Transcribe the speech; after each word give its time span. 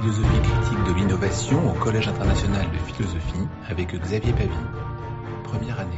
philosophie 0.00 0.40
critique 0.40 0.84
de 0.84 0.92
l'innovation 0.94 1.70
au 1.70 1.74
Collège 1.74 2.08
international 2.08 2.66
de 2.72 2.78
philosophie 2.78 3.46
avec 3.68 3.94
Xavier 3.94 4.32
Pavie. 4.32 4.48
Première 5.44 5.78
année. 5.78 5.90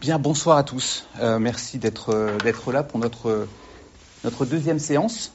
Bien, 0.00 0.18
bonsoir 0.18 0.56
à 0.56 0.64
tous. 0.64 1.06
Euh, 1.20 1.38
merci 1.38 1.78
d'être 1.78 2.36
d'être 2.42 2.72
là 2.72 2.82
pour 2.82 2.98
notre 2.98 3.46
notre 4.24 4.44
deuxième 4.44 4.80
séance. 4.80 5.32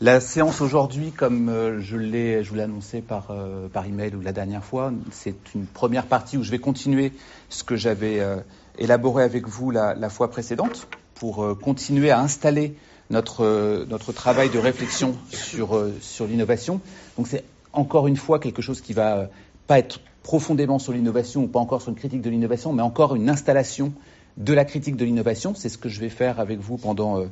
La 0.00 0.20
séance 0.20 0.60
aujourd'hui, 0.60 1.10
comme 1.10 1.48
euh, 1.48 1.80
je 1.80 1.98
je 1.98 2.48
vous 2.48 2.54
l'ai 2.54 2.62
annoncé 2.62 3.00
par 3.00 3.32
euh, 3.32 3.66
par 3.68 3.84
email 3.84 4.14
ou 4.14 4.20
la 4.20 4.32
dernière 4.32 4.62
fois, 4.62 4.92
c'est 5.10 5.34
une 5.56 5.66
première 5.66 6.06
partie 6.06 6.36
où 6.36 6.44
je 6.44 6.52
vais 6.52 6.60
continuer 6.60 7.12
ce 7.48 7.64
que 7.64 7.74
j'avais 7.74 8.20
euh, 8.20 8.36
élaboré 8.78 9.24
avec 9.24 9.46
vous 9.46 9.70
la, 9.70 10.10
fois 10.10 10.30
précédente 10.30 10.88
pour 11.14 11.44
euh, 11.44 11.54
continuer 11.54 12.10
à 12.10 12.20
installer 12.20 12.76
notre 13.10 13.44
euh, 13.44 13.86
notre 13.88 14.12
travail 14.12 14.50
de 14.50 14.58
réflexion 14.58 15.16
sur 15.30 15.80
sur 16.00 16.26
l'innovation. 16.26 16.80
Donc 17.16 17.26
c'est 17.26 17.44
encore 17.72 18.06
une 18.06 18.16
fois 18.16 18.38
quelque 18.38 18.62
chose 18.62 18.80
qui 18.80 18.92
va 18.92 19.28
pas 19.66 19.78
être 19.78 20.00
profondément 20.22 20.78
sur 20.78 20.92
l'innovation 20.92 21.44
ou 21.44 21.46
pas 21.46 21.58
encore 21.58 21.80
sur 21.80 21.90
une 21.90 21.96
critique 21.96 22.20
de 22.20 22.30
l'innovation, 22.30 22.72
mais 22.72 22.82
encore 22.82 23.14
une 23.14 23.30
installation 23.30 23.94
de 24.36 24.52
la 24.52 24.64
critique 24.64 24.96
de 24.96 25.04
l'innovation. 25.04 25.54
C'est 25.54 25.68
ce 25.68 25.78
que 25.78 25.88
je 25.88 26.00
vais 26.00 26.08
faire 26.08 26.40
avec 26.40 26.58
vous 26.60 26.76
pendant, 26.76 27.18
euh, 27.18 27.26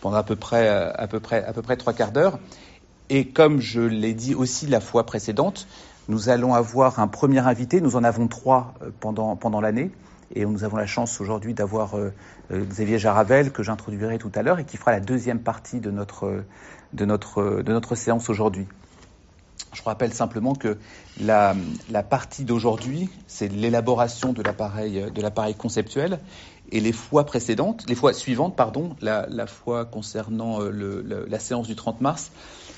pendant 0.00 0.16
à, 0.16 0.22
peu 0.22 0.36
près, 0.36 0.68
euh, 0.68 0.90
à, 0.94 1.06
peu 1.06 1.20
près, 1.20 1.44
à 1.44 1.52
peu 1.52 1.62
près 1.62 1.76
trois 1.76 1.92
quarts 1.92 2.12
d'heure. 2.12 2.38
Et 3.10 3.28
comme 3.28 3.60
je 3.60 3.80
l'ai 3.80 4.12
dit 4.12 4.34
aussi 4.34 4.66
la 4.66 4.80
fois 4.80 5.04
précédente, 5.04 5.66
nous 6.08 6.28
allons 6.30 6.54
avoir 6.54 7.00
un 7.00 7.08
premier 7.08 7.40
invité. 7.40 7.80
Nous 7.80 7.96
en 7.96 8.04
avons 8.04 8.28
trois 8.28 8.74
euh, 8.82 8.90
pendant, 8.98 9.36
pendant 9.36 9.60
l'année. 9.60 9.90
Et 10.34 10.44
nous 10.44 10.64
avons 10.64 10.76
la 10.76 10.86
chance 10.86 11.20
aujourd'hui 11.20 11.54
d'avoir 11.54 11.94
Xavier 12.52 12.98
Jaravel, 12.98 13.50
que 13.50 13.62
j'introduirai 13.62 14.18
tout 14.18 14.32
à 14.34 14.42
l'heure, 14.42 14.58
et 14.58 14.64
qui 14.64 14.76
fera 14.76 14.92
la 14.92 15.00
deuxième 15.00 15.40
partie 15.40 15.80
de 15.80 15.90
notre, 15.90 16.44
de 16.92 17.04
notre, 17.04 17.62
de 17.62 17.72
notre 17.72 17.94
séance 17.94 18.28
aujourd'hui. 18.28 18.66
Je 19.72 19.82
rappelle 19.82 20.12
simplement 20.14 20.54
que 20.54 20.78
la, 21.20 21.54
la 21.90 22.02
partie 22.02 22.44
d'aujourd'hui, 22.44 23.10
c'est 23.26 23.48
l'élaboration 23.48 24.32
de 24.32 24.42
l'appareil, 24.42 25.10
de 25.14 25.22
l'appareil 25.22 25.54
conceptuel, 25.54 26.20
et 26.70 26.80
les 26.80 26.92
fois 26.92 27.24
précédentes, 27.24 27.84
les 27.88 27.94
fois 27.94 28.12
suivantes, 28.12 28.56
pardon, 28.56 28.96
la, 29.00 29.26
la 29.28 29.46
fois 29.46 29.84
concernant 29.84 30.60
euh, 30.60 30.70
le, 30.70 31.26
la 31.28 31.38
séance 31.38 31.66
du 31.66 31.76
30 31.76 32.00
mars, 32.00 32.30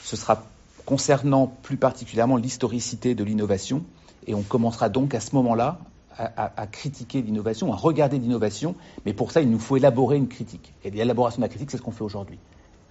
ce 0.02 0.16
sera 0.16 0.44
concernant 0.84 1.46
plus 1.46 1.76
particulièrement 1.76 2.36
l'historicité 2.36 3.14
de 3.14 3.24
l'innovation, 3.24 3.84
et 4.26 4.34
on 4.34 4.42
commencera 4.42 4.88
donc 4.88 5.14
à 5.14 5.20
ce 5.20 5.34
moment-là 5.36 5.78
à, 6.18 6.66
critiquer 6.66 7.22
l'innovation, 7.22 7.72
à 7.72 7.76
regarder 7.76 8.18
l'innovation, 8.18 8.74
mais 9.06 9.12
pour 9.12 9.32
ça, 9.32 9.40
il 9.40 9.50
nous 9.50 9.58
faut 9.58 9.76
élaborer 9.76 10.16
une 10.16 10.28
critique. 10.28 10.74
Et 10.84 10.90
l'élaboration 10.90 11.38
de 11.38 11.42
la 11.42 11.48
critique, 11.48 11.70
c'est 11.70 11.76
ce 11.76 11.82
qu'on 11.82 11.92
fait 11.92 12.04
aujourd'hui. 12.04 12.38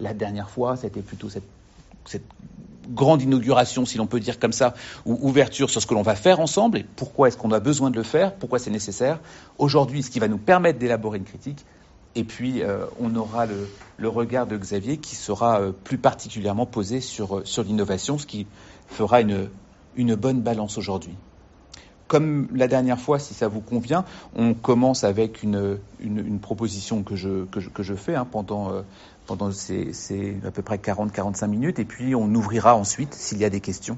La 0.00 0.14
dernière 0.14 0.50
fois, 0.50 0.76
c'était 0.76 1.02
plutôt 1.02 1.28
cette, 1.28 1.44
grande 2.88 3.22
inauguration, 3.22 3.84
si 3.84 3.98
l'on 3.98 4.06
peut 4.06 4.18
dire 4.18 4.40
comme 4.40 4.52
ça, 4.52 4.74
ou 5.06 5.16
ouverture 5.22 5.70
sur 5.70 5.80
ce 5.80 5.86
que 5.86 5.94
l'on 5.94 6.02
va 6.02 6.16
faire 6.16 6.40
ensemble 6.40 6.78
et 6.78 6.84
pourquoi 6.96 7.28
est-ce 7.28 7.36
qu'on 7.36 7.52
a 7.52 7.60
besoin 7.60 7.90
de 7.90 7.96
le 7.96 8.02
faire, 8.02 8.34
pourquoi 8.34 8.58
c'est 8.58 8.70
nécessaire. 8.70 9.20
Aujourd'hui, 9.58 10.02
ce 10.02 10.10
qui 10.10 10.18
va 10.18 10.26
nous 10.26 10.38
permettre 10.38 10.78
d'élaborer 10.78 11.18
une 11.18 11.24
critique. 11.24 11.64
Et 12.16 12.24
puis, 12.24 12.62
euh, 12.62 12.86
on 12.98 13.14
aura 13.14 13.46
le, 13.46 14.08
regard 14.08 14.48
de 14.48 14.56
Xavier 14.56 14.96
qui 14.96 15.14
sera 15.14 15.60
euh, 15.60 15.72
plus 15.72 15.98
particulièrement 15.98 16.66
posé 16.66 17.00
sur, 17.00 17.38
euh, 17.38 17.44
sur 17.44 17.62
l'innovation, 17.62 18.18
ce 18.18 18.26
qui 18.26 18.48
fera 18.88 19.20
une 19.20 20.14
bonne 20.16 20.40
balance 20.40 20.76
aujourd'hui. 20.76 21.14
Comme 22.10 22.48
la 22.52 22.66
dernière 22.66 22.98
fois, 22.98 23.20
si 23.20 23.34
ça 23.34 23.46
vous 23.46 23.60
convient, 23.60 24.04
on 24.34 24.52
commence 24.52 25.04
avec 25.04 25.44
une, 25.44 25.78
proposition 26.42 27.04
que 27.04 27.14
je, 27.14 27.94
fais 27.94 28.16
hein, 28.16 28.26
pendant, 28.28 28.72
pendant 29.26 29.52
ces, 29.52 30.36
à 30.44 30.50
peu 30.50 30.62
près 30.62 30.78
40-45 30.78 31.46
minutes, 31.46 31.78
et 31.78 31.84
puis 31.84 32.16
on 32.16 32.34
ouvrira 32.34 32.74
ensuite, 32.74 33.14
s'il 33.14 33.38
y 33.38 33.44
a 33.44 33.50
des 33.50 33.60
questions, 33.60 33.96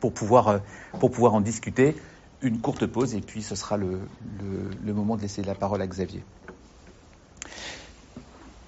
pour 0.00 0.12
pouvoir, 0.12 0.58
pouvoir 0.98 1.34
en 1.34 1.40
discuter. 1.40 1.94
Une 2.42 2.58
courte 2.58 2.84
pause, 2.84 3.14
et 3.14 3.20
puis 3.20 3.44
ce 3.44 3.54
sera 3.54 3.76
le 3.76 4.00
moment 4.92 5.14
de 5.14 5.22
laisser 5.22 5.44
la 5.44 5.54
parole 5.54 5.82
à 5.82 5.86
Xavier. 5.86 6.24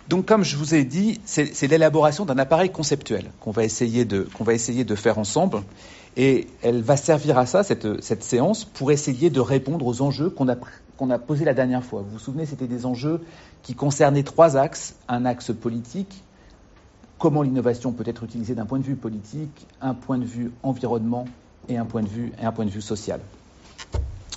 Donc, 0.08 0.26
comme 0.26 0.44
je 0.44 0.56
vous 0.56 0.74
ai 0.74 0.84
dit, 0.84 1.20
c'est 1.24 1.66
l'élaboration 1.66 2.24
d'un 2.24 2.38
appareil 2.38 2.70
conceptuel 2.70 3.30
qu'on 3.40 3.50
va, 3.50 3.64
essayer 3.64 4.04
de, 4.04 4.28
va 4.38 4.54
essayer 4.54 4.84
de 4.84 4.94
faire 4.94 5.18
ensemble. 5.18 5.62
Et 6.16 6.46
elle 6.62 6.80
va 6.80 6.96
servir 6.96 7.36
à 7.38 7.44
ça, 7.44 7.62
cette, 7.62 8.02
cette 8.02 8.22
séance, 8.22 8.64
pour 8.64 8.90
essayer 8.90 9.30
de 9.30 9.40
répondre 9.40 9.86
aux 9.86 10.00
enjeux 10.02 10.30
qu'on 10.30 10.48
a, 10.48 10.56
qu'on 10.96 11.10
a 11.10 11.18
posés 11.18 11.44
la 11.44 11.54
dernière 11.54 11.84
fois. 11.84 12.02
Vous 12.02 12.12
vous 12.12 12.18
souvenez, 12.18 12.46
c'était 12.46 12.68
des 12.68 12.86
enjeux 12.86 13.20
qui 13.62 13.74
concernaient 13.74 14.22
trois 14.22 14.56
axes. 14.56 14.94
Un 15.08 15.26
axe 15.26 15.52
politique, 15.52 16.22
comment 17.18 17.42
l'innovation 17.42 17.92
peut 17.92 18.04
être 18.06 18.22
utilisée 18.22 18.54
d'un 18.54 18.64
point 18.64 18.78
de 18.78 18.84
vue 18.84 18.96
politique, 18.96 19.66
un 19.80 19.94
point 19.94 20.18
de 20.18 20.24
vue 20.24 20.52
environnement 20.62 21.26
et 21.68 21.76
un 21.76 21.84
point 21.84 22.02
de 22.02 22.08
vue, 22.08 22.32
et 22.40 22.44
un 22.44 22.52
point 22.52 22.64
de 22.64 22.70
vue 22.70 22.80
social. 22.80 23.20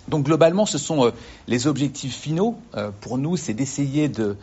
Donc 0.07 0.25
globalement, 0.25 0.65
ce 0.65 0.79
sont 0.79 1.05
euh, 1.05 1.11
les 1.47 1.67
objectifs 1.67 2.15
finaux. 2.15 2.55
Euh, 2.75 2.89
pour 3.01 3.19
nous, 3.19 3.37
c'est 3.37 3.53
d'essayer 3.53 4.09
de, 4.09 4.35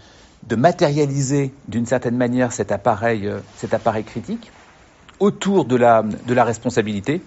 de 0.49 0.57
matérialiser 0.57 1.53
d'une 1.69 1.87
certaine 1.87 2.17
manière 2.17 2.53
cet 2.53 2.73
appareil, 2.73 3.27
euh, 3.27 3.41
cet 3.57 3.75
appareil 3.75 4.05
critique 4.05 4.51
autour 5.19 5.65
de 5.65 5.77
la, 5.77 6.03
de 6.03 6.34
la 6.34 6.45
responsabilité, 6.45 7.23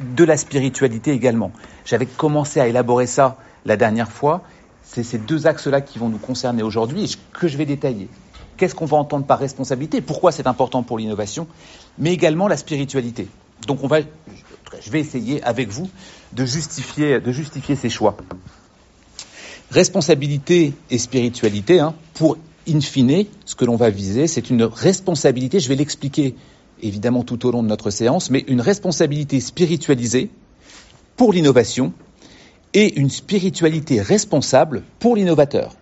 de 0.00 0.24
la 0.24 0.36
spiritualité 0.36 1.12
également. 1.12 1.52
J'avais 1.84 2.06
commencé 2.06 2.60
à 2.60 2.66
élaborer 2.66 3.06
ça 3.06 3.36
la 3.64 3.76
dernière 3.76 4.10
fois. 4.10 4.42
C'est 4.82 5.02
ces 5.02 5.18
deux 5.18 5.46
axes-là 5.46 5.80
qui 5.80 5.98
vont 5.98 6.08
nous 6.08 6.18
concerner 6.18 6.62
aujourd'hui 6.62 7.04
et 7.04 7.08
que 7.38 7.48
je 7.48 7.56
vais 7.56 7.66
détailler. 7.66 8.08
Qu'est-ce 8.56 8.74
qu'on 8.74 8.86
va 8.86 8.96
entendre 8.96 9.26
par 9.26 9.38
responsabilité? 9.38 10.00
Pourquoi 10.00 10.32
c'est 10.32 10.46
important 10.46 10.82
pour 10.82 10.98
l'innovation? 10.98 11.46
Mais 11.98 12.12
également 12.12 12.48
la 12.48 12.56
spiritualité. 12.56 13.28
Donc 13.66 13.84
on 13.84 13.86
va, 13.86 13.98
je 14.80 14.90
vais 14.90 15.00
essayer 15.00 15.42
avec 15.42 15.68
vous 15.68 15.90
de 16.32 16.44
justifier, 16.44 17.20
de 17.20 17.32
justifier 17.32 17.76
ces 17.76 17.90
choix 17.90 18.16
responsabilité 19.70 20.74
et 20.90 20.98
spiritualité, 20.98 21.80
hein, 21.80 21.94
pour 22.16 22.38
in 22.66 22.80
fine, 22.80 23.26
ce 23.44 23.54
que 23.54 23.64
l'on 23.64 23.76
va 23.76 23.90
viser, 23.90 24.26
c'est 24.26 24.50
une 24.50 24.64
responsabilité, 24.64 25.60
je 25.60 25.68
vais 25.68 25.76
l'expliquer 25.76 26.34
évidemment 26.82 27.22
tout 27.22 27.46
au 27.46 27.52
long 27.52 27.62
de 27.62 27.68
notre 27.68 27.90
séance, 27.90 28.30
mais 28.30 28.44
une 28.48 28.60
responsabilité 28.60 29.38
spiritualisée 29.38 30.30
pour 31.16 31.32
l'innovation 31.32 31.92
et 32.74 32.98
une 32.98 33.10
spiritualité 33.10 34.00
responsable 34.00 34.82
pour 34.98 35.14
l'innovateur. 35.14 35.76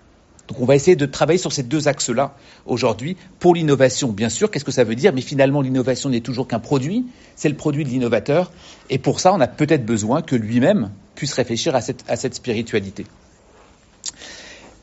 Donc 0.48 0.60
on 0.60 0.66
va 0.66 0.74
essayer 0.74 0.96
de 0.96 1.06
travailler 1.06 1.38
sur 1.38 1.52
ces 1.52 1.62
deux 1.62 1.88
axes-là 1.88 2.36
aujourd'hui. 2.66 3.16
Pour 3.38 3.54
l'innovation, 3.54 4.12
bien 4.12 4.28
sûr, 4.28 4.50
qu'est-ce 4.50 4.64
que 4.64 4.72
ça 4.72 4.84
veut 4.84 4.96
dire? 4.96 5.12
Mais 5.14 5.22
finalement, 5.22 5.62
l'innovation 5.62 6.10
n'est 6.10 6.20
toujours 6.20 6.48
qu'un 6.48 6.58
produit, 6.58 7.06
c'est 7.36 7.48
le 7.48 7.56
produit 7.56 7.84
de 7.84 7.88
l'innovateur, 7.88 8.52
et 8.90 8.98
pour 8.98 9.20
ça, 9.20 9.32
on 9.32 9.40
a 9.40 9.46
peut-être 9.46 9.86
besoin 9.86 10.20
que 10.20 10.36
lui-même 10.36 10.90
puisse 11.14 11.32
réfléchir 11.32 11.76
à 11.76 11.80
cette, 11.80 12.04
à 12.08 12.16
cette 12.16 12.34
spiritualité. 12.34 13.06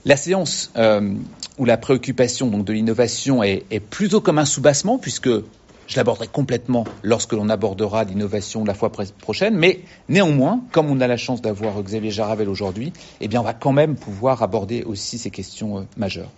La 0.06 0.18
séance 0.18 0.72
euh, 0.78 1.14
où 1.58 1.66
la 1.66 1.78
préoccupation 1.78 2.48
donc, 2.48 2.66
de 2.66 2.74
l'innovation 2.74 3.44
est, 3.44 3.80
plutôt 3.80 4.22
comme 4.22 4.40
un 4.40 4.46
soubassement, 4.46 4.98
puisque 4.98 5.30
je 5.30 5.96
l'aborderai 5.96 6.28
complètement 6.28 6.86
lorsque 7.04 7.34
l'on 7.34 7.50
abordera 7.50 8.04
l'innovation 8.04 8.64
la 8.64 8.74
fois 8.74 8.92
prochaine, 8.92 9.56
mais 9.56 9.82
néanmoins, 10.10 10.62
comme 10.72 10.90
on 10.90 11.02
a 11.02 11.08
la 11.08 11.18
chance 11.18 11.42
d'avoir 11.42 11.82
Xavier 11.84 12.12
Jaravel 12.12 12.50
aujourd'hui, 12.50 12.94
eh 13.20 13.28
bien, 13.28 13.42
on 13.42 13.44
va 13.44 13.54
quand 13.54 13.74
même 13.74 13.96
pouvoir 13.96 14.42
aborder 14.42 14.84
aussi 14.84 15.18
ces 15.18 15.30
questions 15.30 15.80
euh, 15.80 15.84
majeures. 15.98 16.32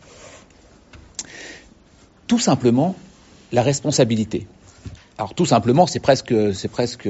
Tout 2.28 2.40
simplement, 2.40 2.96
la 3.52 3.62
responsabilité. 3.62 4.48
Alors, 5.18 5.36
tout 5.36 5.46
simplement, 5.46 5.88
c'est 5.88 6.00
presque, 6.00 6.34
c'est 6.54 6.68
presque 6.68 7.08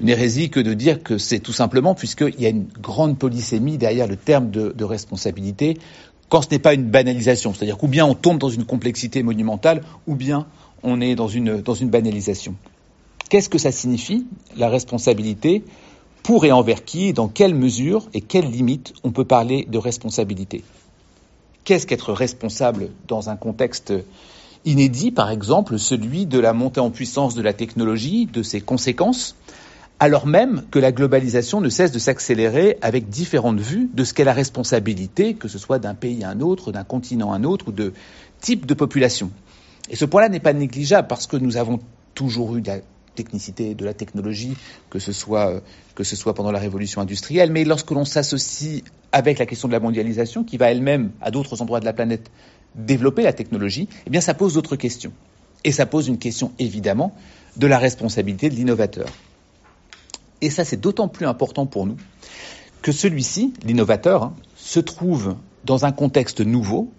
une 0.00 0.08
hérésie 0.08 0.50
que 0.50 0.60
de 0.60 0.74
dire 0.74 1.02
que 1.02 1.18
c'est 1.18 1.40
tout 1.40 1.52
simplement 1.52 1.94
puisqu'il 1.94 2.40
y 2.40 2.46
a 2.46 2.50
une 2.50 2.66
grande 2.80 3.18
polysémie 3.18 3.78
derrière 3.78 4.06
le 4.06 4.16
terme 4.16 4.50
de, 4.50 4.84
responsabilité 4.84 5.76
quand 6.28 6.42
ce 6.42 6.48
n'est 6.50 6.58
pas 6.58 6.74
une 6.74 6.84
banalisation. 6.84 7.54
C'est-à-dire 7.54 7.78
qu'ou 7.78 7.88
bien 7.88 8.06
on 8.06 8.14
tombe 8.14 8.38
dans 8.38 8.50
une 8.50 8.64
complexité 8.64 9.22
monumentale, 9.22 9.82
ou 10.06 10.14
bien 10.14 10.46
on 10.82 11.00
est 11.00 11.14
dans 11.14 11.28
une, 11.28 11.60
dans 11.62 11.74
une 11.74 11.90
banalisation. 11.90 12.54
Qu'est-ce 13.28 13.48
que 13.48 13.58
ça 13.58 13.72
signifie, 13.72 14.26
la 14.56 14.68
responsabilité 14.68 15.64
Pour 16.22 16.44
et 16.44 16.52
envers 16.52 16.84
qui 16.84 17.12
Dans 17.12 17.28
quelle 17.28 17.54
mesure 17.54 18.08
et 18.14 18.20
quelles 18.20 18.50
limites 18.50 18.94
on 19.04 19.10
peut 19.10 19.24
parler 19.24 19.66
de 19.68 19.78
responsabilité? 19.78 20.62
Qu'est-ce 21.64 21.86
qu'être 21.86 22.12
responsable 22.12 22.90
dans 23.08 23.28
un 23.28 23.36
contexte 23.36 23.92
inédit, 24.64 25.10
par 25.10 25.30
exemple, 25.30 25.78
celui 25.78 26.24
de 26.24 26.38
la 26.38 26.52
montée 26.52 26.80
en 26.80 26.90
puissance 26.90 27.34
de 27.34 27.42
la 27.42 27.52
technologie, 27.52 28.26
de 28.26 28.42
ses 28.42 28.60
conséquences? 28.60 29.34
Alors 30.00 30.26
même 30.26 30.62
que 30.70 30.78
la 30.78 30.92
globalisation 30.92 31.60
ne 31.60 31.68
cesse 31.68 31.90
de 31.90 31.98
s'accélérer 31.98 32.78
avec 32.82 33.08
différentes 33.08 33.60
vues 33.60 33.88
de 33.92 34.04
ce 34.04 34.14
qu'est 34.14 34.24
la 34.24 34.32
responsabilité, 34.32 35.34
que 35.34 35.48
ce 35.48 35.58
soit 35.58 35.78
d'un 35.78 35.94
pays 35.94 36.22
à 36.22 36.30
un 36.30 36.40
autre, 36.40 36.70
d'un 36.70 36.84
continent 36.84 37.32
à 37.32 37.36
un 37.36 37.44
autre, 37.44 37.68
ou 37.68 37.72
de 37.72 37.92
type 38.40 38.66
de 38.66 38.74
population. 38.74 39.30
Et 39.90 39.96
ce 39.96 40.04
point-là 40.04 40.28
n'est 40.28 40.40
pas 40.40 40.52
négligeable 40.52 41.08
parce 41.08 41.26
que 41.26 41.36
nous 41.36 41.56
avons 41.56 41.80
toujours 42.14 42.56
eu 42.56 42.62
technicité 43.18 43.74
de 43.74 43.84
la 43.84 43.94
technologie, 43.94 44.56
que 44.90 45.00
ce 45.00 45.12
soit, 45.12 45.48
euh, 45.48 45.60
que 45.96 46.04
ce 46.04 46.14
soit 46.14 46.34
pendant 46.34 46.52
la 46.52 46.60
révolution 46.60 47.00
industrielle, 47.00 47.50
mais 47.50 47.64
lorsque 47.64 47.90
l'on 47.90 48.04
s'associe 48.04 48.84
avec 49.10 49.40
la 49.40 49.46
question 49.46 49.66
de 49.66 49.72
la 49.72 49.80
mondialisation, 49.80 50.44
qui 50.44 50.56
va 50.56 50.70
elle-même, 50.70 51.10
à 51.20 51.32
d'autres 51.32 51.60
endroits 51.60 51.80
de 51.80 51.84
la 51.84 51.92
planète, 51.92 52.30
développer 52.76 53.22
la 53.22 53.32
technologie, 53.32 53.88
eh 54.06 54.10
bien 54.10 54.20
ça 54.20 54.34
pose 54.34 54.54
d'autres 54.54 54.76
questions. 54.76 55.12
Et 55.64 55.72
ça 55.72 55.86
pose 55.86 56.06
une 56.06 56.18
question, 56.18 56.52
évidemment, 56.60 57.12
de 57.56 57.66
la 57.66 57.78
responsabilité 57.78 58.50
de 58.50 58.54
l'innovateur. 58.54 59.08
Et 60.40 60.50
ça, 60.50 60.64
c'est 60.64 60.80
d'autant 60.80 61.08
plus 61.08 61.26
important 61.26 61.66
pour 61.66 61.86
nous 61.86 61.96
que 62.82 62.92
celui-ci, 62.92 63.52
l'innovateur, 63.64 64.22
hein, 64.22 64.34
se 64.56 64.80
trouve 64.80 65.36
dans 65.64 65.84
un 65.84 65.92
contexte 65.92 66.40
nouveau 66.40 66.90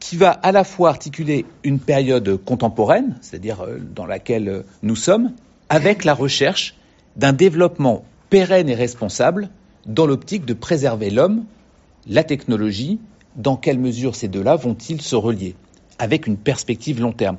qui 0.00 0.16
va 0.16 0.30
à 0.30 0.52
la 0.52 0.64
fois 0.64 0.90
articuler 0.90 1.44
une 1.64 1.80
période 1.80 2.36
contemporaine, 2.44 3.16
c'est-à-dire 3.20 3.62
euh, 3.62 3.78
dans 3.78 4.06
laquelle 4.06 4.48
euh, 4.48 4.62
nous 4.82 4.96
sommes, 4.96 5.32
avec 5.68 6.04
la 6.04 6.14
recherche 6.14 6.74
d'un 7.16 7.32
développement 7.32 8.04
pérenne 8.30 8.68
et 8.68 8.74
responsable 8.74 9.50
dans 9.86 10.06
l'optique 10.06 10.44
de 10.44 10.54
préserver 10.54 11.10
l'homme, 11.10 11.44
la 12.06 12.24
technologie, 12.24 13.00
dans 13.36 13.56
quelle 13.56 13.78
mesure 13.78 14.14
ces 14.14 14.28
deux-là 14.28 14.56
vont-ils 14.56 15.00
se 15.00 15.16
relier, 15.16 15.54
avec 15.98 16.26
une 16.26 16.36
perspective 16.36 17.00
long 17.00 17.12
terme. 17.12 17.36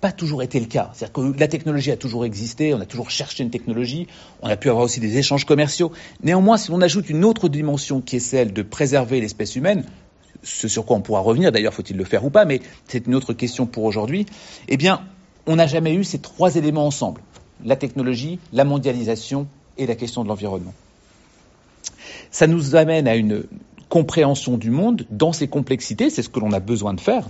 Pas 0.00 0.12
toujours 0.12 0.42
été 0.42 0.58
le 0.58 0.66
cas. 0.66 0.90
C'est-à-dire 0.94 1.12
que 1.12 1.40
la 1.40 1.48
technologie 1.48 1.90
a 1.90 1.96
toujours 1.96 2.24
existé, 2.24 2.72
on 2.74 2.80
a 2.80 2.86
toujours 2.86 3.10
cherché 3.10 3.42
une 3.42 3.50
technologie, 3.50 4.06
on 4.42 4.48
a 4.48 4.56
pu 4.56 4.70
avoir 4.70 4.84
aussi 4.84 5.00
des 5.00 5.18
échanges 5.18 5.44
commerciaux. 5.44 5.92
Néanmoins, 6.22 6.56
si 6.56 6.70
on 6.70 6.80
ajoute 6.80 7.10
une 7.10 7.24
autre 7.24 7.48
dimension 7.48 8.00
qui 8.00 8.16
est 8.16 8.20
celle 8.20 8.52
de 8.52 8.62
préserver 8.62 9.20
l'espèce 9.20 9.56
humaine, 9.56 9.84
ce 10.42 10.68
sur 10.68 10.86
quoi 10.86 10.96
on 10.96 11.02
pourra 11.02 11.20
revenir, 11.20 11.52
d'ailleurs 11.52 11.74
faut-il 11.74 11.96
le 11.96 12.04
faire 12.04 12.24
ou 12.24 12.30
pas, 12.30 12.46
mais 12.46 12.60
c'est 12.88 13.06
une 13.06 13.14
autre 13.14 13.34
question 13.34 13.66
pour 13.66 13.84
aujourd'hui, 13.84 14.24
eh 14.68 14.78
bien, 14.78 15.02
on 15.46 15.56
n'a 15.56 15.66
jamais 15.66 15.92
eu 15.94 16.04
ces 16.04 16.18
trois 16.18 16.56
éléments 16.56 16.86
ensemble. 16.86 17.20
La 17.64 17.76
technologie, 17.76 18.38
la 18.54 18.64
mondialisation 18.64 19.48
et 19.76 19.86
la 19.86 19.96
question 19.96 20.22
de 20.22 20.28
l'environnement. 20.28 20.72
Ça 22.30 22.46
nous 22.46 22.74
amène 22.74 23.06
à 23.06 23.16
une 23.16 23.44
compréhension 23.90 24.56
du 24.56 24.70
monde 24.70 25.06
dans 25.10 25.32
ses 25.34 25.48
complexités, 25.48 26.08
c'est 26.08 26.22
ce 26.22 26.30
que 26.30 26.40
l'on 26.40 26.52
a 26.52 26.60
besoin 26.60 26.94
de 26.94 27.00
faire, 27.00 27.28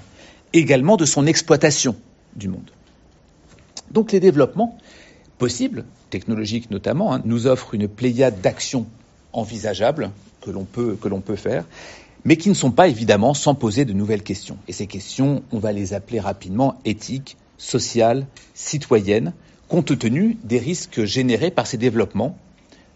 également 0.52 0.96
de 0.96 1.04
son 1.04 1.26
exploitation 1.26 1.96
du 2.36 2.48
monde. 2.48 2.70
Donc 3.90 4.12
les 4.12 4.20
développements 4.20 4.78
possibles, 5.38 5.84
technologiques 6.10 6.70
notamment, 6.70 7.14
hein, 7.14 7.22
nous 7.24 7.46
offrent 7.46 7.74
une 7.74 7.88
pléiade 7.88 8.40
d'actions 8.40 8.86
envisageables 9.32 10.10
que 10.40 10.50
l'on 10.50 10.64
peut, 10.64 10.96
que 11.00 11.08
l'on 11.08 11.20
peut 11.20 11.36
faire 11.36 11.64
mais 12.24 12.36
qui 12.36 12.48
ne 12.48 12.54
sont 12.54 12.70
pas 12.70 12.88
évidemment 12.88 13.34
sans 13.34 13.54
poser 13.54 13.84
de 13.84 13.92
nouvelles 13.92 14.22
questions. 14.22 14.58
Et 14.68 14.72
ces 14.72 14.86
questions, 14.86 15.42
on 15.52 15.58
va 15.58 15.72
les 15.72 15.94
appeler 15.94 16.20
rapidement 16.20 16.78
éthiques, 16.84 17.36
sociales, 17.58 18.26
citoyennes, 18.54 19.32
compte 19.68 19.98
tenu 19.98 20.36
des 20.44 20.58
risques 20.58 21.04
générés 21.04 21.50
par 21.50 21.66
ces 21.66 21.76
développements, 21.76 22.36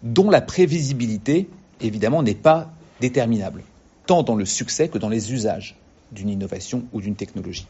dont 0.02 0.31
la 0.31 0.40
prévisibilité, 0.40 1.48
évidemment, 1.81 2.22
n'est 2.22 2.34
pas 2.34 2.72
déterminable, 3.00 3.62
tant 4.06 4.22
dans 4.22 4.34
le 4.34 4.44
succès 4.44 4.88
que 4.88 4.98
dans 4.98 5.08
les 5.08 5.32
usages 5.32 5.76
d'une 6.12 6.28
innovation 6.28 6.84
ou 6.92 7.00
d'une 7.00 7.16
technologie. 7.16 7.66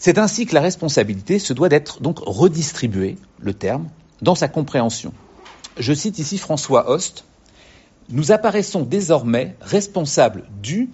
C'est 0.00 0.18
ainsi 0.18 0.46
que 0.46 0.54
la 0.54 0.60
responsabilité 0.60 1.40
se 1.40 1.52
doit 1.52 1.68
d'être 1.68 2.00
donc 2.00 2.20
redistribuée, 2.20 3.16
le 3.40 3.52
terme, 3.52 3.88
dans 4.22 4.36
sa 4.36 4.46
compréhension. 4.46 5.12
Je 5.76 5.92
cite 5.92 6.20
ici 6.20 6.38
François 6.38 6.88
Host, 6.88 7.24
nous 8.08 8.30
apparaissons 8.30 8.82
désormais 8.82 9.56
responsables 9.60 10.44
du, 10.62 10.88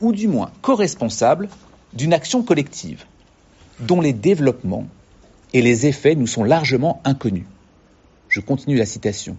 ou 0.00 0.12
du 0.12 0.26
moins 0.26 0.50
co-responsables, 0.60 1.48
d'une 1.92 2.12
action 2.12 2.42
collective, 2.42 3.04
dont 3.78 4.00
les 4.00 4.12
développements 4.12 4.88
et 5.54 5.62
les 5.62 5.86
effets 5.86 6.16
nous 6.16 6.26
sont 6.26 6.42
largement 6.42 7.00
inconnus. 7.04 7.46
Je 8.28 8.40
continue 8.40 8.76
la 8.76 8.86
citation. 8.86 9.36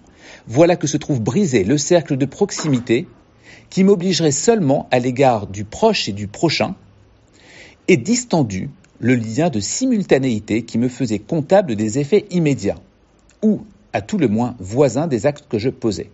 Voilà 0.48 0.78
que 0.78 0.88
se 0.88 0.98
trouve 0.98 1.22
brisé 1.22 1.66
le 1.66 1.78
cercle 1.78 2.16
de 2.16 2.26
proximité 2.26 3.06
qui 3.70 3.84
m'obligerait 3.84 4.32
seulement 4.32 4.88
à 4.92 5.00
l'égard 5.00 5.46
du 5.46 5.66
proche 5.66 6.08
et 6.08 6.14
du 6.14 6.28
prochain, 6.28 6.74
et 7.90 7.98
distendu 7.98 8.70
le 9.00 9.16
lien 9.16 9.50
de 9.50 9.60
simultanéité 9.60 10.64
qui 10.64 10.78
me 10.78 10.90
faisait 10.90 11.20
comptable 11.20 11.76
des 11.76 12.00
effets 12.00 12.26
immédiats, 12.32 12.80
ou, 13.42 13.62
à 13.94 14.02
tout 14.02 14.18
le 14.18 14.28
moins, 14.28 14.56
voisin 14.60 15.08
des 15.08 15.26
actes 15.26 15.48
que 15.50 15.58
je 15.58 15.70
posais. 15.70 16.12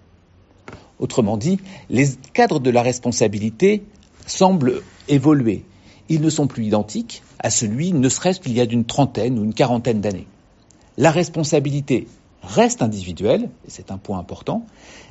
Autrement 1.00 1.38
dit, 1.38 1.60
les 1.90 2.08
cadres 2.34 2.60
de 2.60 2.70
la 2.70 2.82
responsabilité 2.82 3.84
semblent 4.28 4.82
évoluer. 5.08 5.64
Ils 6.10 6.22
ne 6.22 6.30
sont 6.30 6.48
plus 6.48 6.66
identiques 6.66 7.24
à 7.40 7.50
celui 7.50 7.92
ne 7.92 8.10
serait-ce 8.10 8.40
qu'il 8.40 8.54
y 8.54 8.62
a 8.62 8.66
d'une 8.66 8.86
trentaine 8.86 9.38
ou 9.40 9.44
une 9.44 9.54
quarantaine 9.54 10.02
d'années. 10.02 10.28
La 10.98 11.12
responsabilité 11.12 12.08
reste 12.42 12.82
individuelle, 12.82 13.50
et 13.68 13.70
c'est 13.70 13.92
un 13.92 13.98
point 13.98 14.20
important. 14.20 14.66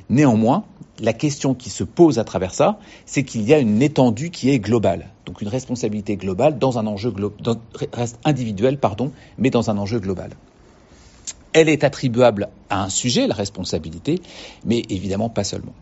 Néanmoins, 0.09 0.65
la 0.99 1.13
question 1.13 1.53
qui 1.53 1.69
se 1.69 1.83
pose 1.83 2.17
à 2.19 2.23
travers 2.23 2.53
ça, 2.53 2.79
c'est 3.05 3.23
qu'il 3.23 3.43
y 3.43 3.53
a 3.53 3.59
une 3.59 3.81
étendue 3.81 4.31
qui 4.31 4.49
est 4.49 4.59
globale. 4.59 5.09
Donc 5.25 5.41
une 5.41 5.47
responsabilité 5.47 6.17
globale 6.17 6.59
dans 6.59 6.77
un 6.77 6.87
enjeu 6.87 7.13
reste 7.93 8.19
individuelle, 8.23 8.77
pardon, 8.77 9.11
mais 9.37 9.49
dans 9.49 9.69
un 9.69 9.77
enjeu 9.77 9.99
global. 9.99 10.31
Elle 11.53 11.69
est 11.69 11.83
attribuable 11.83 12.49
à 12.69 12.83
un 12.83 12.89
sujet, 12.89 13.27
la 13.27 13.33
responsabilité, 13.33 14.21
mais 14.65 14.83
évidemment 14.89 15.29
pas 15.29 15.43
seulement. 15.43 15.73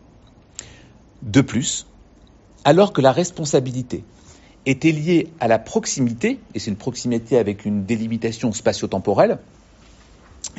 De 1.22 1.40
plus, 1.40 1.86
alors 2.64 2.92
que 2.92 3.00
la 3.00 3.12
responsabilité 3.12 4.04
était 4.66 4.92
liée 4.92 5.28
à 5.40 5.48
la 5.48 5.58
proximité, 5.58 6.40
et 6.54 6.58
c'est 6.58 6.70
une 6.70 6.76
proximité 6.76 7.38
avec 7.38 7.64
une 7.64 7.84
délimitation 7.84 8.52
spatio-temporelle, 8.52 9.38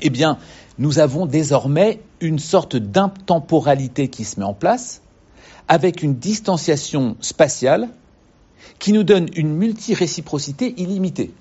eh 0.02 0.10
bien, 0.10 0.38
nous 0.78 1.00
avons 1.00 1.26
désormais 1.26 2.02
une 2.20 2.40
sorte 2.40 2.76
d'intemporalité 2.76 4.10
qui 4.10 4.26
se 4.26 4.40
met 4.40 4.46
en 4.46 4.54
place, 4.54 5.02
avec 5.68 6.04
une 6.04 6.16
distanciation 6.16 7.16
spatiale 7.22 7.90
qui 8.80 8.94
nous 8.94 9.04
donne 9.04 9.30
une 9.36 9.54
multiréciprocité 9.54 10.74
illimitée 10.78 11.32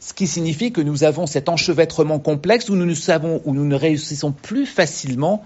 ce 0.00 0.14
qui 0.14 0.26
signifie 0.26 0.72
que 0.72 0.80
nous 0.80 1.04
avons 1.04 1.26
cet 1.26 1.48
enchevêtrement 1.48 2.18
complexe 2.18 2.68
où 2.68 2.76
nous 2.76 2.86
ne 2.86 2.94
savons, 2.94 3.42
où 3.44 3.52
nous 3.52 3.66
ne 3.66 3.74
réussissons 3.74 4.32
plus 4.32 4.64
facilement 4.64 5.42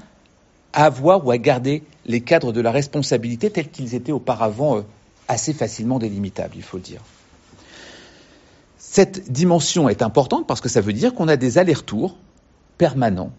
à 0.72 0.84
avoir 0.84 1.26
ou 1.26 1.30
à 1.30 1.38
garder 1.38 1.82
les 2.06 2.20
cadres 2.20 2.52
de 2.52 2.60
la 2.60 2.70
responsabilité 2.70 3.50
tels 3.50 3.70
qu'ils 3.70 3.94
étaient 3.94 4.12
auparavant 4.12 4.78
euh, 4.78 4.82
assez 5.28 5.52
facilement 5.52 5.98
délimitables, 5.98 6.54
il 6.56 6.62
faut 6.62 6.76
le 6.76 6.82
dire. 6.82 7.00
Cette 8.78 9.32
dimension 9.32 9.88
est 9.88 10.02
importante 10.02 10.46
parce 10.46 10.60
que 10.60 10.68
ça 10.68 10.80
veut 10.80 10.92
dire 10.92 11.14
qu'on 11.14 11.28
a 11.28 11.36
des 11.36 11.58
allers-retours 11.58 12.16
permanents 12.78 13.32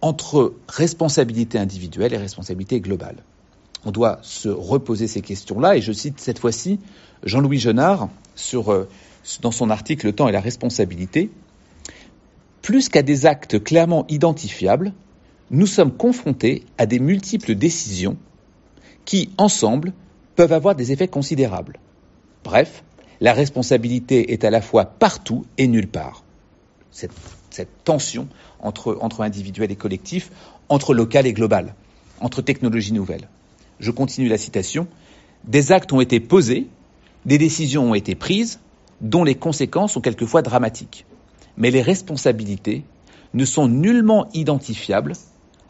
entre 0.00 0.54
responsabilité 0.68 1.58
individuelle 1.58 2.14
et 2.14 2.18
responsabilité 2.18 2.80
globale. 2.80 3.16
On 3.84 3.90
doit 3.90 4.18
se 4.22 4.48
reposer 4.48 5.06
ces 5.06 5.20
questions-là, 5.20 5.76
et 5.76 5.80
je 5.80 5.92
cite 5.92 6.20
cette 6.20 6.38
fois-ci 6.38 6.80
Jean-Louis 7.22 7.58
Genard 7.58 8.08
euh, 8.54 8.84
dans 9.40 9.50
son 9.50 9.70
article 9.70 10.06
Le 10.06 10.12
temps 10.12 10.28
et 10.28 10.32
la 10.32 10.40
responsabilité, 10.40 11.30
plus 12.62 12.88
qu'à 12.88 13.02
des 13.02 13.26
actes 13.26 13.62
clairement 13.62 14.04
identifiables, 14.08 14.92
nous 15.50 15.66
sommes 15.66 15.92
confrontés 15.92 16.64
à 16.76 16.86
des 16.86 16.98
multiples 16.98 17.54
décisions 17.54 18.16
qui, 19.04 19.30
ensemble, 19.38 19.92
peuvent 20.36 20.52
avoir 20.52 20.74
des 20.74 20.92
effets 20.92 21.08
considérables. 21.08 21.78
Bref, 22.44 22.84
la 23.20 23.32
responsabilité 23.32 24.32
est 24.32 24.44
à 24.44 24.50
la 24.50 24.60
fois 24.60 24.84
partout 24.84 25.46
et 25.56 25.66
nulle 25.66 25.88
part. 25.88 26.24
Cette, 26.90 27.12
tension 27.84 28.28
entre 28.60 29.22
individuel 29.22 29.72
et 29.72 29.76
collectif, 29.76 30.30
entre 30.68 30.94
local 30.94 31.26
et 31.26 31.32
global, 31.32 31.74
entre 32.20 32.42
technologies 32.42 32.92
nouvelles. 32.92 33.28
Je 33.80 33.90
continue 33.90 34.28
la 34.28 34.38
citation. 34.38 34.86
Des 35.44 35.72
actes 35.72 35.92
ont 35.92 36.00
été 36.00 36.20
posés, 36.20 36.66
des 37.26 37.38
décisions 37.38 37.90
ont 37.90 37.94
été 37.94 38.14
prises, 38.14 38.60
dont 39.00 39.24
les 39.24 39.34
conséquences 39.34 39.92
sont 39.92 40.00
quelquefois 40.00 40.42
dramatiques. 40.42 41.06
Mais 41.56 41.70
les 41.70 41.82
responsabilités 41.82 42.84
ne 43.34 43.44
sont 43.44 43.68
nullement 43.68 44.28
identifiables, 44.34 45.12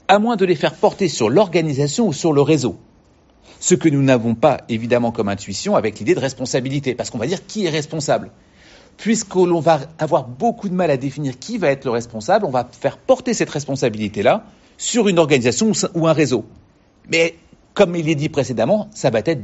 à 0.07 0.19
moins 0.19 0.37
de 0.37 0.45
les 0.45 0.55
faire 0.55 0.75
porter 0.75 1.09
sur 1.09 1.29
l'organisation 1.29 2.09
ou 2.09 2.13
sur 2.13 2.33
le 2.33 2.41
réseau. 2.41 2.79
Ce 3.61 3.75
que 3.75 3.89
nous 3.89 4.03
n'avons 4.03 4.35
pas 4.35 4.59
évidemment 4.69 5.11
comme 5.11 5.29
intuition 5.29 5.77
avec 5.77 5.99
l'idée 5.99 6.15
de 6.15 6.21
responsabilité, 6.21 6.95
parce 6.95 7.11
qu'on 7.11 7.19
va 7.19 7.27
dire 7.27 7.47
qui 7.47 7.67
est 7.67 7.71
responsable. 7.71 8.31
Puisque 8.97 9.35
l'on 9.35 9.61
va 9.61 9.81
avoir 9.99 10.27
beaucoup 10.27 10.69
de 10.69 10.75
mal 10.75 10.91
à 10.91 10.97
définir 10.97 11.39
qui 11.39 11.59
va 11.59 11.71
être 11.71 11.85
le 11.85 11.91
responsable, 11.91 12.45
on 12.45 12.51
va 12.51 12.69
faire 12.71 12.99
porter 12.99 13.35
cette 13.35 13.51
responsabilité-là 13.51 14.45
sur 14.77 15.09
une 15.09 15.19
organisation 15.19 15.73
ou 15.95 16.09
un 16.09 16.13
réseau. 16.13 16.45
Mais 17.11 17.37
comme 17.79 17.95
il 17.95 18.09
est 18.09 18.17
dit 18.17 18.29
précédemment, 18.29 18.89
ça 18.93 19.09
va 19.11 19.21
être 19.21 19.41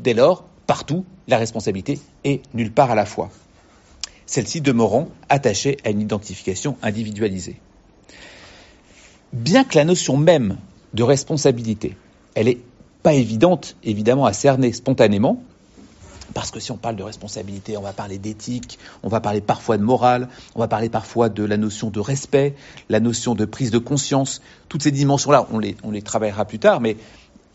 dès 0.00 0.12
lors 0.12 0.42
partout 0.66 1.04
la 1.28 1.38
responsabilité 1.38 2.00
est 2.24 2.42
nulle 2.52 2.72
part 2.72 2.90
à 2.90 2.96
la 2.96 3.06
fois. 3.06 3.30
Celle-ci 4.26 4.60
demeurant 4.60 5.10
attachée 5.28 5.76
à 5.84 5.90
une 5.90 6.00
identification 6.00 6.76
individualisée. 6.82 7.60
Bien 9.32 9.62
que 9.62 9.76
la 9.76 9.84
notion 9.84 10.16
même 10.16 10.56
de 10.92 11.04
responsabilité, 11.04 11.96
elle 12.34 12.46
n'est 12.46 12.58
pas 13.04 13.14
évidente 13.14 13.76
évidemment 13.84 14.26
à 14.26 14.32
cerner 14.32 14.72
spontanément, 14.72 15.40
Parce 16.34 16.50
que 16.50 16.60
si 16.60 16.70
on 16.72 16.76
parle 16.76 16.96
de 16.96 17.02
responsabilité, 17.02 17.76
on 17.76 17.82
va 17.82 17.92
parler 17.92 18.18
d'éthique, 18.18 18.78
on 19.02 19.08
va 19.08 19.20
parler 19.20 19.40
parfois 19.40 19.78
de 19.78 19.82
morale, 19.82 20.28
on 20.54 20.60
va 20.60 20.68
parler 20.68 20.88
parfois 20.88 21.28
de 21.28 21.42
la 21.42 21.56
notion 21.56 21.90
de 21.90 22.00
respect, 22.00 22.54
la 22.88 23.00
notion 23.00 23.34
de 23.34 23.44
prise 23.44 23.70
de 23.70 23.78
conscience. 23.78 24.42
Toutes 24.68 24.82
ces 24.82 24.90
dimensions-là, 24.90 25.46
on 25.52 25.58
les, 25.58 25.76
on 25.82 25.90
les 25.90 26.02
travaillera 26.02 26.44
plus 26.44 26.58
tard, 26.58 26.80
mais 26.80 26.96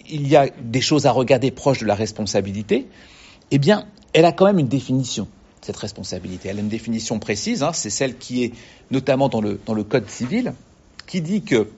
il 0.09 0.27
y 0.27 0.35
a 0.35 0.47
des 0.61 0.81
choses 0.81 1.05
à 1.05 1.11
regarder 1.11 1.51
proches 1.51 1.79
de 1.79 1.85
la 1.85 1.95
responsabilité. 1.95 2.87
Eh 3.51 3.59
bien, 3.59 3.85
elle 4.13 4.25
a 4.25 4.31
quand 4.31 4.45
même 4.45 4.59
une 4.59 4.67
définition, 4.67 5.27
cette 5.61 5.77
responsabilité. 5.77 6.49
Elle 6.49 6.57
a 6.57 6.61
une 6.61 6.69
définition 6.69 7.19
précise, 7.19 7.63
hein, 7.63 7.73
c'est 7.73 7.89
celle 7.89 8.17
qui 8.17 8.43
est 8.43 8.53
notamment 8.91 9.29
dans 9.29 9.41
le, 9.41 9.59
dans 9.65 9.73
le 9.73 9.83
Code 9.83 10.09
civil, 10.09 10.53
qui 11.07 11.21
dit 11.21 11.41
que, 11.41 11.69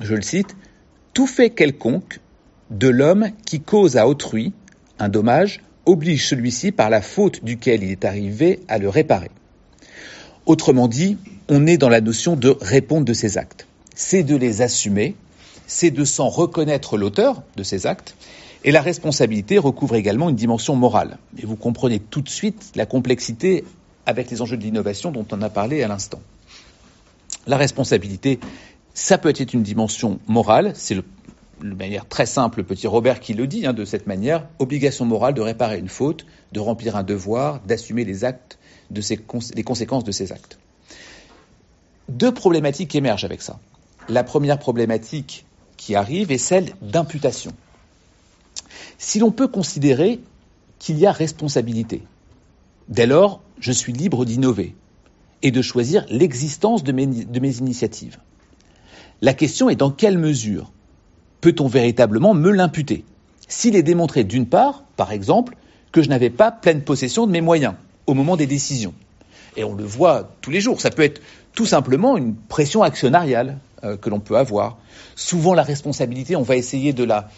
je 0.00 0.14
le 0.14 0.22
cite, 0.22 0.56
tout 1.14 1.26
fait 1.26 1.50
quelconque 1.50 2.20
de 2.70 2.88
l'homme 2.88 3.30
qui 3.44 3.60
cause 3.60 3.96
à 3.96 4.06
autrui 4.06 4.52
un 4.98 5.08
dommage 5.08 5.60
oblige 5.86 6.28
celui-ci 6.28 6.72
par 6.72 6.90
la 6.90 7.02
faute 7.02 7.44
duquel 7.44 7.82
il 7.82 7.90
est 7.90 8.04
arrivé 8.04 8.60
à 8.68 8.78
le 8.78 8.88
réparer. 8.88 9.30
Autrement 10.46 10.88
dit, 10.88 11.16
on 11.48 11.66
est 11.66 11.78
dans 11.78 11.88
la 11.88 12.00
notion 12.00 12.36
de 12.36 12.56
répondre 12.60 13.04
de 13.04 13.12
ses 13.12 13.38
actes. 13.38 13.66
C'est 13.94 14.22
de 14.22 14.36
les 14.36 14.62
assumer, 14.62 15.16
c'est 15.70 15.92
de 15.92 16.04
s'en 16.04 16.28
reconnaître 16.28 16.98
l'auteur 16.98 17.44
de 17.54 17.62
ces 17.62 17.86
actes, 17.86 18.16
et 18.64 18.72
la 18.72 18.82
responsabilité 18.82 19.56
recouvre 19.56 19.94
également 19.94 20.28
une 20.28 20.34
dimension 20.34 20.74
morale. 20.74 21.18
Et 21.38 21.46
vous 21.46 21.54
comprenez 21.54 22.00
tout 22.00 22.22
de 22.22 22.28
suite 22.28 22.72
la 22.74 22.86
complexité 22.86 23.64
avec 24.04 24.32
les 24.32 24.42
enjeux 24.42 24.56
de 24.56 24.64
l'innovation 24.64 25.12
dont 25.12 25.24
on 25.30 25.40
a 25.42 25.48
parlé 25.48 25.84
à 25.84 25.88
l'instant. 25.88 26.20
La 27.46 27.56
responsabilité, 27.56 28.40
ça 28.94 29.16
peut 29.16 29.28
être 29.28 29.54
une 29.54 29.62
dimension 29.62 30.18
morale, 30.26 30.72
c'est 30.74 30.96
de 30.96 31.04
manière 31.62 32.04
très 32.04 32.26
simple, 32.26 32.64
petit 32.64 32.88
Robert 32.88 33.20
qui 33.20 33.34
le 33.34 33.46
dit 33.46 33.64
hein, 33.64 33.72
de 33.72 33.84
cette 33.84 34.08
manière, 34.08 34.48
obligation 34.58 35.04
morale 35.04 35.34
de 35.34 35.40
réparer 35.40 35.78
une 35.78 35.88
faute, 35.88 36.26
de 36.50 36.58
remplir 36.58 36.96
un 36.96 37.04
devoir, 37.04 37.60
d'assumer 37.60 38.04
les 38.04 38.26
les 38.90 39.62
conséquences 39.62 40.04
de 40.04 40.10
ces 40.10 40.32
actes. 40.32 40.58
Deux 42.08 42.34
problématiques 42.34 42.96
émergent 42.96 43.24
avec 43.24 43.40
ça. 43.40 43.60
La 44.08 44.24
première 44.24 44.58
problématique 44.58 45.46
qui 45.80 45.94
arrive 45.94 46.30
est 46.30 46.36
celle 46.36 46.74
d'imputation. 46.82 47.52
Si 48.98 49.18
l'on 49.18 49.30
peut 49.30 49.48
considérer 49.48 50.20
qu'il 50.78 50.98
y 50.98 51.06
a 51.06 51.10
responsabilité, 51.10 52.02
dès 52.88 53.06
lors, 53.06 53.40
je 53.58 53.72
suis 53.72 53.94
libre 53.94 54.26
d'innover 54.26 54.74
et 55.40 55.50
de 55.50 55.62
choisir 55.62 56.04
l'existence 56.10 56.84
de 56.84 56.92
mes 56.92 57.56
initiatives. 57.56 58.18
La 59.22 59.32
question 59.32 59.70
est 59.70 59.76
dans 59.76 59.90
quelle 59.90 60.18
mesure 60.18 60.70
peut-on 61.40 61.66
véritablement 61.66 62.34
me 62.34 62.50
l'imputer 62.50 63.06
S'il 63.48 63.74
est 63.74 63.82
démontré 63.82 64.22
d'une 64.22 64.46
part, 64.46 64.84
par 64.96 65.12
exemple, 65.12 65.56
que 65.92 66.02
je 66.02 66.10
n'avais 66.10 66.28
pas 66.28 66.52
pleine 66.52 66.82
possession 66.82 67.26
de 67.26 67.32
mes 67.32 67.40
moyens 67.40 67.74
au 68.06 68.12
moment 68.12 68.36
des 68.36 68.46
décisions. 68.46 68.92
Et 69.56 69.64
on 69.64 69.74
le 69.74 69.84
voit 69.84 70.30
tous 70.40 70.50
les 70.50 70.60
jours, 70.60 70.80
ça 70.80 70.90
peut 70.90 71.02
être 71.02 71.20
tout 71.54 71.66
simplement 71.66 72.16
une 72.16 72.34
pression 72.34 72.82
actionnariale 72.82 73.58
euh, 73.84 73.96
que 73.96 74.10
l'on 74.10 74.20
peut 74.20 74.36
avoir. 74.36 74.78
Souvent 75.16 75.54
la 75.54 75.62
responsabilité, 75.62 76.36
on 76.36 76.42
va 76.42 76.56
essayer 76.56 76.92
de 76.92 77.04
la, 77.04 77.28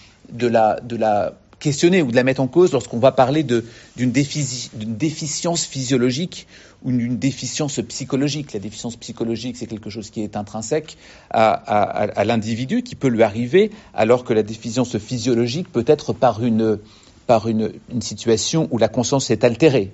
questionner 1.61 2.03
ou 2.03 2.11
de 2.11 2.17
la 2.17 2.25
mettre 2.25 2.41
en 2.41 2.49
cause 2.49 2.73
lorsqu'on 2.73 2.99
va 2.99 3.13
parler 3.13 3.45
d'une 3.45 4.11
déficience 4.11 5.65
physiologique 5.65 6.49
ou 6.85 6.91
d'une 6.91 7.17
déficience 7.17 7.81
psychologique. 7.89 8.53
La 8.53 8.61
déficience 8.61 8.97
psychologique, 8.97 9.57
c'est 9.57 9.67
quelque 9.67 9.89
chose 9.89 10.11
qui 10.11 10.23
est 10.23 10.37
intrinsèque 10.37 10.99
à, 11.31 12.25
l'individu, 12.25 12.83
qui 12.83 12.97
peut 12.97 13.09
lui 13.09 13.23
arriver, 13.23 13.71
alors 13.95 14.25
que 14.25 14.33
la 14.33 14.43
déficience 14.43 14.99
physiologique 14.99 15.71
peut 15.71 15.85
être 15.87 16.13
par 16.13 16.43
une, 16.43 16.79
situation 18.01 18.69
où 18.73 18.79
la 18.79 18.89
conscience 18.89 19.31
est 19.31 19.45
altérée. 19.45 19.93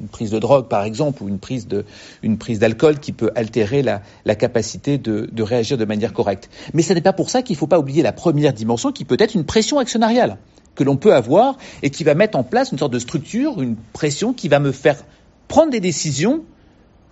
Une 0.00 0.08
prise 0.08 0.30
de 0.30 0.38
drogue, 0.38 0.68
par 0.68 0.84
exemple, 0.84 1.22
ou 1.22 1.28
une 1.28 1.38
prise 1.38 2.58
d'alcool 2.58 2.98
qui 2.98 3.12
peut 3.12 3.30
altérer 3.34 3.82
la, 3.82 4.34
capacité 4.34 4.98
de, 4.98 5.28
de, 5.30 5.42
réagir 5.42 5.78
de 5.78 5.84
manière 5.84 6.12
correcte. 6.12 6.48
Mais 6.74 6.82
ce 6.82 6.92
n'est 6.92 7.00
pas 7.00 7.12
pour 7.12 7.30
ça 7.30 7.42
qu'il 7.42 7.54
ne 7.54 7.58
faut 7.58 7.66
pas 7.66 7.78
oublier 7.78 8.02
la 8.02 8.12
première 8.12 8.52
dimension 8.52 8.92
qui 8.92 9.04
peut 9.04 9.16
être 9.18 9.34
une 9.34 9.44
pression 9.44 9.78
actionnariale 9.78 10.38
que 10.78 10.84
l'on 10.84 10.96
peut 10.96 11.14
avoir 11.14 11.58
et 11.82 11.90
qui 11.90 12.04
va 12.04 12.14
mettre 12.14 12.38
en 12.38 12.44
place 12.44 12.70
une 12.70 12.78
sorte 12.78 12.92
de 12.92 13.00
structure, 13.00 13.60
une 13.60 13.76
pression 13.92 14.32
qui 14.32 14.48
va 14.48 14.60
me 14.60 14.70
faire 14.70 14.96
prendre 15.48 15.72
des 15.72 15.80
décisions 15.80 16.44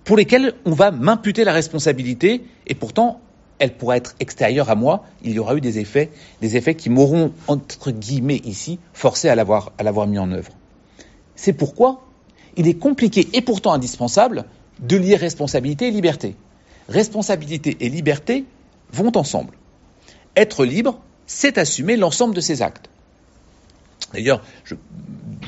pour 0.05 0.17
lesquelles 0.17 0.55
on 0.65 0.73
va 0.73 0.93
m'imputer 0.93 1.43
la 1.43 1.53
responsabilité 1.53 2.45
et 2.69 2.75
pourtant 2.75 3.21
elle 3.59 3.77
pourra 3.77 3.97
être 3.97 4.15
extérieure 4.21 4.71
à 4.71 4.77
moi. 4.77 5.05
Il 5.25 5.33
y 5.33 5.39
aura 5.39 5.57
eu 5.57 5.61
des 5.61 5.79
effets, 5.79 6.11
des 6.41 6.57
effets 6.57 6.77
qui 6.77 6.91
m'auront 6.91 7.33
entre 7.49 7.91
guillemets 7.91 8.41
ici 8.45 8.79
forcé 8.93 9.29
à 9.29 9.35
l'avoir 9.35 9.73
à 9.79 9.83
l'avoir 9.83 10.07
mis 10.07 10.19
en 10.19 10.31
œuvre. 10.31 10.53
C'est 11.35 11.53
pourquoi 11.53 12.06
il 12.57 12.69
est 12.69 12.79
compliqué 12.79 13.29
et 13.33 13.41
pourtant 13.41 13.73
indispensable 13.73 14.45
de 14.81 14.97
lier 14.97 15.17
responsabilité 15.17 15.89
et 15.89 15.91
liberté. 15.91 16.35
Responsabilité 16.89 17.77
et 17.81 17.89
liberté 17.89 18.45
vont 18.93 19.13
ensemble. 19.17 19.55
Être 20.37 20.65
libre, 20.65 21.01
c'est 21.27 21.59
assumer 21.59 21.97
l'ensemble 21.97 22.35
de 22.35 22.41
ses 22.41 22.63
actes. 22.63 22.89
D'ailleurs, 24.13 24.43
je 24.65 24.75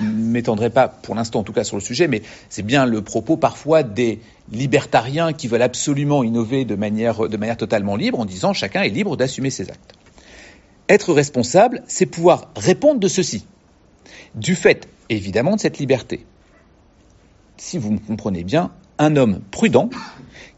ne 0.01 0.09
m'étendrai 0.09 0.71
pas 0.71 0.89
pour 0.89 1.15
l'instant 1.15 1.41
en 1.41 1.43
tout 1.45 1.53
cas 1.53 1.65
sur 1.65 1.77
le 1.77 1.83
sujet, 1.83 2.09
mais 2.09 2.23
c'est 2.49 2.63
bien 2.65 2.87
le 2.87 3.03
propos 3.03 3.37
parfois 3.37 3.83
des 3.83 4.21
libertariens 4.51 5.33
qui 5.33 5.47
veulent 5.47 5.63
absolument 5.63 6.25
innover 6.25 6.65
de 6.65 6.75
manière, 6.75 7.29
de 7.29 7.37
manière 7.37 7.57
totalement 7.57 7.97
libre 7.97 8.19
en 8.19 8.25
disant 8.25 8.53
chacun 8.53 8.83
est 8.83 8.89
libre 8.89 9.17
d'assumer 9.17 9.51
ses 9.51 9.71
actes. 9.71 9.95
Être 10.89 11.13
responsable, 11.13 11.83
c'est 11.87 12.07
pouvoir 12.07 12.49
répondre 12.57 12.99
de 12.99 13.09
ceci, 13.09 13.45
du 14.35 14.55
fait 14.55 14.89
évidemment 15.09 15.55
de 15.55 15.61
cette 15.61 15.79
liberté. 15.79 16.25
Si 17.59 17.77
vous 17.77 17.91
me 17.91 17.99
comprenez 17.99 18.45
bien, 18.45 18.71
un 18.99 19.17
homme 19.17 19.41
prudent 19.51 19.91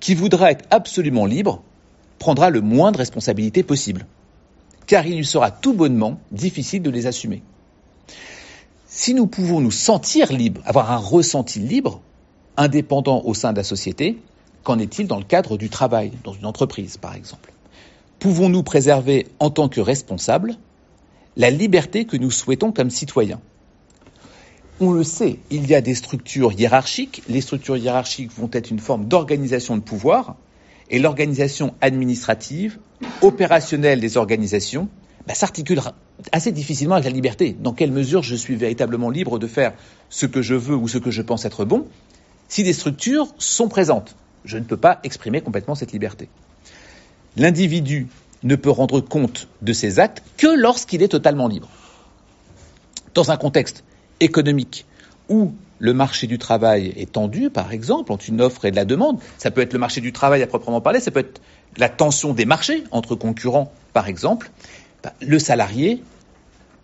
qui 0.00 0.14
voudra 0.14 0.50
être 0.50 0.66
absolument 0.70 1.24
libre 1.24 1.62
prendra 2.18 2.50
le 2.50 2.60
moins 2.60 2.92
de 2.92 2.98
responsabilités 2.98 3.62
possible, 3.62 4.06
car 4.86 5.06
il 5.06 5.16
lui 5.16 5.24
sera 5.24 5.50
tout 5.50 5.72
bonnement 5.72 6.20
difficile 6.30 6.82
de 6.82 6.90
les 6.90 7.06
assumer. 7.06 7.42
Si 8.86 9.14
nous 9.14 9.26
pouvons 9.26 9.60
nous 9.60 9.70
sentir 9.70 10.30
libres, 10.30 10.60
avoir 10.66 10.92
un 10.92 10.98
ressenti 10.98 11.58
libre, 11.58 12.02
indépendant 12.58 13.22
au 13.24 13.32
sein 13.32 13.52
de 13.52 13.56
la 13.56 13.64
société, 13.64 14.18
qu'en 14.62 14.78
est-il 14.78 15.06
dans 15.06 15.18
le 15.18 15.24
cadre 15.24 15.56
du 15.56 15.70
travail, 15.70 16.12
dans 16.22 16.34
une 16.34 16.44
entreprise 16.44 16.98
par 16.98 17.14
exemple? 17.14 17.52
Pouvons-nous 18.18 18.62
préserver 18.62 19.26
en 19.38 19.48
tant 19.48 19.70
que 19.70 19.80
responsables 19.80 20.56
la 21.36 21.48
liberté 21.48 22.04
que 22.04 22.18
nous 22.18 22.30
souhaitons 22.30 22.72
comme 22.72 22.90
citoyens? 22.90 23.40
On 24.80 24.92
le 24.92 25.04
sait, 25.04 25.38
il 25.50 25.68
y 25.68 25.74
a 25.74 25.82
des 25.82 25.94
structures 25.94 26.52
hiérarchiques. 26.52 27.22
Les 27.28 27.42
structures 27.42 27.76
hiérarchiques 27.76 28.32
vont 28.32 28.48
être 28.52 28.70
une 28.70 28.78
forme 28.78 29.04
d'organisation 29.04 29.76
de 29.76 29.82
pouvoir 29.82 30.36
et 30.88 30.98
l'organisation 30.98 31.74
administrative, 31.82 32.78
opérationnelle 33.20 34.00
des 34.00 34.16
organisations, 34.16 34.88
bah, 35.26 35.34
s'articule 35.34 35.80
assez 36.32 36.50
difficilement 36.50 36.94
avec 36.94 37.04
la 37.04 37.10
liberté. 37.10 37.54
Dans 37.60 37.74
quelle 37.74 37.92
mesure 37.92 38.22
je 38.22 38.34
suis 38.34 38.56
véritablement 38.56 39.10
libre 39.10 39.38
de 39.38 39.46
faire 39.46 39.74
ce 40.08 40.24
que 40.26 40.40
je 40.40 40.54
veux 40.54 40.74
ou 40.74 40.88
ce 40.88 40.98
que 40.98 41.10
je 41.10 41.22
pense 41.22 41.44
être 41.44 41.64
bon 41.64 41.86
si 42.48 42.62
des 42.62 42.72
structures 42.72 43.28
sont 43.38 43.68
présentes? 43.68 44.16
Je 44.46 44.56
ne 44.56 44.64
peux 44.64 44.78
pas 44.78 44.98
exprimer 45.04 45.42
complètement 45.42 45.74
cette 45.74 45.92
liberté. 45.92 46.28
L'individu 47.36 48.08
ne 48.42 48.56
peut 48.56 48.70
rendre 48.70 49.00
compte 49.00 49.46
de 49.60 49.74
ses 49.74 49.98
actes 50.00 50.22
que 50.38 50.46
lorsqu'il 50.46 51.02
est 51.02 51.08
totalement 51.08 51.46
libre. 51.46 51.68
Dans 53.14 53.30
un 53.30 53.36
contexte 53.36 53.84
économique 54.20 54.86
où 55.28 55.52
le 55.78 55.94
marché 55.94 56.26
du 56.26 56.38
travail 56.38 56.92
est 56.96 57.12
tendu, 57.12 57.50
par 57.50 57.72
exemple, 57.72 58.12
entre 58.12 58.28
une 58.28 58.40
offre 58.40 58.66
et 58.66 58.70
de 58.70 58.76
la 58.76 58.84
demande, 58.84 59.18
ça 59.38 59.50
peut 59.50 59.62
être 59.62 59.72
le 59.72 59.78
marché 59.78 60.00
du 60.00 60.12
travail 60.12 60.42
à 60.42 60.46
proprement 60.46 60.80
parler, 60.80 61.00
ça 61.00 61.10
peut 61.10 61.20
être 61.20 61.40
la 61.76 61.88
tension 61.88 62.34
des 62.34 62.44
marchés 62.44 62.84
entre 62.90 63.14
concurrents, 63.14 63.72
par 63.92 64.08
exemple, 64.08 64.50
bah, 65.02 65.14
le 65.20 65.38
salarié, 65.38 66.02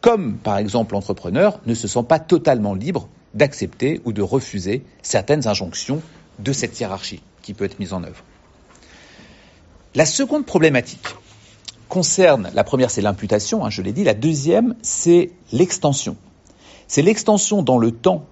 comme 0.00 0.36
par 0.38 0.56
exemple 0.58 0.94
l'entrepreneur, 0.94 1.60
ne 1.66 1.74
se 1.74 1.88
sent 1.88 2.04
pas 2.08 2.18
totalement 2.18 2.74
libre 2.74 3.08
d'accepter 3.34 4.00
ou 4.04 4.12
de 4.12 4.22
refuser 4.22 4.82
certaines 5.02 5.46
injonctions 5.46 6.00
de 6.38 6.52
cette 6.52 6.80
hiérarchie 6.80 7.22
qui 7.42 7.52
peut 7.52 7.64
être 7.64 7.78
mise 7.78 7.92
en 7.92 8.02
œuvre. 8.02 8.22
La 9.94 10.06
seconde 10.06 10.46
problématique 10.46 11.06
concerne, 11.88 12.50
la 12.54 12.64
première 12.64 12.90
c'est 12.90 13.02
l'imputation, 13.02 13.64
hein, 13.64 13.70
je 13.70 13.82
l'ai 13.82 13.92
dit, 13.92 14.04
la 14.04 14.14
deuxième 14.14 14.74
c'est 14.82 15.30
l'extension. 15.52 16.16
C'est 16.88 17.02
l'extension 17.02 17.62
dans 17.62 17.78
le 17.78 17.90
temps 17.90 18.24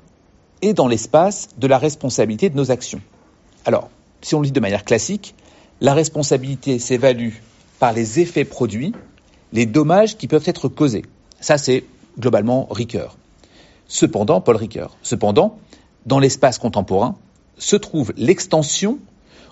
et 0.63 0.75
dans 0.75 0.87
l'espace 0.87 1.49
de 1.59 1.67
la 1.67 1.79
responsabilité 1.79 2.51
de 2.51 2.57
nos 2.57 2.71
actions. 2.71 3.01
Alors, 3.65 3.91
si 4.23 4.35
on 4.35 4.41
le 4.41 4.47
dit 4.47 4.53
de 4.53 4.61
manière 4.61 4.85
classique, 4.85 5.35
la 5.81 5.95
responsabilité 5.95 6.79
s'évalue 6.79 7.35
par 7.79 7.93
les 7.93 8.21
effets 8.21 8.45
produits 8.45 8.95
les 9.55 9.67
dommages 9.67 10.19
qui 10.19 10.27
peuvent 10.27 10.47
être 10.47 10.69
causés. 10.69 11.05
Ça, 11.41 11.57
c'est 11.57 11.85
globalement 12.19 12.67
Ricoeur. 12.71 13.17
Cependant, 13.87 14.41
Paul 14.41 14.57
Ricoeur. 14.57 14.97
Cependant, 15.03 15.59
dans 16.07 16.19
l'espace 16.19 16.59
contemporain, 16.59 17.17
se 17.57 17.77
trouve 17.77 18.13
l'extension 18.17 18.99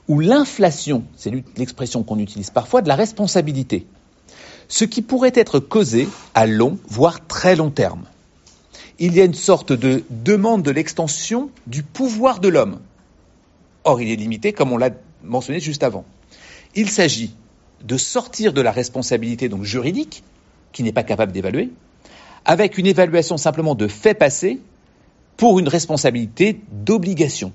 ou 0.09 0.19
l'inflation, 0.19 1.05
c'est 1.17 1.33
l'expression 1.57 2.03
qu'on 2.03 2.19
utilise 2.19 2.51
parfois, 2.51 2.83
de 2.83 2.89
la 2.89 2.97
responsabilité. 2.97 3.87
Ce 4.69 4.85
qui 4.85 5.03
pourrait 5.03 5.33
être 5.35 5.61
causé 5.61 6.09
à 6.35 6.47
long, 6.47 6.79
voire 6.89 7.25
très 7.27 7.55
long 7.55 7.71
terme. 7.71 8.03
Il 9.05 9.17
y 9.17 9.21
a 9.21 9.25
une 9.25 9.35
sorte 9.35 9.73
de 9.73 10.05
demande 10.11 10.63
de 10.63 10.71
l'extension 10.71 11.51
du 11.67 11.83
pouvoir 11.83 12.39
de 12.39 12.47
l'homme. 12.47 12.79
Or, 13.83 14.01
il 14.01 14.09
est 14.09 14.15
limité, 14.17 14.53
comme 14.53 14.71
on 14.71 14.77
l'a 14.77 14.91
mentionné 15.25 15.59
juste 15.59 15.83
avant. 15.83 16.05
Il 16.77 16.89
s'agit 16.89 17.35
de 17.83 17.97
sortir 17.97 18.53
de 18.53 18.61
la 18.61 18.71
responsabilité 18.71 19.49
donc 19.49 19.65
juridique, 19.65 20.23
qui 20.71 20.85
n'est 20.85 20.93
pas 20.93 21.03
capable 21.03 21.33
d'évaluer, 21.33 21.71
avec 22.45 22.79
une 22.79 22.87
évaluation 22.87 23.37
simplement 23.39 23.75
de 23.75 23.89
fait 23.89 24.15
passé 24.15 24.61
pour 25.37 25.59
une 25.59 25.67
responsabilité 25.67 26.61
d'obligation. 26.71 27.53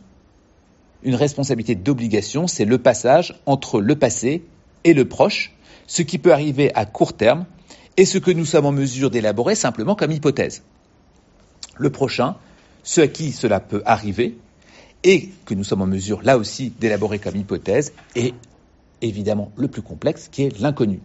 Une 1.01 1.15
responsabilité 1.15 1.75
d'obligation, 1.75 2.47
c'est 2.47 2.65
le 2.65 2.77
passage 2.77 3.39
entre 3.45 3.79
le 3.79 3.95
passé 3.95 4.43
et 4.83 4.93
le 4.93 5.07
proche, 5.07 5.53
ce 5.87 6.01
qui 6.01 6.17
peut 6.17 6.33
arriver 6.33 6.75
à 6.75 6.85
court 6.85 7.13
terme 7.13 7.45
et 7.95 8.03
ce 8.03 8.17
que 8.17 8.31
nous 8.31 8.45
sommes 8.45 8.65
en 8.65 8.73
mesure 8.73 9.09
d'élaborer 9.09 9.55
simplement 9.55 9.95
comme 9.95 10.11
hypothèse. 10.11 10.61
Le 11.77 11.89
prochain, 11.89 12.35
ce 12.83 13.01
à 13.01 13.07
qui 13.07 13.31
cela 13.31 13.59
peut 13.59 13.81
arriver, 13.85 14.37
et 15.03 15.29
que 15.45 15.53
nous 15.53 15.63
sommes 15.63 15.81
en 15.81 15.87
mesure 15.87 16.21
là 16.23 16.37
aussi 16.37 16.71
d'élaborer 16.79 17.19
comme 17.19 17.35
hypothèse, 17.35 17.93
est 18.15 18.33
évidemment 19.01 19.51
le 19.55 19.67
plus 19.67 19.81
complexe, 19.81 20.29
qui 20.31 20.43
est 20.43 20.59
l'inconnu. 20.59 20.99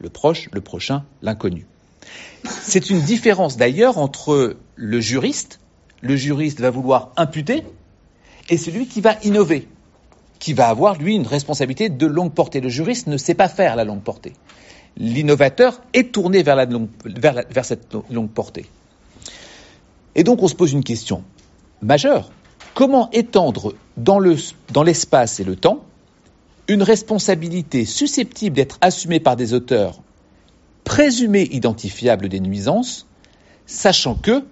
Le 0.00 0.10
proche, 0.10 0.48
le 0.52 0.60
prochain, 0.60 1.04
l'inconnu. 1.22 1.66
C'est 2.44 2.90
une 2.90 3.00
différence 3.00 3.56
d'ailleurs 3.56 3.98
entre 3.98 4.56
le 4.74 5.00
juriste, 5.00 5.60
le 6.02 6.16
juriste 6.16 6.60
va 6.60 6.70
vouloir 6.70 7.12
imputer, 7.16 7.62
et 8.48 8.56
celui 8.56 8.86
qui 8.86 9.00
va 9.00 9.16
innover, 9.24 9.66
qui 10.38 10.52
va 10.52 10.68
avoir, 10.68 10.96
lui, 10.98 11.14
une 11.14 11.26
responsabilité 11.26 11.88
de 11.88 12.06
longue 12.06 12.32
portée. 12.32 12.60
Le 12.60 12.68
juriste 12.68 13.06
ne 13.06 13.16
sait 13.16 13.34
pas 13.34 13.48
faire 13.48 13.76
la 13.76 13.84
longue 13.84 14.02
portée. 14.02 14.34
L'innovateur 14.96 15.80
est 15.92 16.12
tourné 16.12 16.42
vers, 16.42 16.66
cette 17.64 17.94
longue 18.10 18.30
portée. 18.30 18.66
Et 20.16 20.24
donc 20.24 20.42
on 20.42 20.48
se 20.48 20.54
pose 20.54 20.72
une 20.72 20.82
question 20.82 21.22
majeure. 21.82 22.30
Comment 22.74 23.10
étendre 23.12 23.74
dans 23.96 24.18
l'espace 24.18 25.40
et 25.40 25.44
le 25.44 25.54
temps 25.54 25.84
une 26.68 26.82
responsabilité 26.82 27.84
susceptible 27.84 28.56
d'être 28.56 28.78
assumée 28.80 29.20
par 29.20 29.36
des 29.36 29.54
auteurs 29.54 30.00
présumés 30.82 31.48
identifiables 31.52 32.28
des 32.28 32.40
nuisances, 32.40 33.06
sachant 33.66 34.14
que 34.14 34.44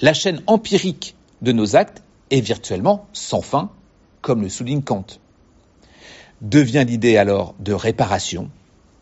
la 0.00 0.12
chaîne 0.12 0.42
empirique 0.46 1.16
de 1.42 1.52
nos 1.52 1.76
actes 1.76 2.02
est 2.30 2.40
virtuellement 2.40 3.06
sans 3.12 3.40
fin, 3.40 3.70
comme 4.20 4.42
le 4.42 4.48
souligne 4.48 4.82
Kant. 4.82 5.06
Devient 6.40 6.84
l'idée 6.86 7.16
alors 7.16 7.54
de 7.58 7.72
réparation, 7.72 8.50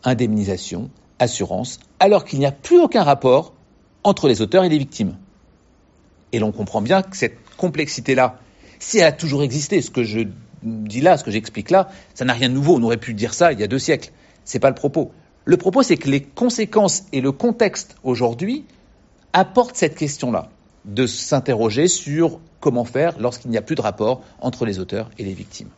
indemnisation, 0.05 0.91
assurance, 1.19 1.81
alors 2.01 2.25
qu'il 2.25 2.39
n'y 2.39 2.47
a 2.47 2.53
plus 2.53 2.81
aucun 2.81 3.03
rapport 3.03 3.53
entre 4.05 4.29
les 4.29 4.43
auteurs 4.43 4.65
et 4.65 4.69
les 4.69 4.79
victimes. 4.79 5.17
Et 6.35 6.41
l'on 6.41 6.51
comprend 6.51 6.83
bien 6.83 7.03
que 7.03 7.17
cette 7.17 7.39
complexité-là, 7.57 8.41
si 8.81 8.99
elle 8.99 9.05
a 9.05 9.13
toujours 9.13 9.45
existé, 9.45 9.81
ce 9.81 9.93
que 9.93 10.03
je 10.03 10.23
dis 10.65 11.01
là, 11.01 11.17
ce 11.17 11.23
que 11.23 11.31
j'explique 11.31 11.71
là, 11.71 11.89
ça 12.13 12.25
n'a 12.25 12.33
rien 12.33 12.49
de 12.49 12.55
nouveau. 12.55 12.75
On 12.75 12.83
aurait 12.83 12.97
pu 12.97 13.15
dire 13.15 13.35
ça 13.35 13.53
il 13.53 13.61
y 13.61 13.63
a 13.63 13.69
deux 13.69 13.79
siècles. 13.79 14.11
C'est 14.45 14.59
pas 14.59 14.69
le 14.69 14.75
propos. 14.75 15.13
Le 15.45 15.57
propos, 15.57 15.85
c'est 15.85 15.97
que 15.97 16.11
les 16.11 16.25
conséquences 16.25 17.05
et 17.13 17.21
le 17.21 17.31
contexte 17.31 17.95
aujourd'hui 18.03 18.65
apportent 19.33 19.77
cette 19.77 19.95
question-là, 19.95 20.49
de 20.87 21.07
s'interroger 21.07 21.87
sur 21.87 22.41
comment 22.59 22.85
faire 22.85 23.15
lorsqu'il 23.21 23.53
n'y 23.53 23.57
a 23.57 23.63
plus 23.63 23.77
de 23.77 23.83
rapport 23.83 24.25
entre 24.41 24.67
les 24.67 24.81
auteurs 24.81 25.11
et 25.19 25.23
les 25.23 25.35
victimes. 25.35 25.69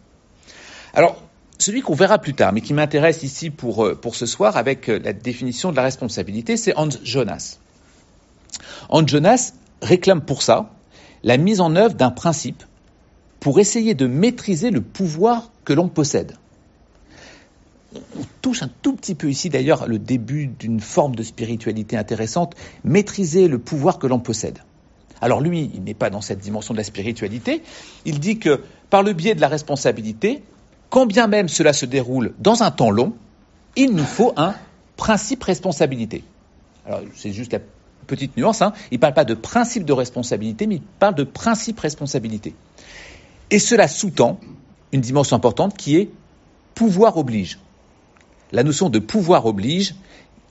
Alors, 0.94 1.22
celui 1.58 1.82
qu'on 1.82 1.94
verra 1.94 2.16
plus 2.18 2.32
tard, 2.32 2.54
mais 2.54 2.62
qui 2.62 2.72
m'intéresse 2.72 3.22
ici 3.24 3.50
pour, 3.50 3.84
euh, 3.84 3.94
pour 3.94 4.14
ce 4.14 4.24
soir 4.24 4.56
avec 4.56 4.88
euh, 4.88 4.98
la 5.04 5.12
définition 5.12 5.70
de 5.70 5.76
la 5.76 5.82
responsabilité, 5.82 6.56
c'est 6.56 6.74
Hans 6.78 6.88
Jonas. 7.04 7.58
Hans 8.88 9.06
Jonas 9.06 9.52
réclame 9.82 10.20
pour 10.20 10.42
ça 10.42 10.70
la 11.22 11.36
mise 11.36 11.60
en 11.60 11.74
œuvre 11.76 11.94
d'un 11.94 12.10
principe 12.10 12.62
pour 13.40 13.58
essayer 13.58 13.94
de 13.94 14.06
maîtriser 14.06 14.70
le 14.70 14.80
pouvoir 14.80 15.50
que 15.64 15.72
l'on 15.72 15.88
possède. 15.88 16.36
On 17.94 18.24
touche 18.42 18.62
un 18.62 18.70
tout 18.82 18.94
petit 18.94 19.14
peu 19.14 19.30
ici 19.30 19.48
d'ailleurs 19.48 19.86
le 19.86 19.98
début 19.98 20.46
d'une 20.46 20.80
forme 20.80 21.14
de 21.14 21.22
spiritualité 21.22 21.96
intéressante, 21.96 22.54
maîtriser 22.84 23.48
le 23.48 23.58
pouvoir 23.58 23.98
que 23.98 24.06
l'on 24.06 24.18
possède. 24.18 24.58
Alors 25.20 25.40
lui, 25.40 25.70
il 25.74 25.82
n'est 25.82 25.94
pas 25.94 26.10
dans 26.10 26.20
cette 26.20 26.40
dimension 26.40 26.74
de 26.74 26.78
la 26.78 26.84
spiritualité, 26.84 27.62
il 28.04 28.20
dit 28.20 28.38
que 28.38 28.60
par 28.90 29.02
le 29.02 29.12
biais 29.12 29.34
de 29.34 29.40
la 29.40 29.48
responsabilité, 29.48 30.42
quand 30.90 31.06
bien 31.06 31.26
même 31.26 31.48
cela 31.48 31.72
se 31.72 31.86
déroule 31.86 32.34
dans 32.38 32.62
un 32.62 32.70
temps 32.70 32.90
long, 32.90 33.14
il 33.76 33.92
nous 33.92 34.04
faut 34.04 34.32
un 34.36 34.54
principe 34.96 35.42
responsabilité. 35.42 36.22
Alors 36.86 37.00
c'est 37.14 37.32
juste 37.32 37.52
la 37.52 37.60
petite 38.06 38.36
nuance, 38.36 38.62
hein. 38.62 38.72
il 38.90 38.96
ne 38.96 39.00
parle 39.00 39.14
pas 39.14 39.24
de 39.24 39.34
principe 39.34 39.84
de 39.84 39.92
responsabilité, 39.92 40.66
mais 40.66 40.76
il 40.76 40.82
parle 40.82 41.14
de 41.14 41.24
principe 41.24 41.80
responsabilité. 41.80 42.54
Et 43.50 43.58
cela 43.58 43.88
sous-tend 43.88 44.40
une 44.92 45.00
dimension 45.00 45.36
importante 45.36 45.76
qui 45.76 45.96
est 45.96 46.10
pouvoir 46.74 47.16
oblige. 47.16 47.58
La 48.52 48.62
notion 48.62 48.88
de 48.88 48.98
pouvoir 48.98 49.46
oblige 49.46 49.94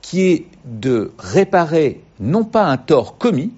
qui 0.02 0.22
est 0.22 0.46
de 0.66 1.12
réparer 1.18 2.04
non 2.20 2.44
pas 2.44 2.66
un 2.66 2.78
tort 2.78 3.18
commis, 3.18 3.52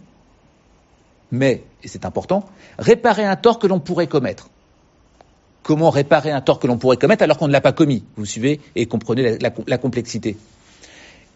mais, 1.31 1.63
et 1.83 1.87
c'est 1.87 2.05
important, 2.05 2.45
réparer 2.79 3.25
un 3.25 3.35
tort 3.35 3.59
que 3.59 3.67
l'on 3.67 3.79
pourrait 3.79 4.07
commettre. 4.07 4.49
Comment 5.63 5.89
réparer 5.89 6.31
un 6.31 6.39
tort 6.39 6.59
que 6.59 6.67
l'on 6.67 6.77
pourrait 6.77 6.95
commettre 6.95 7.23
alors 7.23 7.37
qu'on 7.37 7.47
ne 7.47 7.51
l'a 7.51 7.59
pas 7.59 7.73
commis 7.73 8.05
Vous 8.15 8.25
suivez 8.25 8.61
et 8.75 8.85
comprenez 8.85 9.37
la, 9.39 9.77
complexité. 9.77 10.37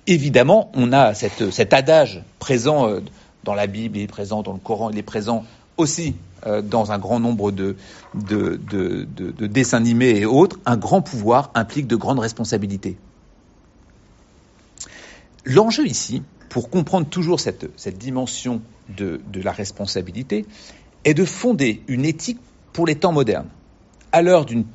Évidemment, 0.08 0.72
on 0.74 0.94
a 0.94 1.14
cet 1.14 1.74
adage 1.74 2.24
présent 2.40 2.90
euh, 2.90 3.02
dans 3.44 3.54
la 3.54 3.68
Bible, 3.68 3.98
il 3.98 4.04
est 4.04 4.08
présent 4.08 4.42
dans 4.42 4.54
le 4.54 4.60
Coran, 4.60 4.90
il 4.90 4.98
est 4.98 5.04
présent 5.04 5.46
aussi 5.78 6.16
euh, 6.48 6.62
dans 6.62 6.92
un 6.92 6.98
grand 6.98 7.20
nombre 7.20 7.52
de, 7.52 7.76
dessins 8.16 9.78
animés 9.78 10.18
et 10.18 10.26
autres, 10.26 10.60
un 10.66 10.78
grand 10.78 11.02
pouvoir 11.02 11.52
implique 11.54 11.88
de 11.88 11.96
grandes 11.96 12.20
responsabilités. 12.20 12.98
L'enjeu 15.46 15.86
ici, 15.86 16.24
pour 16.50 16.70
comprendre 16.70 17.08
toujours 17.08 17.40
cette, 17.40 17.98
dimension 17.98 18.62
de, 18.90 19.22
la 19.36 19.52
responsabilité, 19.52 20.46
est 21.04 21.14
de 21.14 21.26
fonder 21.26 21.84
une 21.88 22.06
éthique 22.06 22.40
pour 22.74 22.86
les 22.86 22.96
temps 22.96 23.12
modernes. 23.12 23.50
À 24.12 24.22
l'heure 24.22 24.46
d'une 24.46 24.66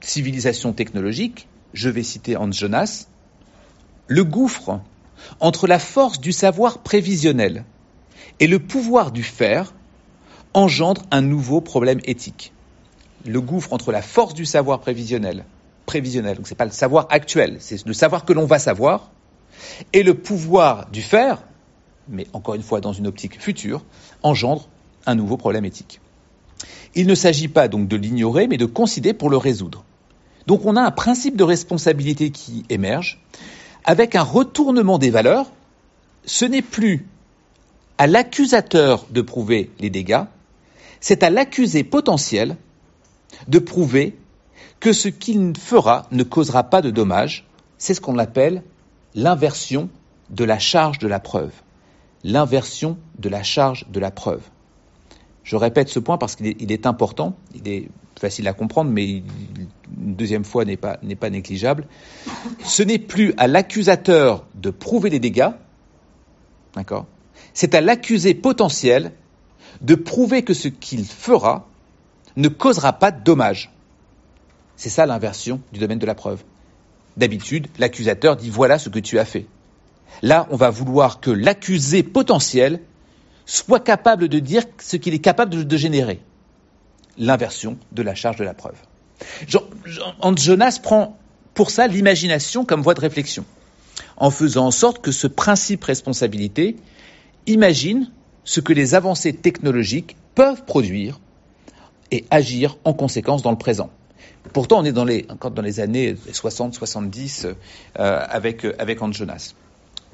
civilisation 0.00 0.72
technologique, 0.72 1.48
je 1.74 1.88
vais 1.88 2.02
citer 2.02 2.36
Hans 2.36 2.52
Jonas, 2.52 3.06
le 4.08 4.24
gouffre 4.24 4.80
entre 5.40 5.66
la 5.66 5.78
force 5.78 6.20
du 6.20 6.32
savoir 6.32 6.78
prévisionnel 6.78 7.64
et 8.40 8.46
le 8.46 8.58
pouvoir 8.58 9.12
du 9.12 9.22
faire 9.22 9.72
engendre 10.54 11.02
un 11.10 11.22
nouveau 11.22 11.60
problème 11.60 12.00
éthique. 12.04 12.52
Le 13.24 13.40
gouffre 13.40 13.72
entre 13.72 13.92
la 13.92 14.02
force 14.02 14.34
du 14.34 14.44
savoir 14.44 14.80
prévisionnel, 14.80 15.44
prévisionnel, 15.86 16.36
donc 16.36 16.48
c'est 16.48 16.54
pas 16.54 16.64
le 16.64 16.72
savoir 16.72 17.06
actuel, 17.10 17.56
c'est 17.60 17.86
le 17.86 17.92
savoir 17.92 18.24
que 18.24 18.32
l'on 18.32 18.46
va 18.46 18.58
savoir, 18.58 19.10
et 19.92 20.02
le 20.02 20.14
pouvoir 20.14 20.90
du 20.90 21.02
faire, 21.02 21.42
mais 22.08 22.26
encore 22.32 22.54
une 22.54 22.62
fois 22.62 22.80
dans 22.80 22.92
une 22.92 23.06
optique 23.06 23.40
future, 23.40 23.84
engendre 24.22 24.68
un 25.06 25.14
nouveau 25.14 25.36
problème 25.36 25.64
éthique. 25.64 26.00
Il 26.94 27.06
ne 27.06 27.14
s'agit 27.14 27.48
pas 27.48 27.68
donc 27.68 27.88
de 27.88 27.96
l'ignorer, 27.96 28.48
mais 28.48 28.58
de 28.58 28.66
considérer 28.66 29.14
pour 29.14 29.30
le 29.30 29.36
résoudre. 29.36 29.84
Donc 30.46 30.66
on 30.66 30.76
a 30.76 30.82
un 30.82 30.90
principe 30.90 31.36
de 31.36 31.44
responsabilité 31.44 32.30
qui 32.30 32.64
émerge, 32.68 33.22
avec 33.84 34.14
un 34.14 34.22
retournement 34.22 34.98
des 34.98 35.10
valeurs. 35.10 35.46
Ce 36.24 36.44
n'est 36.44 36.62
plus 36.62 37.06
à 37.98 38.06
l'accusateur 38.06 39.06
de 39.10 39.20
prouver 39.22 39.70
les 39.80 39.90
dégâts, 39.90 40.24
c'est 41.00 41.22
à 41.22 41.30
l'accusé 41.30 41.84
potentiel 41.84 42.56
de 43.48 43.58
prouver 43.58 44.16
que 44.80 44.92
ce 44.92 45.08
qu'il 45.08 45.56
fera 45.56 46.06
ne 46.10 46.22
causera 46.22 46.64
pas 46.64 46.82
de 46.82 46.90
dommages. 46.90 47.46
C'est 47.78 47.94
ce 47.94 48.00
qu'on 48.00 48.18
appelle 48.18 48.62
l'inversion 49.14 49.88
de 50.30 50.44
la 50.44 50.58
charge 50.58 50.98
de 50.98 51.08
la 51.08 51.20
preuve. 51.20 51.52
L'inversion 52.24 52.98
de 53.18 53.28
la 53.28 53.42
charge 53.42 53.86
de 53.90 54.00
la 54.00 54.10
preuve. 54.10 54.42
Je 55.44 55.56
répète 55.56 55.88
ce 55.88 55.98
point 55.98 56.18
parce 56.18 56.36
qu'il 56.36 56.72
est, 56.72 56.86
important, 56.86 57.36
facile 58.22 58.46
à 58.46 58.52
comprendre, 58.52 58.90
mais 58.90 59.06
une 59.08 59.24
deuxième 60.14 60.44
fois 60.44 60.64
n'est 60.64 60.76
pas, 60.76 60.98
n'est 61.02 61.16
pas 61.16 61.28
négligeable. 61.28 61.86
Ce 62.64 62.84
n'est 62.84 63.00
plus 63.00 63.34
à 63.36 63.48
l'accusateur 63.48 64.46
de 64.54 64.70
prouver 64.70 65.10
les 65.10 65.18
dégâts, 65.18 65.50
d'accord? 66.76 67.06
C'est 67.52 67.74
à 67.74 67.80
l'accusé 67.80 68.32
potentiel 68.34 69.10
de 69.80 69.96
prouver 69.96 70.42
que 70.42 70.54
ce 70.54 70.68
qu'il 70.68 71.04
fera 71.04 71.68
ne 72.36 72.46
causera 72.48 72.92
pas 72.92 73.10
de 73.10 73.22
dommages. 73.24 73.72
C'est 74.76 74.88
ça 74.88 75.04
l'inversion 75.04 75.60
du 75.72 75.80
domaine 75.80 75.98
de 75.98 76.06
la 76.06 76.14
preuve. 76.14 76.44
D'habitude, 77.16 77.66
l'accusateur 77.78 78.36
dit 78.36 78.50
voilà 78.50 78.78
ce 78.78 78.88
que 78.88 79.00
tu 79.00 79.18
as 79.18 79.24
fait. 79.24 79.46
Là, 80.22 80.46
on 80.50 80.56
va 80.56 80.70
vouloir 80.70 81.20
que 81.20 81.30
l'accusé 81.30 82.04
potentiel 82.04 82.80
soit 83.46 83.80
capable 83.80 84.28
de 84.28 84.38
dire 84.38 84.62
ce 84.78 84.96
qu'il 84.96 85.12
est 85.12 85.18
capable 85.18 85.66
de, 85.66 85.76
générer. 85.76 86.20
L'inversion 87.18 87.78
de 87.92 88.02
la 88.02 88.14
charge 88.14 88.36
de 88.36 88.44
la 88.44 88.54
preuve. 88.54 88.76
Jonas 90.36 90.78
prend 90.82 91.18
pour 91.54 91.70
ça 91.70 91.86
l'imagination 91.86 92.64
comme 92.64 92.82
voie 92.82 92.94
de 92.94 93.00
réflexion, 93.00 93.44
en 94.16 94.30
faisant 94.30 94.66
en 94.66 94.70
sorte 94.70 95.02
que 95.02 95.12
ce 95.12 95.26
principe 95.26 95.84
responsabilité 95.84 96.76
imagine 97.46 98.10
ce 98.44 98.60
que 98.60 98.72
les 98.72 98.94
avancées 98.94 99.32
technologiques 99.32 100.16
peuvent 100.34 100.64
produire 100.64 101.20
et 102.10 102.24
agir 102.30 102.76
en 102.84 102.92
conséquence 102.92 103.42
dans 103.42 103.50
le 103.50 103.58
présent. 103.58 103.90
Pourtant, 104.52 104.80
on 104.80 104.84
est 104.84 104.92
dans 104.92 105.04
les, 105.04 105.26
encore 105.28 105.52
dans 105.52 105.62
les 105.62 105.80
années 105.80 106.14
60-70 106.14 107.46
euh, 107.46 107.54
avec, 108.28 108.66
avec 108.78 109.00
Hans 109.00 109.12
Jonas. 109.12 109.54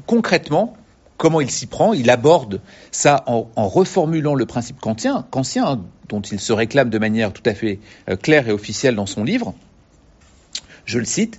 Concrètement, 0.07 0.77
comment 1.19 1.43
il 1.43 1.51
s'y 1.51 1.67
prend 1.67 1.93
Il 1.93 2.09
aborde 2.09 2.63
ça 2.91 3.23
en, 3.27 3.69
reformulant 3.69 4.35
le 4.35 4.47
principe 4.47 4.81
kantien, 4.81 5.27
hein, 5.31 5.81
dont 6.09 6.23
il 6.23 6.41
se 6.41 6.53
réclame 6.55 6.89
de 6.89 6.99
manière 6.99 7.35
tout 7.35 7.43
à 7.45 7.53
fait 7.53 7.81
euh, 8.09 8.17
claire 8.17 8.49
et 8.49 8.53
officielle 8.53 8.95
dans 8.95 9.05
son 9.05 9.25
livre. 9.25 9.55
Je 10.87 10.99
le 10.99 11.05
cite 11.05 11.39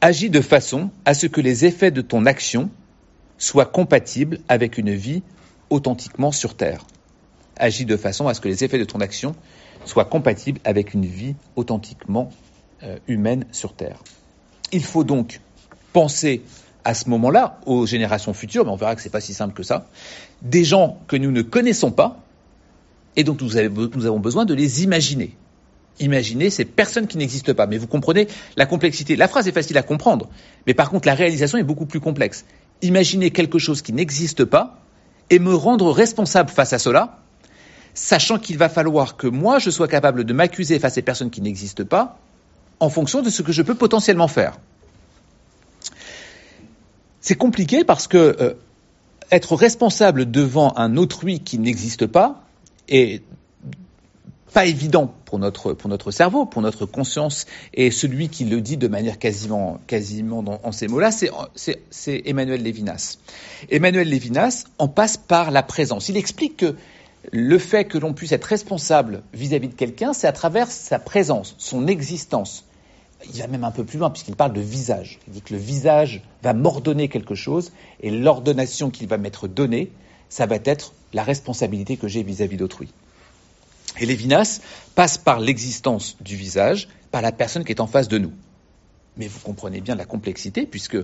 Agis 0.00 0.30
de 0.30 0.40
façon 0.40 0.90
à 1.04 1.14
ce 1.14 1.26
que 1.26 1.40
les 1.40 1.66
effets 1.66 1.90
de 1.90 2.00
ton 2.00 2.26
action 2.26 2.70
soient 3.38 3.66
compatibles 3.66 4.40
avec 4.48 4.78
une 4.78 4.94
vie 4.94 5.22
authentiquement 5.68 6.32
sur 6.32 6.56
Terre. 6.56 6.86
Agis 7.56 7.84
de 7.84 7.96
façon 7.98 8.26
à 8.26 8.34
ce 8.34 8.40
que 8.40 8.48
les 8.48 8.64
effets 8.64 8.78
de 8.78 8.84
ton 8.84 9.00
action 9.00 9.36
soient 9.84 10.06
compatibles 10.06 10.58
avec 10.64 10.94
une 10.94 11.04
vie 11.04 11.36
authentiquement 11.54 12.30
euh, 12.82 12.98
humaine 13.08 13.44
sur 13.52 13.74
Terre. 13.74 14.02
Il 14.72 14.82
faut 14.82 15.04
donc 15.04 15.40
penser 15.92 16.42
à 16.84 16.94
ce 16.94 17.08
moment-là 17.08 17.58
aux 17.66 17.86
générations 17.86 18.32
futures, 18.32 18.64
mais 18.64 18.70
on 18.70 18.76
verra 18.76 18.94
que 18.94 19.02
ce 19.02 19.08
n'est 19.08 19.12
pas 19.12 19.20
si 19.20 19.34
simple 19.34 19.54
que 19.54 19.62
ça, 19.62 19.86
des 20.42 20.64
gens 20.64 20.98
que 21.08 21.16
nous 21.16 21.30
ne 21.30 21.42
connaissons 21.42 21.90
pas 21.90 22.18
et 23.16 23.24
dont 23.24 23.36
nous, 23.40 23.56
avons 23.56 24.20
besoin 24.20 24.44
de 24.44 24.54
les 24.54 24.82
imaginer. 24.82 25.36
Imaginer 25.98 26.48
ces 26.48 26.64
personnes 26.64 27.06
qui 27.06 27.18
n'existent 27.18 27.52
pas. 27.52 27.66
Mais 27.66 27.76
vous 27.76 27.86
comprenez 27.86 28.28
la 28.56 28.66
complexité. 28.66 29.16
La 29.16 29.28
phrase 29.28 29.48
est 29.48 29.52
facile 29.52 29.76
à 29.76 29.82
comprendre, 29.82 30.28
mais 30.66 30.74
par 30.74 30.90
contre 30.90 31.06
la 31.06 31.14
réalisation 31.14 31.58
est 31.58 31.64
beaucoup 31.64 31.86
plus 31.86 32.00
complexe. 32.00 32.44
Imaginer 32.82 33.30
quelque 33.30 33.58
chose 33.58 33.82
qui 33.82 33.92
n'existe 33.92 34.44
pas 34.44 34.78
et 35.28 35.38
me 35.38 35.54
rendre 35.54 35.90
responsable 35.92 36.50
face 36.50 36.72
à 36.72 36.78
cela, 36.78 37.18
sachant 37.92 38.38
qu'il 38.38 38.56
va 38.56 38.68
falloir 38.68 39.16
que 39.16 39.26
moi 39.26 39.58
je 39.58 39.70
sois 39.70 39.88
capable 39.88 40.24
de 40.24 40.32
m'accuser 40.32 40.78
face 40.78 40.92
à 40.92 40.94
ces 40.94 41.02
personnes 41.02 41.30
qui 41.30 41.42
n'existent 41.42 41.84
pas 41.84 42.18
en 42.78 42.88
fonction 42.88 43.20
de 43.20 43.28
ce 43.28 43.42
que 43.42 43.52
je 43.52 43.62
peux 43.62 43.74
potentiellement 43.74 44.28
faire. 44.28 44.58
C'est 47.20 47.36
compliqué 47.36 47.84
parce 47.84 48.06
que 48.06 48.16
euh, 48.40 48.54
être 49.30 49.54
responsable 49.54 50.30
devant 50.30 50.72
un 50.76 50.96
autrui 50.96 51.40
qui 51.40 51.58
n'existe 51.58 52.06
pas 52.06 52.44
est 52.88 53.22
pas 54.52 54.66
évident 54.66 55.14
pour 55.26 55.38
notre, 55.38 56.10
cerveau, 56.10 56.44
pour 56.44 56.60
notre 56.60 56.84
conscience, 56.84 57.46
et 57.72 57.92
celui 57.92 58.28
qui 58.28 58.44
le 58.44 58.60
dit 58.60 58.76
de 58.76 58.88
manière 58.88 59.18
quasiment, 59.18 59.78
en 60.64 60.72
ces 60.72 60.88
mots-là, 60.88 61.10
c'est 61.12 62.22
Emmanuel 62.24 62.60
Lévinas. 62.60 63.18
Emmanuel 63.70 64.08
Lévinas 64.08 64.64
en 64.78 64.88
passe 64.88 65.16
par 65.16 65.52
la 65.52 65.62
présence. 65.62 66.08
Il 66.08 66.16
explique 66.16 66.56
que 66.56 66.74
le 67.30 67.58
fait 67.58 67.84
que 67.84 67.96
l'on 67.96 68.12
puisse 68.12 68.32
être 68.32 68.44
responsable 68.44 69.22
vis-à-vis 69.32 69.68
-vis 69.68 69.70
de 69.70 69.76
quelqu'un, 69.76 70.12
c'est 70.12 70.26
à 70.26 70.32
travers 70.32 70.68
sa 70.68 70.98
présence, 70.98 71.54
son 71.58 71.86
existence 71.86 72.64
il 73.28 73.40
va 73.40 73.46
même 73.46 73.64
un 73.64 73.70
peu 73.70 73.84
plus 73.84 73.98
loin 73.98 74.10
puisqu'il 74.10 74.36
parle 74.36 74.52
de 74.52 74.60
visage. 74.60 75.18
Il 75.26 75.34
dit 75.34 75.42
que 75.42 75.52
le 75.52 75.60
visage 75.60 76.22
va 76.42 76.52
m'ordonner 76.52 77.08
quelque 77.08 77.34
chose 77.34 77.72
et 78.00 78.10
l'ordonnation 78.10 78.90
qu'il 78.90 79.08
va 79.08 79.18
m'être 79.18 79.48
donnée, 79.48 79.90
ça 80.28 80.46
va 80.46 80.56
être 80.64 80.92
la 81.12 81.22
responsabilité 81.22 81.96
que 81.96 82.08
j'ai 82.08 82.22
vis-à-vis 82.22 82.56
d'autrui. 82.56 82.88
Et 83.98 84.06
Lévinas 84.06 84.60
passe 84.94 85.18
par 85.18 85.40
l'existence 85.40 86.16
du 86.20 86.36
visage, 86.36 86.88
par 87.10 87.22
la 87.22 87.32
personne 87.32 87.64
qui 87.64 87.72
est 87.72 87.80
en 87.80 87.86
face 87.86 88.08
de 88.08 88.18
nous. 88.18 88.32
Mais 89.16 89.26
vous 89.26 89.40
comprenez 89.40 89.80
bien 89.80 89.96
la 89.96 90.04
complexité 90.04 90.66
puisque 90.66 90.98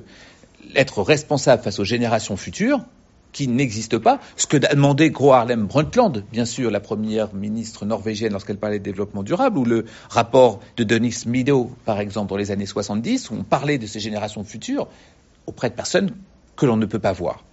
être 0.75 1.03
responsable 1.03 1.63
face 1.63 1.79
aux 1.79 1.85
générations 1.85 2.37
futures, 2.37 2.81
qui 3.37 3.49
n'existe 3.49 3.99
pas. 3.99 4.19
Ce 4.39 4.47
que 4.47 4.57
demandait 4.57 5.11
Gro 5.11 5.35
Harlem 5.35 5.67
Brundtland, 5.67 6.25
bien 6.33 6.47
sûr, 6.47 6.71
la 6.71 6.81
première 6.81 7.35
ministre 7.35 7.85
norvégienne 7.85 8.33
lorsqu'elle 8.33 8.57
parlait 8.57 8.79
de 8.79 8.85
développement 8.85 9.23
durable, 9.23 9.59
ou 9.59 9.67
le 9.67 9.85
rapport 10.09 10.61
de 10.79 10.85
Denis 10.85 11.25
Meadow, 11.27 11.71
par 11.85 12.01
exemple, 12.01 12.31
dans 12.31 12.39
les 12.39 12.51
années 12.51 12.65
70, 12.65 13.29
où 13.29 13.35
on 13.35 13.43
parlait 13.43 13.77
de 13.77 13.87
ces 13.87 14.01
générations 14.01 14.43
futures 14.43 14.89
auprès 15.47 15.69
de 15.69 15.75
personnes 15.75 16.13
que 16.57 16.65
l'on 16.65 16.79
ne 16.79 16.87
peut 16.87 16.99
pas 16.99 17.13
voir. 17.13 17.45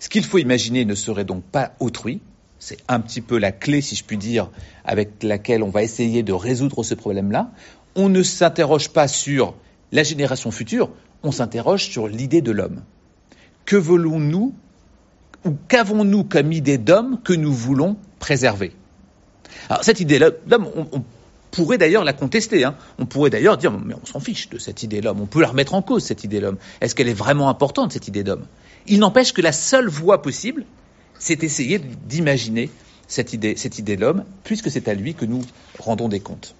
Ce 0.00 0.08
qu'il 0.08 0.24
faut 0.24 0.38
imaginer 0.38 0.84
ne 0.84 0.96
serait 0.96 1.24
donc 1.24 1.44
pas 1.44 1.74
autrui. 1.78 2.20
C'est 2.58 2.78
un 2.88 2.98
petit 2.98 3.20
peu 3.20 3.38
la 3.38 3.52
clé, 3.52 3.82
si 3.82 3.94
je 3.94 4.02
puis 4.02 4.16
dire, 4.16 4.50
avec 4.84 5.22
laquelle 5.22 5.62
on 5.62 5.70
va 5.70 5.84
essayer 5.84 6.24
de 6.24 6.32
résoudre 6.32 6.82
ce 6.82 6.96
problème-là. 6.96 7.52
On 7.94 8.08
ne 8.08 8.24
s'interroge 8.24 8.88
pas 8.88 9.06
sur 9.06 9.54
la 9.92 10.02
génération 10.02 10.50
future, 10.50 10.90
on 11.22 11.30
s'interroge 11.30 11.84
sur 11.84 12.08
l'idée 12.08 12.42
de 12.42 12.50
l'homme. 12.50 12.82
Que 13.66 13.76
voulons-nous 13.76 14.52
ou 15.46 15.56
qu'avons-nous 15.68 16.24
comme 16.24 16.52
idée 16.52 16.78
d'homme 16.78 17.20
que 17.22 17.32
nous 17.32 17.52
voulons 17.52 17.96
préserver? 18.18 18.72
Alors 19.68 19.84
cette 19.84 20.00
idée 20.00 20.18
d'homme, 20.46 20.68
on, 20.92 21.02
pourrait 21.50 21.78
d'ailleurs 21.78 22.04
la 22.04 22.12
contester. 22.12 22.64
Hein. 22.64 22.76
On 22.98 23.06
pourrait 23.06 23.30
d'ailleurs 23.30 23.56
dire, 23.56 23.72
mais 23.72 23.94
on 23.94 24.04
s'en 24.04 24.20
fiche 24.20 24.50
de 24.50 24.58
cette 24.58 24.82
idée 24.82 25.00
d'homme. 25.00 25.20
On 25.22 25.26
peut 25.26 25.40
la 25.40 25.48
remettre 25.48 25.72
en 25.72 25.80
cause, 25.80 26.04
cette 26.04 26.22
idée 26.24 26.40
d'homme. 26.40 26.58
Est-ce 26.82 26.94
qu'elle 26.94 27.08
est 27.08 27.14
vraiment 27.14 27.48
importante, 27.48 27.92
cette 27.92 28.08
idée 28.08 28.24
d'homme? 28.24 28.44
Il 28.86 28.98
n'empêche 28.98 29.32
que 29.32 29.40
la 29.40 29.52
seule 29.52 29.88
voie 29.88 30.20
possible, 30.20 30.66
c'est 31.18 31.42
essayer 31.42 31.78
d'imaginer 31.78 32.68
cette 33.08 33.32
idée, 33.32 33.56
cette 33.56 33.78
idée 33.78 33.96
l'homme, 33.96 34.24
puisque 34.44 34.70
c'est 34.70 34.88
à 34.88 34.94
lui 34.94 35.14
que 35.14 35.24
nous 35.24 35.42
rendons 35.78 36.08
des 36.08 36.20
comptes. 36.20 36.54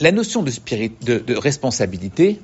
La 0.00 0.10
notion 0.10 0.42
de, 0.42 1.18
de 1.18 1.36
responsabilité, 1.36 2.40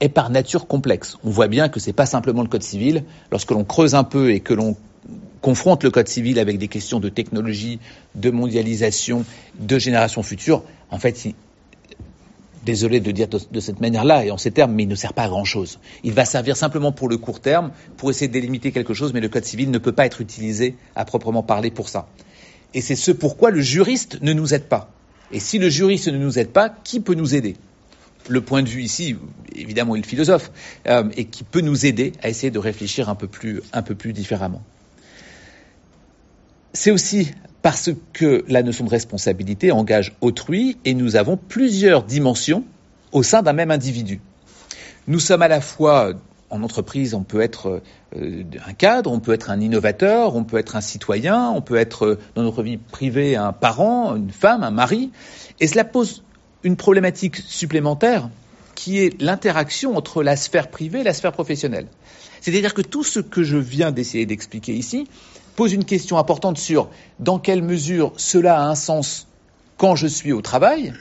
est 0.00 0.08
par 0.08 0.30
nature 0.30 0.66
complexe. 0.66 1.16
On 1.24 1.30
voit 1.30 1.48
bien 1.48 1.68
que 1.68 1.80
ce 1.80 1.88
n'est 1.88 1.94
pas 1.94 2.06
simplement 2.06 2.42
le 2.42 2.48
code 2.48 2.62
civil. 2.62 3.04
Lorsque 3.30 3.50
l'on 3.50 3.64
creuse 3.64 3.94
un 3.94 4.04
peu 4.04 4.32
et 4.32 4.40
que 4.40 4.54
l'on 4.54 4.76
confronte 5.40 5.84
le 5.84 5.90
code 5.90 6.08
civil 6.08 6.38
avec 6.38 6.58
des 6.58 6.68
questions 6.68 7.00
de 7.00 7.08
technologie, 7.08 7.78
de 8.14 8.30
mondialisation, 8.30 9.24
de 9.58 9.78
génération 9.78 10.22
future, 10.22 10.62
en 10.90 10.98
fait, 10.98 11.28
désolé 12.64 13.00
de 13.00 13.10
dire 13.10 13.28
de, 13.28 13.60
cette 13.60 13.80
manière-là 13.80 14.24
et 14.24 14.30
en 14.30 14.36
ces 14.36 14.50
termes, 14.50 14.72
mais 14.72 14.82
il 14.82 14.88
ne 14.88 14.94
sert 14.94 15.14
pas 15.14 15.24
à 15.24 15.28
grand-chose. 15.28 15.78
Il 16.04 16.12
va 16.12 16.24
servir 16.24 16.56
simplement 16.56 16.92
pour 16.92 17.08
le 17.08 17.16
court 17.16 17.40
terme, 17.40 17.70
pour 17.96 18.10
essayer 18.10 18.28
de 18.28 18.32
délimiter 18.32 18.72
quelque 18.72 18.94
chose, 18.94 19.12
mais 19.12 19.20
le 19.20 19.28
code 19.28 19.44
civil 19.44 19.70
ne 19.70 19.78
peut 19.78 19.92
pas 19.92 20.06
être 20.06 20.20
utilisé 20.20 20.76
à 20.94 21.04
proprement 21.04 21.42
parler 21.42 21.70
pour 21.70 21.88
ça. 21.88 22.08
Et 22.74 22.80
c'est 22.80 22.96
ce 22.96 23.10
pourquoi 23.10 23.50
le 23.50 23.60
juriste 23.60 24.20
ne 24.20 24.32
nous 24.32 24.52
aide 24.54 24.64
pas. 24.64 24.90
Et 25.32 25.40
si 25.40 25.58
le 25.58 25.68
juriste 25.68 26.08
ne 26.08 26.18
nous 26.18 26.38
aide 26.38 26.50
pas, 26.50 26.68
qui 26.68 27.00
peut 27.00 27.14
nous 27.14 27.34
aider? 27.34 27.56
Le 28.28 28.40
point 28.40 28.62
de 28.62 28.68
vue 28.68 28.82
ici, 28.82 29.16
évidemment, 29.54 29.96
est 29.96 30.00
le 30.00 30.06
philosophe, 30.06 30.50
euh, 30.86 31.04
et 31.16 31.24
qui 31.24 31.44
peut 31.44 31.60
nous 31.60 31.86
aider 31.86 32.12
à 32.22 32.28
essayer 32.28 32.50
de 32.50 32.58
réfléchir 32.58 33.08
un 33.08 33.14
peu 33.14 33.26
plus, 33.26 33.62
un 33.72 33.82
peu 33.82 33.94
plus 33.94 34.12
différemment. 34.12 34.62
C'est 36.72 36.90
aussi 36.90 37.32
parce 37.62 37.90
que 38.12 38.44
la 38.48 38.62
notion 38.62 38.84
de 38.84 38.90
responsabilité 38.90 39.72
engage 39.72 40.14
autrui 40.20 40.76
et 40.84 40.94
nous 40.94 41.16
avons 41.16 41.36
plusieurs 41.36 42.04
dimensions 42.04 42.64
au 43.12 43.22
sein 43.22 43.42
d'un 43.42 43.52
même 43.52 43.70
individu. 43.70 44.20
Nous 45.06 45.18
sommes 45.18 45.42
à 45.42 45.48
la 45.48 45.60
fois 45.60 46.12
en 46.50 46.62
entreprise, 46.62 47.14
on 47.14 47.22
peut 47.22 47.40
être 47.40 47.82
euh, 48.16 48.44
un 48.66 48.72
cadre, 48.72 49.12
on 49.12 49.20
peut 49.20 49.32
être 49.32 49.50
un 49.50 49.60
innovateur, 49.60 50.34
on 50.34 50.44
peut 50.44 50.56
être 50.56 50.76
un 50.76 50.80
citoyen, 50.80 51.50
on 51.50 51.60
peut 51.60 51.76
être 51.76 52.06
euh, 52.06 52.18
dans 52.34 52.42
notre 52.42 52.62
vie 52.62 52.78
privée 52.78 53.36
un 53.36 53.52
parent, 53.52 54.16
une 54.16 54.30
femme, 54.30 54.62
un 54.62 54.70
mari, 54.70 55.10
et 55.60 55.66
cela 55.66 55.84
pose 55.84 56.22
une 56.64 56.76
problématique 56.76 57.36
supplémentaire 57.36 58.28
qui 58.74 58.98
est 58.98 59.20
l'interaction 59.20 59.96
entre 59.96 60.22
la 60.22 60.36
sphère 60.36 60.68
privée 60.70 61.00
et 61.00 61.04
la 61.04 61.14
sphère 61.14 61.32
professionnelle. 61.32 61.86
C'est-à-dire 62.40 62.74
que 62.74 62.82
tout 62.82 63.02
ce 63.02 63.20
que 63.20 63.42
je 63.42 63.56
viens 63.56 63.90
d'essayer 63.90 64.26
d'expliquer 64.26 64.74
ici 64.74 65.08
pose 65.56 65.72
une 65.72 65.84
question 65.84 66.18
importante 66.18 66.58
sur 66.58 66.88
dans 67.18 67.38
quelle 67.38 67.62
mesure 67.62 68.12
cela 68.16 68.60
a 68.60 68.64
un 68.64 68.76
sens 68.76 69.26
quand 69.76 69.96
je 69.96 70.06
suis 70.06 70.32
au 70.32 70.40
travail 70.40 70.94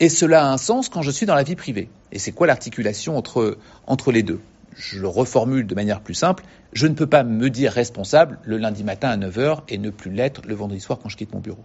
et 0.00 0.08
cela 0.08 0.44
a 0.44 0.52
un 0.52 0.58
sens 0.58 0.88
quand 0.88 1.02
je 1.02 1.10
suis 1.10 1.26
dans 1.26 1.34
la 1.34 1.42
vie 1.42 1.56
privée. 1.56 1.88
Et 2.12 2.18
c'est 2.18 2.32
quoi 2.32 2.46
l'articulation 2.46 3.16
entre, 3.16 4.12
les 4.12 4.22
deux? 4.22 4.40
Je 4.76 5.00
le 5.00 5.08
reformule 5.08 5.66
de 5.66 5.74
manière 5.74 6.00
plus 6.00 6.14
simple. 6.14 6.44
Je 6.72 6.86
ne 6.86 6.94
peux 6.94 7.06
pas 7.06 7.24
me 7.24 7.50
dire 7.50 7.72
responsable 7.72 8.38
le 8.44 8.58
lundi 8.58 8.84
matin 8.84 9.08
à 9.08 9.16
9h 9.16 9.62
et 9.68 9.78
ne 9.78 9.90
plus 9.90 10.10
l'être 10.10 10.42
le 10.46 10.54
vendredi 10.54 10.80
soir 10.80 10.98
quand 11.02 11.08
je 11.08 11.16
quitte 11.16 11.32
mon 11.32 11.40
bureau. 11.40 11.64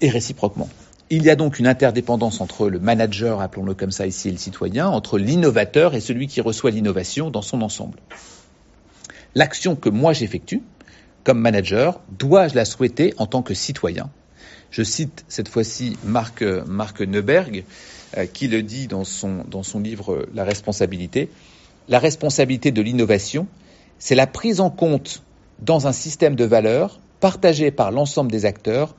Et 0.00 0.10
réciproquement. 0.10 0.68
Il 1.14 1.24
y 1.24 1.28
a 1.28 1.36
donc 1.36 1.58
une 1.58 1.66
interdépendance 1.66 2.40
entre 2.40 2.70
le 2.70 2.78
manager, 2.78 3.42
appelons-le 3.42 3.74
comme 3.74 3.90
ça 3.90 4.06
ici, 4.06 4.30
et 4.30 4.32
le 4.32 4.38
citoyen, 4.38 4.88
entre 4.88 5.18
l'innovateur 5.18 5.94
et 5.94 6.00
celui 6.00 6.26
qui 6.26 6.40
reçoit 6.40 6.70
l'innovation 6.70 7.28
dans 7.28 7.42
son 7.42 7.60
ensemble. 7.60 7.98
L'action 9.34 9.76
que 9.76 9.90
moi 9.90 10.14
j'effectue 10.14 10.62
comme 11.22 11.38
manager, 11.38 12.00
dois-je 12.18 12.54
la 12.54 12.64
souhaiter 12.64 13.12
en 13.18 13.26
tant 13.26 13.42
que 13.42 13.52
citoyen? 13.52 14.08
Je 14.70 14.82
cite 14.82 15.26
cette 15.28 15.50
fois-ci 15.50 15.98
Marc, 16.02 16.40
Neuberg, 17.02 17.64
euh, 18.16 18.24
qui 18.24 18.48
le 18.48 18.62
dit 18.62 18.86
dans 18.86 19.04
son, 19.04 19.44
dans 19.46 19.62
son 19.62 19.80
livre 19.80 20.26
La 20.32 20.44
responsabilité. 20.44 21.28
La 21.88 21.98
responsabilité 21.98 22.70
de 22.70 22.80
l'innovation, 22.80 23.48
c'est 23.98 24.14
la 24.14 24.26
prise 24.26 24.60
en 24.60 24.70
compte 24.70 25.22
dans 25.58 25.86
un 25.86 25.92
système 25.92 26.36
de 26.36 26.44
valeurs 26.46 27.00
partagé 27.20 27.70
par 27.70 27.90
l'ensemble 27.90 28.32
des 28.32 28.46
acteurs 28.46 28.94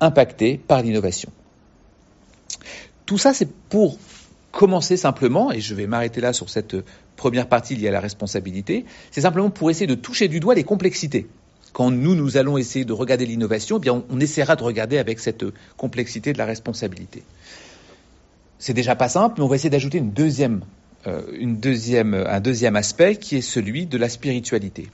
impactés 0.00 0.56
par 0.56 0.80
l'innovation. 0.80 1.30
Tout 3.12 3.18
ça, 3.18 3.34
c'est 3.34 3.52
pour 3.68 3.98
commencer 4.52 4.96
simplement, 4.96 5.52
et 5.52 5.60
je 5.60 5.74
vais 5.74 5.86
m'arrêter 5.86 6.22
là 6.22 6.32
sur 6.32 6.48
cette 6.48 6.74
première 7.14 7.46
partie 7.46 7.76
liée 7.76 7.88
à 7.88 7.90
la 7.90 8.00
responsabilité, 8.00 8.86
c'est 9.10 9.20
simplement 9.20 9.50
pour 9.50 9.70
essayer 9.70 9.86
de 9.86 9.94
toucher 9.94 10.28
du 10.28 10.40
doigt 10.40 10.54
les 10.54 10.64
complexités. 10.64 11.26
Quand 11.74 11.90
nous, 11.90 12.14
nous 12.14 12.38
allons 12.38 12.56
essayer 12.56 12.86
de 12.86 12.92
regarder 12.94 13.26
l'innovation, 13.26 13.78
eh 13.84 13.90
on, 13.90 14.18
essaiera 14.18 14.56
de 14.56 14.62
regarder 14.62 14.96
avec 14.96 15.20
cette 15.20 15.44
complexité 15.76 16.32
de 16.32 16.38
la 16.38 16.46
responsabilité. 16.46 17.22
C'est 18.58 18.72
déjà 18.72 18.96
pas 18.96 19.10
simple, 19.10 19.34
mais 19.36 19.44
on 19.44 19.48
va 19.48 19.56
essayer 19.56 19.68
d'ajouter 19.68 20.02
euh, 21.06 21.20
un 21.36 22.40
deuxième 22.40 22.76
aspect 22.76 23.16
qui 23.16 23.36
est 23.36 23.42
celui 23.42 23.84
de 23.84 23.98
la 23.98 24.08
spiritualité. 24.08 24.88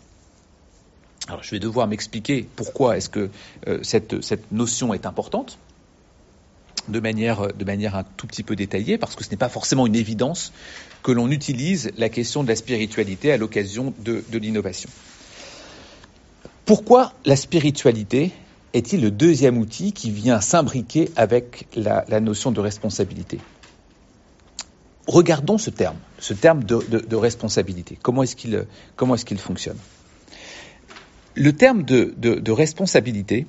Alors, 1.29 1.45
je 1.45 1.53
vais 1.53 1.61
devoir 1.61 1.87
m'expliquer 1.87 2.49
pourquoi 2.57 2.97
est-ce 2.97 3.11
que 3.11 3.31
euh, 3.69 3.79
cette 3.85 4.51
notion 4.51 4.93
est 4.93 5.07
importante 5.07 5.61
de 6.89 7.01
manière, 7.01 7.97
un 7.97 8.05
tout 8.17 8.27
petit 8.27 8.43
peu 8.43 8.57
détaillée, 8.57 8.99
parce 8.99 9.15
que 9.15 9.25
ce 9.25 9.31
n'est 9.31 9.37
pas 9.37 9.49
forcément 9.49 9.87
une 9.87 9.97
évidence 9.97 10.53
que 11.03 11.13
l'on 11.13 11.31
utilise 11.31 11.91
la 11.97 12.09
question 12.09 12.43
de 12.43 12.49
la 12.49 12.57
spiritualité 12.57 13.33
à 13.33 13.37
l'occasion 13.37 13.95
de, 13.99 14.23
l'innovation. 14.33 14.91
Pourquoi 16.65 17.13
la 17.25 17.37
spiritualité 17.37 18.33
est-il 18.75 19.01
le 19.01 19.11
deuxième 19.11 19.59
outil 19.59 19.93
qui 19.93 20.11
vient 20.11 20.41
s'imbriquer 20.41 21.11
avec 21.17 21.67
la, 21.75 22.21
notion 22.21 22.51
de 22.51 22.61
responsabilité? 22.61 23.39
Regardons 25.07 25.57
ce 25.57 25.71
terme, 25.71 25.97
ce 26.19 26.35
terme 26.35 26.65
de, 26.65 26.77
de, 26.77 27.17
responsabilité. 27.17 27.99
Comment 28.03 28.23
est-ce 28.23 28.37
qu'il 28.37 28.55
est 28.55 29.25
qu'il 29.25 29.39
fonctionne? 29.39 29.79
Le 31.35 31.53
terme 31.53 31.85
de, 31.85 32.15
de, 32.19 32.53
responsabilité, 32.53 33.47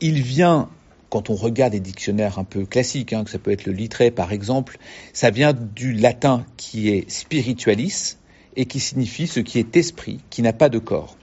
il 0.00 0.22
vient 0.22 0.68
quand 1.10 1.30
on 1.30 1.34
regarde 1.34 1.72
des 1.72 1.80
dictionnaires 1.80 2.38
un 2.38 2.44
peu 2.44 2.64
classiques, 2.66 3.12
hein, 3.12 3.24
que 3.24 3.30
ça 3.30 3.38
peut 3.38 3.50
être 3.50 3.66
le 3.66 3.72
littré 3.72 4.10
par 4.10 4.32
exemple, 4.32 4.78
ça 5.12 5.30
vient 5.30 5.52
du 5.52 5.92
latin 5.92 6.44
qui 6.56 6.88
est 6.88 7.08
spiritualis 7.10 8.16
et 8.56 8.66
qui 8.66 8.80
signifie 8.80 9.26
ce 9.26 9.40
qui 9.40 9.58
est 9.58 9.76
esprit, 9.76 10.20
qui 10.30 10.42
n'a 10.42 10.52
pas 10.52 10.68
de 10.68 10.78
corps. 10.78 11.16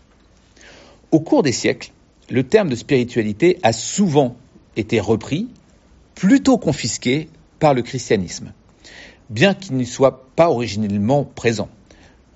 Au 1.11 1.19
cours 1.19 1.43
des 1.43 1.51
siècles, 1.51 1.91
le 2.29 2.43
terme 2.43 2.69
de 2.69 2.75
spiritualité 2.75 3.59
a 3.63 3.73
souvent 3.73 4.35
été 4.75 4.99
repris, 4.99 5.49
plutôt 6.15 6.57
confisqué 6.57 7.29
par 7.59 7.73
le 7.73 7.81
christianisme, 7.81 8.53
bien 9.29 9.53
qu'il 9.53 9.75
n'y 9.75 9.85
soit 9.85 10.27
pas 10.35 10.49
originellement 10.49 11.23
présent 11.23 11.69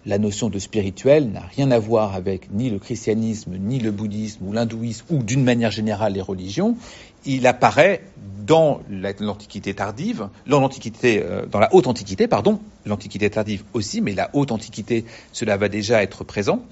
la 0.07 0.17
notion 0.17 0.49
de 0.49 0.57
spirituel 0.57 1.29
n'a 1.31 1.41
rien 1.41 1.69
à 1.69 1.77
voir 1.79 2.15
avec 2.15 2.49
ni 2.49 2.69
le 2.69 2.79
christianisme, 2.79 3.57
ni 3.59 3.77
le 3.77 3.91
bouddhisme 3.91 4.47
ou 4.47 4.53
l'hindouisme, 4.53 5.05
ou 5.09 5.21
d'une 5.21 5.43
manière 5.43 5.69
générale 5.69 6.13
les 6.13 6.21
religions. 6.21 6.77
Il 7.27 7.45
apparaît 7.45 8.01
dans 8.47 8.79
l'Antiquité 8.89 9.73
tardive, 9.73 10.29
dans 10.47 10.61
l'Antiquité, 10.61 11.21
euh, 11.21 11.45
dans 11.45 11.59
la 11.59 11.73
haute 11.75 11.85
Antiquité, 11.85 12.27
pardon, 12.27 12.61
l'Antiquité 12.85 13.29
tardive 13.29 13.63
aussi, 13.73 13.99
mais 13.99 14.13
la 14.13 14.29
haute 14.33 14.53
Antiquité, 14.53 15.03
cela 15.33 15.57
va 15.57 15.67
déjà 15.67 16.01
être 16.01 16.23
présent, 16.23 16.63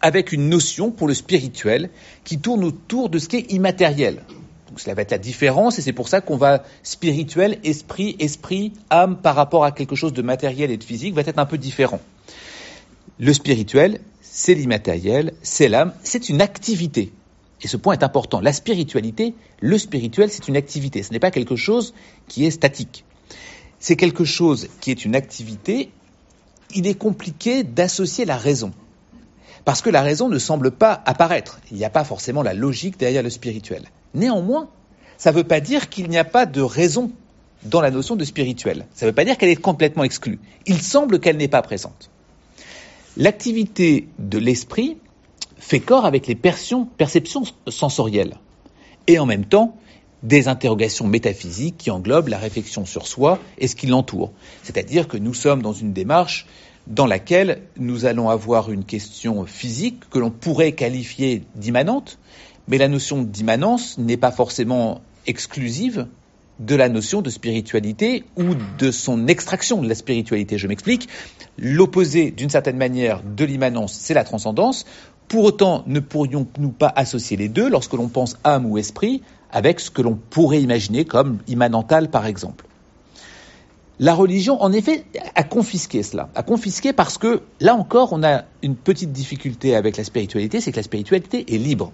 avec 0.00 0.32
une 0.32 0.48
notion 0.48 0.90
pour 0.90 1.06
le 1.06 1.14
spirituel 1.14 1.90
qui 2.24 2.40
tourne 2.40 2.64
autour 2.64 3.08
de 3.08 3.20
ce 3.20 3.28
qui 3.28 3.36
est 3.36 3.52
immatériel. 3.52 4.24
Donc 4.68 4.80
cela 4.80 4.94
va 4.94 5.02
être 5.02 5.12
la 5.12 5.18
différence, 5.18 5.78
et 5.78 5.82
c'est 5.82 5.92
pour 5.92 6.08
ça 6.08 6.20
qu'on 6.20 6.36
va 6.36 6.64
spirituel, 6.82 7.58
esprit, 7.62 8.16
esprit, 8.18 8.72
âme 8.90 9.16
par 9.16 9.36
rapport 9.36 9.64
à 9.64 9.70
quelque 9.70 9.94
chose 9.94 10.12
de 10.12 10.22
matériel 10.22 10.72
et 10.72 10.76
de 10.76 10.84
physique 10.84 11.14
va 11.14 11.20
être 11.20 11.38
un 11.38 11.46
peu 11.46 11.58
différent. 11.58 12.00
Le 13.20 13.32
spirituel, 13.32 14.00
c'est 14.20 14.54
l'immatériel, 14.54 15.32
c'est 15.42 15.68
l'âme, 15.68 15.92
c'est 16.02 16.28
une 16.28 16.40
activité. 16.40 17.12
Et 17.62 17.68
ce 17.68 17.76
point 17.76 17.94
est 17.94 18.02
important. 18.02 18.40
La 18.40 18.52
spiritualité, 18.52 19.34
le 19.60 19.78
spirituel, 19.78 20.30
c'est 20.30 20.48
une 20.48 20.56
activité. 20.56 21.02
Ce 21.02 21.12
n'est 21.12 21.18
pas 21.18 21.30
quelque 21.30 21.56
chose 21.56 21.94
qui 22.28 22.44
est 22.44 22.50
statique. 22.50 23.04
C'est 23.80 23.96
quelque 23.96 24.24
chose 24.24 24.68
qui 24.80 24.90
est 24.90 25.04
une 25.04 25.16
activité. 25.16 25.90
Il 26.74 26.86
est 26.86 26.94
compliqué 26.94 27.64
d'associer 27.64 28.24
la 28.24 28.36
raison. 28.36 28.72
Parce 29.64 29.82
que 29.82 29.90
la 29.90 30.02
raison 30.02 30.28
ne 30.28 30.38
semble 30.38 30.70
pas 30.70 31.02
apparaître. 31.04 31.60
Il 31.70 31.76
n'y 31.76 31.84
a 31.84 31.90
pas 31.90 32.04
forcément 32.04 32.42
la 32.42 32.54
logique 32.54 32.98
derrière 32.98 33.22
le 33.22 33.30
spirituel. 33.30 33.84
Néanmoins, 34.14 34.68
ça 35.16 35.32
ne 35.32 35.36
veut 35.36 35.44
pas 35.44 35.60
dire 35.60 35.88
qu'il 35.88 36.08
n'y 36.08 36.18
a 36.18 36.24
pas 36.24 36.46
de 36.46 36.62
raison 36.62 37.10
dans 37.64 37.80
la 37.80 37.90
notion 37.90 38.16
de 38.16 38.24
spirituel. 38.24 38.86
Ça 38.94 39.04
ne 39.04 39.10
veut 39.10 39.14
pas 39.14 39.24
dire 39.24 39.36
qu'elle 39.36 39.48
est 39.48 39.56
complètement 39.56 40.04
exclue. 40.04 40.38
Il 40.66 40.80
semble 40.80 41.18
qu'elle 41.18 41.36
n'est 41.36 41.48
pas 41.48 41.62
présente. 41.62 42.10
L'activité 43.16 44.08
de 44.18 44.38
l'esprit 44.38 44.96
fait 45.58 45.80
corps 45.80 46.04
avec 46.04 46.26
les 46.26 46.34
perceptions 46.34 47.44
sensorielles 47.68 48.36
et 49.06 49.18
en 49.18 49.26
même 49.26 49.44
temps 49.44 49.76
des 50.22 50.48
interrogations 50.48 51.06
métaphysiques 51.06 51.76
qui 51.78 51.90
englobent 51.90 52.28
la 52.28 52.38
réflexion 52.38 52.84
sur 52.84 53.06
soi 53.06 53.38
et 53.58 53.68
ce 53.68 53.76
qui 53.76 53.86
l'entoure. 53.86 54.32
C'est-à-dire 54.62 55.06
que 55.06 55.16
nous 55.16 55.34
sommes 55.34 55.62
dans 55.62 55.72
une 55.72 55.92
démarche 55.92 56.46
dans 56.86 57.06
laquelle 57.06 57.62
nous 57.76 58.06
allons 58.06 58.30
avoir 58.30 58.72
une 58.72 58.84
question 58.84 59.44
physique 59.46 60.08
que 60.10 60.18
l'on 60.18 60.30
pourrait 60.30 60.72
qualifier 60.72 61.42
d'immanente, 61.54 62.18
mais 62.66 62.78
la 62.78 62.88
notion 62.88 63.22
d'immanence 63.22 63.98
n'est 63.98 64.16
pas 64.16 64.32
forcément 64.32 65.02
exclusive 65.26 66.06
de 66.58 66.74
la 66.74 66.88
notion 66.88 67.22
de 67.22 67.30
spiritualité 67.30 68.24
ou 68.36 68.54
de 68.78 68.90
son 68.90 69.28
extraction 69.28 69.80
de 69.80 69.88
la 69.88 69.94
spiritualité. 69.94 70.58
Je 70.58 70.66
m'explique. 70.66 71.08
L'opposé, 71.56 72.30
d'une 72.30 72.50
certaine 72.50 72.76
manière, 72.76 73.22
de 73.22 73.44
l'immanence, 73.44 73.92
c'est 73.92 74.14
la 74.14 74.24
transcendance. 74.24 74.84
Pour 75.28 75.44
autant, 75.44 75.84
ne 75.86 76.00
pourrions-nous 76.00 76.70
pas 76.70 76.90
associer 76.96 77.36
les 77.36 77.50
deux 77.50 77.68
lorsque 77.68 77.92
l'on 77.92 78.08
pense 78.08 78.38
âme 78.44 78.64
ou 78.64 78.78
esprit 78.78 79.22
avec 79.50 79.78
ce 79.78 79.90
que 79.90 80.00
l'on 80.00 80.14
pourrait 80.14 80.62
imaginer 80.62 81.04
comme 81.04 81.38
immanental, 81.46 82.10
par 82.10 82.24
exemple 82.24 82.64
La 83.98 84.14
religion, 84.14 84.62
en 84.62 84.72
effet, 84.72 85.04
a 85.34 85.42
confisqué 85.42 86.02
cela. 86.02 86.30
A 86.34 86.42
confisqué 86.42 86.94
parce 86.94 87.18
que, 87.18 87.42
là 87.60 87.74
encore, 87.74 88.14
on 88.14 88.22
a 88.22 88.44
une 88.62 88.74
petite 88.74 89.12
difficulté 89.12 89.76
avec 89.76 89.98
la 89.98 90.04
spiritualité, 90.04 90.62
c'est 90.62 90.72
que 90.72 90.76
la 90.76 90.82
spiritualité 90.82 91.44
est 91.54 91.58
libre. 91.58 91.92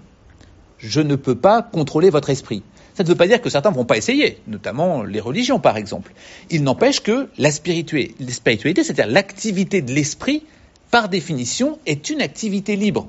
Je 0.79 1.01
ne 1.01 1.17
peux 1.17 1.35
pas 1.35 1.61
contrôler 1.61 2.11
votre 2.11 2.31
esprit. 2.31 2.63
Ça 2.95 3.03
ne 3.03 3.09
veut 3.09 3.17
pas 3.17 3.27
dire 3.27 3.41
que 3.41 3.51
certains 3.51 3.71
ne 3.71 3.75
vont 3.75 3.85
pas 3.85 3.97
essayer, 3.97 4.39
notamment 4.47 5.03
les 5.03 5.19
religions 5.19 5.59
par 5.59 5.77
exemple. 5.77 6.13
Il 6.51 6.63
n'empêche 6.63 7.01
que 7.01 7.29
la 7.39 7.51
spiritualité, 7.51 8.85
c'est-à-dire 8.85 9.09
l'activité 9.09 9.83
de 9.83 9.93
l'esprit, 9.93 10.45
par 10.93 11.09
définition, 11.09 11.81
est 11.87 12.11
une 12.11 12.23
activité 12.23 12.77
libre. 12.77 13.09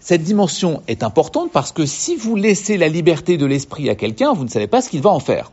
Cette 0.00 0.22
dimension 0.22 0.82
est 0.88 1.02
importante 1.02 1.52
parce 1.52 1.72
que 1.72 1.84
si 1.84 2.16
vous 2.16 2.34
laissez 2.34 2.78
la 2.78 2.88
liberté 2.88 3.36
de 3.36 3.44
l'esprit 3.44 3.90
à 3.90 3.94
quelqu'un, 3.94 4.32
vous 4.32 4.44
ne 4.44 4.48
savez 4.48 4.66
pas 4.66 4.80
ce 4.80 4.88
qu'il 4.88 5.02
va 5.02 5.10
en 5.10 5.20
faire. 5.20 5.52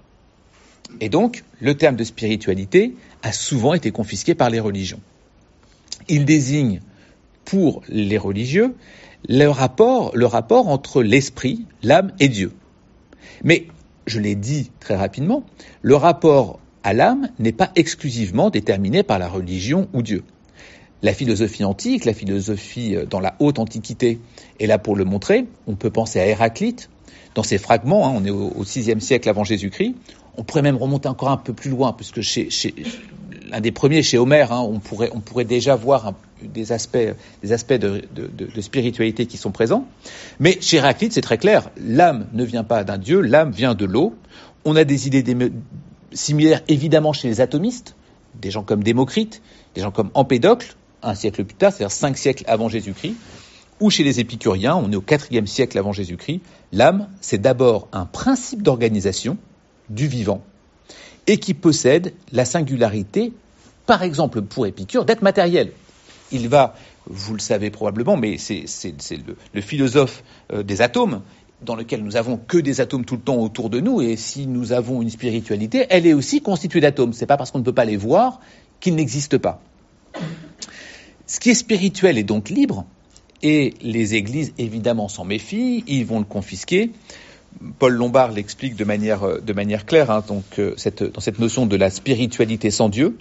Et 1.01 1.10
donc, 1.10 1.43
le 1.60 1.75
terme 1.75 1.97
de 1.97 2.03
spiritualité 2.05 2.95
a 3.23 3.33
souvent 3.33 3.73
été 3.73 3.91
confisqué 3.91 4.36
par 4.36 4.49
les 4.49 4.62
religions. 4.62 5.01
Il 6.07 6.23
désigne 6.23 6.79
pour 7.43 7.81
les 7.89 8.17
religieux 8.17 8.73
le 9.27 9.47
rapport, 9.47 10.12
le 10.15 10.25
rapport 10.25 10.69
entre 10.69 11.03
l'esprit, 11.03 11.65
l'âme 11.83 12.13
et 12.19 12.29
Dieu. 12.29 12.53
Mais, 13.43 13.67
je 14.05 14.19
l'ai 14.19 14.36
dit 14.36 14.71
très 14.79 14.95
rapidement, 14.95 15.43
le 15.81 15.95
rapport 15.95 16.60
à 16.83 16.93
l'âme 16.93 17.29
n'est 17.39 17.51
pas 17.51 17.71
exclusivement 17.75 18.49
déterminé 18.49 19.03
par 19.03 19.19
la 19.19 19.27
religion 19.27 19.89
ou 19.93 20.01
Dieu. 20.01 20.23
La 21.03 21.13
philosophie 21.13 21.63
antique, 21.63 22.05
la 22.05 22.13
philosophie 22.13 22.95
euh, 22.95 23.05
dans 23.05 23.19
la 23.19 23.36
haute 23.39 23.60
antiquité 23.60 24.19
est 24.60 24.65
là 24.65 24.79
pour 24.79 24.95
le 24.95 25.05
montrer. 25.05 25.45
On 25.67 25.75
peut 25.75 25.91
penser 25.91 26.19
à 26.19 26.25
Héraclite, 26.25 26.89
dans 27.36 27.43
ses 27.43 27.60
fragments, 27.60 28.07
hein, 28.07 28.13
on 28.15 28.25
est 28.25 28.31
au, 28.31 28.63
VIe 28.63 28.99
siècle 28.99 29.29
avant 29.29 29.43
Jésus-Christ. 29.43 29.93
On 30.38 30.43
pourrait 30.43 30.63
même 30.63 30.77
remonter 30.77 31.07
encore 31.07 31.29
un 31.29 31.38
peu 31.38 31.53
plus 31.53 31.69
loin, 31.69 31.93
puisque 31.93 32.21
chez, 32.21 32.49
l'un 33.49 33.62
des 33.62 33.71
premiers, 33.71 34.01
chez 34.01 34.17
Homère, 34.17 34.51
hein, 34.51 34.62
on, 34.62 34.79
pourrait, 34.79 35.45
déjà 35.45 35.75
voir 35.75 36.13
des 36.41 36.71
aspects, 36.71 36.97
de, 36.97 38.03
de, 38.15 38.62
spiritualité 38.62 39.27
qui 39.27 39.38
sont 39.38 39.51
présents. 39.51 39.86
Mais 40.39 40.57
chez 40.62 40.77
Héraclite, 40.77 41.13
c'est 41.13 41.21
très 41.21 41.38
clair. 41.38 41.69
L'âme 41.77 42.27
ne 42.33 42.43
vient 42.43 42.63
pas 42.63 42.83
d'un 42.83 42.97
dieu, 42.97 43.21
l'âme 43.21 43.51
vient 43.51 43.75
de 43.75 43.86
l'eau. 43.86 44.15
On 44.65 44.75
a 44.75 44.83
des 44.83 45.07
idées 45.07 45.23
similaires, 46.12 46.62
évidemment, 46.67 47.13
chez 47.13 47.27
les 47.27 47.41
atomistes, 47.41 47.95
des 48.41 48.51
gens 48.51 48.63
comme 48.63 48.83
Démocrite, 48.83 49.41
des 49.75 49.81
gens 49.81 49.91
comme 49.91 50.10
Empédocle, 50.15 50.75
un 51.03 51.15
siècle 51.15 51.43
plus 51.43 51.55
tard, 51.55 51.71
c'est-à-dire 51.71 51.91
cinq 51.91 52.17
siècles 52.17 52.43
avant 52.47 52.69
Jésus-Christ, 52.69 53.15
ou 53.79 53.89
chez 53.89 54.03
les 54.03 54.19
épicuriens, 54.19 54.75
on 54.75 54.91
est 54.91 54.95
au 54.95 55.01
quatrième 55.01 55.47
siècle 55.47 55.77
avant 55.77 55.91
Jésus-Christ. 55.91 56.41
L'âme, 56.71 57.10
c'est 57.21 57.38
d'abord 57.39 57.88
un 57.91 58.05
principe 58.05 58.63
d'organisation 58.63 59.38
du 59.89 60.07
vivant 60.07 60.41
et 61.27 61.38
qui 61.38 61.53
possède 61.53 62.13
la 62.31 62.45
singularité, 62.45 63.33
par 63.86 64.01
exemple 64.03 64.41
pour 64.41 64.65
Épicure, 64.65 65.05
d'être 65.05 65.21
matériel 65.21 65.71
il 66.31 66.47
va, 66.47 66.75
vous 67.05 67.33
le 67.33 67.39
savez 67.39 67.69
probablement, 67.69 68.17
mais 68.17 68.38
c'est 68.38 68.65
le, 69.53 69.62
philosophe 69.62 70.23
euh, 70.51 70.63
des 70.63 70.81
atomes, 70.81 71.21
dans 71.62 71.75
lequel 71.75 72.03
nous 72.03 72.17
avons 72.17 72.38
que 72.38 72.57
des 72.57 72.81
atomes 72.81 73.03
tout 73.03 73.15
le 73.15 73.21
temps 73.21 73.38
autour 73.38 73.69
de 73.69 73.79
nous, 73.79 74.01
et 74.01 74.15
si 74.15 74.45
nous 74.45 74.73
avons 74.73 75.01
une 75.01 75.10
spiritualité, 75.10 75.88
elle 75.89 76.05
est 76.05 76.13
aussi 76.13 76.41
constituée 76.41 76.81
d'atomes. 76.81 77.13
C'est 77.13 77.25
pas 77.25 77.38
parce 77.38 77.49
qu'on 77.51 77.60
ne 77.60 77.63
peut 77.63 77.73
pas 77.73 77.86
les 77.86 77.97
voir 77.97 78.39
qu'ils 78.79 78.95
n'existent 78.95 79.39
pas. 79.39 79.60
Ce 81.27 81.41
qui 81.41 81.49
est 81.49 81.55
spirituel 81.55 82.17
est 82.17 82.23
donc 82.23 82.49
libre, 82.49 82.85
et 83.43 83.73
les 83.81 84.15
églises 84.15 84.53
évidemment 84.57 85.09
s'en 85.09 85.25
méfient, 85.25 85.83
ils 85.85 86.05
vont 86.05 86.19
le 86.19 86.25
confisquer. 86.25 86.91
Paul 87.79 87.93
Lombard 87.93 88.31
l'explique 88.31 88.75
de 88.75 88.85
manière, 88.85 89.27
manière 89.53 89.85
claire, 89.85 90.09
hein, 90.09 90.23
donc, 90.25 90.61
cette, 90.77 91.03
dans 91.03 91.19
cette 91.19 91.39
notion 91.39 91.65
de 91.65 91.75
la 91.75 91.89
spiritualité 91.89 92.71
sans 92.71 92.87
Dieu. 92.87 93.17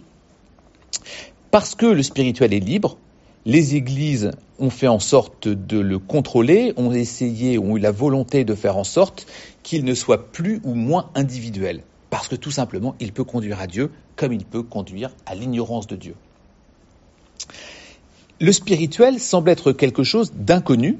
Parce 1.50 1.74
que 1.74 1.86
le 1.86 2.02
spirituel 2.02 2.54
est 2.54 2.60
libre, 2.60 2.96
les 3.44 3.74
églises 3.74 4.30
ont 4.58 4.70
fait 4.70 4.88
en 4.88 4.98
sorte 4.98 5.48
de 5.48 5.78
le 5.78 5.98
contrôler, 5.98 6.74
ont 6.76 6.92
essayé, 6.92 7.58
ont 7.58 7.76
eu 7.76 7.80
la 7.80 7.92
volonté 7.92 8.44
de 8.44 8.54
faire 8.54 8.76
en 8.76 8.84
sorte 8.84 9.26
qu'il 9.62 9.84
ne 9.84 9.94
soit 9.94 10.30
plus 10.32 10.60
ou 10.64 10.74
moins 10.74 11.10
individuel. 11.14 11.82
Parce 12.10 12.28
que 12.28 12.36
tout 12.36 12.50
simplement, 12.50 12.94
il 13.00 13.12
peut 13.12 13.24
conduire 13.24 13.60
à 13.60 13.66
Dieu 13.66 13.90
comme 14.14 14.32
il 14.32 14.44
peut 14.44 14.62
conduire 14.62 15.10
à 15.26 15.34
l'ignorance 15.34 15.86
de 15.86 15.96
Dieu. 15.96 16.14
Le 18.38 18.52
spirituel 18.52 19.18
semble 19.18 19.48
être 19.48 19.72
quelque 19.72 20.04
chose 20.04 20.32
d'inconnu. 20.34 20.98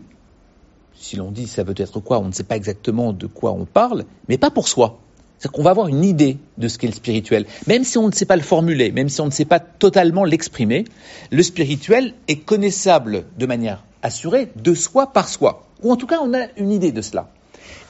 Si 0.95 1.17
l'on 1.17 1.31
dit 1.31 1.47
ça 1.47 1.65
veut 1.65 1.75
être 1.77 2.01
quoi, 2.01 2.19
on 2.19 2.25
ne 2.25 2.33
sait 2.33 2.45
pas 2.45 2.57
exactement 2.57 3.13
de 3.13 3.27
quoi 3.27 3.53
on 3.53 3.67
parle, 3.67 4.07
mais 4.27 4.39
pas 4.39 4.51
pour 4.51 4.69
soi. 4.69 5.01
C'est 5.39 5.51
qu'on 5.51 5.63
va 5.63 5.69
avoir 5.69 5.89
une 5.89 6.03
idée 6.03 6.39
de 6.57 6.67
ce 6.67 6.79
qu'est 6.79 6.87
le 6.87 6.95
spirituel. 6.95 7.45
Même 7.67 7.85
si 7.85 7.99
on 7.99 8.09
ne 8.09 8.13
sait 8.13 8.25
pas 8.25 8.37
le 8.37 8.43
formuler, 8.43 8.91
même 8.91 9.11
si 9.11 9.21
on 9.21 9.27
ne 9.27 9.31
sait 9.31 9.45
pas 9.45 9.61
totalement 9.61 10.25
l'exprimer, 10.25 10.85
le 11.31 11.43
spirituel 11.43 12.15
est 12.27 12.39
connaissable 12.39 13.27
de 13.37 13.45
manière 13.45 13.85
assurée 14.01 14.51
de 14.57 14.73
soi 14.73 15.13
par 15.13 15.29
soi. 15.29 15.67
Ou 15.83 15.93
en 15.93 15.97
tout 15.97 16.07
cas, 16.07 16.21
on 16.23 16.33
a 16.33 16.47
une 16.57 16.73
idée 16.73 16.91
de 16.91 17.03
cela. 17.03 17.29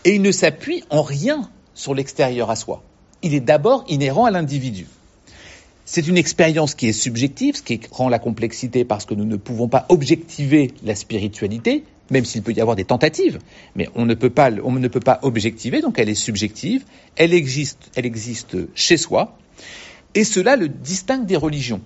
Et 0.04 0.16
il 0.16 0.22
ne 0.22 0.32
s'appuie 0.32 0.82
en 0.90 1.02
rien 1.02 1.48
sur 1.72 1.94
l'extérieur 1.94 2.50
à 2.50 2.56
soi. 2.56 2.82
Il 3.22 3.32
est 3.32 3.40
d'abord 3.40 3.84
inhérent 3.86 4.24
à 4.24 4.32
l'individu. 4.32 4.88
C'est 5.88 6.08
une 6.08 6.18
expérience 6.18 6.74
qui 6.74 6.88
est 6.88 6.92
subjective, 6.92 7.54
ce 7.54 7.62
qui 7.62 7.80
rend 7.92 8.08
la 8.08 8.18
complexité 8.18 8.84
parce 8.84 9.04
que 9.04 9.14
nous 9.14 9.24
ne 9.24 9.36
pouvons 9.36 9.68
pas 9.68 9.86
objectiver 9.88 10.72
la 10.82 10.96
spiritualité, 10.96 11.84
même 12.10 12.24
s'il 12.24 12.42
peut 12.42 12.52
y 12.52 12.60
avoir 12.60 12.74
des 12.74 12.84
tentatives, 12.84 13.38
mais 13.76 13.88
on 13.94 14.04
ne 14.04 14.14
peut 14.14 14.28
pas, 14.28 14.50
objectiver, 15.22 15.80
donc 15.80 16.00
elle 16.00 16.08
est 16.08 16.16
subjective, 16.16 16.84
elle 17.14 17.32
existe, 17.32 17.78
elle 17.94 18.04
existe 18.04 18.56
chez 18.74 18.96
soi, 18.96 19.38
et 20.16 20.24
cela 20.24 20.56
le 20.56 20.68
distingue 20.68 21.24
des 21.24 21.36
religions, 21.36 21.80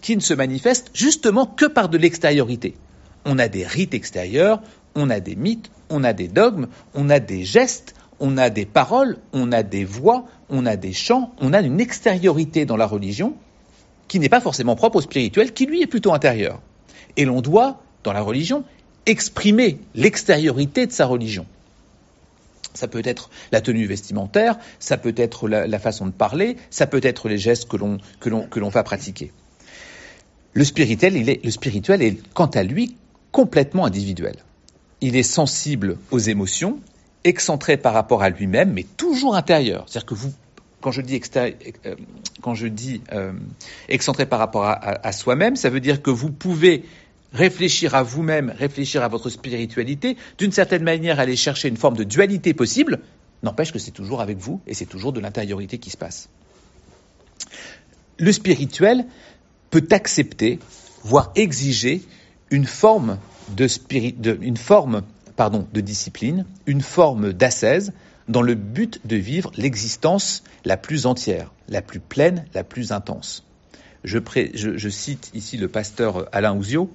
qui 0.00 0.16
ne 0.16 0.20
se 0.20 0.34
manifestent 0.34 0.90
justement 0.92 1.46
que 1.46 1.66
par 1.66 1.88
de 1.88 1.98
l'extériorité. 1.98 2.74
On 3.24 3.38
a 3.38 3.46
des 3.46 3.64
rites 3.64 3.94
extérieurs, 3.94 4.60
on 4.96 5.08
a 5.08 5.20
des 5.20 5.36
mythes, 5.36 5.70
on 5.88 6.02
a 6.02 6.12
des 6.12 6.26
dogmes, 6.26 6.66
on 6.94 7.08
a 7.08 7.20
des 7.20 7.44
gestes, 7.44 7.94
on 8.20 8.36
a 8.36 8.50
des 8.50 8.66
paroles, 8.66 9.18
on 9.32 9.50
a 9.50 9.62
des 9.62 9.84
voix, 9.84 10.26
on 10.48 10.66
a 10.66 10.76
des 10.76 10.92
chants, 10.92 11.32
on 11.40 11.52
a 11.52 11.60
une 11.60 11.80
extériorité 11.80 12.66
dans 12.66 12.76
la 12.76 12.86
religion 12.86 13.34
qui 14.08 14.18
n'est 14.18 14.28
pas 14.28 14.40
forcément 14.40 14.76
propre 14.76 14.96
au 14.96 15.00
spirituel, 15.00 15.52
qui 15.52 15.66
lui 15.66 15.82
est 15.82 15.86
plutôt 15.86 16.12
intérieur. 16.12 16.60
Et 17.16 17.24
l'on 17.24 17.40
doit, 17.40 17.82
dans 18.04 18.12
la 18.12 18.22
religion, 18.22 18.64
exprimer 19.06 19.78
l'extériorité 19.94 20.86
de 20.86 20.92
sa 20.92 21.06
religion. 21.06 21.46
Ça 22.74 22.88
peut 22.88 23.02
être 23.04 23.30
la 23.52 23.60
tenue 23.60 23.86
vestimentaire, 23.86 24.58
ça 24.78 24.96
peut 24.96 25.14
être 25.16 25.48
la, 25.48 25.78
façon 25.78 26.06
de 26.06 26.12
parler, 26.12 26.56
ça 26.70 26.86
peut 26.86 27.00
être 27.02 27.28
les 27.28 27.38
gestes 27.38 27.68
que 27.68 27.76
l'on, 27.76 28.68
va 28.68 28.82
pratiquer. 28.82 29.32
Le 30.52 30.64
spirituel 30.64 31.16
est, 32.02 32.34
quant 32.34 32.46
à 32.46 32.62
lui, 32.62 32.96
complètement 33.32 33.86
individuel. 33.86 34.36
Il 35.00 35.16
est 35.16 35.22
sensible 35.22 35.98
aux 36.10 36.18
émotions, 36.18 36.80
excentré 37.24 37.76
par 37.76 37.92
rapport 37.92 38.22
à 38.22 38.30
lui-même, 38.30 38.72
mais 38.72 38.84
toujours 38.96 39.34
intérieur. 39.36 39.84
C'est-à-dire 39.86 40.06
que 40.06 40.14
vous, 40.14 40.32
quand 40.80 40.92
je 40.92 41.02
dis, 41.02 41.20
euh, 41.36 41.52
euh, 43.12 43.32
excentré 43.88 44.26
par 44.26 44.38
rapport 44.38 44.64
à 44.64 45.12
soi-même, 45.12 45.56
ça 45.56 45.70
veut 45.70 45.80
dire 45.80 46.02
que 46.02 46.10
vous 46.10 46.30
pouvez 46.30 46.84
réfléchir 47.32 47.94
à 47.94 48.02
vous-même, 48.02 48.52
réfléchir 48.56 49.02
à 49.02 49.08
votre 49.08 49.30
spiritualité, 49.30 50.16
d'une 50.38 50.52
certaine 50.52 50.82
manière 50.82 51.20
aller 51.20 51.36
chercher 51.36 51.68
une 51.68 51.76
forme 51.76 51.96
de 51.96 52.04
dualité 52.04 52.54
possible, 52.54 53.00
n'empêche 53.42 53.72
que 53.72 53.78
c'est 53.78 53.90
toujours 53.90 54.20
avec 54.20 54.38
vous 54.38 54.60
et 54.66 54.74
c'est 54.74 54.86
toujours 54.86 55.12
de 55.12 55.20
l'intériorité 55.20 55.78
qui 55.78 55.90
se 55.90 55.96
passe. 55.96 56.28
Le 58.18 58.32
spirituel 58.32 59.06
peut 59.70 59.86
accepter, 59.90 60.58
voire 61.04 61.32
exiger, 61.36 62.02
une 62.50 62.66
forme 62.66 63.18
de, 63.56 63.68
une 64.42 64.56
forme, 64.56 65.02
pardon, 65.40 65.66
de 65.72 65.80
discipline, 65.80 66.44
une 66.66 66.82
forme 66.82 67.32
d'ascèse, 67.32 67.94
dans 68.28 68.42
le 68.42 68.54
but 68.54 69.00
de 69.06 69.16
vivre 69.16 69.50
l'existence 69.56 70.44
la 70.66 70.76
plus 70.76 71.06
entière, 71.06 71.50
la 71.66 71.80
plus 71.80 71.98
pleine, 71.98 72.44
la 72.52 72.62
plus 72.62 72.92
intense. 72.92 73.46
Je, 74.04 74.18
cite 74.90 75.30
ici 75.32 75.56
le 75.56 75.66
pasteur 75.66 76.28
Alain 76.32 76.54
Ouzio. 76.54 76.90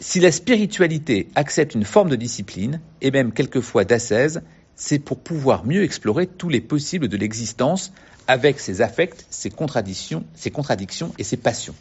Si 0.00 0.20
la 0.20 0.32
spiritualité 0.32 1.28
accepte 1.34 1.74
une 1.74 1.84
forme 1.84 2.08
de 2.08 2.16
discipline, 2.16 2.80
et 3.02 3.10
même 3.10 3.30
quelquefois 3.30 3.84
d'ascèse, 3.84 4.40
c'est 4.74 4.98
pour 4.98 5.18
pouvoir 5.18 5.66
mieux 5.66 5.82
explorer 5.82 6.26
tous 6.26 6.48
les 6.48 6.62
possibles 6.62 7.08
de 7.08 7.16
l'existence 7.18 7.92
avec 8.26 8.58
ses 8.58 8.80
affects, 8.80 9.26
ses 9.28 9.50
contradictions, 9.50 10.24
ses 10.34 10.50
contradictions 10.50 11.12
et 11.18 11.24
ses 11.24 11.36
passions. 11.36 11.74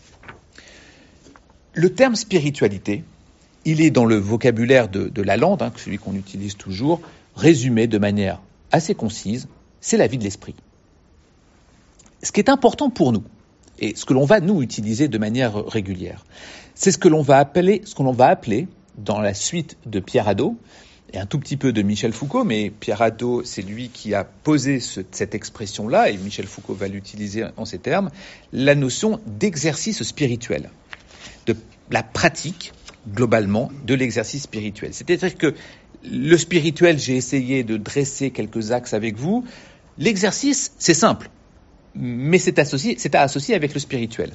Le 1.73 1.89
terme 1.93 2.17
spiritualité, 2.17 3.05
il 3.65 3.81
est 3.81 3.91
dans 3.91 4.05
le 4.05 4.15
vocabulaire 4.15 4.89
de, 4.89 5.07
de 5.07 5.21
la 5.21 5.37
lande, 5.37 5.61
hein, 5.61 5.71
celui 5.75 5.97
qu'on 5.97 6.15
utilise 6.15 6.55
toujours, 6.55 7.01
résumé 7.35 7.87
de 7.87 7.97
manière 7.97 8.41
assez 8.71 8.95
concise, 8.95 9.47
c'est 9.81 9.97
la 9.97 10.07
vie 10.07 10.17
de 10.17 10.23
l'esprit. 10.23 10.55
Ce 12.21 12.31
qui 12.31 12.39
est 12.39 12.49
important 12.49 12.89
pour 12.89 13.11
nous, 13.11 13.23
et 13.79 13.95
ce 13.95 14.05
que 14.05 14.13
l'on 14.13 14.25
va 14.25 14.39
nous 14.39 14.61
utiliser 14.61 15.07
de 15.07 15.17
manière 15.17 15.55
régulière. 15.65 16.25
C'est 16.75 16.91
ce 16.91 16.97
que 16.97 17.07
l'on 17.07 17.21
va 17.21 17.37
appeler, 17.37 17.81
ce 17.85 17.95
que 17.95 18.03
l'on 18.03 18.11
va 18.11 18.27
appeler 18.27 18.67
dans 18.97 19.19
la 19.19 19.33
suite 19.33 19.77
de 19.85 19.99
Pierre 19.99 20.27
Hadot 20.27 20.55
et 21.11 21.19
un 21.19 21.25
tout 21.25 21.37
petit 21.37 21.57
peu 21.57 21.71
de 21.71 21.81
Michel 21.83 22.11
Foucault, 22.11 22.43
mais 22.43 22.71
Pierre 22.71 23.01
Hadot, 23.01 23.43
c'est 23.43 23.61
lui 23.61 23.89
qui 23.89 24.15
a 24.15 24.23
posé 24.23 24.79
cette 24.79 25.35
expression-là, 25.35 26.09
et 26.09 26.17
Michel 26.17 26.47
Foucault 26.47 26.73
va 26.73 26.87
l'utiliser 26.87 27.45
en 27.55 27.65
ces 27.65 27.77
termes, 27.77 28.09
la 28.51 28.73
notion 28.73 29.19
d'exercice 29.27 30.01
spirituel, 30.01 30.71
de 31.45 31.55
la 31.91 32.01
pratique, 32.01 32.73
globalement, 33.07 33.71
de 33.85 33.93
l'exercice 33.93 34.43
spirituel. 34.43 34.93
C'est-à-dire 34.93 35.37
que 35.37 35.53
le 36.03 36.37
spirituel, 36.37 36.99
j'ai 36.99 37.15
essayé 37.15 37.63
de 37.63 37.77
dresser 37.77 38.31
quelques 38.31 38.71
axes 38.71 38.93
avec 38.93 39.17
vous. 39.17 39.45
L'exercice, 39.97 40.71
c'est 40.77 40.93
simple 40.93 41.29
mais 41.95 42.39
c'est 42.39 42.59
associé, 42.59 42.95
c'est 42.97 43.15
à 43.15 43.21
associer 43.21 43.55
avec 43.55 43.73
le 43.73 43.79
spirituel. 43.79 44.31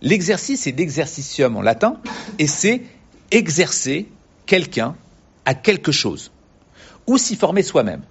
L'exercice 0.00 0.66
est 0.66 0.72
d'exercitium 0.72 1.56
en 1.56 1.62
latin, 1.62 1.98
et 2.38 2.46
c'est 2.46 2.82
exercer 3.30 4.08
quelqu'un 4.46 4.96
à 5.44 5.54
quelque 5.54 5.92
chose, 5.92 6.32
ou 7.06 7.18
s'y 7.18 7.36
former 7.36 7.62
soi-même. 7.62 8.02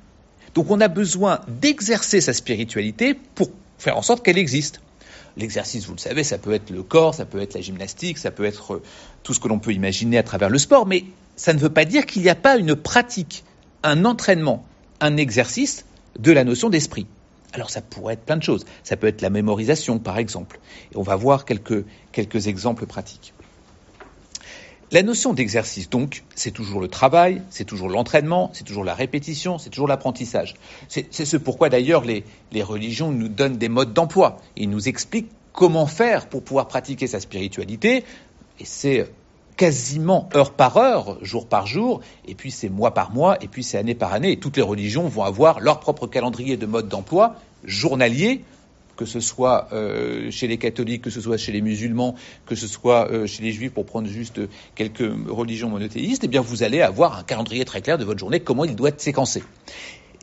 Donc 0.54 0.70
on 0.70 0.80
a 0.82 0.88
besoin 0.88 1.42
d'exercer 1.48 2.22
sa 2.22 2.34
spiritualité 2.34 3.14
pour 3.36 3.52
faire 3.78 3.98
en 3.98 4.02
sorte 4.02 4.24
qu'elle 4.24 4.38
existe. 4.38 4.82
L'exercice, 5.38 5.86
vous 5.86 5.94
le 5.94 6.00
savez, 6.00 6.24
ça 6.24 6.38
peut 6.38 6.54
être 6.54 6.70
le 6.70 6.84
corps, 6.84 7.16
ça 7.16 7.26
peut 7.26 7.42
être 7.42 7.54
la 7.54 7.62
gymnastique, 7.62 8.18
ça 8.18 8.32
peut 8.32 8.46
être 8.46 8.76
euh, 8.76 8.84
tout 9.24 9.34
ce 9.34 9.40
que 9.40 9.48
l'on 9.48 9.60
peut 9.60 9.74
imaginer 9.74 10.18
à 10.18 10.24
travers 10.24 10.50
le 10.50 10.58
sport, 10.58 10.86
mais 10.86 11.06
ça 11.36 11.54
ne 11.54 11.60
veut 11.60 11.70
pas 11.70 11.86
dire 11.86 12.06
qu'il 12.06 12.22
n'y 12.22 12.30
a 12.30 12.36
pas 12.36 12.58
une 12.58 12.76
pratique, 12.76 13.44
un 13.84 14.06
entraînement, 14.06 14.66
un 15.00 15.18
exercice 15.18 15.86
de 16.20 16.32
la 16.32 16.44
notion 16.44 16.70
d'esprit. 16.70 17.08
Alors 17.54 17.70
ça 17.70 17.82
pourrait 17.82 18.14
être 18.14 18.26
plein 18.26 18.38
de 18.38 18.44
choses. 18.44 18.66
Ça 18.84 18.96
peut 18.96 19.08
être 19.08 19.22
la 19.22 19.30
mémorisation, 19.30 20.00
par 20.00 20.18
exemple. 20.18 20.60
Et 20.94 20.98
on 20.98 21.02
va 21.02 21.16
voir 21.16 21.46
quelques, 21.46 21.86
quelques 22.12 22.48
exemples 22.48 22.86
pratiques. 22.86 23.34
La 24.94 25.04
notion 25.04 25.32
d'exercice, 25.32 25.90
donc, 25.90 26.24
c'est 26.36 26.52
toujours 26.52 26.82
le 26.82 26.90
travail, 26.90 27.42
c'est 27.50 27.64
toujours 27.64 27.88
l'entraînement, 27.88 28.50
c'est 28.52 28.66
toujours 28.66 28.84
la 28.84 28.94
répétition, 28.94 29.58
c'est 29.58 29.70
toujours 29.70 29.88
l'apprentissage. 29.88 30.56
C'est 30.90 31.14
ce 31.14 31.38
pourquoi 31.38 31.70
d'ailleurs 31.70 32.04
les, 32.04 32.26
religions 32.62 33.10
nous 33.10 33.30
donnent 33.30 33.58
des 33.58 33.70
modes 33.70 33.94
d'emploi. 33.94 34.42
Ils 34.58 34.70
nous 34.70 34.90
expliquent 34.90 35.32
comment 35.54 35.86
faire 35.86 36.28
pour 36.28 36.44
pouvoir 36.44 36.68
pratiquer 36.68 37.08
sa 37.08 37.22
spiritualité. 37.22 38.04
Et 38.60 38.66
c'est 38.66 39.10
quasiment 39.56 40.28
heure 40.36 40.52
par 40.52 40.76
heure, 40.76 41.24
jour 41.24 41.48
par 41.48 41.68
jour, 41.68 42.02
et 42.28 42.36
puis 42.36 42.52
c'est 42.52 42.68
mois 42.68 42.94
par 42.94 43.12
mois, 43.12 43.42
et 43.42 43.48
puis 43.48 43.64
c'est 43.64 43.78
année 43.78 43.96
par 43.96 44.12
année. 44.12 44.34
Et 44.34 44.40
toutes 44.40 44.58
les 44.58 44.62
religions 44.62 45.08
vont 45.08 45.24
avoir 45.24 45.62
leur 45.62 45.80
propre 45.80 46.06
calendrier 46.06 46.58
de 46.58 46.66
mode 46.66 46.90
d'emploi 46.90 47.38
journalier, 47.64 48.44
que 49.02 49.08
ce 49.08 49.20
soit 49.20 49.68
euh, 49.74 50.30
chez 50.30 50.46
les 50.46 50.60
catholiques, 50.60 51.02
que 51.02 51.10
ce 51.10 51.22
soit 51.22 51.38
chez 51.38 51.52
les 51.52 51.62
musulmans, 51.62 52.14
que 52.46 52.54
ce 52.54 52.68
soit 52.68 53.10
euh, 53.10 53.26
chez 53.26 53.42
les 53.42 53.52
juifs, 53.52 53.72
pour 53.72 53.88
prendre 53.88 54.08
juste 54.08 54.40
quelques 54.76 55.12
religions 55.28 55.70
monothéistes, 55.70 56.28
eh 56.32 56.38
vous 56.38 56.62
allez 56.62 56.82
avoir 56.82 57.18
un 57.18 57.24
calendrier 57.24 57.66
très 57.66 57.82
clair 57.82 57.98
de 57.98 58.06
votre 58.06 58.20
journée, 58.20 58.42
comment 58.42 58.64
il 58.64 58.76
doit 58.76 58.90
être 58.90 59.02
séquencé. 59.02 59.42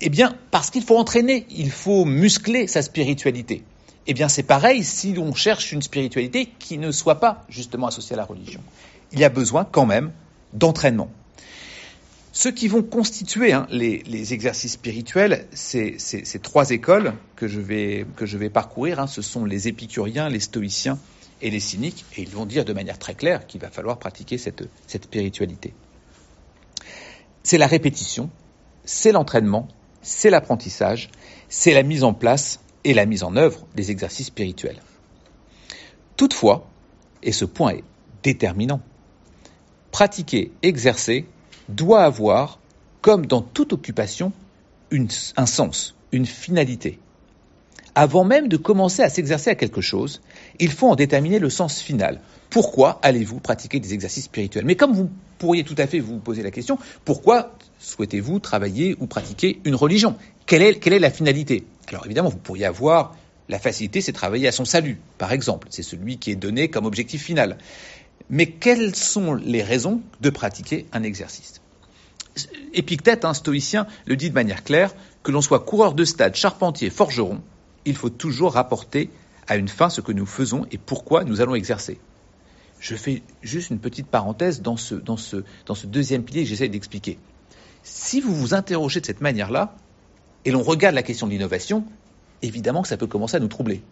Eh 0.01 0.11
bien, 0.11 0.37
parce 0.53 0.71
qu'il 0.71 0.85
faut 0.85 0.97
entraîner, 0.97 1.45
il 1.51 1.73
faut 1.73 2.05
muscler 2.05 2.69
sa 2.69 2.83
spiritualité. 2.83 3.65
Eh 4.07 4.15
bien, 4.15 4.29
c'est 4.29 4.45
pareil 4.45 4.85
si 4.85 5.17
on 5.19 5.35
cherche 5.35 5.73
une 5.73 5.83
spiritualité 5.83 6.49
qui 6.61 6.79
ne 6.79 6.93
soit 6.93 7.17
pas 7.17 7.45
justement 7.49 7.89
associée 7.89 8.15
à 8.15 8.19
la 8.19 8.25
religion 8.25 8.61
il 9.13 9.19
y 9.19 9.25
a 9.25 9.29
besoin 9.29 9.65
quand 9.65 9.87
même 9.87 10.13
d'entraînement. 10.53 11.11
Ceux 12.33 12.53
qui 12.53 12.69
vont 12.69 12.83
constituer 12.83 13.53
hein, 13.53 13.67
les, 13.71 14.33
exercices 14.33 14.73
spirituels, 14.73 15.47
ces 15.53 15.97
trois 16.43 16.71
écoles 16.71 17.15
que 17.37 17.49
je 17.49 17.61
vais, 17.61 18.51
parcourir. 18.51 19.01
Hein, 19.01 19.07
ce 19.07 19.23
sont 19.23 19.45
les 19.45 19.69
épicuriens, 19.69 20.29
les 20.29 20.41
stoïciens 20.41 20.99
et 21.41 21.51
les 21.51 21.61
cyniques. 21.61 22.05
Et 22.17 22.23
ils 22.23 22.31
vont 22.31 22.47
dire 22.47 22.65
de 22.65 22.73
manière 22.73 22.99
très 22.99 23.15
claire 23.15 23.47
qu'il 23.47 23.61
va 23.61 23.71
falloir 23.71 23.99
pratiquer 23.99 24.39
cette 24.39 24.69
spiritualité. 24.87 25.73
C'est 27.43 27.59
la 27.59 27.67
répétition, 27.67 28.31
c'est 28.85 29.13
l'entraînement, 29.13 29.69
c'est 30.03 30.31
l'apprentissage, 30.31 31.11
c'est 31.49 31.73
la 31.73 31.83
mise 31.83 32.05
en 32.05 32.13
place 32.13 32.61
et 32.85 32.95
la 32.95 33.07
mise 33.07 33.23
en 33.23 33.37
œuvre 33.37 33.67
des 33.75 33.91
exercices 33.91 34.27
spirituels. 34.27 34.81
Toutefois, 36.17 36.69
et 37.23 37.33
ce 37.33 37.45
point 37.45 37.71
est 37.71 37.85
déterminant, 38.23 38.81
pratiquer, 39.93 40.53
exercer 40.63 41.27
doit 41.69 42.03
avoir, 42.03 42.59
comme 43.01 43.27
dans 43.27 43.43
toute 43.43 43.73
occupation, 43.73 44.33
un 45.37 45.47
sens, 45.47 45.95
une 46.13 46.27
finalité. 46.27 46.99
Avant 47.95 48.25
même 48.25 48.49
de 48.49 48.57
commencer 48.57 49.03
à 49.03 49.09
s'exercer 49.09 49.51
à 49.51 49.55
quelque 49.55 49.81
chose, 49.81 50.21
il 50.61 50.71
faut 50.71 50.89
en 50.89 50.95
déterminer 50.95 51.39
le 51.39 51.51
sens 51.51 51.81
final. 51.81 52.21
Pourquoi 52.49 52.99
allez-vous 53.03 53.41
pratiquer 53.41 53.81
des 53.81 53.93
exercices 53.93 54.25
spirituels? 54.25 54.65
Mais 54.65 54.77
comme 54.77 54.93
vous 54.93 55.11
pourriez 55.39 55.65
tout 55.65 55.75
à 55.79 55.87
fait 55.87 55.99
vous 55.99 56.19
poser 56.19 56.43
la 56.43 56.51
question, 56.51 56.79
pourquoi 57.05 57.55
souhaitez-vous 57.79 58.39
travailler 58.39 58.97
ou 59.01 59.07
pratiquer 59.07 59.61
une 59.65 59.75
religion? 59.75 60.17
Quelle 60.47 60.63
est, 60.63 60.99
la 60.99 61.11
finalité? 61.11 61.65
Alors 61.89 62.07
évidemment, 62.07 62.31
vous 62.31 62.39
pourriez 62.39 62.65
avoir 62.65 63.17
la 63.49 63.59
facilité, 63.59 64.01
c'est 64.01 64.13
travailler 64.13 64.47
à 64.47 64.53
son 64.53 64.65
salut, 64.65 64.99
par 65.19 65.33
exemple. 65.33 65.69
C'est 65.71 65.83
celui 65.83 66.19
qui 66.19 66.31
est 66.31 66.37
donné 66.37 66.69
comme 66.69 66.87
objectif 66.87 67.23
final. 67.23 67.59
Mais 68.31 68.47
quelles 68.47 68.95
sont 68.95 69.35
les 69.35 69.63
raisons 69.63 70.03
de 70.21 70.31
pratiquer 70.31 70.87
un 70.93 71.03
exercice? 71.03 71.61
Épictète, 72.75 73.25
un 73.25 73.35
stoïcien, 73.35 73.87
le 74.07 74.17
dit 74.17 74.31
de 74.31 74.35
manière 74.35 74.65
claire, 74.65 74.95
que 75.23 75.33
l'on 75.33 75.41
soit 75.41 75.61
coureur 75.61 75.95
de 75.95 76.05
stade, 76.05 76.35
charpentier, 76.35 76.91
forgeron, 76.91 77.41
il 77.85 77.97
faut 77.97 78.11
toujours 78.11 78.53
rapporter 78.53 79.11
à 79.47 79.57
une 79.57 79.69
fin 79.69 79.89
ce 79.89 80.01
que 80.01 80.13
nous 80.13 80.27
faisons 80.27 80.67
et 80.71 80.79
pourquoi 80.79 81.25
nous 81.25 81.41
allons 81.41 81.55
exercer. 81.55 81.99
Je 82.81 82.95
fais 82.95 83.23
juste 83.43 83.71
une 83.71 83.81
petite 83.81 84.07
parenthèse 84.07 84.63
dans 84.63 84.77
ce, 84.77 84.95
dans 84.95 85.17
ce, 85.17 85.43
deuxième 85.87 86.23
pilier 86.23 86.43
que 86.43 86.49
j'essaie 86.49 86.69
d'expliquer. 86.69 87.19
Si 87.83 88.21
vous 88.21 88.35
vous 88.35 88.55
interrogez 88.55 89.01
de 89.01 89.07
cette 89.07 89.21
manière-là, 89.21 89.75
et 90.45 90.51
l'on 90.51 90.63
regarde 90.63 90.95
la 90.95 91.03
question 91.03 91.27
de 91.27 91.33
l'innovation, 91.33 91.85
évidemment 92.43 92.83
que 92.83 92.89
ça 92.89 92.97
peut 92.97 93.07
commencer 93.07 93.37
à 93.37 93.41
nous 93.41 93.49
troubler. 93.49 93.83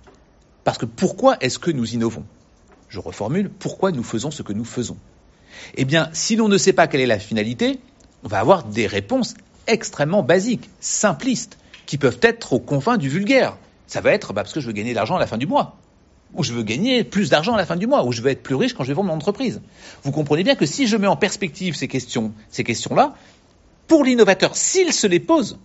Parce 0.62 0.78
que 0.78 0.87
pourquoi 0.87 1.37
est-ce 1.41 1.59
que 1.59 1.70
nous 1.70 1.95
innovons? 1.95 2.24
Je 2.89 2.99
reformule, 2.99 3.51
pourquoi 3.51 3.93
nous 3.93 4.03
faisons 4.03 4.30
ce 4.30 4.43
que 4.43 4.53
nous 4.53 4.64
faisons? 4.64 4.97
Eh 5.74 5.84
bien, 5.84 6.09
si 6.12 6.37
l'on 6.37 6.49
ne 6.49 6.59
sait 6.59 6.72
pas 6.72 6.87
quelle 6.87 7.01
est 7.01 7.07
la 7.07 7.18
finalité, 7.18 7.80
on 8.24 8.28
va 8.28 8.41
avoir 8.41 8.64
des 8.64 8.87
réponses 8.87 9.34
extrêmement 9.66 10.22
basiques, 10.22 10.70
simplistes, 10.80 11.59
qui 11.87 11.99
peuvent 11.99 12.18
être 12.22 12.53
aux 12.53 12.61
confins 12.61 12.97
du 12.97 13.09
vulgaire. 13.09 13.57
Ça 13.87 14.01
va 14.01 14.12
être 14.12 14.32
bah, 14.32 14.43
parce 14.43 14.53
que 14.53 14.61
je 14.61 14.66
veux 14.66 14.72
gagner 14.72 14.91
de 14.91 14.97
l'argent 14.97 15.16
à 15.16 15.20
la 15.20 15.26
fin 15.26 15.39
du 15.39 15.47
mois, 15.47 15.76
ou 16.34 16.43
je 16.43 16.53
veux 16.53 16.62
gagner 16.62 17.05
plus 17.05 17.30
d'argent 17.30 17.55
à 17.55 17.57
la 17.57 17.66
fin 17.66 17.76
du 17.76 17.87
mois, 17.87 18.05
ou 18.05 18.12
je 18.12 18.22
veux 18.22 18.30
être 18.30 18.43
plus 18.43 18.55
riche 18.55 18.74
quand 18.74 18.84
je 18.84 18.89
vais 18.89 18.95
vendre 18.95 19.09
mon 19.09 19.14
entreprise. 19.14 19.61
Vous 20.03 20.12
comprenez 20.12 20.43
bien 20.43 20.57
que 20.57 20.66
si 20.66 20.87
je 20.87 20.97
mets 20.97 21.07
en 21.07 21.16
perspective 21.16 21.74
ces 21.74 21.89
questions, 21.89 22.32
ces 22.51 22.64
questions-là, 22.64 23.14
pour 23.87 24.05
l'innovateur, 24.05 24.57
s'il 24.57 24.93
se 24.93 25.07
les 25.07 25.20
pose, 25.20 25.59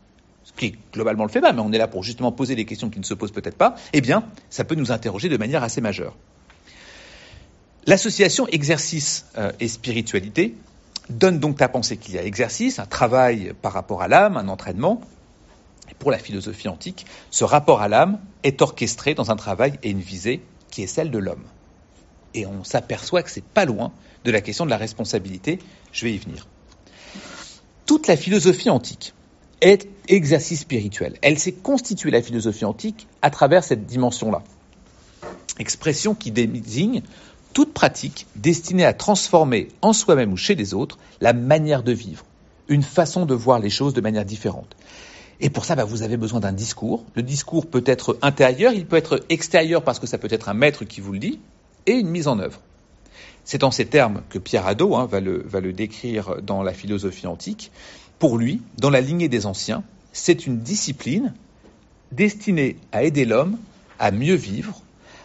ce 0.43 0.53
qui 0.53 0.75
globalement 0.93 1.23
le 1.23 1.29
fait 1.29 1.41
pas, 1.41 1.53
mais 1.53 1.61
on 1.61 1.71
est 1.71 1.77
là 1.77 1.87
pour 1.87 2.03
justement 2.03 2.31
poser 2.31 2.55
des 2.55 2.65
questions 2.65 2.89
qui 2.89 2.99
ne 2.99 3.05
se 3.05 3.13
posent 3.13 3.31
peut-être 3.31 3.57
pas, 3.57 3.75
eh 3.93 4.01
bien, 4.01 4.23
ça 4.49 4.63
peut 4.63 4.75
nous 4.75 4.91
interroger 4.91 5.29
de 5.29 5.37
manière 5.37 5.63
assez 5.63 5.81
majeure. 5.81 6.15
L'association 7.87 8.47
exercice 8.47 9.25
euh, 9.37 9.51
et 9.59 9.67
spiritualité 9.67 10.55
donne 11.09 11.39
donc 11.39 11.61
à 11.61 11.67
penser 11.67 11.97
qu'il 11.97 12.15
y 12.15 12.19
a 12.19 12.23
exercice, 12.23 12.79
un 12.79 12.85
travail 12.85 13.53
par 13.61 13.73
rapport 13.73 14.01
à 14.01 14.07
l'âme, 14.07 14.37
un 14.37 14.47
entraînement. 14.47 15.01
Pour 15.99 16.11
la 16.11 16.17
philosophie 16.17 16.67
antique, 16.67 17.05
ce 17.31 17.43
rapport 17.43 17.81
à 17.81 17.87
l'âme 17.87 18.19
est 18.43 18.61
orchestré 18.61 19.13
dans 19.13 19.29
un 19.29 19.35
travail 19.35 19.73
et 19.83 19.89
une 19.89 19.99
visée 19.99 20.41
qui 20.69 20.83
est 20.83 20.87
celle 20.87 21.11
de 21.11 21.17
l'homme. 21.17 21.43
Et 22.33 22.45
on 22.45 22.63
s'aperçoit 22.63 23.23
que 23.23 23.29
c'est 23.29 23.43
pas 23.43 23.65
loin 23.65 23.91
de 24.23 24.31
la 24.31 24.41
question 24.41 24.65
de 24.65 24.69
la 24.69 24.77
responsabilité. 24.77 25.59
Je 25.91 26.05
vais 26.05 26.13
y 26.13 26.17
venir. 26.17 26.47
Toute 27.85 28.07
la 28.07 28.15
philosophie 28.15 28.69
antique 28.69 29.13
est 29.59 29.87
exercice 30.07 30.61
spirituel. 30.61 31.17
Elle 31.21 31.37
s'est 31.37 31.51
constituée, 31.51 32.09
la 32.09 32.21
philosophie 32.21 32.65
antique, 32.65 33.07
à 33.21 33.29
travers 33.29 33.63
cette 33.63 33.85
dimension-là. 33.85 34.43
Expression 35.59 36.15
qui 36.15 36.31
désigne 36.31 37.01
toute 37.53 37.73
pratique 37.73 38.27
destinée 38.35 38.85
à 38.85 38.93
transformer 38.93 39.69
en 39.81 39.93
soi-même 39.93 40.33
ou 40.33 40.37
chez 40.37 40.55
les 40.55 40.73
autres 40.73 40.97
la 41.19 41.33
manière 41.33 41.83
de 41.83 41.91
vivre, 41.91 42.25
une 42.67 42.83
façon 42.83 43.25
de 43.25 43.33
voir 43.33 43.59
les 43.59 43.69
choses 43.69 43.93
de 43.93 44.01
manière 44.01 44.25
différente. 44.25 44.75
Et 45.39 45.49
pour 45.49 45.65
ça, 45.65 45.75
bah, 45.75 45.83
vous 45.83 46.03
avez 46.03 46.17
besoin 46.17 46.39
d'un 46.39 46.53
discours. 46.53 47.03
Le 47.15 47.23
discours 47.23 47.65
peut 47.65 47.83
être 47.85 48.17
intérieur, 48.21 48.73
il 48.73 48.85
peut 48.85 48.95
être 48.95 49.23
extérieur 49.29 49.83
parce 49.83 49.99
que 49.99 50.07
ça 50.07 50.17
peut 50.17 50.27
être 50.31 50.49
un 50.49 50.53
maître 50.53 50.85
qui 50.85 51.01
vous 51.01 51.13
le 51.13 51.19
dit, 51.19 51.39
et 51.87 51.93
une 51.93 52.09
mise 52.09 52.27
en 52.27 52.39
œuvre. 52.39 52.59
C'est 53.43 53.63
en 53.63 53.71
ces 53.71 53.87
termes 53.87 54.21
que 54.29 54.37
Pierre 54.37 54.67
Hadot 54.67 54.95
hein, 54.95 55.07
va, 55.07 55.19
le, 55.19 55.43
va 55.47 55.59
le 55.59 55.73
décrire 55.73 56.41
dans 56.43 56.61
la 56.61 56.73
philosophie 56.73 57.25
antique. 57.25 57.71
Pour 58.19 58.37
lui, 58.37 58.61
dans 58.77 58.91
la 58.91 59.01
lignée 59.01 59.29
des 59.29 59.47
anciens, 59.47 59.83
c'est 60.13 60.45
une 60.45 60.59
discipline 60.59 61.33
destinée 62.11 62.77
à 62.91 63.03
aider 63.03 63.25
l'homme 63.25 63.57
à 63.97 64.11
mieux 64.11 64.35
vivre, 64.35 64.81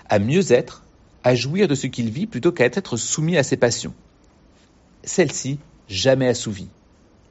à 0.08 0.18
mieux 0.18 0.52
être, 0.52 0.82
à 1.26 1.34
jouir 1.34 1.66
de 1.66 1.74
ce 1.74 1.88
qu'il 1.88 2.08
vit 2.10 2.28
plutôt 2.28 2.52
qu'à 2.52 2.66
être 2.66 2.96
soumis 2.96 3.36
à 3.36 3.42
ses 3.42 3.56
passions. 3.56 3.92
Celles-ci, 5.02 5.58
jamais 5.88 6.28
assouvies. 6.28 6.68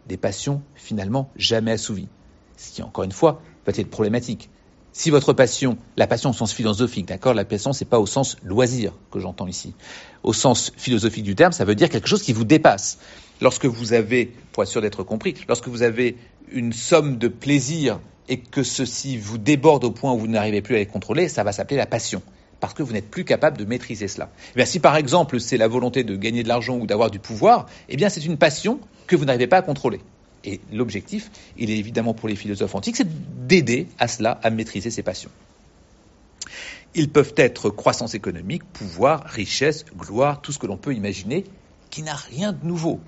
Des 0.05 0.17
passions, 0.17 0.61
finalement, 0.75 1.31
jamais 1.37 1.71
assouvies. 1.71 2.09
Ce 2.57 2.73
qui, 2.73 2.83
encore 2.83 3.05
une 3.05 3.13
fois, 3.13 3.41
peut 3.63 3.71
être 3.73 3.89
problématique. 3.89 4.49
Si 4.91 5.11
votre 5.11 5.31
passion, 5.31 5.77
la 5.95 6.07
passion 6.07 6.31
au 6.31 6.33
sens 6.33 6.51
philosophique, 6.51 7.05
d'accord, 7.05 7.33
la 7.33 7.45
passion, 7.45 7.71
c'est 7.71 7.85
pas 7.85 7.97
au 8.01 8.05
sens 8.05 8.35
loisir 8.43 8.91
que 9.11 9.21
j'entends 9.21 9.47
ici. 9.47 9.73
Au 10.23 10.33
sens 10.33 10.73
philosophique 10.75 11.23
du 11.23 11.35
terme, 11.35 11.53
ça 11.53 11.63
veut 11.63 11.75
dire 11.75 11.87
quelque 11.87 12.09
chose 12.09 12.21
qui 12.21 12.33
vous 12.33 12.43
dépasse. 12.43 12.99
Lorsque 13.39 13.65
vous 13.65 13.93
avez, 13.93 14.29
pour 14.51 14.63
être 14.63 14.69
sûr 14.69 14.81
d'être 14.81 15.03
compris, 15.03 15.35
lorsque 15.47 15.69
vous 15.69 15.83
avez 15.83 16.17
une 16.51 16.73
somme 16.73 17.17
de 17.17 17.29
plaisir 17.29 18.01
et 18.27 18.41
que 18.41 18.61
ceci 18.61 19.15
vous 19.15 19.37
déborde 19.37 19.85
au 19.85 19.91
point 19.91 20.11
où 20.11 20.19
vous 20.19 20.27
n'arrivez 20.27 20.61
plus 20.61 20.75
à 20.75 20.79
les 20.79 20.85
contrôler, 20.85 21.29
ça 21.29 21.45
va 21.45 21.53
s'appeler 21.53 21.77
la 21.77 21.85
passion 21.85 22.21
parce 22.59 22.73
que 22.73 22.83
vous 22.83 22.93
n'êtes 22.93 23.09
plus 23.09 23.25
capable 23.25 23.57
de 23.57 23.65
maîtriser 23.65 24.07
cela. 24.07 24.29
Eh 24.55 24.65
si 24.65 24.79
par 24.79 24.95
exemple 24.95 25.39
c'est 25.39 25.57
la 25.57 25.67
volonté 25.67 26.03
de 26.03 26.15
gagner 26.15 26.43
de 26.43 26.47
l'argent 26.47 26.77
ou 26.77 26.85
d'avoir 26.85 27.11
du 27.11 27.19
pouvoir, 27.19 27.67
eh 27.89 27.95
bien 27.95 28.09
c'est 28.09 28.25
une 28.25 28.37
passion 28.37 28.79
que 29.07 29.15
vous 29.15 29.25
n'arrivez 29.25 29.47
pas 29.47 29.57
à 29.57 29.61
contrôler. 29.61 30.01
Et 30.43 30.61
l'objectif, 30.71 31.31
il 31.57 31.71
est 31.71 31.77
évidemment 31.77 32.13
pour 32.13 32.29
les 32.29 32.35
philosophes 32.35 32.75
antiques, 32.75 32.97
c'est 32.97 33.47
d'aider 33.47 33.87
à 33.97 34.07
cela, 34.07 34.39
à 34.43 34.49
maîtriser 34.51 34.91
ces 34.91 35.01
passions. 35.01 35.31
Ils 36.93 37.09
peuvent 37.09 37.33
être 37.35 37.69
croissance 37.69 38.13
économique, 38.13 38.63
pouvoir, 38.63 39.23
richesse, 39.25 39.85
gloire, 39.97 40.41
tout 40.41 40.51
ce 40.51 40.59
que 40.59 40.67
l'on 40.67 40.77
peut 40.77 40.93
imaginer, 40.93 41.43
qui 41.89 42.03
n'a 42.03 42.15
rien 42.15 42.53
de 42.53 42.65
nouveau. 42.65 42.99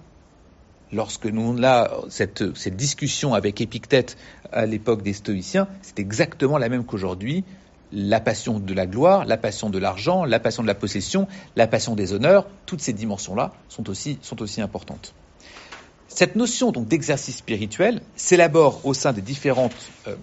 Lorsque 0.91 1.25
nous 1.25 1.63
avons 1.63 2.09
cette 2.09 2.75
discussion 2.75 3.33
avec 3.33 3.61
Épictète 3.61 4.17
à 4.51 4.65
l'époque 4.65 5.03
des 5.03 5.13
stoïciens, 5.13 5.67
c'est 5.81 5.99
exactement 5.99 6.57
la 6.57 6.69
même 6.69 6.85
qu'aujourd'hui 6.85 7.43
la 7.91 8.19
passion 8.19 8.59
de 8.59 8.73
la 8.73 8.85
gloire, 8.85 9.25
la 9.25 9.37
passion 9.37 9.69
de 9.69 9.77
l'argent, 9.77 10.25
la 10.25 10.39
passion 10.39 10.61
de 10.61 10.67
la 10.67 10.75
possession, 10.75 11.27
la 11.55 11.67
passion 11.67 11.95
des 11.95 12.13
honneurs, 12.13 12.47
toutes 12.65 12.81
ces 12.81 12.93
dimensions-là 12.93 13.53
sont 13.69 13.89
aussi, 13.89 14.19
sont 14.21 14.41
aussi 14.41 14.61
importantes. 14.61 15.13
Cette 16.07 16.35
notion 16.35 16.71
d'exercice 16.71 17.37
spirituel 17.37 18.01
s'élabore 18.15 18.85
au 18.85 18.93
sein 18.93 19.13
des 19.13 19.21
différentes 19.21 19.75
euh, 20.07 20.15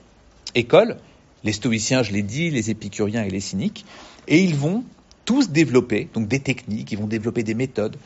écoles, 0.55 0.97
les 1.45 1.53
stoïciens, 1.53 2.03
je 2.03 2.13
l'ai 2.13 2.23
dit, 2.23 2.51
les 2.51 2.71
épicuriens 2.71 3.23
et 3.23 3.31
les 3.31 3.41
cyniques, 3.41 3.85
et 4.29 4.43
ils 4.43 4.57
vont 4.57 4.85
tous 5.25 5.51
développer 5.51 6.09
des 6.17 6.41
techniques, 6.41 6.93
ils 6.93 6.99
vont 6.99 7.07
développer 7.07 7.43
des 7.43 7.55
méthodes 7.55 7.97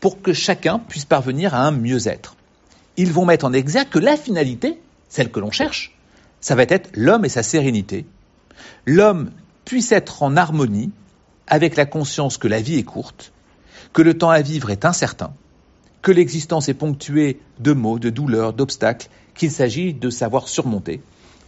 pour 0.00 0.22
que 0.22 0.32
chacun 0.32 0.78
puisse 0.78 1.04
parvenir 1.04 1.54
à 1.54 1.62
un 1.62 1.70
mieux-être. 1.70 2.36
Ils 2.96 3.12
vont 3.12 3.24
mettre 3.24 3.44
en 3.44 3.52
exergue 3.52 3.88
que 3.88 3.98
la 3.98 4.16
finalité, 4.16 4.78
celle 5.08 5.30
que 5.30 5.40
l'on 5.40 5.50
cherche, 5.50 5.96
ça 6.40 6.54
va 6.54 6.62
être 6.62 6.90
l'homme 6.94 7.24
et 7.24 7.28
sa 7.28 7.42
sérénité, 7.42 8.06
l'homme 8.86 9.30
puisse 9.64 9.92
être 9.92 10.22
en 10.22 10.36
harmonie 10.36 10.90
avec 11.46 11.76
la 11.76 11.86
conscience 11.86 12.38
que 12.38 12.48
la 12.48 12.60
vie 12.60 12.78
est 12.78 12.84
courte, 12.84 13.32
que 13.92 14.02
le 14.02 14.16
temps 14.16 14.30
à 14.30 14.42
vivre 14.42 14.70
est 14.70 14.84
incertain, 14.84 15.32
que 16.02 16.12
l'existence 16.12 16.68
est 16.68 16.74
ponctuée 16.74 17.40
de 17.58 17.72
maux, 17.72 17.98
de 17.98 18.10
douleurs, 18.10 18.52
d'obstacles 18.52 19.08
qu'il 19.34 19.50
s'agit 19.50 19.92
de 19.94 20.10
savoir 20.10 20.48
surmonter 20.48 21.02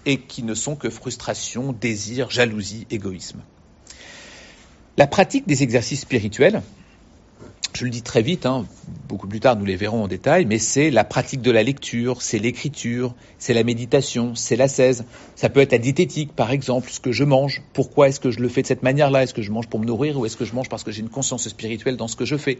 et 0.07 0.21
qui 0.21 0.43
ne 0.43 0.55
sont 0.55 0.77
que 0.77 0.91
frustration, 0.91 1.73
désir, 1.73 2.31
jalousie, 2.31 2.87
égoïsme. 2.91 3.41
La 4.97 5.07
pratique 5.07 5.47
des 5.47 5.63
exercices 5.63 6.01
spirituels, 6.01 6.63
je 7.75 7.85
le 7.85 7.91
dis 7.91 8.03
très 8.03 8.23
vite, 8.23 8.47
hein, 8.47 8.67
beaucoup 9.09 9.29
plus 9.29 9.41
tard 9.41 9.57
nous 9.57 9.65
les 9.65 9.77
verrons 9.77 10.05
en 10.05 10.09
détail, 10.09 10.47
mais 10.47 10.59
c'est 10.59 10.91
la 10.91 11.05
pratique 11.05 11.43
de 11.43 11.51
la 11.51 11.63
lecture, 11.63 12.23
c'est 12.23 12.39
l'écriture, 12.39 13.15
c'est 13.39 13.55
la 13.55 13.63
méditation, 13.63 14.35
c'est 14.35 14.57
l'ascèse. 14.57 15.05
Ça 15.37 15.49
peut 15.49 15.61
être 15.61 15.73
la 15.73 15.79
diététique, 15.79 16.33
par 16.35 16.51
exemple, 16.51 16.91
ce 16.91 17.01
que 17.01 17.13
je 17.13 17.25
mange. 17.25 17.63
Pourquoi 17.73 18.09
est-ce 18.09 18.21
que 18.21 18.31
je 18.31 18.41
le 18.41 18.49
fais 18.49 18.63
de 18.63 18.67
cette 18.67 18.83
manière-là 18.83 19.23
Est-ce 19.23 19.35
que 19.35 19.43
je 19.43 19.53
mange 19.53 19.69
pour 19.69 19.81
me 19.81 19.87
nourrir 19.87 20.19
ou 20.19 20.27
est-ce 20.27 20.37
que 20.37 20.45
je 20.45 20.55
mange 20.55 20.69
parce 20.69 20.83
que 20.83 20.91
j'ai 20.91 21.01
une 21.01 21.11
conscience 21.11 21.49
spirituelle 21.49 21.97
dans 21.97 22.09
ce 22.09 22.17
que 22.17 22.25
je 22.25 22.37
fais 22.37 22.59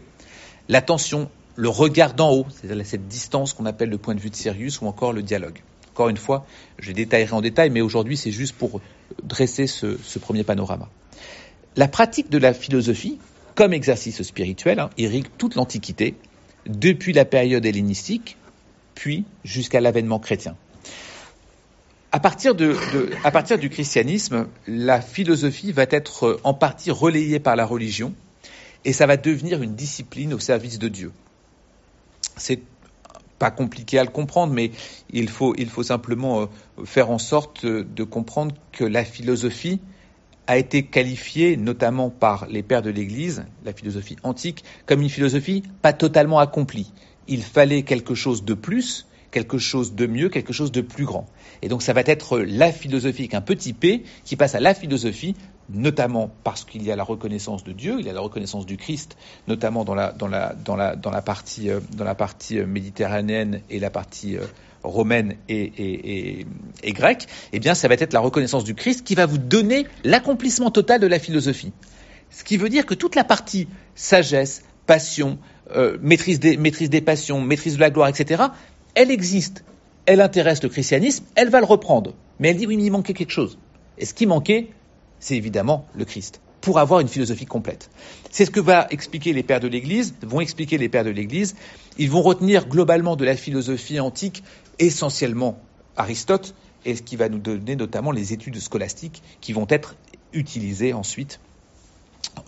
L'attention, 0.69 1.29
le 1.55 1.69
regard 1.69 2.13
d'en 2.13 2.31
haut, 2.31 2.45
c'est-à-dire 2.49 2.85
cette 2.85 3.07
distance 3.07 3.53
qu'on 3.53 3.65
appelle 3.65 3.89
le 3.89 3.97
point 3.97 4.15
de 4.15 4.19
vue 4.19 4.29
de 4.29 4.35
Sirius 4.35 4.81
ou 4.81 4.87
encore 4.87 5.13
le 5.13 5.23
dialogue. 5.23 5.59
Encore 5.91 6.09
une 6.09 6.17
fois, 6.17 6.45
je 6.77 6.91
détaillerai 6.91 7.33
en 7.33 7.41
détail, 7.41 7.71
mais 7.71 7.81
aujourd'hui 7.81 8.15
c'est 8.15 8.31
juste 8.31 8.55
pour 8.55 8.79
dresser 9.23 9.67
ce 9.67 10.19
premier 10.19 10.43
panorama. 10.43 10.87
La 11.75 11.87
pratique 11.87 12.29
de 12.29 12.37
la 12.37 12.53
philosophie, 12.53 13.19
comme 13.59 13.73
exercice 13.73 14.21
spirituel, 14.21 14.79
hein, 14.79 14.89
irrigue 14.97 15.25
toute 15.37 15.55
l'Antiquité, 15.55 16.15
depuis 16.65 17.11
la 17.11 17.25
période 17.25 17.65
hellénistique, 17.65 18.37
puis 18.95 19.25
jusqu'à 19.43 19.81
l'avènement 19.81 20.17
chrétien. 20.17 20.55
À 22.13 22.21
partir, 22.21 22.55
du 22.55 23.69
christianisme, 23.69 24.47
la 24.65 25.01
philosophie 25.01 25.73
va 25.73 25.83
être 25.89 26.39
en 26.45 26.53
partie 26.53 26.89
relayée 26.89 27.41
par 27.41 27.57
la 27.57 27.65
religion 27.65 28.13
et 28.85 28.93
ça 28.93 29.05
va 29.07 29.17
devenir 29.17 29.61
une 29.61 29.75
discipline 29.75 30.33
au 30.33 30.39
service 30.39 30.79
de 30.79 30.87
Dieu. 30.87 31.11
C'est 32.37 32.61
pas 33.39 33.51
compliqué 33.51 33.99
à 33.99 34.05
le 34.05 34.09
comprendre, 34.09 34.53
mais 34.53 34.71
il 35.11 35.27
faut, 35.27 35.53
il 35.57 35.69
faut 35.69 35.83
simplement 35.83 36.43
euh, 36.43 36.45
faire 36.85 37.11
en 37.11 37.17
sorte 37.17 37.65
de 37.65 38.03
comprendre 38.05 38.55
que 38.71 38.85
la 38.85 39.03
philosophie 39.03 39.81
a 40.49 40.57
été 40.57 40.81
qualifiée, 40.81 41.57
notamment 41.57 42.09
par 42.09 42.47
les 42.47 42.63
pères 42.63 42.81
de 42.81 42.89
l'Église, 42.89 43.45
la 43.63 43.71
philosophie 43.71 44.15
antique, 44.23 44.63
comme 44.87 44.99
une 44.99 45.09
philosophie 45.09 45.61
pas 45.83 45.93
totalement 45.93 46.39
accomplie. 46.39 46.91
Il 47.27 47.43
fallait 47.43 47.83
quelque 47.83 48.15
chose 48.15 48.43
de 48.43 48.55
plus, 48.55 49.05
quelque 49.29 49.59
chose 49.59 49.93
de 49.93 50.07
mieux, 50.07 50.27
quelque 50.27 50.51
chose 50.51 50.71
de 50.71 50.81
plus 50.81 51.05
grand. 51.05 51.27
Et 51.61 51.67
donc 51.67 51.83
ça 51.83 51.93
va 51.93 52.01
être 52.03 52.39
la 52.39 52.71
philosophie 52.71 53.21
avec 53.21 53.35
un 53.35 53.41
petit 53.41 53.73
p 53.73 54.01
qui 54.25 54.35
passe 54.35 54.55
à 54.55 54.59
la 54.59 54.73
philosophie, 54.73 55.35
notamment 55.69 56.31
parce 56.43 56.63
qu'il 56.63 56.81
y 56.81 56.91
a 56.91 56.95
la 56.95 57.03
reconnaissance 57.03 57.63
de 57.63 57.71
Dieu, 57.71 57.97
il 57.99 58.07
y 58.07 58.09
a 58.09 58.13
la 58.13 58.21
reconnaissance 58.21 58.65
du 58.65 58.75
Christ, 58.75 59.17
notamment 59.47 59.85
dans 59.85 59.93
la, 59.93 60.11
dans 60.13 60.27
la, 60.27 60.55
dans 60.55 60.75
la, 60.75 60.95
dans 60.95 61.11
la, 61.11 61.21
partie, 61.21 61.69
euh, 61.69 61.79
dans 61.95 62.05
la 62.05 62.15
partie 62.15 62.57
euh, 62.57 62.65
méditerranéenne 62.65 63.61
et 63.69 63.79
la 63.79 63.91
partie 63.91 64.35
euh, 64.35 64.47
romaine 64.89 65.35
et, 65.47 65.61
et, 65.61 66.45
et, 66.83 66.93
grecque, 66.93 67.27
eh 67.53 67.59
bien 67.59 67.75
ça 67.75 67.87
va 67.87 67.95
être 67.95 68.13
la 68.13 68.19
reconnaissance 68.19 68.63
du 68.63 68.75
Christ 68.75 69.03
qui 69.03 69.15
va 69.15 69.25
vous 69.25 69.37
donner 69.37 69.87
l'accomplissement 70.03 70.71
total 70.71 70.99
de 70.99 71.07
la 71.07 71.19
philosophie. 71.19 71.71
Ce 72.29 72.43
qui 72.43 72.57
veut 72.57 72.69
dire 72.69 72.85
que 72.85 72.93
toute 72.93 73.15
la 73.15 73.23
partie 73.23 73.67
sagesse, 73.95 74.63
passion, 74.85 75.39
maîtrise, 76.01 76.39
des, 76.39 76.57
des 76.57 77.01
passions, 77.01 77.41
maîtrise 77.41 77.75
de 77.75 77.79
la 77.79 77.89
gloire, 77.89 78.09
etc., 78.09 78.43
elle 78.95 79.11
existe, 79.11 79.63
elle 80.05 80.21
intéresse 80.21 80.63
le 80.63 80.69
christianisme, 80.69 81.23
elle 81.35 81.49
va 81.49 81.59
le 81.59 81.65
reprendre. 81.65 82.13
Mais 82.39 82.49
elle 82.49 82.57
dit 82.57 82.67
oui, 82.67 82.77
mais 82.77 82.85
il 82.85 82.91
manquait 82.91 83.13
quelque 83.13 83.31
chose. 83.31 83.57
Et 83.97 84.05
ce 84.05 84.13
qui 84.13 84.25
manquait, 84.25 84.69
c'est 85.19 85.35
évidemment 85.35 85.85
le 85.95 86.05
Christ, 86.05 86.41
pour 86.61 86.79
avoir 86.79 86.99
une 86.99 87.07
philosophie 87.07 87.45
complète. 87.45 87.89
C'est 88.31 88.45
ce 88.45 88.51
que 88.51 88.59
va 88.59 88.87
expliquer 88.89 89.33
les 89.33 89.43
pères 89.43 89.59
de 89.59 89.67
l'Église, 89.67 90.15
vont 90.21 90.39
expliquer 90.39 90.77
les 90.77 90.89
pères 90.89 91.03
de 91.03 91.09
l'Église. 91.09 91.55
Ils 91.97 92.09
vont 92.09 92.21
retenir 92.21 92.67
globalement 92.67 93.15
de 93.15 93.25
la 93.25 93.35
philosophie 93.35 93.99
antique 93.99 94.43
essentiellement 94.79 95.59
Aristote, 95.97 96.55
et 96.85 96.95
ce 96.95 97.01
qui 97.01 97.15
va 97.15 97.29
nous 97.29 97.39
donner 97.39 97.75
notamment 97.75 98.11
les 98.11 98.33
études 98.33 98.59
scolastiques 98.59 99.21
qui 99.41 99.53
vont 99.53 99.67
être 99.69 99.95
utilisées 100.33 100.93
ensuite 100.93 101.39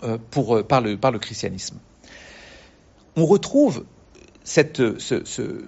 euh, 0.02 0.18
pour, 0.30 0.56
euh, 0.56 0.62
par, 0.62 0.80
le, 0.80 0.96
par 0.96 1.10
le 1.10 1.18
christianisme. 1.18 1.78
On 3.16 3.26
retrouve 3.26 3.84
cette, 4.44 4.98
ce, 4.98 5.24
ce, 5.24 5.64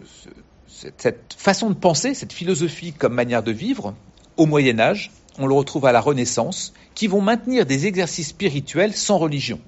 cette, 0.67 1.35
façon 1.37 1.71
de 1.71 1.75
penser, 1.75 2.15
cette 2.15 2.33
philosophie 2.33 2.93
comme 2.93 3.15
manière 3.15 3.43
de 3.43 3.53
vivre 3.53 3.95
au 4.37 4.47
Moyen 4.47 4.79
Âge, 4.79 5.13
on 5.39 5.47
le 5.47 5.55
retrouve 5.55 5.87
à 5.87 5.93
la 5.93 6.01
Renaissance, 6.01 6.73
qui 6.95 7.07
vont 7.07 7.21
maintenir 7.21 7.67
des 7.67 7.87
exercices 7.87 8.29
spirituels 8.29 8.95
sans 8.95 9.19
religion. 9.19 9.61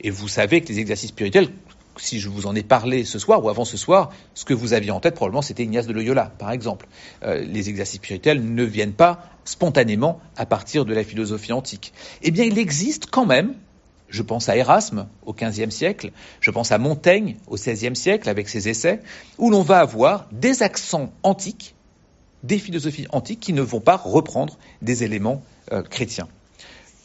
Et 0.00 0.10
vous 0.10 0.28
savez 0.28 0.60
que 0.60 0.68
les 0.68 0.78
exercices 0.78 1.10
spirituels, 1.10 1.50
si 2.00 2.20
je 2.20 2.28
vous 2.28 2.46
en 2.46 2.54
ai 2.54 2.62
parlé 2.62 3.04
ce 3.04 3.18
soir 3.18 3.44
ou 3.44 3.48
avant 3.48 3.64
ce 3.64 3.76
soir, 3.76 4.10
ce 4.34 4.44
que 4.44 4.54
vous 4.54 4.72
aviez 4.72 4.90
en 4.90 5.00
tête 5.00 5.14
probablement 5.14 5.42
c'était 5.42 5.64
Ignace 5.64 5.86
de 5.86 5.92
Loyola, 5.92 6.32
par 6.38 6.50
exemple. 6.50 6.88
Euh, 7.22 7.40
les 7.40 7.68
exercices 7.68 7.96
spirituels 7.96 8.42
ne 8.42 8.64
viennent 8.64 8.92
pas 8.92 9.30
spontanément 9.44 10.20
à 10.36 10.46
partir 10.46 10.84
de 10.84 10.94
la 10.94 11.04
philosophie 11.04 11.52
antique. 11.52 11.92
Eh 12.22 12.30
bien, 12.30 12.44
il 12.44 12.58
existe 12.58 13.06
quand 13.10 13.26
même 13.26 13.54
je 14.08 14.22
pense 14.22 14.48
à 14.48 14.56
Erasme 14.56 15.06
au 15.26 15.32
XVe 15.32 15.70
siècle, 15.70 16.12
je 16.40 16.50
pense 16.50 16.72
à 16.72 16.78
Montaigne 16.78 17.36
au 17.46 17.56
XVIe 17.56 17.94
siècle 17.94 18.28
avec 18.28 18.48
ses 18.48 18.68
essais, 18.68 19.00
où 19.36 19.50
l'on 19.50 19.62
va 19.62 19.80
avoir 19.80 20.28
des 20.32 20.62
accents 20.62 21.12
antiques, 21.22 21.74
des 22.42 22.58
philosophies 22.58 23.06
antiques 23.10 23.40
qui 23.40 23.52
ne 23.52 23.62
vont 23.62 23.80
pas 23.80 23.96
reprendre 23.96 24.58
des 24.82 25.04
éléments 25.04 25.42
euh, 25.72 25.82
chrétiens. 25.82 26.28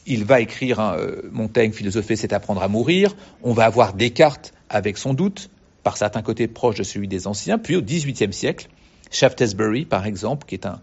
Il 0.06 0.24
va 0.24 0.40
écrire 0.40 0.80
euh, 0.80 1.22
Montaigne, 1.32 1.72
philosopher, 1.72 2.16
c'est 2.16 2.32
apprendre 2.32 2.62
à 2.62 2.68
mourir. 2.68 3.16
On 3.42 3.52
va 3.52 3.64
avoir 3.64 3.94
Descartes 3.94 4.52
avec 4.74 4.98
son 4.98 5.14
doute, 5.14 5.50
par 5.84 5.96
certains 5.96 6.22
côtés 6.22 6.48
proche 6.48 6.76
de 6.76 6.82
celui 6.82 7.06
des 7.06 7.26
anciens. 7.26 7.58
Puis 7.58 7.76
au 7.76 7.82
XVIIIe 7.82 8.32
siècle, 8.32 8.68
Shaftesbury, 9.12 9.84
par 9.84 10.04
exemple, 10.04 10.46
qui 10.46 10.56
est 10.56 10.66
un, 10.66 10.80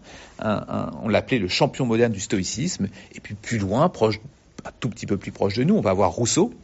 on 1.02 1.08
l'appelait 1.08 1.38
le 1.38 1.48
champion 1.48 1.84
moderne 1.84 2.12
du 2.12 2.20
stoïcisme, 2.20 2.88
et 3.14 3.20
puis 3.20 3.34
plus 3.34 3.58
loin, 3.58 3.88
proche 3.90 4.18
un 4.64 4.70
tout 4.80 4.88
petit 4.88 5.06
peu 5.06 5.18
plus 5.18 5.30
proche 5.30 5.54
de 5.54 5.64
nous, 5.64 5.74
on 5.74 5.82
va 5.82 5.90
avoir 5.90 6.12
Rousseau, 6.12 6.54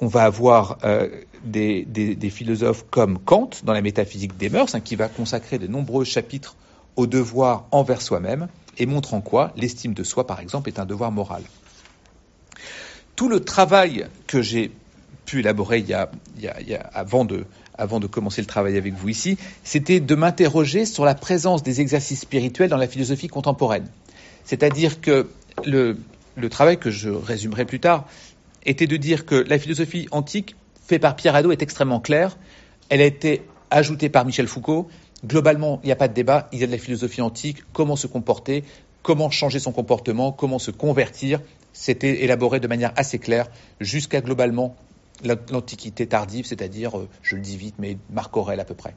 on 0.00 0.08
va 0.08 0.24
avoir 0.24 0.78
euh, 0.84 1.08
des, 1.44 2.30
philosophes 2.30 2.84
comme 2.90 3.18
Kant 3.18 3.50
dans 3.62 3.72
la 3.72 3.82
métaphysique 3.82 4.36
des 4.36 4.48
mœurs, 4.48 4.74
hein, 4.74 4.80
qui 4.80 4.96
va 4.96 5.08
consacrer 5.08 5.58
de 5.58 5.68
nombreux 5.68 6.04
chapitres 6.04 6.56
au 6.96 7.06
devoir 7.06 7.66
envers 7.70 8.02
soi-même 8.02 8.48
et 8.78 8.86
montre 8.86 9.14
en 9.14 9.20
quoi 9.20 9.52
l'estime 9.56 9.94
de 9.94 10.02
soi, 10.02 10.26
par 10.26 10.40
exemple, 10.40 10.68
est 10.68 10.80
un 10.80 10.86
devoir 10.86 11.12
moral. 11.12 11.42
Tout 13.14 13.28
le 13.28 13.40
travail 13.40 14.06
que 14.26 14.42
j'ai 14.42 14.72
pu 15.28 15.40
élaborer 15.40 15.84
avant, 16.94 17.24
de, 17.26 18.06
commencer 18.06 18.40
le 18.40 18.46
travail 18.46 18.78
avec 18.78 18.94
vous 18.94 19.10
ici, 19.10 19.36
c'était 19.62 20.00
de 20.00 20.14
m'interroger 20.14 20.86
sur 20.86 21.04
la 21.04 21.14
présence 21.14 21.62
des 21.62 21.80
exercices 21.82 22.20
spirituels 22.20 22.70
dans 22.70 22.78
la 22.78 22.88
philosophie 22.88 23.28
contemporaine. 23.28 23.86
C'est-à-dire 24.44 25.02
que 25.02 25.28
le, 25.66 25.98
le 26.36 26.48
travail 26.48 26.78
que 26.78 26.90
je 26.90 27.10
résumerai 27.10 27.66
plus 27.66 27.78
tard 27.78 28.06
était 28.64 28.86
de 28.86 28.96
dire 28.96 29.26
que 29.26 29.34
la 29.34 29.58
philosophie 29.58 30.08
antique 30.12 30.56
faite 30.86 31.02
par 31.02 31.14
Pierre 31.14 31.34
Hadot 31.34 31.52
est 31.52 31.62
extrêmement 31.62 32.00
claire. 32.00 32.38
Elle 32.88 33.02
a 33.02 33.04
été 33.04 33.42
ajoutée 33.70 34.08
par 34.08 34.24
Michel 34.24 34.48
Foucault. 34.48 34.88
Globalement, 35.26 35.80
il 35.82 35.86
n'y 35.86 35.92
a 35.92 35.96
pas 35.96 36.08
de 36.08 36.14
débat. 36.14 36.48
Il 36.52 36.60
y 36.60 36.64
a 36.64 36.66
de 36.66 36.72
la 36.72 36.78
philosophie 36.78 37.20
antique, 37.20 37.58
comment 37.74 37.96
se 37.96 38.06
comporter, 38.06 38.64
comment 39.02 39.30
changer 39.30 39.58
son 39.58 39.72
comportement, 39.72 40.32
comment 40.32 40.58
se 40.58 40.70
convertir. 40.70 41.40
C'était 41.74 42.24
élaboré 42.24 42.60
de 42.60 42.66
manière 42.66 42.92
assez 42.96 43.18
claire 43.18 43.48
jusqu'à 43.78 44.22
globalement 44.22 44.74
l'Antiquité 45.24 46.06
tardive, 46.06 46.46
c'est-à-dire, 46.46 46.98
euh, 46.98 47.08
je 47.22 47.36
le 47.36 47.42
dis 47.42 47.56
vite, 47.56 47.74
mais 47.78 47.98
Marc 48.10 48.36
Aurèle 48.36 48.60
à 48.60 48.64
peu 48.64 48.74
près. 48.74 48.94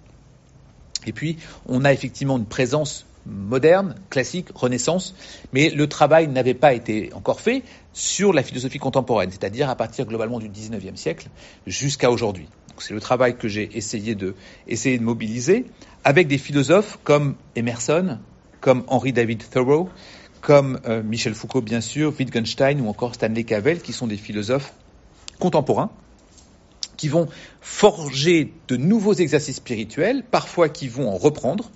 Et 1.05 1.13
puis, 1.13 1.37
on 1.67 1.83
a 1.83 1.93
effectivement 1.93 2.37
une 2.37 2.45
présence 2.45 3.05
moderne, 3.25 3.95
classique, 4.09 4.47
renaissance, 4.53 5.15
mais 5.53 5.69
le 5.69 5.87
travail 5.87 6.27
n'avait 6.27 6.53
pas 6.53 6.73
été 6.73 7.11
encore 7.13 7.39
fait 7.39 7.63
sur 7.93 8.33
la 8.33 8.43
philosophie 8.43 8.79
contemporaine, 8.79 9.29
c'est-à-dire 9.29 9.69
à 9.69 9.75
partir 9.75 10.05
globalement 10.05 10.39
du 10.39 10.49
19e 10.49 10.95
siècle 10.95 11.27
jusqu'à 11.67 12.09
aujourd'hui. 12.09 12.47
C'est 12.79 12.93
le 12.95 12.99
travail 12.99 13.37
que 13.37 13.47
j'ai 13.47 13.77
essayé 13.77 14.15
de, 14.15 14.33
mobiliser 14.99 15.65
avec 16.03 16.27
des 16.27 16.39
philosophes 16.39 16.97
comme 17.03 17.35
Emerson, 17.55 18.17
comme 18.59 18.83
Henry 18.87 19.13
David 19.13 19.43
Thoreau, 19.47 19.89
comme 20.41 20.79
euh, 20.87 21.03
Michel 21.03 21.35
Foucault 21.35 21.61
bien 21.61 21.81
sûr, 21.81 22.11
Wittgenstein 22.17 22.81
ou 22.81 22.87
encore 22.87 23.13
Stanley 23.13 23.43
Cavell, 23.43 23.81
qui 23.81 23.93
sont 23.93 24.07
des 24.07 24.17
philosophes 24.17 24.73
contemporains 25.39 25.91
qui 27.01 27.07
vont 27.07 27.27
forger 27.61 28.53
de 28.67 28.77
nouveaux 28.77 29.15
exercices 29.15 29.55
spirituels, 29.55 30.23
parfois 30.29 30.69
qui 30.69 30.87
vont 30.87 31.09
en 31.09 31.17
reprendre, 31.17 31.71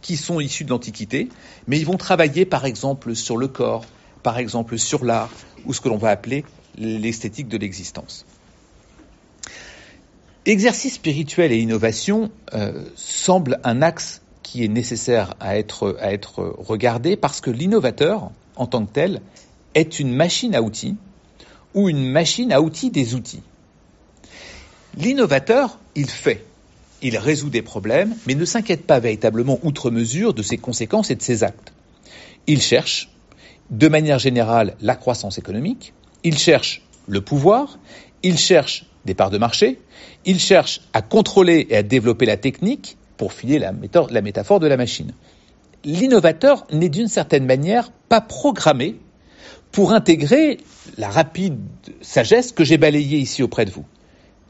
qui 0.00 0.16
sont 0.16 0.40
issus 0.40 0.64
de 0.64 0.70
l'Antiquité, 0.70 1.28
mais 1.66 1.78
ils 1.78 1.84
vont 1.84 1.98
travailler 1.98 2.46
par 2.46 2.64
exemple 2.64 3.14
sur 3.14 3.36
le 3.36 3.46
corps, 3.46 3.84
par 4.22 4.38
exemple 4.38 4.78
sur 4.78 5.04
l'art, 5.04 5.28
ou 5.66 5.74
ce 5.74 5.82
que 5.82 5.90
l'on 5.90 5.98
va 5.98 6.08
appeler 6.08 6.46
l'esthétique 6.78 7.46
de 7.46 7.58
l'existence. 7.58 8.24
Exercice 10.46 10.94
spirituel 10.94 11.52
et 11.52 11.58
innovation 11.58 12.30
euh, 12.54 12.86
semble 12.96 13.60
un 13.64 13.82
axe 13.82 14.22
qui 14.42 14.64
est 14.64 14.68
nécessaire 14.68 15.34
à 15.40 15.58
être, 15.58 15.98
à 16.00 16.10
être 16.14 16.54
regardé 16.56 17.18
parce 17.18 17.42
que 17.42 17.50
l'innovateur, 17.50 18.30
en 18.56 18.66
tant 18.66 18.86
que 18.86 18.92
tel, 18.94 19.20
est 19.74 20.00
une 20.00 20.14
machine 20.14 20.54
à 20.54 20.62
outils 20.62 20.96
ou 21.74 21.90
une 21.90 22.10
machine 22.10 22.50
à 22.50 22.62
outils 22.62 22.90
des 22.90 23.14
outils. 23.14 23.42
L'innovateur, 24.96 25.78
il 25.94 26.08
fait. 26.08 26.44
Il 27.02 27.16
résout 27.16 27.50
des 27.50 27.62
problèmes, 27.62 28.14
mais 28.26 28.34
ne 28.34 28.44
s'inquiète 28.44 28.86
pas 28.86 28.98
véritablement 28.98 29.58
outre 29.62 29.90
mesure 29.90 30.34
de 30.34 30.42
ses 30.42 30.58
conséquences 30.58 31.10
et 31.10 31.14
de 31.14 31.22
ses 31.22 31.44
actes. 31.44 31.72
Il 32.46 32.60
cherche, 32.60 33.10
de 33.70 33.88
manière 33.88 34.18
générale, 34.18 34.76
la 34.80 34.96
croissance 34.96 35.38
économique, 35.38 35.94
il 36.24 36.36
cherche 36.36 36.82
le 37.06 37.20
pouvoir, 37.20 37.78
il 38.22 38.38
cherche 38.38 38.84
des 39.04 39.14
parts 39.14 39.30
de 39.30 39.38
marché, 39.38 39.80
il 40.24 40.38
cherche 40.38 40.82
à 40.92 41.02
contrôler 41.02 41.66
et 41.70 41.76
à 41.76 41.82
développer 41.82 42.26
la 42.26 42.36
technique 42.36 42.96
pour 43.16 43.32
filer 43.32 43.58
la, 43.58 43.72
métaphore 43.72 44.60
de 44.60 44.66
la 44.66 44.76
machine. 44.76 45.12
L'innovateur 45.84 46.66
n'est 46.72 46.88
d'une 46.88 47.08
certaine 47.08 47.46
manière 47.46 47.90
pas 48.08 48.20
programmé 48.20 48.96
pour 49.72 49.92
intégrer 49.92 50.58
la 50.98 51.08
rapide 51.08 51.58
sagesse 52.02 52.52
que 52.52 52.64
j'ai 52.64 52.76
balayée 52.76 53.18
ici 53.18 53.42
auprès 53.42 53.64
de 53.64 53.70
vous, 53.70 53.84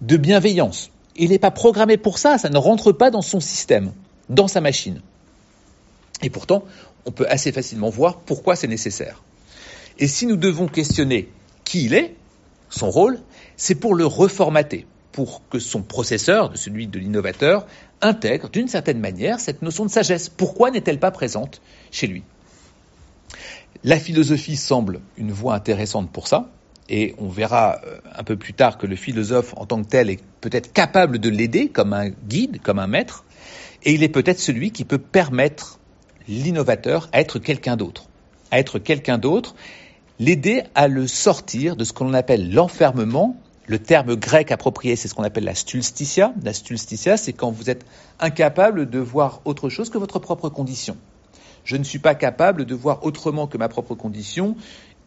de 0.01 0.17
bienveillance, 0.17 0.91
il 1.17 1.31
n'est 1.31 1.39
pas 1.39 1.51
programmé 1.51 1.97
pour 1.97 2.19
ça, 2.19 2.39
ça 2.39 2.49
ne 2.49 2.59
rentre 2.59 2.93
pas 2.93 3.11
dans 3.11 3.23
son 3.23 3.41
système, 3.41 3.93
dans 4.29 4.49
sa 4.49 4.61
machine. 4.61 5.01
Et 6.23 6.31
pourtant, 6.31 6.65
on 7.07 7.13
peut 7.13 7.27
assez 7.29 7.53
facilement 7.53 7.91
voir 7.91 8.19
pourquoi 8.19 8.57
c'est 8.57 8.67
nécessaire. 8.67 9.23
Et 9.99 10.07
si 10.07 10.27
nous 10.27 10.37
devons 10.37 10.69
questionner 10.69 11.29
qui 11.65 11.85
il 11.85 11.95
est, 11.95 12.15
son 12.71 12.91
rôle, 12.91 13.21
c'est 13.57 13.75
pour 13.75 13.95
le 13.95 14.07
reformater, 14.07 14.87
pour 15.13 15.43
que 15.49 15.59
son 15.59 15.83
processeur, 15.83 16.57
celui 16.57 16.87
de 16.87 16.99
l'innovateur, 16.99 17.67
intègre 18.01 18.49
d'une 18.49 18.69
certaine 18.69 19.01
manière 19.01 19.41
cette 19.41 19.63
notion 19.63 19.85
de 19.85 19.91
sagesse. 19.91 20.29
Pourquoi 20.29 20.71
n'est-elle 20.71 20.99
pas 20.99 21.11
présente 21.11 21.61
chez 21.91 22.07
lui? 22.07 22.23
La 23.85 23.99
philosophie 23.99 24.57
semble 24.57 25.01
une 25.17 25.33
voie 25.33 25.55
intéressante 25.55 26.11
pour 26.11 26.29
ça, 26.29 26.51
et 26.91 27.15
on 27.19 27.29
verra 27.29 27.81
euh, 27.87 27.99
un 28.15 28.25
peu 28.25 28.37
plus 28.37 28.53
tard 28.53 28.77
que 28.77 28.87
le 28.87 28.97
philosophe 28.97 29.55
en 29.57 29.65
tant 29.65 29.83
que 29.83 29.89
tel 29.89 30.11
est 30.11 30.21
peut-être 30.41 30.73
capable 30.73 31.19
de 31.19 31.31
l'aider 31.31 31.69
comme 31.69 31.93
un 31.93 32.09
guide, 32.09 32.61
comme 32.61 32.81
un 32.81 32.89
maître, 32.89 33.25
et 33.85 33.95
il 33.95 34.03
est 34.03 34.09
peut-être 34.09 34.41
celui 34.41 34.73
qui 34.73 34.85
peut 34.85 34.99
permettre 34.99 35.79
l'innovateur 36.29 37.09
à 37.13 37.21
être 37.21 37.39
quelqu'un 37.39 37.77
d'autre, 37.77 38.07
à 38.51 38.59
être 38.59 38.79
quelqu'un 38.79 39.19
d'autre, 39.19 39.55
l'aider 40.19 40.65
à 40.75 40.89
le 40.89 41.07
sortir 41.07 41.77
de 41.77 41.85
ce 41.85 41.93
qu'on 41.93 42.13
appelle 42.13 42.53
l'enfermement. 42.53 43.37
Le 43.67 43.79
terme 43.79 44.17
grec 44.17 44.51
approprié, 44.51 44.97
c'est 44.97 45.07
ce 45.07 45.15
qu'on 45.15 45.23
appelle 45.23 45.45
la 45.45 45.55
stulstitia. 45.55 46.35
La 46.43 46.53
stulstitia, 46.53 47.17
c'est 47.17 47.33
quand 47.33 47.53
vous 47.53 47.71
êtes 47.71 47.87
incapable 48.19 48.91
de 48.91 48.99
voir 48.99 49.41
autre 49.45 49.69
chose 49.69 49.91
que 49.91 49.99
votre 49.99 50.19
propre 50.19 50.49
condition. 50.49 50.97
Je 51.65 51.77
ne 51.77 51.85
suis 51.85 51.99
pas 51.99 52.15
capable 52.15 52.65
de 52.65 52.75
voir 52.75 53.05
autrement 53.05 53.47
que 53.47 53.59
ma 53.59 53.69
propre 53.69 53.95
condition 53.95 54.57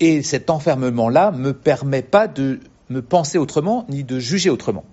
et 0.03 0.21
cet 0.21 0.49
enfermement-là 0.49 1.31
ne 1.31 1.37
me 1.37 1.53
permet 1.53 2.01
pas 2.01 2.27
de 2.27 2.59
me 2.89 3.01
penser 3.01 3.37
autrement 3.37 3.85
ni 3.87 4.03
de 4.03 4.19
juger 4.19 4.49
autrement. 4.49 4.83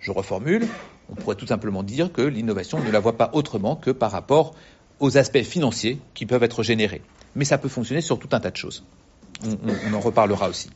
Je 0.00 0.10
reformule, 0.10 0.66
on 1.10 1.14
pourrait 1.14 1.36
tout 1.36 1.46
simplement 1.46 1.82
dire 1.82 2.10
que 2.10 2.22
l'innovation 2.22 2.82
ne 2.82 2.90
la 2.90 2.98
voit 2.98 3.18
pas 3.18 3.28
autrement 3.34 3.76
que 3.76 3.90
par 3.90 4.10
rapport 4.10 4.54
aux 4.98 5.18
aspects 5.18 5.42
financiers 5.42 6.00
qui 6.14 6.24
peuvent 6.24 6.42
être 6.42 6.62
générés. 6.62 7.02
Mais 7.34 7.44
ça 7.44 7.58
peut 7.58 7.68
fonctionner 7.68 8.00
sur 8.00 8.18
tout 8.18 8.30
un 8.32 8.40
tas 8.40 8.50
de 8.50 8.56
choses. 8.56 8.82
On, 9.44 9.58
on 9.90 9.94
en 9.94 10.00
reparlera 10.00 10.48
aussi. 10.48 10.70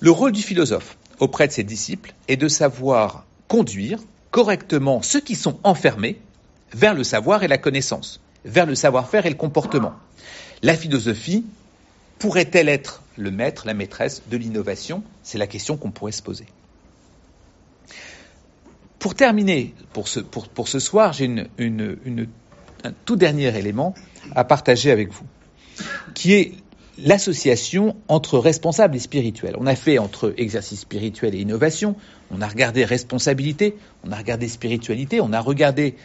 Le 0.00 0.10
rôle 0.10 0.32
du 0.32 0.40
philosophe 0.40 0.96
auprès 1.20 1.46
de 1.48 1.52
ses 1.52 1.64
disciples 1.64 2.14
est 2.28 2.38
de 2.38 2.48
savoir 2.48 3.26
conduire 3.48 3.98
correctement 4.30 5.02
ceux 5.02 5.20
qui 5.20 5.34
sont 5.34 5.58
enfermés 5.62 6.18
vers 6.72 6.94
le 6.94 7.04
savoir 7.04 7.42
et 7.42 7.48
la 7.48 7.58
connaissance, 7.58 8.22
vers 8.46 8.64
le 8.64 8.74
savoir-faire 8.74 9.26
et 9.26 9.30
le 9.30 9.36
comportement. 9.36 9.92
La 10.62 10.74
philosophie 10.74 11.44
pourrait-elle 12.22 12.68
être 12.68 13.02
le 13.16 13.32
maître, 13.32 13.66
la 13.66 13.74
maîtresse 13.74 14.22
de 14.30 14.36
l'innovation? 14.36 15.02
C'est 15.24 15.38
la 15.38 15.48
question 15.48 15.76
qu'on 15.76 15.90
pourrait 15.90 16.12
se 16.12 16.22
poser. 16.22 16.46
Pour 19.00 19.16
terminer, 19.16 19.74
pour 19.92 20.06
ce, 20.06 20.78
soir, 20.78 21.12
j'ai 21.12 21.28
un 21.58 22.92
tout 23.04 23.16
dernier 23.16 23.58
élément 23.58 23.92
à 24.36 24.44
partager 24.44 24.92
avec 24.92 25.10
vous, 25.10 25.24
qui 26.14 26.34
est 26.34 26.52
l'association 26.96 27.96
entre 28.06 28.38
responsable 28.38 28.94
et 28.94 29.00
spirituel. 29.00 29.56
On 29.58 29.66
a 29.66 29.74
fait 29.74 29.98
entre 29.98 30.32
exercice 30.36 30.78
spirituel 30.78 31.34
et 31.34 31.40
innovation, 31.40 31.96
on 32.30 32.40
a 32.40 32.46
regardé 32.46 32.84
responsabilité, 32.84 33.76
on 34.04 34.12
a 34.12 34.16
regardé 34.16 34.46
spiritualité, 34.46 35.20
on 35.20 35.32
a 35.32 35.40
regardé 35.40 35.96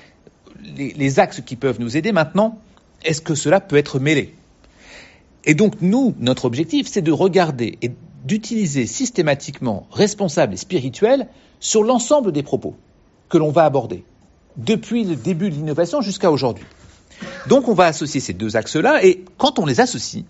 les, 0.63 0.93
les 0.93 1.20
axes 1.20 1.41
qui 1.45 1.57
peuvent 1.57 1.80
nous 1.80 1.95
aider. 1.95 2.11
Maintenant, 2.11 2.59
est-ce 3.05 3.22
que 3.22 3.36
cela 3.36 3.59
peut 3.59 3.78
être 3.78 3.99
mêlé? 3.99 4.34
Et 5.48 5.54
donc, 5.54 5.76
nous, 5.82 6.14
notre 6.20 6.43
objectif, 6.43 6.88
c'est 6.88 7.02
de 7.02 7.12
regarder 7.14 7.78
et 7.82 7.91
d'utiliser 8.26 8.86
systématiquement 8.86 9.88
responsable 9.91 10.54
et 10.54 10.58
spirituel 10.58 11.30
sur 11.62 11.84
l'ensemble 11.84 12.34
des 12.34 12.43
propos 12.43 12.76
que 13.30 13.38
l'on 13.38 13.52
va 13.52 13.64
aborder, 13.64 14.04
depuis 14.58 15.06
le 15.06 15.16
début 15.16 15.50
de 15.50 15.56
l'innovation 15.56 16.02
jusqu'à 16.02 16.32
aujourd'hui. 16.32 16.66
Donc, 17.48 17.70
on 17.70 17.74
va 17.74 17.86
associer 17.86 18.20
ces 18.20 18.34
deux 18.34 18.58
axes-là, 18.58 19.06
et 19.06 19.24
quand 19.38 19.58
on 19.58 19.66
les 19.66 19.80
associe, 19.80 20.26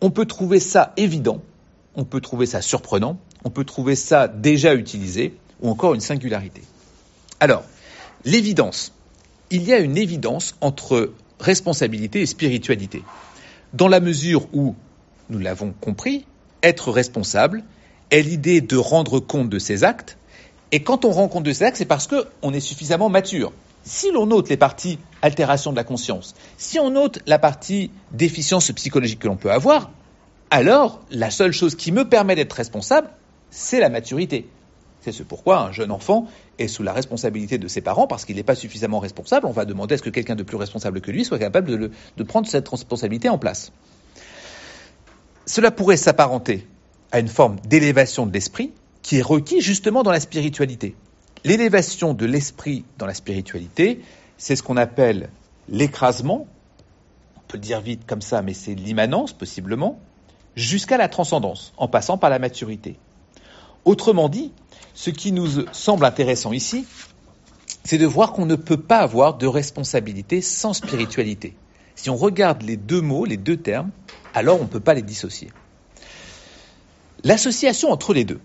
on 0.00 0.10
peut 0.10 0.24
trouver 0.24 0.60
ça 0.60 0.92
évident, 0.96 1.42
on 1.96 2.04
peut 2.04 2.20
trouver 2.20 2.46
ça 2.46 2.62
surprenant, 2.62 3.18
on 3.42 3.50
peut 3.50 3.64
trouver 3.64 3.96
ça 3.96 4.28
déjà 4.28 4.76
utilisé, 4.76 5.34
ou 5.62 5.68
encore 5.68 5.94
une 5.94 6.00
singularité. 6.00 6.62
Alors, 7.40 7.64
l'évidence. 8.24 8.92
Il 9.50 9.64
y 9.64 9.72
a 9.72 9.78
une 9.78 9.98
évidence 9.98 10.54
entre 10.60 11.12
responsabilité 11.40 12.22
et 12.22 12.26
spiritualité 12.26 13.02
dans 13.74 13.88
la 13.88 14.00
mesure 14.00 14.46
où, 14.52 14.74
nous 15.28 15.38
l'avons 15.38 15.74
compris, 15.80 16.24
être 16.62 16.90
responsable 16.90 17.64
est 18.10 18.22
l'idée 18.22 18.60
de 18.60 18.76
rendre 18.76 19.18
compte 19.18 19.50
de 19.50 19.58
ses 19.58 19.84
actes, 19.84 20.16
et 20.72 20.82
quand 20.82 21.04
on 21.04 21.10
rend 21.10 21.28
compte 21.28 21.44
de 21.44 21.52
ses 21.52 21.64
actes, 21.64 21.76
c'est 21.76 21.84
parce 21.84 22.06
qu'on 22.06 22.52
est 22.52 22.60
suffisamment 22.60 23.08
mature. 23.08 23.52
Si 23.82 24.10
l'on 24.12 24.26
note 24.26 24.48
les 24.48 24.56
parties 24.56 24.98
altération 25.22 25.72
de 25.72 25.76
la 25.76 25.84
conscience, 25.84 26.34
si 26.56 26.78
on 26.78 26.90
note 26.90 27.18
la 27.26 27.38
partie 27.38 27.90
déficience 28.12 28.70
psychologique 28.72 29.18
que 29.18 29.26
l'on 29.26 29.36
peut 29.36 29.52
avoir, 29.52 29.90
alors 30.50 31.00
la 31.10 31.30
seule 31.30 31.52
chose 31.52 31.74
qui 31.74 31.92
me 31.92 32.08
permet 32.08 32.36
d'être 32.36 32.52
responsable, 32.52 33.08
c'est 33.50 33.80
la 33.80 33.88
maturité. 33.88 34.46
C'est 35.04 35.12
ce 35.12 35.22
pourquoi 35.22 35.60
un 35.60 35.70
jeune 35.70 35.90
enfant 35.90 36.28
est 36.58 36.66
sous 36.66 36.82
la 36.82 36.94
responsabilité 36.94 37.58
de 37.58 37.68
ses 37.68 37.82
parents 37.82 38.06
parce 38.06 38.24
qu'il 38.24 38.36
n'est 38.36 38.42
pas 38.42 38.54
suffisamment 38.54 39.00
responsable. 39.00 39.46
On 39.46 39.50
va 39.50 39.66
demander 39.66 39.96
à 39.96 39.98
ce 39.98 40.02
que 40.02 40.08
quelqu'un 40.08 40.34
de 40.34 40.42
plus 40.42 40.56
responsable 40.56 41.02
que 41.02 41.10
lui 41.10 41.26
soit 41.26 41.38
capable 41.38 41.90
de, 42.16 42.22
prendre 42.22 42.48
cette 42.48 42.66
responsabilité 42.66 43.28
en 43.28 43.36
place. 43.36 43.70
Cela 45.44 45.70
pourrait 45.70 45.98
s'apparenter 45.98 46.66
à 47.12 47.20
une 47.20 47.28
forme 47.28 47.56
d'élévation 47.68 48.24
de 48.24 48.32
l'esprit 48.32 48.72
qui 49.02 49.18
est 49.18 49.22
requis 49.22 49.60
justement 49.60 50.04
dans 50.04 50.10
la 50.10 50.20
spiritualité. 50.20 50.94
L'élévation 51.44 52.14
de 52.14 52.24
l'esprit 52.24 52.86
dans 52.96 53.04
la 53.04 53.12
spiritualité, 53.12 54.00
c'est 54.38 54.56
ce 54.56 54.62
qu'on 54.62 54.78
appelle 54.78 55.28
l'écrasement, 55.68 56.46
on 57.36 57.40
peut 57.46 57.58
le 57.58 57.62
dire 57.62 57.82
vite 57.82 58.06
comme 58.06 58.22
ça, 58.22 58.40
mais 58.40 58.54
c'est 58.54 58.74
l'immanence 58.74 59.34
possiblement, 59.34 60.00
jusqu'à 60.56 60.96
la 60.96 61.08
transcendance, 61.10 61.74
en 61.76 61.88
passant 61.88 62.16
par 62.16 62.30
la 62.30 62.38
maturité. 62.38 62.96
Autrement 63.84 64.28
dit, 64.28 64.52
ce 64.94 65.10
qui 65.10 65.32
nous 65.32 65.66
semble 65.72 66.04
intéressant 66.04 66.52
ici, 66.52 66.86
c'est 67.84 67.98
de 67.98 68.06
voir 68.06 68.32
qu'on 68.32 68.46
ne 68.46 68.56
peut 68.56 68.80
pas 68.80 68.98
avoir 68.98 69.36
de 69.36 69.46
responsabilité 69.46 70.40
sans 70.40 70.72
spiritualité. 70.72 71.54
Si 71.94 72.10
on 72.10 72.16
regarde 72.16 72.62
les 72.62 72.76
deux 72.76 73.00
mots, 73.00 73.24
les 73.24 73.36
deux 73.36 73.56
termes, 73.56 73.90
alors 74.32 74.58
on 74.60 74.64
ne 74.64 74.68
peut 74.68 74.80
pas 74.80 74.94
les 74.94 75.02
dissocier. 75.02 75.50
L'association 77.22 77.90
entre 77.90 78.14
les 78.14 78.24
deux, 78.24 78.40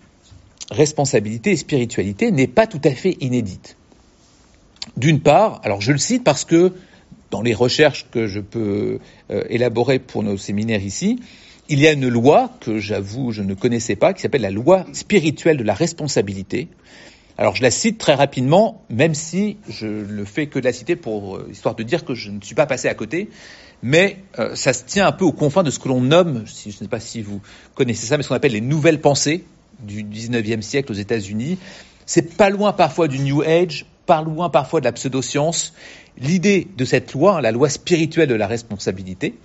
responsabilité 0.72 1.52
et 1.52 1.58
spiritualité, 1.58 2.32
n'est 2.32 2.48
pas 2.48 2.68
tout 2.68 2.82
à 2.84 2.92
fait 2.92 3.18
inédite. 3.22 3.78
D'une 4.98 5.22
part, 5.22 5.62
alors 5.64 5.82
je 5.82 5.92
le 5.92 5.98
cite 5.98 6.24
parce 6.24 6.46
que 6.46 6.74
dans 7.32 7.42
les 7.42 7.54
recherches 7.54 8.08
que 8.12 8.28
je 8.28 8.40
peux 8.40 9.00
euh, 9.32 9.44
élaborer 9.50 10.00
pour 10.00 10.24
nos 10.24 10.38
séminaires 10.38 10.84
ici, 10.84 11.20
il 11.70 11.80
y 11.80 11.88
a 11.88 11.93
une 11.93 12.07
loi 12.07 12.51
que 12.59 12.80
j'avoue 12.80 13.32
je 13.32 13.43
ne 13.43 13.53
connaissais 13.53 13.95
pas, 13.95 14.13
qui 14.13 14.22
s'appelle 14.22 14.41
la 14.41 14.51
loi 14.51 14.86
spirituelle 14.93 15.57
de 15.57 15.63
la 15.63 15.76
responsabilité. 15.76 16.67
Alors 17.38 17.55
je 17.55 17.61
la 17.61 17.72
cite 17.72 17.99
très 17.99 18.15
rapidement, 18.15 18.84
même 18.89 19.13
si 19.13 19.57
je 19.70 19.88
ne 19.88 20.26
fais 20.26 20.47
que 20.47 20.59
de 20.59 20.65
la 20.65 20.74
citer 20.74 20.95
pour 20.95 21.38
euh, 21.38 21.47
histoire 21.51 21.76
de 21.76 21.84
dire 21.84 22.03
que 22.03 22.15
je 22.15 22.32
ne 22.32 22.41
suis 22.41 22.55
pas 22.55 22.65
passé 22.65 22.89
à 22.89 22.95
côté, 22.95 23.30
mais 23.82 24.17
euh, 24.39 24.55
ça 24.55 24.74
se 24.74 24.84
tient 24.84 25.07
un 25.07 25.11
peu 25.11 25.24
aux 25.24 25.32
confins 25.32 25.63
de 25.63 25.72
ce 25.72 25.80
que 25.80 25.88
l'on 25.88 26.01
nomme, 26.01 26.45
si, 26.47 26.72
je 26.72 26.76
ne 26.76 26.80
sais 26.80 26.88
pas 26.89 26.99
si 26.99 27.22
vous 27.22 27.39
connaissez 27.76 28.07
ça, 28.07 28.17
mais 28.17 28.24
ce 28.24 28.30
qu'on 28.30 28.36
appelle 28.36 28.51
les 28.51 28.61
nouvelles 28.61 28.99
pensées 28.99 29.45
du 29.80 30.03
19e 30.03 30.61
siècle 30.61 30.91
aux 30.91 30.95
États-Unis. 30.95 31.57
C'est 32.05 32.36
pas 32.36 32.49
loin 32.49 32.74
parfois 32.74 33.07
du 33.07 33.20
New 33.20 33.41
Age, 33.43 33.86
pas 34.05 34.22
loin 34.22 34.49
parfois 34.49 34.82
de 34.82 34.86
la 34.86 34.91
pseudoscience. 34.91 35.74
L'idée 36.17 36.67
de 36.76 36.84
cette 36.84 37.13
loi, 37.13 37.39
la 37.41 37.51
loi 37.51 37.70
spirituelle 37.70 38.28
de 38.28 38.36
la 38.36 38.47
responsabilité, 38.47 39.36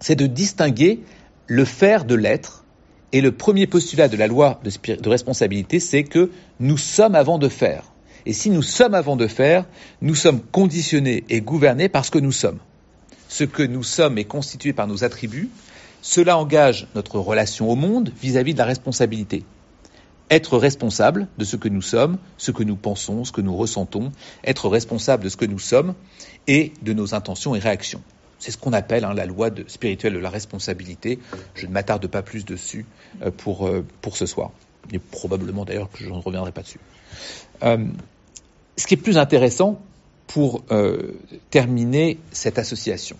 c'est 0.00 0.16
de 0.16 0.26
distinguer 0.26 1.00
le 1.46 1.64
faire 1.64 2.04
de 2.04 2.14
l'être. 2.14 2.64
Et 3.12 3.20
le 3.20 3.32
premier 3.32 3.66
postulat 3.66 4.08
de 4.08 4.16
la 4.16 4.26
loi 4.26 4.60
de, 4.64 5.08
responsabilité, 5.08 5.80
c'est 5.80 6.04
que 6.04 6.30
nous 6.60 6.78
sommes 6.78 7.14
avant 7.14 7.38
de 7.38 7.48
faire. 7.48 7.92
Et 8.24 8.32
si 8.32 8.48
nous 8.48 8.62
sommes 8.62 8.94
avant 8.94 9.16
de 9.16 9.26
faire, 9.26 9.66
nous 10.00 10.14
sommes 10.14 10.40
conditionnés 10.40 11.24
et 11.28 11.40
gouvernés 11.40 11.88
par 11.88 12.04
ce 12.04 12.10
que 12.10 12.18
nous 12.18 12.32
sommes. 12.32 12.58
Ce 13.28 13.44
que 13.44 13.62
nous 13.62 13.82
sommes 13.82 14.16
est 14.16 14.24
constitué 14.24 14.72
par 14.72 14.86
nos 14.86 15.04
attributs. 15.04 15.50
Cela 16.00 16.38
engage 16.38 16.88
notre 16.94 17.18
relation 17.18 17.68
au 17.70 17.76
monde 17.76 18.12
vis-à-vis 18.20 18.52
-vis 18.52 18.54
de 18.54 18.58
la 18.58 18.64
responsabilité. 18.64 19.44
Être 20.30 20.56
responsable 20.56 21.28
de 21.36 21.44
ce 21.44 21.56
que 21.56 21.68
nous 21.68 21.82
sommes, 21.82 22.16
ce 22.38 22.50
que 22.50 22.62
nous 22.62 22.76
pensons, 22.76 23.24
ce 23.24 23.32
que 23.32 23.42
nous 23.42 23.56
ressentons, 23.56 24.12
être 24.44 24.68
responsable 24.68 25.24
de 25.24 25.28
ce 25.28 25.36
que 25.36 25.44
nous 25.44 25.58
sommes 25.58 25.94
et 26.46 26.72
de 26.82 26.94
nos 26.94 27.14
intentions 27.14 27.54
et 27.54 27.58
réactions. 27.58 28.02
C'est 28.42 28.50
ce 28.50 28.58
qu'on 28.58 28.72
appelle 28.72 29.04
hein, 29.04 29.14
la 29.14 29.24
loi 29.24 29.50
spirituelle 29.68 30.14
de 30.14 30.18
la 30.18 30.28
responsabilité. 30.28 31.20
Je 31.54 31.68
ne 31.68 31.70
m'attarde 31.70 32.04
pas 32.08 32.22
plus 32.22 32.44
dessus 32.44 32.86
euh, 33.22 33.30
pour, 33.30 33.68
euh, 33.68 33.84
pour 34.00 34.16
ce 34.16 34.26
soir. 34.26 34.50
Et 34.92 34.98
probablement 34.98 35.64
d'ailleurs 35.64 35.88
que 35.88 36.02
je 36.02 36.08
ne 36.10 36.14
reviendrai 36.14 36.50
pas 36.50 36.62
dessus. 36.62 36.80
Euh, 37.62 37.86
ce 38.76 38.88
qui 38.88 38.94
est 38.94 38.96
plus 38.96 39.16
intéressant 39.16 39.80
pour 40.26 40.64
terminer 41.50 42.18
cette 42.32 42.58
association, 42.58 43.16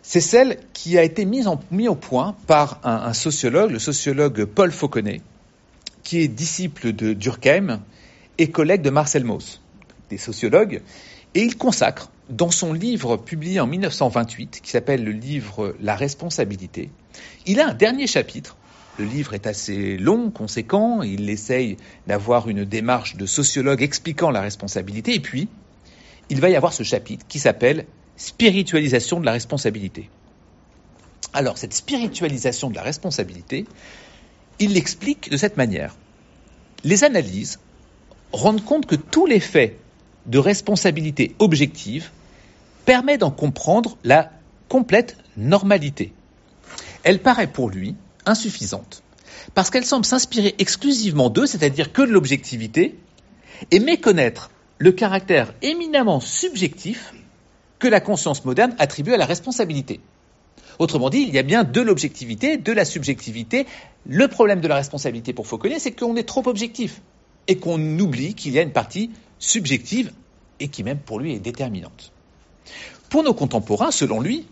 c'est 0.00 0.20
celle 0.20 0.58
qui 0.72 0.96
a 0.96 1.02
été 1.02 1.24
mise, 1.24 1.48
au 1.48 1.94
point 1.96 2.36
par 2.46 2.80
un, 2.84 3.12
sociologue, 3.12 3.72
le 3.72 3.80
sociologue 3.80 4.44
Paul 4.44 4.70
Fauconnet, 4.70 5.20
qui 6.04 6.20
est 6.20 6.28
disciple 6.28 6.92
de 6.92 7.14
Durkheim 7.14 7.80
et 8.38 8.48
collègue 8.48 8.80
de 8.82 8.90
Marcel 8.90 9.24
Mauss, 9.24 9.60
des 10.08 10.18
sociologues, 10.18 10.82
et 11.34 11.42
il 11.42 11.58
consacre 11.58 12.10
dans 12.30 12.50
son 12.50 12.72
livre 12.72 13.16
publié 13.16 13.60
en 13.60 13.66
1928, 13.66 14.60
qui 14.62 14.70
s'appelle 14.70 15.04
le 15.04 15.12
livre 15.12 15.74
La 15.80 15.94
responsabilité, 15.94 16.90
il 17.46 17.60
a 17.60 17.68
un 17.68 17.74
dernier 17.74 18.06
chapitre. 18.06 18.56
Le 18.98 19.04
livre 19.04 19.34
est 19.34 19.46
assez 19.46 19.96
long, 19.98 20.30
conséquent, 20.30 21.02
il 21.02 21.28
essaye 21.28 21.76
d'avoir 22.06 22.48
une 22.48 22.64
démarche 22.64 23.16
de 23.16 23.26
sociologue 23.26 23.82
expliquant 23.82 24.30
la 24.30 24.40
responsabilité, 24.40 25.14
et 25.14 25.20
puis 25.20 25.48
il 26.30 26.40
va 26.40 26.48
y 26.48 26.56
avoir 26.56 26.72
ce 26.72 26.82
chapitre 26.82 27.26
qui 27.28 27.38
s'appelle 27.38 27.86
Spiritualisation 28.16 29.18
de 29.18 29.26
la 29.26 29.32
responsabilité. 29.32 30.08
Alors, 31.32 31.58
cette 31.58 31.74
spiritualisation 31.74 32.70
de 32.70 32.76
la 32.76 32.82
responsabilité, 32.82 33.66
il 34.60 34.74
l'explique 34.74 35.30
de 35.30 35.36
cette 35.36 35.56
manière. 35.56 35.96
Les 36.84 37.02
analyses 37.02 37.58
rendent 38.32 38.64
compte 38.64 38.86
que 38.86 38.94
tous 38.94 39.26
les 39.26 39.40
faits 39.40 39.76
de 40.26 40.38
responsabilité 40.38 41.34
objective 41.38 42.10
permettent 42.84 43.20
d'en 43.20 43.30
comprendre 43.30 43.96
la 44.04 44.30
complète 44.68 45.16
normalité. 45.36 46.12
Elle 47.02 47.20
paraît 47.20 47.46
pour 47.46 47.70
lui 47.70 47.94
insuffisante, 48.26 49.02
parce 49.54 49.70
qu'elle 49.70 49.84
semble 49.84 50.04
s'inspirer 50.04 50.54
exclusivement 50.58 51.30
d'eux, 51.30 51.46
c'est-à-dire 51.46 51.92
que 51.92 52.02
de 52.02 52.12
l'objectivité, 52.12 52.98
et 53.70 53.80
méconnaître 53.80 54.50
le 54.78 54.92
caractère 54.92 55.54
éminemment 55.62 56.20
subjectif 56.20 57.14
que 57.78 57.88
la 57.88 58.00
conscience 58.00 58.44
moderne 58.44 58.74
attribue 58.78 59.12
à 59.12 59.16
la 59.16 59.26
responsabilité. 59.26 60.00
Autrement 60.78 61.10
dit, 61.10 61.24
il 61.28 61.34
y 61.34 61.38
a 61.38 61.42
bien 61.42 61.62
de 61.64 61.80
l'objectivité, 61.80 62.56
de 62.56 62.72
la 62.72 62.84
subjectivité. 62.84 63.66
Le 64.06 64.26
problème 64.26 64.60
de 64.60 64.68
la 64.68 64.74
responsabilité 64.74 65.32
pour 65.32 65.46
Fauconnier, 65.46 65.78
c'est 65.78 65.92
qu'on 65.92 66.16
est 66.16 66.24
trop 66.24 66.46
objectif 66.48 67.00
et 67.48 67.56
qu'on 67.56 67.98
oublie 67.98 68.34
qu'il 68.34 68.52
y 68.52 68.58
a 68.58 68.62
une 68.62 68.72
partie 68.72 69.10
subjective 69.38 70.12
et 70.60 70.68
qui 70.68 70.82
même 70.82 70.98
pour 70.98 71.20
lui 71.20 71.34
est 71.34 71.40
déterminante. 71.40 72.12
Pour 73.10 73.22
nos 73.22 73.34
contemporains, 73.34 73.90
selon 73.90 74.20
lui, 74.20 74.46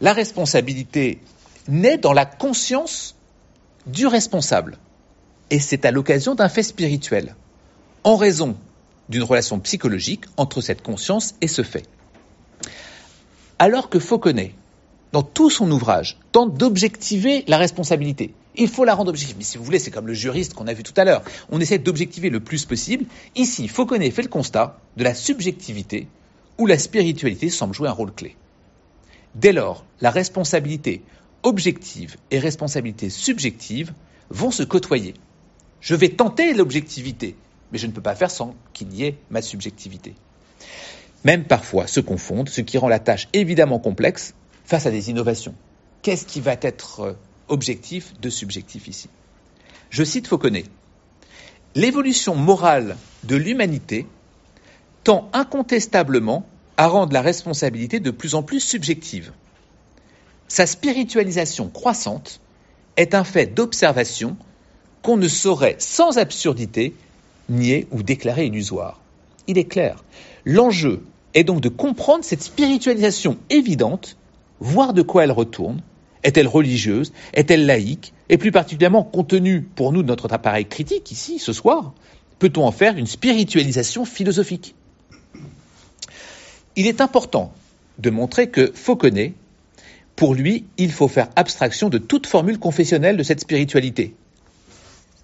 la 0.00 0.12
responsabilité 0.12 1.20
naît 1.68 1.98
dans 1.98 2.12
la 2.12 2.26
conscience 2.26 3.14
du 3.86 4.06
responsable. 4.06 4.78
Et 5.50 5.58
c'est 5.58 5.84
à 5.84 5.90
l'occasion 5.90 6.34
d'un 6.34 6.48
fait 6.48 6.62
spirituel, 6.62 7.34
en 8.02 8.16
raison 8.16 8.56
d'une 9.08 9.22
relation 9.22 9.60
psychologique 9.60 10.24
entre 10.36 10.60
cette 10.60 10.82
conscience 10.82 11.34
et 11.40 11.48
ce 11.48 11.62
fait. 11.62 11.86
Alors 13.58 13.88
que 13.88 13.98
Fauconnet, 13.98 14.54
dans 15.12 15.22
tout 15.22 15.50
son 15.50 15.70
ouvrage, 15.70 16.18
tente 16.32 16.54
d'objectiver 16.54 17.44
la 17.46 17.58
responsabilité. 17.58 18.34
Il 18.56 18.68
faut 18.68 18.84
la 18.84 18.94
rendre 18.94 19.10
objective. 19.10 19.36
Mais 19.36 19.44
si 19.44 19.58
vous 19.58 19.64
voulez, 19.64 19.78
c'est 19.78 19.90
comme 19.90 20.06
le 20.06 20.14
juriste 20.14 20.54
qu'on 20.54 20.66
a 20.66 20.72
vu 20.72 20.82
tout 20.82 20.94
à 20.96 21.04
l'heure. 21.04 21.22
On 21.50 21.60
essaie 21.60 21.78
d'objectiver 21.78 22.30
le 22.30 22.40
plus 22.40 22.64
possible. 22.64 23.06
Ici, 23.34 23.68
Fauconnet 23.68 24.10
fait 24.10 24.22
le 24.22 24.28
constat 24.28 24.78
de 24.96 25.04
la 25.04 25.14
subjectivité 25.14 26.06
où 26.58 26.66
la 26.66 26.78
spiritualité 26.78 27.50
semble 27.50 27.74
jouer 27.74 27.88
un 27.88 27.92
rôle 27.92 28.12
clé. 28.12 28.36
Dès 29.34 29.52
lors, 29.52 29.84
la 30.00 30.10
responsabilité 30.10 31.02
objective 31.42 32.16
et 32.30 32.38
responsabilité 32.38 33.10
subjective 33.10 33.92
vont 34.30 34.50
se 34.50 34.62
côtoyer. 34.62 35.14
Je 35.80 35.94
vais 35.94 36.08
tenter 36.08 36.54
l'objectivité, 36.54 37.36
mais 37.72 37.78
je 37.78 37.86
ne 37.86 37.92
peux 37.92 38.00
pas 38.00 38.14
faire 38.14 38.30
sans 38.30 38.54
qu'il 38.72 38.94
y 38.94 39.04
ait 39.04 39.18
ma 39.30 39.42
subjectivité. 39.42 40.14
Même 41.24 41.44
parfois 41.44 41.86
se 41.86 42.00
confondent, 42.00 42.48
ce 42.48 42.60
qui 42.60 42.78
rend 42.78 42.88
la 42.88 42.98
tâche 42.98 43.28
évidemment 43.32 43.78
complexe 43.78 44.34
face 44.64 44.86
à 44.86 44.90
des 44.90 45.10
innovations. 45.10 45.54
Qu'est-ce 46.02 46.26
qui 46.26 46.40
va 46.40 46.56
être 46.60 47.00
euh, 47.00 47.12
objectif 47.48 48.12
de 48.20 48.30
subjectif 48.30 48.88
ici 48.88 49.08
Je 49.90 50.04
cite 50.04 50.26
Fauconnet. 50.26 50.64
L'évolution 51.74 52.34
morale 52.34 52.96
de 53.24 53.36
l'humanité 53.36 54.06
tend 55.02 55.28
incontestablement 55.32 56.46
à 56.76 56.88
rendre 56.88 57.12
la 57.12 57.22
responsabilité 57.22 58.00
de 58.00 58.10
plus 58.10 58.34
en 58.34 58.42
plus 58.42 58.60
subjective. 58.60 59.32
Sa 60.48 60.66
spiritualisation 60.66 61.68
croissante 61.68 62.40
est 62.96 63.14
un 63.14 63.24
fait 63.24 63.46
d'observation 63.46 64.36
qu'on 65.02 65.16
ne 65.16 65.28
saurait 65.28 65.76
sans 65.78 66.18
absurdité 66.18 66.94
nier 67.48 67.86
ou 67.90 68.02
déclarer 68.02 68.46
illusoire. 68.46 69.00
Il 69.46 69.58
est 69.58 69.64
clair, 69.64 70.02
l'enjeu 70.44 71.04
est 71.34 71.44
donc 71.44 71.60
de 71.60 71.68
comprendre 71.68 72.24
cette 72.24 72.42
spiritualisation 72.42 73.36
évidente, 73.50 74.16
voir 74.60 74.94
de 74.94 75.02
quoi 75.02 75.24
elle 75.24 75.32
retourne, 75.32 75.82
est-elle 76.24 76.48
religieuse, 76.48 77.12
est-elle 77.34 77.66
laïque, 77.66 78.12
et 78.28 78.38
plus 78.38 78.50
particulièrement 78.50 79.04
compte 79.04 79.28
tenu 79.28 79.62
pour 79.62 79.92
nous 79.92 80.02
de 80.02 80.08
notre 80.08 80.32
appareil 80.32 80.66
critique 80.66 81.10
ici, 81.12 81.38
ce 81.38 81.52
soir, 81.52 81.92
peut-on 82.38 82.64
en 82.66 82.72
faire 82.72 82.96
une 82.96 83.06
spiritualisation 83.06 84.04
philosophique? 84.04 84.74
Il 86.76 86.86
est 86.86 87.00
important 87.00 87.52
de 87.98 88.10
montrer 88.10 88.48
que 88.48 88.72
Fauconnet, 88.74 89.34
pour 90.16 90.34
lui, 90.34 90.64
il 90.78 90.90
faut 90.90 91.08
faire 91.08 91.28
abstraction 91.36 91.88
de 91.88 91.98
toute 91.98 92.26
formule 92.26 92.58
confessionnelle 92.58 93.16
de 93.16 93.22
cette 93.22 93.40
spiritualité. 93.40 94.14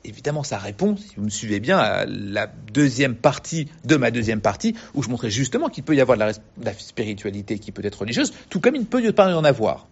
Évidemment, 0.05 0.42
ça 0.42 0.59
répond, 0.59 0.96
si 0.96 1.16
vous 1.16 1.24
me 1.24 1.30
suivez 1.30 1.61
bien, 1.61 1.78
à 1.78 2.07
la 2.07 2.46
deuxième 2.72 3.14
partie 3.14 3.68
de 3.84 3.96
ma 3.96 4.11
deuxième 4.11 4.40
partie, 4.40 4.74
où 4.94 5.03
je 5.03 5.09
montrais 5.09 5.30
justement 5.30 5.68
qu'il 5.68 5.84
peut 5.84 5.94
y 5.94 6.01
avoir 6.01 6.16
de 6.16 6.24
la, 6.64 6.72
spiritualité 6.72 7.59
qui 7.59 7.70
peut 7.70 7.84
être 7.84 8.01
religieuse, 8.01 8.32
tout 8.48 8.61
comme 8.61 8.76
il 8.76 8.82
ne 8.82 8.86
peut 8.86 9.03
y 9.03 9.11
en 9.11 9.44
avoir. 9.44 9.86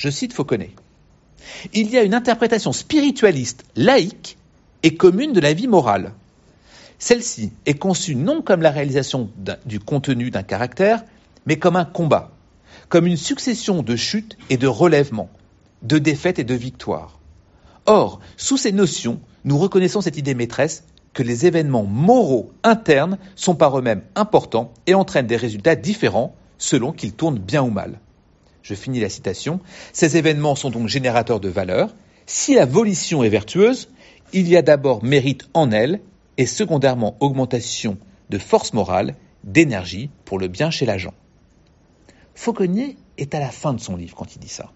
Je 0.00 0.08
cite 0.08 0.32
Fauconnet. 0.32 0.70
Il 1.74 1.90
y 1.90 1.98
a 1.98 2.02
une 2.02 2.14
interprétation 2.14 2.72
spiritualiste 2.72 3.64
laïque 3.76 4.38
et 4.82 4.94
commune 4.94 5.34
de 5.34 5.40
la 5.40 5.52
vie 5.52 5.68
morale. 5.68 6.14
Celle-ci 6.98 7.52
est 7.66 7.74
conçue 7.74 8.14
non 8.14 8.40
comme 8.40 8.62
la 8.62 8.70
réalisation 8.70 9.28
du 9.66 9.78
contenu 9.78 10.30
d'un 10.30 10.42
caractère, 10.42 11.04
mais 11.44 11.58
comme 11.58 11.76
un 11.76 11.84
combat, 11.84 12.32
comme 12.88 13.06
une 13.06 13.18
succession 13.18 13.82
de 13.82 13.94
chutes 13.94 14.38
et 14.48 14.56
de 14.56 14.66
relèvements, 14.66 15.28
de 15.82 15.98
défaites 15.98 16.38
et 16.38 16.44
de 16.44 16.54
victoires. 16.54 17.18
Or, 17.84 18.20
sous 18.38 18.56
ces 18.56 18.72
notions, 18.72 19.20
nous 19.44 19.58
reconnaissons 19.58 20.00
cette 20.00 20.16
idée 20.16 20.34
maîtresse 20.34 20.84
que 21.12 21.22
les 21.22 21.44
événements 21.44 21.84
moraux 21.84 22.50
internes 22.62 23.18
sont 23.36 23.54
par 23.54 23.78
eux-mêmes 23.78 24.04
importants 24.14 24.72
et 24.86 24.94
entraînent 24.94 25.26
des 25.26 25.36
résultats 25.36 25.76
différents 25.76 26.34
selon 26.56 26.90
qu'ils 26.90 27.12
tournent 27.12 27.38
bien 27.38 27.62
ou 27.62 27.70
mal. 27.70 27.98
Je 28.62 28.74
finis 28.74 29.00
la 29.00 29.08
citation. 29.08 29.60
Ces 29.92 30.16
événements 30.16 30.54
sont 30.54 30.70
donc 30.70 30.88
générateurs 30.88 31.40
de 31.40 31.48
valeur. 31.48 31.94
Si 32.26 32.54
la 32.54 32.66
volition 32.66 33.24
est 33.24 33.28
vertueuse, 33.28 33.88
il 34.32 34.48
y 34.48 34.56
a 34.56 34.62
d'abord 34.62 35.02
mérite 35.02 35.48
en 35.54 35.70
elle 35.70 36.00
et 36.36 36.46
secondairement 36.46 37.16
augmentation 37.20 37.98
de 38.30 38.38
force 38.38 38.72
morale, 38.72 39.16
d'énergie 39.44 40.10
pour 40.24 40.38
le 40.38 40.48
bien 40.48 40.70
chez 40.70 40.86
l'agent. 40.86 41.14
Fauconnier 42.34 42.96
est 43.18 43.34
à 43.34 43.40
la 43.40 43.50
fin 43.50 43.74
de 43.74 43.80
son 43.80 43.96
livre 43.96 44.14
quand 44.14 44.34
il 44.34 44.38
dit 44.38 44.48
ça. 44.48 44.70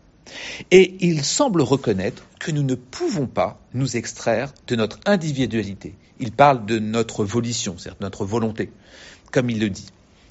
Et 0.71 0.97
il 1.01 1.25
semble 1.25 1.63
reconnaître 1.63 2.27
que 2.41 2.51
nous 2.51 2.63
ne 2.63 2.75
pouvons 2.75 3.27
pas 3.27 3.61
nous 3.73 3.97
extraire 3.97 4.53
de 4.67 4.77
notre 4.77 4.99
individualité. 5.07 5.95
Il 6.19 6.33
parle 6.33 6.67
de 6.67 6.79
notre 6.79 7.25
volition, 7.25 7.77
c'est-à-dire 7.79 7.99
de 7.99 8.05
notre 8.05 8.25
volonté, 8.25 8.71
comme 9.31 9.51
il 9.51 9.61
le 9.61 9.71
dit. 9.71 9.87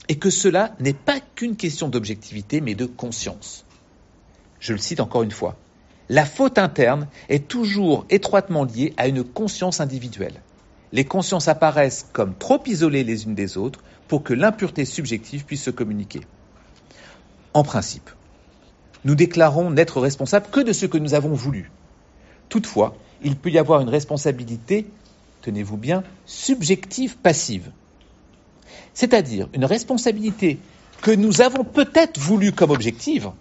Et 0.10 0.16
que 0.16 0.30
cela 0.30 0.76
n'est 0.80 0.93
pas 0.93 1.20
qu'une 1.36 1.56
question 1.56 1.88
d'objectivité, 1.88 2.62
mais 2.62 2.76
de 2.76 2.86
conscience. 2.86 3.66
Je 4.60 4.74
le 4.74 4.80
cite 4.80 4.99
encore 4.99 5.24
une 5.24 5.32
fois. 5.32 5.58
La 6.10 6.26
faute 6.26 6.58
interne 6.58 7.08
est 7.30 7.47
toujours 7.47 8.06
étroitement 8.10 8.66
liée 8.66 8.93
à 8.97 9.08
une 9.08 9.24
conscience 9.24 9.80
individuelle 9.80 10.41
les 10.93 11.04
consciences 11.04 11.47
apparaissent 11.47 12.08
comme 12.14 12.36
trop 12.36 12.62
isolées 12.68 13.04
les 13.04 13.26
unes 13.26 13.36
des 13.36 13.58
autres 13.58 13.84
pour 14.08 14.24
que 14.24 14.34
l'impureté 14.34 14.86
subjective 14.86 15.43
puisse 15.43 15.64
se 15.64 15.72
communiquer. 15.72 16.22
En 17.54 17.64
principe, 17.64 18.12
nous 19.04 19.16
déclarons 19.16 19.72
n'être 19.72 19.99
responsables 19.99 20.47
que 20.51 20.60
de 20.60 20.72
ce 20.72 20.86
que 20.86 20.99
nous 20.99 21.16
avons 21.16 21.34
voulu. 21.34 21.72
Toutefois, 22.47 22.95
il 23.24 23.36
peut 23.36 23.49
y 23.49 23.58
avoir 23.58 23.82
une 23.82 23.89
responsabilité, 23.89 24.86
tenez-vous 25.41 25.78
bien, 25.78 26.04
subjective 26.28 27.18
passive. 27.18 27.72
C'est-à-dire 28.94 29.48
une 29.54 29.66
responsabilité 29.66 30.60
que 31.02 31.12
nous 31.12 31.41
avons 31.41 31.64
peut-être 31.64 32.20
voulu 32.20 32.52
comme 32.52 32.72
objective, 32.72 33.32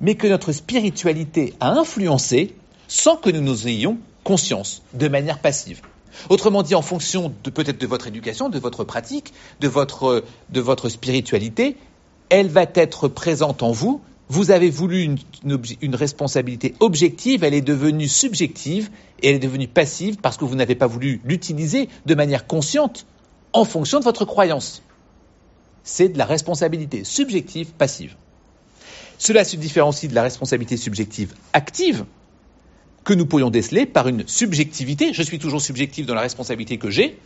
mais 0.00 0.14
que 0.14 0.26
notre 0.26 0.52
spiritualité 0.52 1.54
a 1.60 1.70
influencée 1.70 2.54
sans 2.88 3.16
que 3.16 3.30
nous 3.30 3.40
nous 3.40 3.68
ayons 3.68 3.98
conscience, 4.24 4.82
de 4.94 5.08
manière 5.08 5.38
passive. 5.38 5.80
Autrement 6.28 6.62
dit, 6.62 6.74
en 6.74 6.82
fonction 6.82 7.32
peut-être 7.42 7.80
de 7.80 7.86
votre 7.86 8.06
éducation, 8.06 8.48
de 8.48 8.58
votre 8.58 8.84
pratique, 8.84 9.32
de 9.60 9.68
votre, 9.68 10.88
spiritualité, 10.88 11.76
elle 12.28 12.48
va 12.48 12.66
être 12.74 13.08
présente 13.08 13.62
en 13.62 13.72
vous. 13.72 14.00
Vous 14.28 14.50
avez 14.50 14.70
voulu 14.70 15.16
une, 15.42 15.94
responsabilité 15.94 16.74
objective, 16.80 17.44
elle 17.44 17.54
est 17.54 17.60
devenue 17.60 18.08
subjective 18.08 18.90
et 19.22 19.30
elle 19.30 19.36
est 19.36 19.40
devenue 19.40 19.68
passive 19.68 20.16
parce 20.16 20.36
que 20.36 20.44
vous 20.44 20.54
n'avez 20.54 20.74
pas 20.74 20.86
voulu 20.86 21.20
l'utiliser 21.24 21.88
de 22.06 22.14
manière 22.14 22.46
consciente 22.46 23.06
en 23.52 23.64
fonction 23.64 23.98
de 23.98 24.04
votre 24.04 24.24
croyance. 24.24 24.82
C'est 25.84 26.08
de 26.08 26.18
la 26.18 26.24
responsabilité 26.24 27.04
subjective 27.04 27.72
passive. 27.72 28.14
Cela 29.18 29.44
se 29.44 29.56
différencie 29.56 30.10
de 30.10 30.14
la 30.14 30.22
responsabilité 30.22 30.76
subjective 30.76 31.34
active, 31.52 32.04
que 33.04 33.14
nous 33.14 33.26
pourrions 33.26 33.50
déceler 33.50 33.86
par 33.86 34.08
une 34.08 34.26
subjectivité. 34.26 35.12
Je 35.12 35.22
suis 35.22 35.38
toujours 35.38 35.60
subjectif 35.60 36.06
dans 36.06 36.14
la 36.14 36.20
responsabilité 36.20 36.78
que 36.78 36.90
j'ai, 36.90 37.18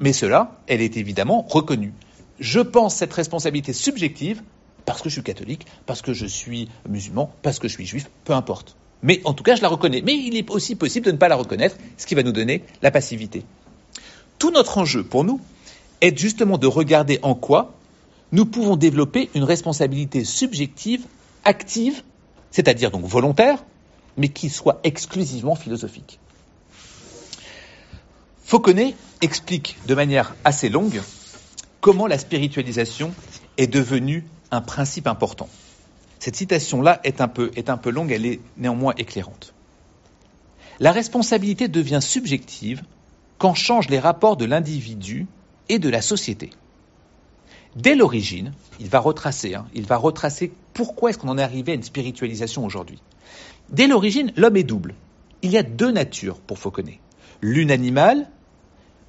mais 0.00 0.12
cela, 0.12 0.58
elle 0.66 0.80
est 0.80 0.96
évidemment 0.96 1.42
reconnue. 1.48 1.92
Je 2.40 2.60
pense 2.60 2.94
cette 2.94 3.12
responsabilité 3.12 3.72
subjective 3.72 4.42
parce 4.84 5.02
que 5.02 5.08
je 5.08 5.14
suis 5.14 5.22
catholique, 5.22 5.66
parce 5.86 6.02
que 6.02 6.12
je 6.12 6.26
suis 6.26 6.68
musulman, 6.88 7.32
parce 7.42 7.58
que 7.58 7.68
je 7.68 7.74
suis 7.74 7.86
juif, 7.86 8.08
peu 8.24 8.32
importe. 8.32 8.76
Mais 9.02 9.20
en 9.24 9.34
tout 9.34 9.44
cas, 9.44 9.54
je 9.54 9.62
la 9.62 9.68
reconnais. 9.68 10.02
Mais 10.04 10.14
il 10.14 10.36
est 10.36 10.48
aussi 10.50 10.76
possible 10.76 11.06
de 11.06 11.12
ne 11.12 11.16
pas 11.16 11.28
la 11.28 11.36
reconnaître, 11.36 11.76
ce 11.96 12.06
qui 12.06 12.14
va 12.14 12.22
nous 12.22 12.32
donner 12.32 12.64
la 12.82 12.90
passivité. 12.90 13.44
Tout 14.38 14.50
notre 14.50 14.78
enjeu 14.78 15.04
pour 15.04 15.24
nous 15.24 15.40
est 16.00 16.16
justement 16.16 16.58
de 16.58 16.66
regarder 16.66 17.18
en 17.22 17.34
quoi 17.34 17.74
nous 18.30 18.44
pouvons 18.44 18.76
développer 18.76 19.30
une 19.34 19.44
responsabilité 19.44 20.24
subjective 20.24 21.04
active 21.44 22.02
c'est-à-dire 22.50 22.90
donc 22.90 23.04
volontaire, 23.04 23.64
mais 24.16 24.28
qui 24.28 24.48
soit 24.48 24.80
exclusivement 24.84 25.54
philosophique. 25.54 26.18
Fauconnet 28.44 28.94
explique 29.20 29.76
de 29.86 29.94
manière 29.94 30.34
assez 30.44 30.68
longue 30.68 31.02
comment 31.80 32.06
la 32.06 32.18
spiritualisation 32.18 33.12
est 33.58 33.66
devenue 33.66 34.24
un 34.50 34.60
principe 34.60 35.06
important. 35.06 35.48
Cette 36.18 36.36
citation-là 36.36 37.00
est 37.04 37.20
un, 37.20 37.28
peu, 37.28 37.50
est 37.54 37.70
un 37.70 37.76
peu 37.76 37.90
longue, 37.90 38.10
elle 38.10 38.26
est 38.26 38.40
néanmoins 38.56 38.94
éclairante. 38.96 39.52
La 40.80 40.92
responsabilité 40.92 41.68
devient 41.68 42.00
subjective 42.00 42.82
quand 43.38 43.54
changent 43.54 43.88
les 43.88 43.98
rapports 43.98 44.36
de 44.36 44.44
l'individu 44.44 45.26
et 45.68 45.78
de 45.78 45.88
la 45.88 46.02
société. 46.02 46.50
Dès 47.76 47.94
l'origine, 47.94 48.52
il 48.80 48.88
va 48.88 48.98
retracer, 48.98 49.54
hein, 49.54 49.66
il 49.74 49.86
va 49.86 49.96
retracer 49.96 50.52
pourquoi 50.74 51.10
est-ce 51.10 51.18
qu'on 51.18 51.28
en 51.28 51.38
est 51.38 51.42
arrivé 51.42 51.72
à 51.72 51.74
une 51.74 51.82
spiritualisation 51.82 52.64
aujourd'hui. 52.64 53.00
Dès 53.68 53.86
l'origine, 53.86 54.32
l'homme 54.36 54.56
est 54.56 54.64
double. 54.64 54.94
Il 55.42 55.50
y 55.50 55.58
a 55.58 55.62
deux 55.62 55.90
natures 55.90 56.40
pour 56.40 56.58
Fauconnet. 56.58 56.98
L'une 57.40 57.70
animale, 57.70 58.28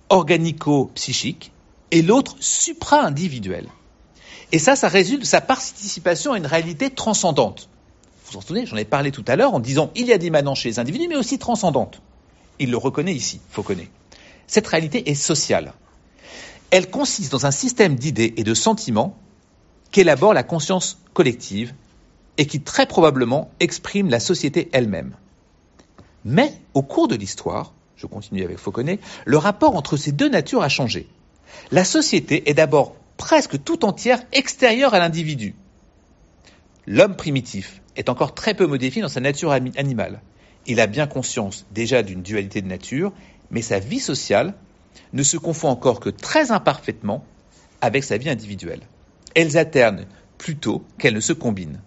organico-psychique, 0.10 1.52
et 1.92 2.02
l'autre 2.02 2.36
supra-individuelle. 2.40 3.68
Et 4.52 4.60
ça, 4.60 4.76
ça 4.76 4.88
résulte 4.88 5.22
de 5.22 5.26
sa 5.26 5.42
participation 5.42 6.34
à 6.34 6.38
une 6.38 6.46
réalité 6.46 6.90
transcendante. 6.90 7.70
Vous 8.26 8.34
vous 8.34 8.38
en 8.38 8.42
souvenez, 8.42 8.66
j'en 8.66 8.78
ai 8.78 8.86
parlé 8.86 9.12
tout 9.12 9.26
à 9.28 9.36
l'heure 9.36 9.54
en 9.54 9.60
disant 9.60 9.90
il 9.96 10.06
y 10.06 10.14
a 10.14 10.20
des 10.20 10.30
manants 10.30 10.56
chez 10.56 10.70
les 10.70 10.80
individus, 10.80 11.08
mais 11.08 11.16
aussi 11.16 11.40
transcendante. 11.40 12.02
Il 12.60 12.70
le 12.70 12.78
reconnaît 12.78 13.14
ici, 13.14 13.40
Fauconnet. 13.50 13.90
Cette 14.50 14.66
réalité 14.66 15.12
est 15.12 15.14
sociale. 15.14 15.74
Elle 16.72 16.90
consiste 16.90 17.32
dans 17.32 17.46
un 17.46 17.52
système 17.52 17.94
d'idées 17.94 18.34
et 18.36 18.44
de 18.44 18.56
sentiments 18.56 19.16
qu'élabore 19.92 20.34
la 20.34 20.42
conscience 20.42 20.98
collective 21.14 21.76
et 22.40 22.48
qui 22.48 22.60
très 22.60 22.88
probablement 22.88 23.52
exprime 23.60 24.10
la 24.10 24.20
société 24.20 24.68
elle-même. 24.74 25.14
Mais 26.26 26.52
au 26.74 26.82
cours 26.82 27.08
de 27.08 27.16
l'histoire, 27.16 27.74
je 27.96 28.08
continue 28.08 28.44
avec 28.44 28.58
Fauconnet, 28.58 28.98
le 29.26 29.38
rapport 29.38 29.76
entre 29.76 29.98
ces 29.98 30.12
deux 30.12 30.30
natures 30.30 30.64
a 30.64 30.70
changé. 30.70 31.08
La 31.72 31.84
société 31.84 32.50
est 32.50 32.56
d'abord 32.56 32.96
presque 33.18 33.64
tout 33.64 33.86
entière 33.86 34.24
extérieure 34.32 34.96
à 34.96 35.00
l'individu. 35.00 35.54
L'homme 36.88 37.16
primitif 37.16 37.84
est 37.96 38.10
encore 38.10 38.34
très 38.34 38.56
peu 38.56 38.66
modifié 38.66 39.04
dans 39.04 39.10
sa 39.10 39.20
nature 39.20 39.52
animale. 39.52 40.22
Il 40.66 40.80
a 40.80 40.88
bien 40.88 41.06
conscience 41.06 41.68
déjà 41.72 42.02
d'une 42.02 42.24
dualité 42.24 42.62
de 42.64 42.68
nature, 42.68 43.12
mais 43.52 43.62
sa 43.62 43.80
vie 43.80 44.00
sociale 44.00 44.54
ne 45.14 45.24
se 45.24 45.38
confond 45.38 45.70
encore 45.70 46.00
que 46.00 46.10
très 46.10 46.52
imparfaitement 46.52 47.24
avec 47.82 48.04
sa 48.04 48.18
vie 48.18 48.30
individuelle. 48.30 48.82
Elles 49.36 49.58
alternent 49.58 50.06
plutôt 50.38 50.84
qu'elles 50.98 51.14
ne 51.14 51.20
se 51.20 51.34
combinent. 51.34 51.82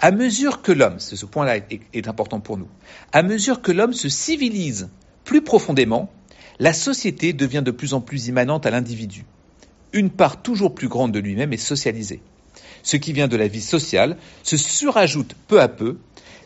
À 0.00 0.10
mesure 0.10 0.62
que 0.62 0.72
l'homme, 0.72 1.00
ce 1.00 1.26
point-là 1.26 1.56
est, 1.56 1.80
est 1.92 2.08
important 2.08 2.40
pour 2.40 2.56
nous, 2.56 2.68
à 3.12 3.22
mesure 3.22 3.62
que 3.62 3.72
l'homme 3.72 3.92
se 3.92 4.08
civilise 4.08 4.88
plus 5.24 5.42
profondément, 5.42 6.10
la 6.60 6.72
société 6.72 7.32
devient 7.32 7.62
de 7.64 7.70
plus 7.70 7.94
en 7.94 8.00
plus 8.00 8.28
immanente 8.28 8.66
à 8.66 8.70
l'individu 8.70 9.24
une 9.92 10.10
part 10.10 10.42
toujours 10.42 10.74
plus 10.74 10.88
grande 10.88 11.12
de 11.12 11.18
lui-même 11.18 11.52
est 11.52 11.56
socialisée. 11.56 12.20
Ce 12.82 12.96
qui 12.96 13.12
vient 13.12 13.28
de 13.28 13.36
la 13.36 13.48
vie 13.48 13.60
sociale 13.60 14.16
se 14.42 14.56
surajoute 14.56 15.34
peu 15.46 15.60
à 15.60 15.68
peu 15.68 15.98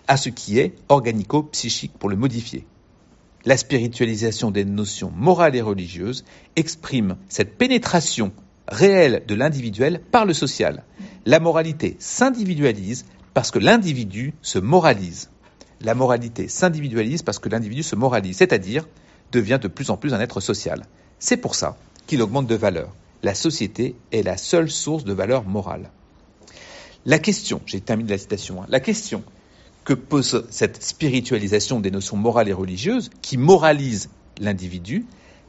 à 0.09 0.17
ce 0.17 0.29
qui 0.29 0.59
est 0.59 0.75
organico-psychique 0.89 1.93
pour 1.99 2.09
le 2.09 2.17
modifier. 2.17 2.65
La 3.45 3.57
spiritualisation 3.57 4.51
des 4.51 4.65
notions 4.65 5.13
morales 5.15 5.57
et 5.57 5.61
religieuses 5.61 6.25
exprime 6.57 7.17
cette 7.29 7.57
pénétration 7.59 8.33
réelle 8.69 9.25
de 9.27 9.35
l'individuel 9.35 10.01
par 10.01 10.25
le 10.25 10.35
social. 10.35 10.85
La 11.27 11.41
moralité 11.41 11.97
s'individualise 11.99 13.05
parce 13.35 13.51
que 13.51 13.59
l'individu 13.59 14.35
se 14.43 14.59
moralise. 14.59 15.31
La 15.81 15.95
moralité 15.95 16.49
s'individualise 16.49 17.23
parce 17.23 17.39
que 17.39 17.49
l'individu 17.49 17.83
se 17.83 17.97
moralise, 17.97 18.37
c'est-à-dire 18.37 18.87
devient 19.33 19.59
de 19.61 19.69
plus 19.69 19.91
en 19.91 19.97
plus 19.97 20.15
un 20.15 20.21
être 20.21 20.41
social. 20.41 20.83
C'est 21.19 21.37
pour 21.37 21.55
ça 21.55 21.77
qu'il 22.07 22.23
augmente 22.23 22.47
de 22.47 22.55
valeur 22.55 22.95
la 23.23 23.35
société 23.35 23.95
est 24.11 24.23
la 24.23 24.37
seule 24.37 24.71
source 24.71 25.05
de 25.05 25.13
valeur 25.13 25.45
morale. 25.45 25.91
La 27.07 27.19
question, 27.19 27.61
j'ai 27.67 27.81
terminé 27.81 28.11
la 28.11 28.19
citation, 28.19 28.63
hein, 28.63 28.67
la 28.69 28.81
question 28.81 29.23
que 29.85 29.95
pose 29.95 30.47
cette 30.51 30.83
spiritualisation 30.83 31.81
des 31.81 31.91
notions 31.91 32.17
morales 32.17 32.49
et 32.49 32.53
religieuses, 32.53 33.11
qui 33.21 33.37
moralise 33.37 34.09
l'individu, 34.41 35.07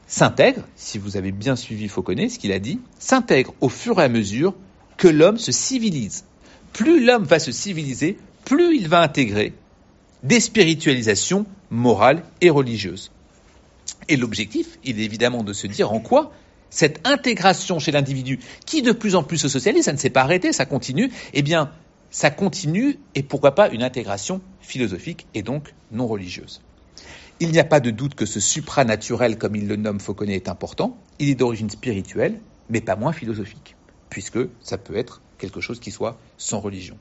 s'intègre, 0.07 0.63
si 0.75 0.97
vous 0.97 1.17
avez 1.17 1.31
bien 1.31 1.55
suivi 1.55 1.87
Fauconnet, 1.87 2.29
ce 2.29 2.39
qu'il 2.39 2.51
a 2.51 2.59
dit, 2.59 2.79
s'intègre 2.99 3.53
au 3.61 3.69
fur 3.69 3.99
et 3.99 4.03
à 4.03 4.09
mesure 4.09 4.55
que 4.97 5.07
l'homme 5.07 5.37
se 5.37 5.51
civilise. 5.51 6.25
Plus 6.71 7.03
l'homme 7.05 7.23
va 7.23 7.39
se 7.39 7.51
civiliser, 7.51 8.17
plus 8.45 8.75
il 8.75 8.87
va 8.87 9.01
intégrer 9.01 9.53
des 10.23 10.39
spiritualisations 10.39 11.45
morales 11.69 12.23
et 12.41 12.49
religieuses. 12.49 13.11
Et 14.09 14.17
l'objectif, 14.17 14.79
il 14.83 14.99
est 14.99 15.03
évidemment 15.03 15.43
de 15.43 15.53
se 15.53 15.67
dire 15.67 15.91
en 15.91 15.99
quoi 15.99 16.31
cette 16.69 17.05
intégration 17.07 17.77
chez 17.77 17.91
l'individu 17.91 18.39
qui 18.65 18.81
de 18.81 18.91
plus 18.91 19.15
en 19.15 19.23
plus 19.23 19.37
se 19.37 19.47
socialise, 19.47 19.85
ça 19.85 19.93
ne 19.93 19.97
s'est 19.97 20.09
pas 20.09 20.21
arrêté, 20.21 20.51
ça 20.53 20.65
continue, 20.65 21.11
eh 21.33 21.43
bien, 21.43 21.69
ça 22.13 22.29
continue 22.29 22.99
et 23.15 23.23
pourquoi 23.23 23.55
pas 23.55 23.69
une 23.69 23.81
intégration 23.81 24.39
philosophique 24.61 25.25
et 25.33 25.41
donc 25.41 25.73
non 25.91 26.05
religieuse. 26.05 26.61
Il 27.39 27.51
n'y 27.51 27.57
a 27.57 27.63
pas 27.63 27.79
de 27.79 27.89
doute 27.89 28.13
que 28.13 28.27
ce 28.27 28.39
supranaturel, 28.39 29.39
comme 29.39 29.55
il 29.55 29.67
le 29.67 29.75
nomme 29.75 29.99
Fauconnet, 29.99 30.35
est 30.35 30.47
important. 30.47 30.95
Il 31.17 31.29
est 31.29 31.35
d'origine 31.35 31.71
spirituelle, 31.71 32.39
mais 32.69 32.81
pas 32.81 32.95
moins 32.95 33.13
philosophique, 33.13 33.75
puisque 34.11 34.37
ça 34.61 34.77
peut 34.77 34.95
être 34.95 35.21
quelque 35.39 35.59
chose 35.59 35.79
qui 35.79 35.89
soit 35.89 36.19
sans 36.37 36.59
religion. 36.59 36.97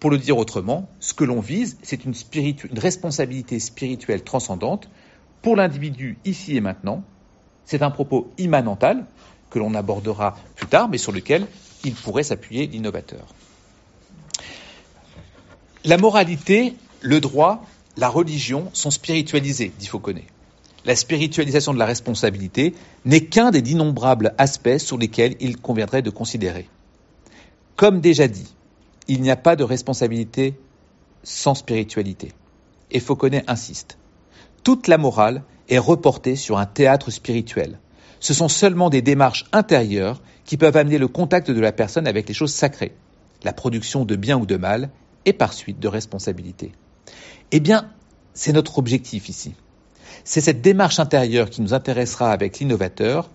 Pour 0.00 0.10
le 0.10 0.18
dire 0.18 0.36
autrement, 0.36 0.88
ce 0.98 1.14
que 1.14 1.24
l'on 1.24 1.40
vise, 1.40 1.78
c'est 1.84 2.04
une, 2.04 2.14
une 2.34 2.78
responsabilité 2.78 3.60
spirituelle 3.60 4.24
transcendante 4.24 4.90
pour 5.40 5.54
l'individu 5.54 6.18
ici 6.24 6.56
et 6.56 6.60
maintenant, 6.60 7.04
c'est 7.64 7.82
un 7.82 7.92
propos 7.92 8.28
immanental 8.38 9.06
que 9.50 9.60
l'on 9.60 9.74
abordera 9.74 10.36
plus 10.56 10.66
tard, 10.66 10.88
mais 10.88 10.98
sur 10.98 11.12
lequel 11.12 11.46
il 11.84 11.94
pourrait 11.94 12.24
s'appuyer 12.24 12.66
l'innovateur. 12.66 13.26
La 15.88 15.96
moralité, 15.96 16.74
le 17.00 17.18
droit, 17.18 17.64
la 17.96 18.10
religion 18.10 18.68
sont 18.74 18.90
spiritualisés, 18.90 19.72
dit 19.78 19.86
Fauconnet. 19.86 20.26
La 20.84 20.94
spiritualisation 20.94 21.72
de 21.72 21.78
la 21.78 21.86
responsabilité 21.86 22.74
n'est 23.06 23.24
qu'un 23.24 23.50
des 23.50 23.62
d'innombrables 23.62 24.34
aspects 24.36 24.76
sur 24.76 24.98
lesquels 24.98 25.36
il 25.40 25.56
conviendrait 25.56 26.02
de 26.02 26.10
considérer. 26.10 26.68
Comme 27.74 28.02
déjà 28.02 28.28
dit, 28.28 28.54
il 29.06 29.22
n'y 29.22 29.30
a 29.30 29.36
pas 29.36 29.56
de 29.56 29.64
responsabilité 29.64 30.60
sans 31.22 31.54
spiritualité. 31.54 32.32
Et 32.90 33.00
Fauconnet 33.00 33.44
insiste. 33.46 33.96
Toute 34.64 34.88
la 34.88 34.98
morale 34.98 35.42
est 35.70 35.78
reporté 35.78 36.36
sur 36.36 36.58
un 36.58 36.66
théâtre 36.66 37.10
spirituel. 37.10 37.78
Ce 38.20 38.34
sont 38.34 38.48
seulement 38.48 38.90
des 38.90 39.00
démarches 39.00 39.46
intérieures 39.52 40.20
qui 40.44 40.58
peuvent 40.58 40.76
amener 40.76 40.98
le 40.98 41.08
contact 41.08 41.50
de 41.50 41.60
la 41.60 41.72
personne 41.72 42.06
avec 42.06 42.28
les 42.28 42.34
choses 42.34 42.52
sacrées, 42.52 42.92
la 43.42 43.54
production 43.54 44.04
de 44.04 44.16
bien 44.16 44.36
ou 44.38 44.44
de 44.44 44.56
mal, 44.56 44.90
et 45.24 45.32
par 45.32 45.52
suite 45.52 45.78
de 45.80 45.88
responsabilité. 45.88 46.72
Eh 47.52 47.60
bien, 47.60 47.90
c'est 48.34 48.52
notre 48.52 48.78
objectif 48.78 49.28
ici. 49.28 49.54
C'est 50.24 50.40
cette 50.40 50.60
démarche 50.60 50.98
intérieure 50.98 51.50
qui 51.50 51.62
nous 51.62 51.74
intéressera 51.74 52.32
avec 52.32 52.58
l'innovateur. 52.58 53.30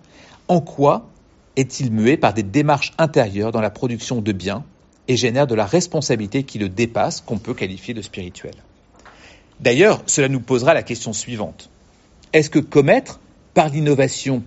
En 0.48 0.60
quoi 0.60 1.08
est-il 1.56 1.90
muet 1.92 2.16
par 2.16 2.34
des 2.34 2.42
démarches 2.42 2.92
intérieures 2.98 3.52
dans 3.52 3.60
la 3.60 3.70
production 3.70 4.20
de 4.20 4.32
biens 4.32 4.64
et 5.08 5.16
génère 5.16 5.46
de 5.46 5.54
la 5.54 5.66
responsabilité 5.66 6.44
qui 6.44 6.58
le 6.58 6.68
dépasse, 6.68 7.20
qu'on 7.20 7.38
peut 7.38 7.54
qualifier 7.54 7.94
de 7.94 8.02
spirituelle 8.02 8.56
D'ailleurs, 9.60 10.02
cela 10.06 10.28
nous 10.28 10.40
posera 10.40 10.74
la 10.74 10.82
question 10.82 11.12
suivante. 11.12 11.70
Est-ce 12.32 12.50
que 12.50 12.58
commettre 12.58 13.20
par 13.54 13.68
l'innovation 13.68 14.42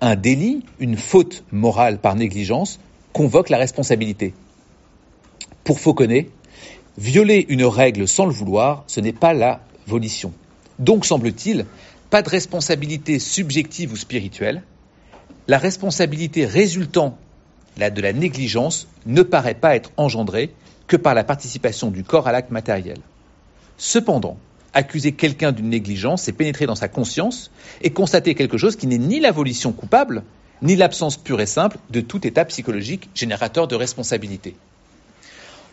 un 0.00 0.16
délit, 0.16 0.64
une 0.78 0.96
faute 0.96 1.44
morale 1.52 1.98
par 1.98 2.16
négligence, 2.16 2.80
convoque 3.12 3.50
la 3.50 3.58
responsabilité? 3.58 4.34
Pour 5.62 5.78
Fauconnet, 5.78 6.30
violer 6.98 7.46
une 7.48 7.64
règle 7.64 8.06
sans 8.06 8.26
le 8.26 8.32
vouloir, 8.32 8.84
ce 8.86 9.00
n'est 9.00 9.12
pas 9.12 9.32
la 9.32 9.60
volition. 9.86 10.32
Donc, 10.78 11.04
semble-t-il, 11.04 11.66
pas 12.10 12.22
de 12.22 12.28
responsabilité 12.28 13.18
subjective 13.18 13.92
ou 13.92 13.96
spirituelle. 13.96 14.62
La 15.46 15.58
responsabilité 15.58 16.44
résultant 16.46 17.16
de 17.76 18.00
la 18.02 18.12
négligence 18.12 18.88
ne 19.06 19.22
paraît 19.22 19.54
pas 19.54 19.76
être 19.76 19.90
engendrée 19.96 20.52
que 20.86 20.96
par 20.96 21.14
la 21.14 21.24
participation 21.24 21.90
du 21.90 22.04
corps 22.04 22.26
à 22.26 22.32
l'acte 22.32 22.50
matériel. 22.50 22.98
Cependant, 23.78 24.36
accuser 24.74 25.12
quelqu'un 25.12 25.52
d'une 25.52 25.70
négligence, 25.70 26.22
c'est 26.22 26.32
pénétrer 26.32 26.66
dans 26.66 26.74
sa 26.74 26.88
conscience 26.88 27.50
et 27.80 27.90
constater 27.90 28.34
quelque 28.34 28.58
chose 28.58 28.76
qui 28.76 28.86
n'est 28.86 28.98
ni 28.98 29.20
la 29.20 29.30
volition 29.30 29.72
coupable, 29.72 30.22
ni 30.62 30.76
l'absence 30.76 31.16
pure 31.16 31.40
et 31.40 31.46
simple 31.46 31.78
de 31.90 32.00
tout 32.00 32.26
état 32.26 32.44
psychologique 32.44 33.08
générateur 33.14 33.68
de 33.68 33.76
responsabilité. 33.76 34.56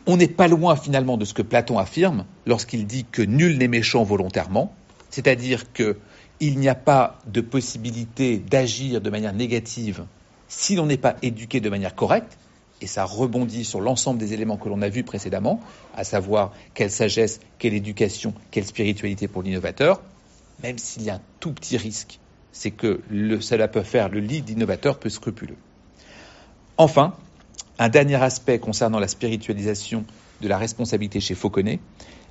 On 0.10 0.16
n'est 0.16 0.30
pas 0.30 0.48
loin 0.48 0.78
finalement 0.78 1.18
de 1.18 1.26
ce 1.26 1.34
que 1.34 1.42
Platon 1.42 1.78
affirme 1.78 2.26
lorsqu'il 2.46 2.88
dit 2.88 3.06
que 3.12 3.22
nul 3.22 3.58
n'est 3.58 3.68
méchant 3.68 4.04
volontairement, 4.04 4.74
c'est-à-dire 5.10 5.74
qu'il 5.74 5.98
n'y 6.40 6.70
a 6.70 6.76
pas 6.76 7.20
de 7.28 7.42
possibilité 7.42 8.38
d'agir 8.38 9.02
de 9.02 9.10
manière 9.10 9.34
négative 9.34 10.06
si 10.48 10.76
l'on 10.76 10.86
n'est 10.86 10.98
pas 10.98 11.18
éduqué 11.22 11.60
de 11.60 11.70
manière 11.70 11.94
correcte, 11.94 12.38
et 12.80 12.88
ça 12.88 13.04
rebondit 13.04 13.66
sur 13.66 13.82
l'ensemble 13.82 14.18
des 14.18 14.32
éléments 14.32 14.56
que 14.56 14.70
l'on 14.70 14.82
a 14.82 14.88
vus 14.88 15.04
précédemment, 15.04 15.60
à 15.94 16.06
savoir 16.06 16.54
quelle 16.74 16.92
sagesse, 16.92 17.42
quelle 17.60 17.74
éducation, 17.74 18.34
quelle 18.50 18.66
spiritualité 18.66 19.28
pour 19.28 19.44
l'innovateur, 19.44 20.02
même 20.64 20.78
s'il 20.78 21.04
y 21.04 21.10
a 21.10 21.16
un 21.16 21.22
tout 21.42 21.52
petit 21.52 21.76
risque, 21.76 22.20
c'est 22.54 22.72
que 22.72 23.02
le, 23.10 23.42
cela 23.42 23.68
peut 23.68 23.84
faire 23.84 24.08
le 24.08 24.22
lit 24.22 24.42
d'innovateur 24.42 25.00
peu 25.00 25.10
scrupuleux. 25.10 25.58
Enfin, 26.78 27.14
un 27.80 27.90
dernier 27.90 28.22
aspect 28.22 28.60
concernant 28.60 29.00
la 29.00 29.08
spiritualisation 29.08 30.06
de 30.42 30.48
la 30.48 30.58
responsabilité 30.58 31.20
chez 31.20 31.36
Fauconnet, 31.36 31.80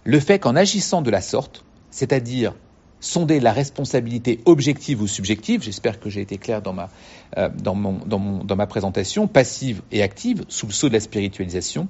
le 0.04 0.20
fait 0.20 0.38
qu'en 0.38 0.56
agissant 0.56 1.02
de 1.02 1.10
la 1.10 1.20
sorte, 1.20 1.64
c'est-à-dire 1.90 2.54
sonder 3.00 3.40
la 3.40 3.52
responsabilité 3.52 4.40
objective 4.46 5.02
ou 5.02 5.06
subjective, 5.06 5.62
j'espère 5.62 6.00
que 6.00 6.10
j'ai 6.10 6.20
été 6.20 6.38
clair 6.38 6.62
dans 6.62 6.72
ma, 6.72 6.90
euh, 7.36 7.48
dans 7.48 8.56
ma 8.56 8.66
présentation, 8.66 9.28
passive 9.28 9.82
et 9.92 10.02
active, 10.02 10.44
sous 10.48 10.66
le 10.66 10.72
sceau 10.72 10.88
de 10.88 10.94
la 10.94 11.00
spiritualisation, 11.00 11.88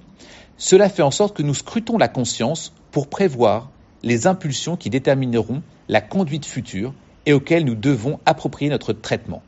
cela 0.59 0.89
fait 0.89 1.03
en 1.03 1.11
sorte 1.11 1.37
que 1.37 1.43
nous 1.43 1.55
scrutons 1.55 1.99
la 1.99 2.09
conscience 2.09 2.73
pour 2.91 3.09
prévoir 3.09 3.71
les 4.03 4.27
impulsions 4.27 4.77
qui 4.77 4.91
détermineront 4.91 5.63
la 5.89 6.01
conduite 6.01 6.47
future 6.47 6.95
et 7.27 7.33
auxquelles 7.33 7.65
nous 7.65 7.75
devons 7.75 8.21
approprier 8.25 8.71
notre 8.71 8.93
traitement. 8.93 9.43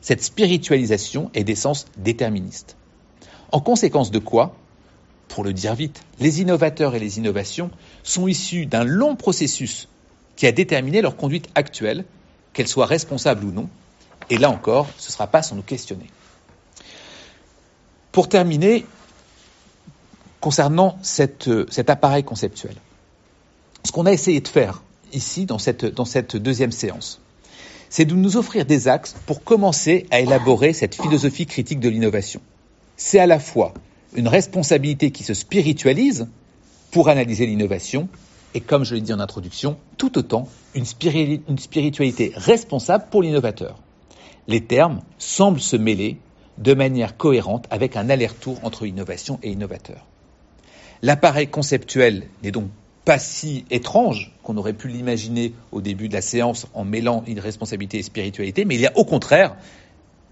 Cette 0.00 0.22
spiritualisation 0.22 1.30
est 1.34 1.44
d'essence 1.44 1.86
déterministe. 1.96 2.76
En 3.52 3.60
conséquence 3.60 4.10
de 4.10 4.18
quoi, 4.18 4.54
pour 5.28 5.44
le 5.44 5.52
dire 5.52 5.74
vite, 5.74 6.02
les 6.18 6.40
innovateurs 6.40 6.94
et 6.94 6.98
les 6.98 7.18
innovations 7.18 7.70
sont 8.02 8.28
issus 8.28 8.66
d'un 8.66 8.84
long 8.84 9.16
processus 9.16 9.88
qui 10.36 10.46
a 10.46 10.52
déterminé 10.52 11.00
leur 11.00 11.16
conduite 11.16 11.48
actuelle, 11.54 12.04
qu'elle 12.52 12.68
soit 12.68 12.86
responsable 12.86 13.44
ou 13.44 13.52
non. 13.52 13.68
Et 14.30 14.38
là 14.38 14.50
encore, 14.50 14.88
ce 14.98 15.08
ne 15.08 15.12
sera 15.12 15.26
pas 15.26 15.42
sans 15.42 15.56
nous 15.56 15.62
questionner. 15.62 16.06
Pour 18.12 18.28
terminer, 18.28 18.84
concernant 20.40 20.98
cette, 21.02 21.50
cet 21.70 21.90
appareil 21.90 22.24
conceptuel, 22.24 22.74
ce 23.84 23.92
qu'on 23.92 24.06
a 24.06 24.12
essayé 24.12 24.40
de 24.40 24.48
faire 24.48 24.82
ici 25.12 25.46
dans 25.46 25.58
cette 25.58 26.36
deuxième 26.36 26.72
séance, 26.72 27.20
c'est 27.88 28.04
de 28.04 28.14
nous 28.14 28.36
offrir 28.36 28.66
des 28.66 28.88
axes 28.88 29.14
pour 29.26 29.44
commencer 29.44 30.06
à 30.10 30.20
élaborer 30.20 30.72
cette 30.72 30.94
philosophie 30.94 31.46
critique 31.46 31.80
de 31.80 31.88
l'innovation. 31.88 32.40
C'est 32.96 33.18
à 33.18 33.26
la 33.26 33.38
fois 33.38 33.74
une 34.14 34.28
responsabilité 34.28 35.10
qui 35.10 35.22
se 35.22 35.34
spiritualise 35.34 36.28
pour 36.90 37.08
analyser 37.08 37.46
l'innovation 37.46 38.08
et 38.54 38.60
comme 38.60 38.84
je 38.84 38.94
l'ai 38.94 39.02
dit 39.02 39.12
en 39.12 39.20
introduction, 39.20 39.76
tout 39.98 40.16
autant 40.16 40.48
une, 40.74 40.86
spiritualité 40.86 42.32
responsable 42.36 43.04
pour 43.10 43.22
l'innovateur. 43.22 43.78
Les 44.48 44.62
termes 44.62 45.02
semblent 45.18 45.60
se 45.60 45.76
mêler 45.76 46.16
de 46.56 46.72
manière 46.72 47.18
cohérente 47.18 47.66
avec 47.68 47.96
un 47.96 48.08
aller-retour 48.08 48.58
entre 48.62 48.86
innovation 48.86 49.38
et 49.42 49.50
innovateur. 49.50 50.06
L'appareil 51.02 51.48
conceptuel 51.48 52.28
n'est 52.42 52.50
donc 52.50 52.70
pas 53.04 53.18
si 53.18 53.66
étrange 53.70 54.32
qu'on 54.42 54.56
aurait 54.56 54.72
pu 54.72 54.88
l'imaginer 54.88 55.52
au 55.70 55.82
début 55.82 56.08
de 56.08 56.14
la 56.14 56.22
séance 56.22 56.66
en 56.72 56.86
mêlant 56.86 57.24
une 57.26 57.40
responsabilité 57.40 57.98
et 57.98 58.02
spiritualité, 58.02 58.64
mais 58.64 58.76
il 58.76 58.80
y 58.80 58.86
a 58.86 58.96
au 58.96 59.04
contraire 59.04 59.54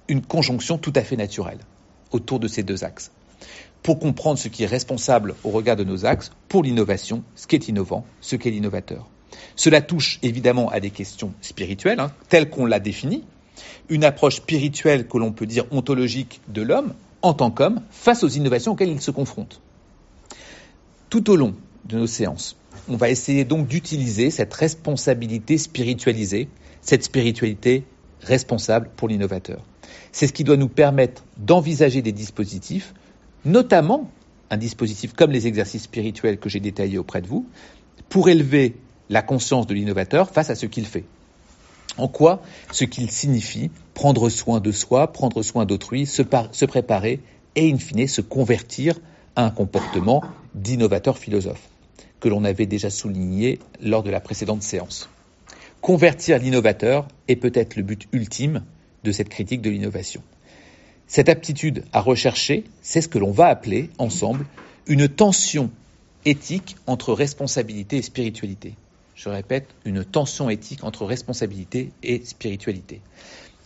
une 0.08 0.22
conjonction 0.22 0.78
tout 0.78 0.94
à 0.96 1.02
fait 1.02 1.16
naturelle 1.16 1.58
autour 2.12 2.40
de 2.40 2.48
ces 2.48 2.62
deux 2.62 2.84
axes 2.84 3.10
pour 3.84 3.98
comprendre 3.98 4.38
ce 4.38 4.48
qui 4.48 4.64
est 4.64 4.66
responsable 4.66 5.34
au 5.44 5.50
regard 5.50 5.76
de 5.76 5.84
nos 5.84 6.06
axes, 6.06 6.32
pour 6.48 6.62
l'innovation, 6.62 7.22
ce 7.36 7.46
qui 7.46 7.54
est 7.54 7.68
innovant, 7.68 8.06
ce 8.22 8.34
qu'est 8.34 8.50
l'innovateur. 8.50 9.06
Cela 9.56 9.82
touche 9.82 10.18
évidemment 10.22 10.70
à 10.70 10.80
des 10.80 10.90
questions 10.90 11.34
spirituelles, 11.42 12.00
hein, 12.00 12.10
telles 12.30 12.48
qu'on 12.48 12.64
l'a 12.64 12.80
défini, 12.80 13.24
une 13.90 14.04
approche 14.04 14.36
spirituelle 14.36 15.06
que 15.06 15.18
l'on 15.18 15.32
peut 15.32 15.44
dire 15.44 15.66
ontologique 15.70 16.40
de 16.48 16.62
l'homme 16.62 16.94
en 17.20 17.34
tant 17.34 17.50
qu'homme 17.50 17.82
face 17.90 18.24
aux 18.24 18.28
innovations 18.28 18.72
auxquelles 18.72 18.88
il 18.88 19.02
se 19.02 19.10
confronte. 19.10 19.60
Tout 21.10 21.28
au 21.28 21.36
long 21.36 21.54
de 21.84 21.98
nos 21.98 22.06
séances, 22.06 22.56
on 22.88 22.96
va 22.96 23.10
essayer 23.10 23.44
donc 23.44 23.68
d'utiliser 23.68 24.30
cette 24.30 24.54
responsabilité 24.54 25.58
spiritualisée, 25.58 26.48
cette 26.80 27.04
spiritualité 27.04 27.84
responsable 28.22 28.88
pour 28.96 29.08
l'innovateur. 29.08 29.62
C'est 30.14 30.28
ce 30.28 30.32
qui 30.32 30.44
doit 30.44 30.56
nous 30.56 30.68
permettre 30.68 31.24
d'envisager 31.38 32.00
des 32.00 32.12
dispositifs 32.12 32.94
notamment 33.44 34.08
un 34.48 34.56
dispositif 34.56 35.12
comme 35.12 35.32
les 35.32 35.48
exercices 35.48 35.82
spirituels 35.82 36.38
que 36.38 36.48
j'ai 36.48 36.60
détaillés 36.60 36.98
auprès 36.98 37.20
de 37.20 37.26
vous, 37.26 37.46
pour 38.08 38.28
élever 38.28 38.76
la 39.10 39.22
conscience 39.22 39.66
de 39.66 39.74
l'innovateur 39.74 40.30
face 40.30 40.50
à 40.50 40.54
ce 40.54 40.66
qu'il 40.66 40.86
fait. 40.86 41.04
En 41.98 42.06
quoi 42.06 42.42
ce 42.70 42.84
qu'il 42.84 43.10
signifie 43.10 43.72
prendre 43.92 44.28
soin 44.28 44.60
de 44.60 44.70
soi, 44.70 45.12
prendre 45.12 45.42
soin 45.42 45.66
d'autrui, 45.66 46.06
se, 46.06 46.22
préparer 46.22 47.18
et 47.56 47.72
in 47.72 47.78
fine 47.78 48.06
se 48.06 48.20
convertir 48.20 49.00
à 49.34 49.44
un 49.44 49.50
comportement 49.50 50.22
d'innovateur 50.54 51.18
philosophe, 51.18 51.68
que 52.20 52.28
l'on 52.28 52.44
avait 52.44 52.66
déjà 52.66 52.88
souligné 52.88 53.58
lors 53.82 54.04
de 54.04 54.10
la 54.10 54.20
précédente 54.20 54.62
séance. 54.62 55.08
Convertir 55.80 56.38
l'innovateur 56.38 57.08
est 57.26 57.34
peut-être 57.34 57.74
le 57.74 57.82
but 57.82 58.06
ultime 58.12 58.62
de 59.04 59.12
cette 59.12 59.28
critique 59.28 59.62
de 59.62 59.70
l'innovation. 59.70 60.22
Cette 61.06 61.28
aptitude 61.28 61.84
à 61.92 62.00
rechercher, 62.00 62.64
c'est 62.82 63.00
ce 63.00 63.08
que 63.08 63.18
l'on 63.18 63.30
va 63.30 63.46
appeler 63.46 63.90
ensemble 63.98 64.46
une 64.86 65.08
tension 65.08 65.70
éthique 66.24 66.76
entre 66.86 67.12
responsabilité 67.12 67.98
et 67.98 68.02
spiritualité. 68.02 68.74
Je 69.14 69.28
répète, 69.28 69.68
une 69.84 70.04
tension 70.04 70.50
éthique 70.50 70.82
entre 70.82 71.04
responsabilité 71.04 71.90
et 72.02 72.24
spiritualité. 72.24 73.00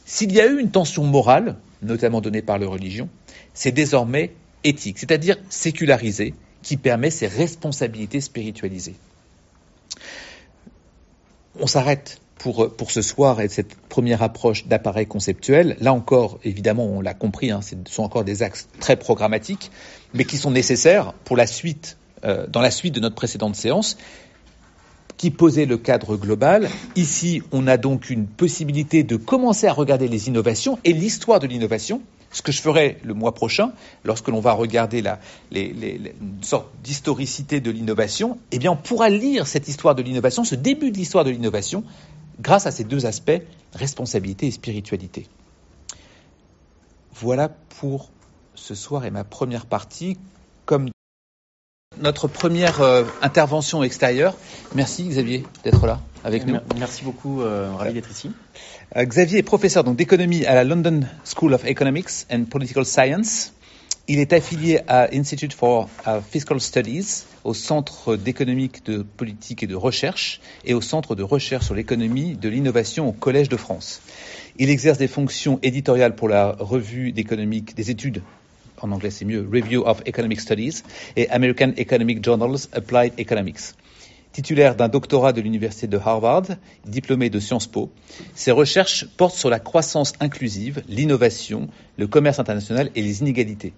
S'il 0.04 0.32
y 0.32 0.40
a 0.40 0.46
eu 0.46 0.58
une 0.58 0.70
tension 0.70 1.04
morale, 1.04 1.56
notamment 1.82 2.20
donnée 2.20 2.42
par 2.42 2.58
la 2.58 2.66
religion, 2.66 3.08
c'est 3.54 3.72
désormais 3.72 4.32
éthique, 4.64 4.98
c'est-à-dire 4.98 5.36
sécularisée, 5.48 6.34
qui 6.62 6.76
permet 6.76 7.10
ces 7.10 7.28
responsabilités 7.28 8.20
spiritualisées. 8.20 8.96
On 11.60 11.66
s'arrête 11.66 12.20
pour, 12.38 12.74
pour 12.74 12.90
ce 12.90 13.02
soir 13.02 13.40
et 13.40 13.48
cette 13.48 13.74
première 13.74 14.22
approche 14.22 14.66
d'appareil 14.66 15.06
conceptuel. 15.06 15.76
Là 15.80 15.92
encore, 15.92 16.38
évidemment, 16.44 16.86
on 16.86 17.00
l'a 17.00 17.14
compris, 17.14 17.50
hein, 17.50 17.60
ce 17.62 17.74
sont 17.90 18.02
encore 18.02 18.24
des 18.24 18.42
axes 18.42 18.68
très 18.80 18.96
programmatiques, 18.96 19.70
mais 20.14 20.24
qui 20.24 20.36
sont 20.36 20.50
nécessaires 20.50 21.12
pour 21.24 21.36
la 21.36 21.46
suite, 21.46 21.98
euh, 22.24 22.46
dans 22.46 22.60
la 22.60 22.70
suite 22.70 22.94
de 22.94 23.00
notre 23.00 23.16
précédente 23.16 23.56
séance, 23.56 23.96
qui 25.16 25.30
posait 25.30 25.66
le 25.66 25.76
cadre 25.76 26.16
global. 26.16 26.70
Ici, 26.96 27.42
on 27.50 27.66
a 27.66 27.76
donc 27.76 28.08
une 28.08 28.26
possibilité 28.26 29.02
de 29.02 29.16
commencer 29.16 29.66
à 29.66 29.72
regarder 29.72 30.08
les 30.08 30.28
innovations 30.28 30.78
et 30.84 30.92
l'histoire 30.92 31.40
de 31.40 31.46
l'innovation, 31.48 32.00
ce 32.30 32.40
que 32.40 32.52
je 32.52 32.60
ferai 32.60 32.98
le 33.02 33.14
mois 33.14 33.34
prochain, 33.34 33.72
lorsque 34.04 34.28
l'on 34.28 34.40
va 34.40 34.52
regarder 34.52 35.02
la, 35.02 35.18
une 35.52 36.12
sorte 36.42 36.68
d'historicité 36.84 37.60
de 37.60 37.70
l'innovation, 37.70 38.38
eh 38.52 38.58
bien, 38.58 38.70
on 38.70 38.76
pourra 38.76 39.08
lire 39.08 39.46
cette 39.46 39.66
histoire 39.66 39.94
de 39.94 40.02
l'innovation, 40.02 40.44
ce 40.44 40.54
début 40.54 40.92
de 40.92 40.96
l'histoire 40.96 41.24
de 41.24 41.30
l'innovation, 41.30 41.82
grâce 42.40 42.66
à 42.66 42.70
ces 42.70 42.84
deux 42.84 43.06
aspects, 43.06 43.42
responsabilité 43.74 44.46
et 44.46 44.50
spiritualité. 44.50 45.26
Voilà 47.12 47.48
pour 47.80 48.10
ce 48.54 48.74
soir 48.74 49.04
et 49.04 49.10
ma 49.10 49.24
première 49.24 49.66
partie. 49.66 50.16
Comme 50.66 50.90
notre 52.00 52.28
première 52.28 52.80
euh, 52.80 53.04
intervention 53.22 53.82
extérieure, 53.82 54.36
merci 54.74 55.04
Xavier 55.08 55.44
d'être 55.64 55.86
là 55.86 56.00
avec 56.22 56.46
nous. 56.46 56.56
Merci 56.78 57.04
beaucoup, 57.04 57.42
euh, 57.42 57.72
ravi 57.74 57.94
d'être 57.94 58.10
ici. 58.10 58.30
Euh, 58.96 59.04
Xavier 59.04 59.38
est 59.38 59.42
professeur 59.42 59.84
d'économie 59.84 60.44
à 60.46 60.54
la 60.54 60.64
London 60.64 61.00
School 61.24 61.54
of 61.54 61.64
Economics 61.64 62.26
and 62.30 62.44
Political 62.44 62.84
Science. 62.84 63.52
Il 64.10 64.20
est 64.20 64.32
affilié 64.32 64.80
à 64.88 65.14
Institute 65.14 65.52
for 65.52 65.86
Fiscal 66.30 66.58
Studies, 66.62 67.24
au 67.44 67.52
Centre 67.52 68.16
d'économique 68.16 68.82
de 68.86 69.02
politique 69.02 69.62
et 69.62 69.66
de 69.66 69.74
recherche 69.74 70.40
et 70.64 70.72
au 70.72 70.80
Centre 70.80 71.14
de 71.14 71.22
recherche 71.22 71.66
sur 71.66 71.74
l'économie 71.74 72.34
de 72.34 72.48
l'innovation 72.48 73.06
au 73.06 73.12
Collège 73.12 73.50
de 73.50 73.58
France. 73.58 74.00
Il 74.56 74.70
exerce 74.70 74.96
des 74.96 75.08
fonctions 75.08 75.58
éditoriales 75.62 76.16
pour 76.16 76.30
la 76.30 76.52
revue 76.58 77.12
d'économique 77.12 77.74
des 77.74 77.90
études 77.90 78.22
en 78.80 78.92
anglais 78.92 79.10
c'est 79.10 79.24
mieux, 79.24 79.46
Review 79.52 79.82
of 79.84 80.02
Economic 80.06 80.40
Studies 80.40 80.82
et 81.16 81.28
American 81.28 81.72
Economic 81.76 82.24
Journals 82.24 82.68
Applied 82.72 83.12
Economics. 83.18 83.74
Titulaire 84.32 84.76
d'un 84.76 84.88
doctorat 84.88 85.32
de 85.32 85.40
l'université 85.40 85.86
de 85.86 85.98
Harvard, 85.98 86.44
diplômé 86.86 87.30
de 87.30 87.40
Sciences 87.40 87.66
Po, 87.66 87.90
ses 88.34 88.50
recherches 88.50 89.06
portent 89.16 89.36
sur 89.36 89.50
la 89.50 89.58
croissance 89.58 90.12
inclusive, 90.20 90.82
l'innovation, 90.88 91.68
le 91.96 92.06
commerce 92.06 92.38
international 92.38 92.90
et 92.94 93.02
les 93.02 93.20
inégalités. 93.20 93.72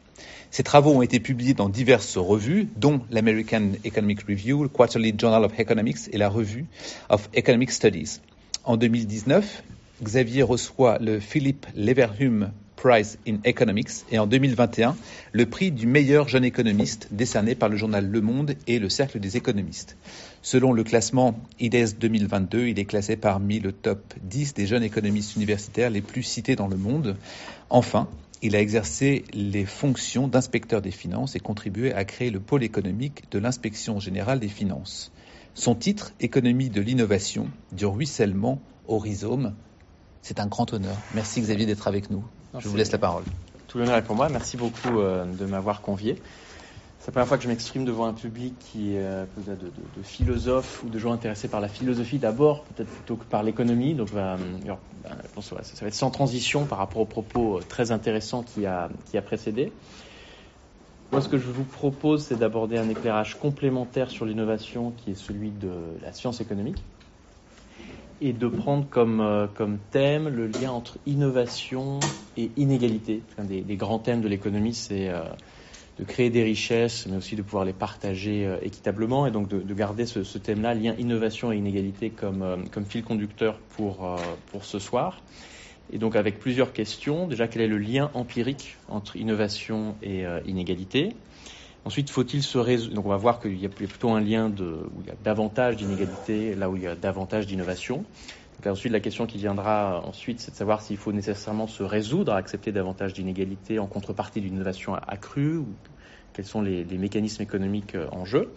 Ses 0.51 0.65
travaux 0.65 0.91
ont 0.91 1.03
été 1.03 1.21
publiés 1.21 1.55
dans 1.55 1.69
diverses 1.69 2.17
revues, 2.17 2.69
dont 2.77 3.01
l'American 3.11 3.73
Economic 3.85 4.23
Review, 4.23 4.65
le 4.65 4.69
Quarterly 4.69 5.15
Journal 5.17 5.45
of 5.45 5.59
Economics 5.59 6.09
et 6.13 6.19
la 6.19 6.29
revue 6.29 6.67
of 7.09 7.29
Economic 7.35 7.71
Studies. 7.71 8.21
En 8.65 8.77
2019, 8.77 9.63
Xavier 10.03 10.43
reçoit 10.43 10.99
le 10.99 11.21
Philip 11.21 11.67
Leverhulme 11.77 12.51
Prize 12.81 13.19
in 13.29 13.37
Economics 13.45 14.07
et 14.11 14.19
en 14.19 14.27
2021 14.27 14.97
le 15.33 15.45
prix 15.45 15.71
du 15.71 15.87
meilleur 15.87 16.29
jeune 16.29 16.45
économiste 16.45 17.09
décerné 17.11 17.55
par 17.55 17.69
le 17.69 17.77
journal 17.77 18.09
Le 18.09 18.21
Monde 18.23 18.55
et 18.67 18.79
le 18.79 18.89
Cercle 18.89 19.21
des 19.21 19.37
économistes. 19.37 19.99
Selon 20.41 20.73
le 20.73 20.83
classement 20.83 21.39
IDES 21.59 21.99
2022, 22.01 22.69
il 22.69 22.79
est 22.79 22.87
classé 22.87 23.17
parmi 23.17 23.61
le 23.61 23.73
top 23.73 24.15
10 24.23 24.55
des 24.55 24.67
jeunes 24.67 24.83
économistes 24.83 25.37
universitaires 25.37 25.91
les 25.91 26.01
plus 26.01 26.23
cités 26.23 26.57
dans 26.57 26.69
le 26.69 26.79
monde. 26.79 27.19
Enfin, 27.69 28.09
il 28.41 28.57
a 28.57 28.61
exercé 28.63 29.25
les 29.35 29.67
fonctions 29.67 30.27
d'inspecteur 30.27 30.81
des 30.81 30.91
finances 30.91 31.37
et 31.37 31.41
contribué 31.41 31.93
à 31.93 32.07
créer 32.07 32.31
le 32.31 32.41
pôle 32.41 32.63
économique 32.63 33.25
de 33.31 33.39
l'inspection 33.39 34.01
générale 34.01 34.41
des 34.41 34.49
finances. 34.49 35.13
Son 35.53 35.75
titre, 35.75 36.15
Économie 36.19 36.71
de 36.71 36.81
l'innovation, 36.81 37.49
du 37.73 37.85
ruissellement 37.85 38.59
au 38.87 38.99
rhizome, 38.99 39.55
c'est 40.23 40.41
un 40.41 40.47
grand 40.47 40.73
honneur. 40.73 40.97
Merci 41.15 41.43
Xavier 41.43 41.67
d'être 41.67 41.87
avec 41.87 42.11
nous. 42.11 42.25
Je 42.59 42.69
vous 42.69 42.77
laisse 42.77 42.93
la 42.93 42.99
parole. 42.99 43.25
Tout 43.69 43.79
l'honneur 43.79 43.97
est 43.97 44.03
pour 44.03 44.17
moi. 44.17 44.29
Merci 44.29 44.57
beaucoup 44.57 44.99
euh, 44.99 45.25
de 45.25 45.47
m'avoir 45.47 45.81
convié. 45.81 46.21
C'est 46.99 47.07
la 47.09 47.13
première 47.13 47.29
fois 47.29 47.37
que 47.39 47.45
je 47.45 47.49
m'exprime 47.49 47.85
devant 47.85 48.05
un 48.05 48.13
public 48.13 48.55
qui 48.59 48.95
est 48.95 48.99
euh, 48.99 49.25
de, 49.39 49.53
de, 49.53 49.73
de, 49.97 50.03
philosophes 50.03 50.83
ou 50.85 50.89
de 50.89 50.99
gens 50.99 51.13
intéressés 51.13 51.49
par 51.49 51.61
la 51.61 51.69
philosophie 51.69 52.19
d'abord, 52.19 52.65
peut-être 52.65 52.91
plutôt 52.91 53.17
que 53.17 53.25
par 53.25 53.43
l'économie. 53.43 53.95
Donc, 53.95 54.09
euh, 54.15 54.37
je 54.67 55.29
pense 55.35 55.49
que 55.49 55.57
ça 55.63 55.81
va 55.81 55.87
être 55.87 55.95
sans 55.95 56.11
transition 56.11 56.67
par 56.67 56.79
rapport 56.79 57.01
aux 57.01 57.07
propos 57.07 57.61
très 57.69 57.93
intéressants 57.93 58.43
qui 58.43 58.67
a, 58.67 58.91
qui 59.11 59.17
a 59.17 59.23
précédé. 59.23 59.73
Moi, 61.13 61.21
ce 61.21 61.29
que 61.29 61.39
je 61.39 61.47
vous 61.47 61.65
propose, 61.65 62.25
c'est 62.25 62.37
d'aborder 62.37 62.79
un 62.79 62.89
éclairage 62.89 63.39
complémentaire 63.39 64.11
sur 64.11 64.27
l'innovation 64.27 64.93
qui 64.93 65.13
est 65.13 65.17
celui 65.17 65.51
de 65.51 65.73
la 66.03 66.13
science 66.13 66.41
économique 66.41 66.83
et 68.21 68.33
de 68.33 68.49
prendre 68.49 68.87
comme, 68.89 69.21
euh, 69.21 69.47
comme 69.47 69.79
thème 69.91 70.29
le 70.29 70.47
lien 70.47 70.71
entre 70.73 70.99
innovation 71.07 72.01
et 72.37 72.51
inégalité. 72.57 73.23
Un 73.39 73.45
des, 73.45 73.63
grands 73.77 73.99
thèmes 73.99 74.21
de 74.21 74.29
l'économie, 74.29 74.75
c'est 74.75 75.09
euh, 75.09 75.23
de 75.99 76.05
créer 76.05 76.29
des 76.31 76.43
richesses, 76.43 77.07
mais 77.07 77.17
aussi 77.17 77.35
de 77.35 77.43
pouvoir 77.43 77.65
les 77.65 77.73
partager 77.73 78.47
euh, 78.47 78.59
équitablement, 78.63 79.27
et 79.27 79.31
donc 79.31 79.49
de, 79.49 79.59
de 79.59 79.75
garder 79.75 80.05
ce, 80.05 80.39
thème-là, 80.39 80.75
lien 80.75 80.95
innovation 80.99 81.51
et 81.51 81.57
inégalité, 81.57 82.11
comme, 82.11 82.67
fil 82.87 83.03
conducteur 83.03 83.59
pour 83.77 84.19
ce 84.63 84.79
soir. 84.79 85.23
Et 85.93 85.99
donc 85.99 86.15
avec 86.15 86.39
plusieurs 86.39 86.73
questions. 86.73 87.27
Déjà, 87.27 87.49
quel 87.49 87.63
est 87.63 87.69
le 87.69 87.79
lien 87.79 88.11
empirique 88.15 88.77
entre 88.89 89.17
innovation 89.17 89.97
et 90.03 90.25
inégalité? 90.47 91.17
Ensuite, 91.85 92.11
faut-il 92.11 92.43
se 92.43 92.59
résoudre 92.59 92.95
Donc, 92.95 93.07
on 93.07 93.11
va 93.11 93.17
voir 93.17 93.41
qu'il 93.41 93.59
y 93.59 93.65
a 93.65 93.71
plutôt 93.71 94.11
un 94.11 94.21
lien 94.21 94.51
de, 94.51 94.65
où 94.65 95.01
il 95.01 95.07
y 95.07 95.11
a 95.11 95.17
davantage 95.23 95.77
d'inégalités, 95.77 96.55
là 96.55 96.69
où 96.69 96.77
il 96.77 96.83
y 96.83 96.87
a 96.87 96.95
davantage 96.95 97.47
d'innovation. 97.47 98.05
ensuite, 98.67 98.93
la 98.93 99.01
question 99.01 99.27
qui 99.27 99.39
viendra 99.39 100.03
ensuite, 100.07 100.41
c'est 100.41 100.51
de 100.51 100.57
savoir 100.57 100.83
s'il 100.83 100.99
faut 100.99 101.13
nécessairement 101.13 101.67
se 101.67 101.83
résoudre 101.83 102.33
à 102.33 102.37
accepter 102.37 102.71
davantage 102.71 103.15
d'inégalités 103.15 103.79
en 103.79 103.87
contrepartie 103.87 104.43
d'une 104.43 104.55
innovation 104.55 104.95
accrue, 104.95 105.57
ou 105.57 105.69
quels 106.35 106.45
sont 106.45 106.61
les, 106.61 106.85
mécanismes 106.85 107.43
économiques 107.43 107.95
euh, 107.95 108.09
en 108.13 108.25
jeu. 108.27 108.53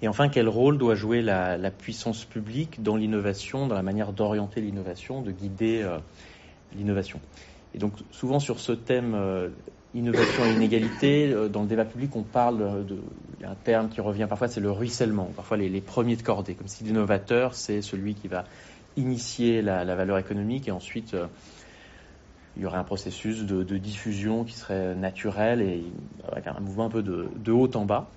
Et 0.00 0.08
enfin, 0.08 0.28
quel 0.28 0.48
rôle 0.48 0.78
doit 0.78 0.94
jouer 0.94 1.20
la, 1.20 1.56
la 1.58 1.70
puissance 1.70 2.24
publique 2.24 2.82
dans 2.82 2.96
l'innovation, 2.96 3.66
dans 3.66 3.74
la 3.74 3.82
manière 3.82 4.12
d'orienter 4.12 4.60
l'innovation, 4.60 5.20
de 5.20 5.30
guider 5.30 5.82
euh, 5.82 5.98
l'innovation? 6.74 7.20
Et 7.74 7.78
donc, 7.78 7.92
souvent 8.10 8.38
sur 8.38 8.60
ce 8.60 8.72
thème 8.72 9.14
euh, 9.14 9.50
innovation 9.94 10.44
et 10.44 10.52
inégalité, 10.52 11.32
euh, 11.32 11.48
dans 11.48 11.62
le 11.62 11.68
débat 11.68 11.84
public, 11.84 12.14
on 12.16 12.22
parle 12.22 12.84
de, 12.86 12.98
un 13.44 13.54
terme 13.54 13.88
qui 13.88 14.00
revient 14.00 14.26
parfois, 14.28 14.48
c'est 14.48 14.60
le 14.60 14.70
ruissellement, 14.70 15.30
parfois 15.36 15.56
les, 15.56 15.80
premiers 15.80 16.16
de 16.16 16.22
cordée, 16.22 16.54
comme 16.54 16.68
si 16.68 16.84
l'innovateur, 16.84 17.54
c'est 17.54 17.80
celui 17.82 18.14
qui 18.14 18.28
va 18.28 18.44
initier 18.96 19.62
la, 19.62 19.84
valeur 19.94 20.18
économique 20.18 20.68
et 20.68 20.70
ensuite 20.70 21.14
euh, 21.14 21.26
il 22.56 22.62
y 22.62 22.66
aurait 22.66 22.78
un 22.78 22.84
processus 22.84 23.44
de, 23.44 23.78
diffusion 23.78 24.44
qui 24.44 24.54
serait 24.54 24.94
naturel 24.94 25.60
et 25.60 25.82
avec 26.30 26.46
un 26.46 26.60
mouvement 26.60 26.86
un 26.86 26.90
peu 26.90 27.02
de, 27.02 27.52
haut 27.52 27.70
en 27.74 27.84
bas. 27.84 28.08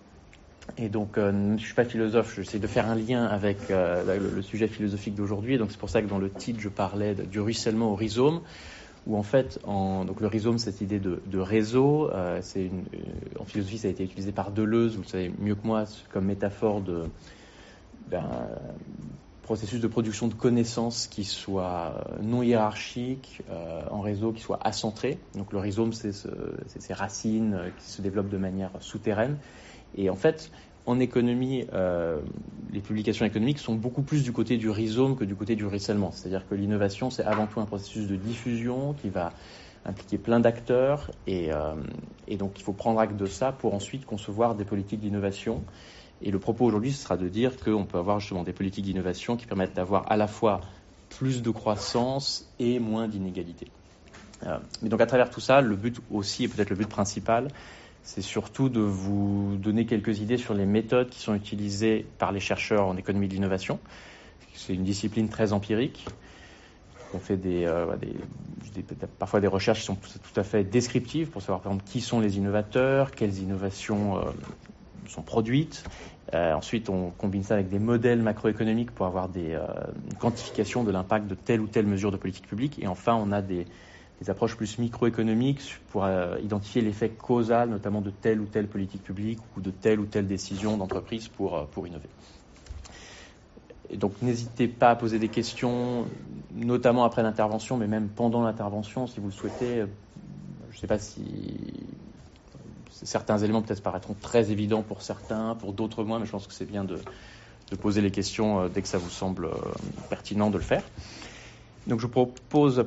Et 0.78 0.90
donc, 0.90 1.18
euh, 1.18 1.32
je 1.32 1.54
ne 1.54 1.58
suis 1.58 1.74
pas 1.74 1.86
philosophe, 1.86 2.36
j'essaie 2.36 2.60
de 2.60 2.68
faire 2.68 2.88
un 2.88 2.96
lien 2.96 3.26
avec 3.26 3.58
le, 3.70 4.42
sujet 4.44 4.68
philosophique 4.68 5.16
d'aujourd'hui. 5.16 5.58
Donc, 5.58 5.72
c'est 5.72 5.80
pour 5.80 5.90
ça 5.90 6.02
que 6.02 6.08
dans 6.08 6.20
le 6.20 6.30
titre, 6.30 6.60
je 6.60 6.70
parlais 6.70 7.16
du 7.16 7.40
ruissellement 7.40 7.92
au 7.92 7.96
rhizome 7.96 8.42
où 9.08 9.16
en 9.16 9.24
fait, 9.24 9.60
donc 9.66 10.20
le 10.20 10.28
rhizome, 10.28 10.58
cette 10.58 10.82
idée 10.82 11.00
de, 11.00 11.22
de 11.26 11.40
réseau, 11.40 12.12
euh, 12.12 12.40
c'est 12.42 12.66
une, 12.66 12.84
en 13.40 13.46
philosophie, 13.46 13.78
ça 13.78 13.88
a 13.88 13.92
été 13.92 14.04
utilisé 14.04 14.34
par 14.34 14.52
Deleuze, 14.52 14.96
vous 14.96 15.04
le 15.04 15.08
savez 15.08 15.32
mieux 15.40 15.56
que 15.56 15.66
moi, 15.66 15.86
comme 16.12 16.26
métaphore 16.26 16.82
d'un 16.82 18.30
processus 19.44 19.80
de 19.80 19.88
production 19.88 20.28
de 20.28 20.34
connaissances 20.34 21.08
qui 21.08 21.24
soit 21.24 22.04
non 22.22 22.44
hiérarchique, 22.44 23.42
euh, 23.50 23.82
en 23.90 24.02
réseau 24.02 24.34
qui 24.34 24.42
soit 24.42 24.60
accentré. 24.62 25.20
Donc 25.36 25.54
le 25.54 25.60
rhizome, 25.60 25.94
c'est 25.94 26.12
ce, 26.12 26.28
ces 26.68 26.94
racines 26.94 27.54
euh, 27.54 27.70
qui 27.80 27.90
se 27.90 28.02
développent 28.02 28.30
de 28.30 28.38
manière 28.38 28.72
souterraine. 28.82 29.38
Et 29.96 30.10
en 30.10 30.16
fait, 30.18 30.52
en 30.88 31.00
économie, 31.00 31.66
euh, 31.74 32.20
les 32.72 32.80
publications 32.80 33.26
économiques 33.26 33.60
sont 33.60 33.76
beaucoup 33.76 34.02
plus 34.02 34.24
du 34.24 34.32
côté 34.32 34.58
du 34.58 34.70
rhizome 34.70 35.18
que 35.18 35.26
du 35.26 35.36
côté 35.36 35.56
du 35.56 35.66
ruissellement. 35.66 36.12
C'est-à-dire 36.12 36.48
que 36.48 36.56
l'innovation, 36.56 37.10
c'est 37.10 37.24
avant 37.24 37.46
tout 37.46 37.60
un 37.60 37.66
processus 37.66 38.08
de 38.08 38.16
diffusion 38.16 38.94
qui 38.94 39.10
va 39.10 39.34
impliquer 39.86 40.18
plein 40.18 40.40
d'acteurs 40.40 41.12
et, 41.28 41.52
euh, 41.52 41.76
et, 42.28 42.38
donc 42.38 42.60
il 42.60 42.64
faut 42.64 42.74
prendre 42.74 43.00
acte 43.00 43.16
de 43.16 43.26
ça 43.26 43.52
pour 43.52 43.74
ensuite 43.74 44.06
concevoir 44.06 44.56
des 44.56 44.66
politiques 44.66 45.02
d'innovation. 45.02 45.64
Et 46.22 46.32
le 46.32 46.40
propos 46.40 46.66
aujourd'hui, 46.66 46.94
ce 46.94 47.04
sera 47.04 47.18
de 47.18 47.28
dire 47.28 47.58
qu'on 47.58 47.86
peut 47.86 47.98
avoir 47.98 48.20
justement 48.22 48.44
des 48.44 48.54
politiques 48.54 48.86
d'innovation 48.86 49.36
qui 49.36 49.46
permettent 49.46 49.76
d'avoir 49.76 50.10
à 50.12 50.18
la 50.18 50.28
fois 50.28 50.62
plus 51.10 51.42
de 51.42 51.52
croissance 51.52 52.50
et 52.60 52.80
moins 52.80 53.08
d'inégalité. 53.08 53.68
Euh, 54.46 54.58
mais 54.82 54.90
donc 54.90 55.02
à 55.02 55.06
travers 55.06 55.30
tout 55.30 55.42
ça, 55.42 55.62
le 55.62 55.76
but 55.76 56.00
aussi, 56.12 56.46
et 56.46 56.48
peut-être 56.48 56.70
le 56.70 56.76
but 56.76 56.88
principal, 56.88 57.50
c'est 58.08 58.22
surtout 58.22 58.70
de 58.70 58.80
vous 58.80 59.58
donner 59.58 59.86
quelques 59.86 60.22
idées 60.22 60.38
sur 60.38 60.54
les 60.54 60.66
méthodes 60.66 61.10
qui 61.10 61.20
sont 61.20 61.36
utilisées 61.36 62.06
par 62.18 62.32
les 62.32 62.40
chercheurs 62.40 62.88
en 62.88 62.96
économie 62.96 63.28
de 63.28 63.34
l'innovation. 63.34 63.80
C'est 64.54 64.74
une 64.74 64.86
discipline 64.86 65.28
très 65.28 65.52
empirique. 65.52 66.06
On 67.14 67.20
fait 67.20 67.36
des, 67.36 67.66
euh, 67.66 67.86
parfois 69.20 69.42
des 69.42 69.48
recherches 69.48 69.80
qui 69.82 69.86
sont 69.88 69.96
tout 69.98 70.40
à 70.40 70.44
fait 70.44 70.64
descriptives 70.64 71.30
pour 71.30 71.42
savoir 71.42 71.60
par 71.60 71.74
exemple 71.74 71.92
qui 71.92 72.00
sont 72.00 72.22
les 72.22 72.38
innovateurs, 72.38 73.12
quelles 73.12 73.40
innovations 73.40 74.20
euh, 74.20 74.22
sont 75.10 75.22
produites. 75.22 75.84
Euh, 76.34 76.54
ensuite, 76.54 76.90
on 76.90 77.12
combine 77.12 77.44
ça 77.44 77.56
avec 77.56 77.68
des 77.68 77.80
modèles 77.80 78.22
macroéconomiques 78.22 78.92
pour 78.92 79.06
avoir 79.06 79.28
des 79.28 79.52
euh, 79.52 79.68
quantifications 80.18 80.86
de 80.86 80.92
l'impact 80.92 81.28
de 81.28 81.36
telle 81.36 81.60
ou 81.60 81.68
telle 81.68 81.88
mesure 81.88 82.14
de 82.14 82.18
politique 82.18 82.48
publique. 82.48 82.80
Et 82.82 82.88
enfin, 82.88 83.16
on 83.16 83.34
a 83.34 83.42
des, 83.42 83.66
des 84.22 84.30
approches 84.30 84.56
plus 84.56 84.80
microéconomiques 84.80 85.80
pour 85.90 86.06
euh, 86.06 86.38
identifier 86.42 86.82
l'effet 86.82 87.10
causal, 87.10 87.70
notamment 87.70 88.02
de 88.02 88.10
telle 88.10 88.42
ou 88.42 88.46
telle 88.46 88.68
politique 88.68 89.04
publique 89.04 89.40
ou 89.56 89.62
de 89.62 89.70
telle 89.70 90.00
ou 90.00 90.06
telle 90.06 90.28
décision 90.28 90.78
d'entreprise 90.78 91.28
pour, 91.28 91.56
euh, 91.56 91.66
pour 91.72 91.86
innover. 91.88 92.10
Et 93.90 93.98
donc 93.98 94.14
n'hésitez 94.22 94.68
pas 94.68 94.90
à 94.90 94.96
poser 94.96 95.20
des 95.20 95.30
questions, 95.30 96.06
notamment 96.54 97.04
après 97.06 97.24
l'intervention, 97.24 97.78
mais 97.78 97.88
même 97.88 98.10
pendant 98.10 98.44
l'intervention, 98.44 99.08
si 99.08 99.20
vous 99.20 99.28
le 99.28 99.34
souhaitez. 99.34 99.86
Je 100.72 100.76
ne 100.76 100.80
sais 100.80 100.88
pas 100.88 101.00
si 101.00 101.86
certains 102.90 103.38
éléments 103.38 103.62
peut-être 103.62 103.84
paraîtront 103.84 104.16
très 104.20 104.52
évidents 104.52 104.82
pour 104.82 105.04
certains, 105.04 105.56
pour 105.56 105.74
d'autres 105.74 106.04
moins, 106.04 106.20
mais 106.20 106.26
je 106.26 106.32
pense 106.32 106.48
que 106.48 106.54
c'est 106.54 106.66
bien 106.66 106.84
de, 106.84 107.00
poser 107.80 108.02
les 108.02 108.12
questions 108.12 108.62
euh, 108.62 108.68
dès 108.68 108.82
que 108.82 108.88
ça 108.88 108.98
vous 108.98 109.10
semble 109.10 109.50
pertinent 110.10 110.50
de 110.50 110.58
le 110.58 110.64
faire. 110.64 110.84
Donc 111.88 112.02
je 112.02 112.08
propose 112.08 112.80
à 112.80 112.84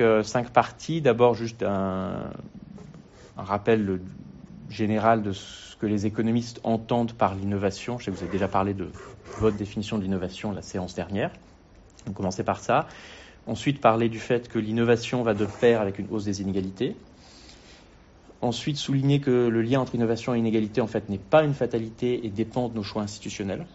euh, 0.00 0.22
cinq 0.22 0.50
parties. 0.50 1.02
D'abord 1.02 1.34
juste 1.34 1.62
un, 1.62 2.30
rappel 3.36 4.00
général 4.70 5.22
de 5.22 5.32
ce 5.32 5.76
que 5.76 5.86
les 5.86 6.06
économistes 6.06 6.60
entendent 6.64 7.12
par 7.12 7.34
l'innovation. 7.34 7.98
Je 7.98 8.06
sais 8.06 8.10
que 8.10 8.16
vous 8.16 8.22
avez 8.22 8.32
déjà 8.32 8.48
parlé 8.48 8.74
de 8.74 8.88
votre 9.38 9.56
définition 9.56 9.98
de 9.98 10.02
l'innovation 10.02 10.50
la 10.50 10.62
séance 10.62 10.94
dernière. 10.94 11.30
Donc 12.06 12.16
commencer 12.16 12.42
par 12.42 12.58
ça. 12.58 12.88
Ensuite 13.46 13.80
parler 13.80 14.08
du 14.08 14.18
fait 14.18 14.48
que 14.48 14.58
l'innovation 14.58 15.22
va 15.22 15.34
de 15.34 15.44
pair 15.46 15.80
avec 15.80 15.98
une 15.98 16.08
hausse 16.10 16.24
des 16.24 16.40
inégalités. 16.40 16.96
Ensuite 18.40 18.76
souligner 18.76 19.20
que 19.20 19.48
le 19.48 19.62
lien 19.62 19.80
entre 19.80 19.94
innovation 19.94 20.34
et 20.34 20.38
inégalité 20.38 20.80
en 20.80 20.86
fait 20.86 21.08
n'est 21.10 21.18
pas 21.18 21.44
une 21.44 21.54
fatalité 21.54 22.24
et 22.24 22.30
dépend 22.30 22.68
de 22.68 22.74
nos 22.74 22.82
choix 22.82 23.02
institutionnels 23.02 23.66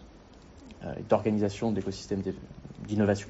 euh, 0.84 0.94
d'organisation 1.08 1.70
d'écosystèmes 1.70 2.22
d'innovation. 2.88 3.28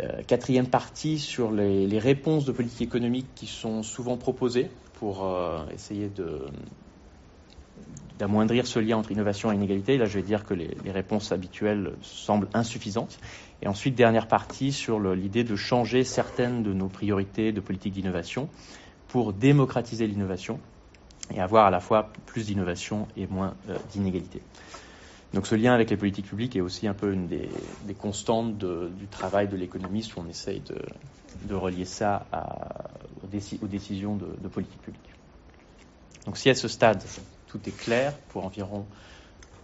Euh, 0.00 0.22
quatrième 0.26 0.66
partie 0.68 1.18
sur 1.18 1.50
les, 1.50 1.98
réponses 1.98 2.44
de 2.44 2.52
politique 2.52 2.82
économique 2.82 3.26
qui 3.34 3.46
sont 3.46 3.82
souvent 3.82 4.16
proposées 4.16 4.70
pour 4.94 5.24
euh, 5.24 5.64
essayer 5.74 6.10
d'amoindrir 8.18 8.66
ce 8.66 8.78
lien 8.78 8.96
entre 8.96 9.10
innovation 9.10 9.50
et 9.50 9.56
inégalité. 9.56 9.96
Là, 9.96 10.04
je 10.04 10.14
vais 10.14 10.22
dire 10.22 10.44
que 10.44 10.54
les, 10.54 10.76
les, 10.84 10.92
réponses 10.92 11.32
habituelles 11.32 11.94
semblent 12.02 12.48
insuffisantes. 12.54 13.18
Et 13.62 13.66
ensuite, 13.66 13.96
dernière 13.96 14.28
partie 14.28 14.72
sur 14.72 15.00
l'idée 15.00 15.42
de 15.42 15.56
changer 15.56 16.04
certaines 16.04 16.62
de 16.62 16.72
nos 16.72 16.88
priorités 16.88 17.50
de 17.50 17.60
politique 17.60 17.94
d'innovation 17.94 18.48
pour 19.08 19.32
démocratiser 19.32 20.06
l'innovation 20.06 20.60
et 21.34 21.40
avoir 21.40 21.66
à 21.66 21.70
la 21.70 21.80
fois 21.80 22.10
plus 22.26 22.46
d'innovation 22.46 23.08
et 23.16 23.26
moins 23.26 23.54
euh, 23.68 23.76
d'inégalité. 23.92 24.40
Donc 25.34 25.46
ce 25.46 25.54
lien 25.54 25.74
avec 25.74 25.90
les 25.90 25.96
politiques 25.96 26.26
publiques 26.26 26.56
est 26.56 26.62
aussi 26.62 26.86
un 26.86 26.94
peu 26.94 27.12
une 27.12 27.26
des, 27.26 27.48
constantes 27.98 28.56
du 28.56 29.06
travail 29.08 29.48
de 29.48 29.56
l'économiste 29.56 30.16
où 30.16 30.20
on 30.20 30.28
essaye 30.28 30.62
de, 31.46 31.54
relier 31.54 31.84
ça 31.84 32.26
aux, 33.22 33.26
déci 33.26 33.58
aux, 33.62 33.66
décisions 33.66 34.16
de, 34.16 34.26
de, 34.40 34.48
politique 34.48 34.80
publique. 34.80 35.02
Donc 36.24 36.38
si 36.38 36.48
à 36.48 36.54
ce 36.54 36.68
stade 36.68 37.02
tout 37.46 37.60
est 37.66 37.76
clair 37.76 38.16
pour 38.30 38.44
environ 38.44 38.86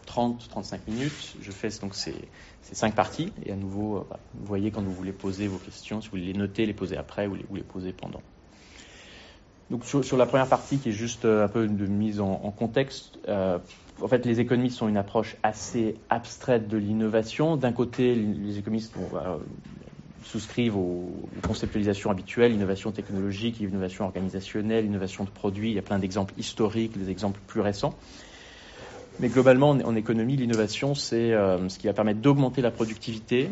30-35 0.06 0.80
minutes, 0.88 1.36
je 1.40 1.50
fais 1.50 1.68
donc 1.80 1.94
ces, 1.94 2.14
cinq 2.60 2.94
parties 2.94 3.32
et 3.44 3.52
à 3.52 3.56
nouveau, 3.56 3.98
euh, 3.98 4.16
vous 4.34 4.46
voyez 4.46 4.70
quand 4.70 4.82
vous 4.82 4.92
voulez 4.92 5.12
poser 5.12 5.48
vos 5.48 5.58
questions, 5.58 6.00
si 6.00 6.08
vous 6.08 6.12
voulez 6.12 6.32
les 6.32 6.38
noter, 6.38 6.66
les 6.66 6.74
poser 6.74 6.96
après 6.96 7.26
ou 7.26 7.36
les, 7.36 7.62
poser 7.62 7.92
pendant. 7.92 8.22
Donc 9.70 9.84
sur, 9.86 10.16
la 10.16 10.26
première 10.26 10.46
partie 10.46 10.78
qui 10.78 10.90
est 10.90 10.92
juste 10.92 11.24
un 11.24 11.48
peu 11.48 11.66
de 11.66 11.86
mise 11.86 12.20
en, 12.20 12.32
en 12.32 12.50
contexte, 12.50 13.18
euh, 13.28 13.58
en 14.02 14.08
fait 14.08 14.26
les 14.26 14.40
économistes 14.40 14.82
ont 14.82 14.88
une 14.88 14.96
approche 14.96 15.36
assez 15.42 15.96
abstraite 16.10 16.68
de 16.68 16.76
l'innovation. 16.76 17.56
D'un 17.56 17.72
côté, 17.72 18.14
les 18.14 18.58
économistes 18.58 18.94
bon, 18.96 19.08
euh, 19.16 19.36
souscrivent 20.24 20.76
aux, 20.76 21.10
conceptualisations 21.46 22.10
habituelles, 22.10 22.52
innovation 22.52 22.90
technologique, 22.90 23.60
innovation 23.60 24.04
organisationnelle, 24.04 24.84
innovation 24.84 25.24
de 25.24 25.30
produits. 25.30 25.70
Il 25.70 25.74
y 25.74 25.78
a 25.78 25.82
plein 25.82 25.98
d'exemples 25.98 26.34
historiques, 26.38 26.98
des 26.98 27.10
exemples 27.10 27.40
plus 27.46 27.60
récents. 27.60 27.94
Mais 29.20 29.28
globalement, 29.28 29.70
en, 29.70 29.94
économie, 29.94 30.36
l'innovation, 30.36 30.94
c'est 30.94 31.32
euh, 31.32 31.68
ce 31.68 31.78
qui 31.78 31.86
va 31.86 31.92
permettre 31.92 32.20
d'augmenter 32.20 32.62
la 32.62 32.72
productivité. 32.72 33.48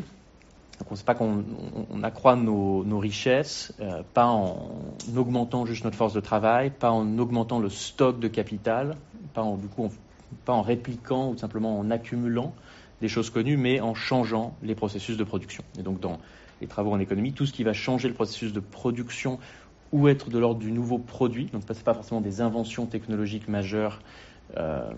On 0.88 0.94
ne 0.94 0.96
sait 0.96 1.04
pas 1.04 1.14
qu'on 1.14 1.44
on, 1.90 2.02
accroît 2.02 2.34
nos, 2.34 2.82
nos 2.82 2.98
richesses, 2.98 3.72
euh, 3.80 4.02
pas 4.14 4.26
en 4.26 4.70
augmentant 5.16 5.64
juste 5.64 5.84
notre 5.84 5.96
force 5.96 6.14
de 6.14 6.20
travail, 6.20 6.70
pas 6.70 6.90
en 6.90 7.18
augmentant 7.18 7.60
le 7.60 7.68
stock 7.68 8.18
de 8.18 8.26
capital, 8.26 8.96
pas 9.34 9.42
en, 9.42 9.56
du 9.56 9.68
coup, 9.68 9.90
pas 10.44 10.52
en 10.52 10.62
répliquant 10.62 11.30
ou 11.30 11.36
simplement 11.36 11.78
en 11.78 11.90
accumulant 11.90 12.54
des 13.00 13.08
choses 13.08 13.30
connues, 13.30 13.56
mais 13.56 13.80
en 13.80 13.94
changeant 13.94 14.56
les 14.62 14.74
processus 14.74 15.16
de 15.16 15.24
production. 15.24 15.64
Et 15.78 15.82
donc, 15.82 16.00
dans 16.00 16.18
les 16.60 16.68
travaux 16.68 16.92
en 16.92 17.00
économie, 17.00 17.32
tout 17.32 17.46
ce 17.46 17.52
qui 17.52 17.64
va 17.64 17.72
changer 17.72 18.08
le 18.08 18.14
processus 18.14 18.52
de 18.52 18.60
production 18.60 19.38
ou 19.90 20.08
être 20.08 20.30
de 20.30 20.38
l'ordre 20.38 20.60
du 20.60 20.72
nouveau 20.72 20.98
produit, 20.98 21.46
donc 21.46 21.62
ce 21.66 21.72
n'est 21.72 21.80
pas 21.80 21.94
forcément 21.94 22.20
des 22.20 22.40
inventions 22.40 22.86
technologiques 22.86 23.48
majeures, 23.48 24.00
euh, 24.56 24.90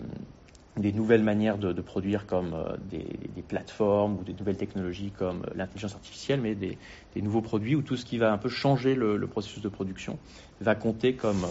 des 0.77 0.91
nouvelles 0.91 1.23
manières 1.23 1.57
de, 1.57 1.81
produire 1.81 2.27
comme 2.27 2.53
euh, 2.53 2.75
des, 2.89 3.41
plateformes 3.47 4.17
ou 4.19 4.23
des 4.23 4.33
nouvelles 4.33 4.57
technologies 4.57 5.11
comme 5.11 5.43
euh, 5.43 5.53
l'intelligence 5.55 5.95
artificielle, 5.95 6.41
mais 6.41 6.53
des, 6.55 6.77
nouveaux 7.21 7.41
produits 7.41 7.75
ou 7.75 7.81
tout 7.81 7.97
ce 7.97 8.05
qui 8.05 8.17
va 8.17 8.31
un 8.31 8.37
peu 8.37 8.49
changer 8.49 8.93
le, 8.93 9.17
le 9.17 9.27
processus 9.27 9.61
de 9.61 9.69
production 9.69 10.19
va 10.61 10.75
compter 10.75 11.13
comme, 11.13 11.45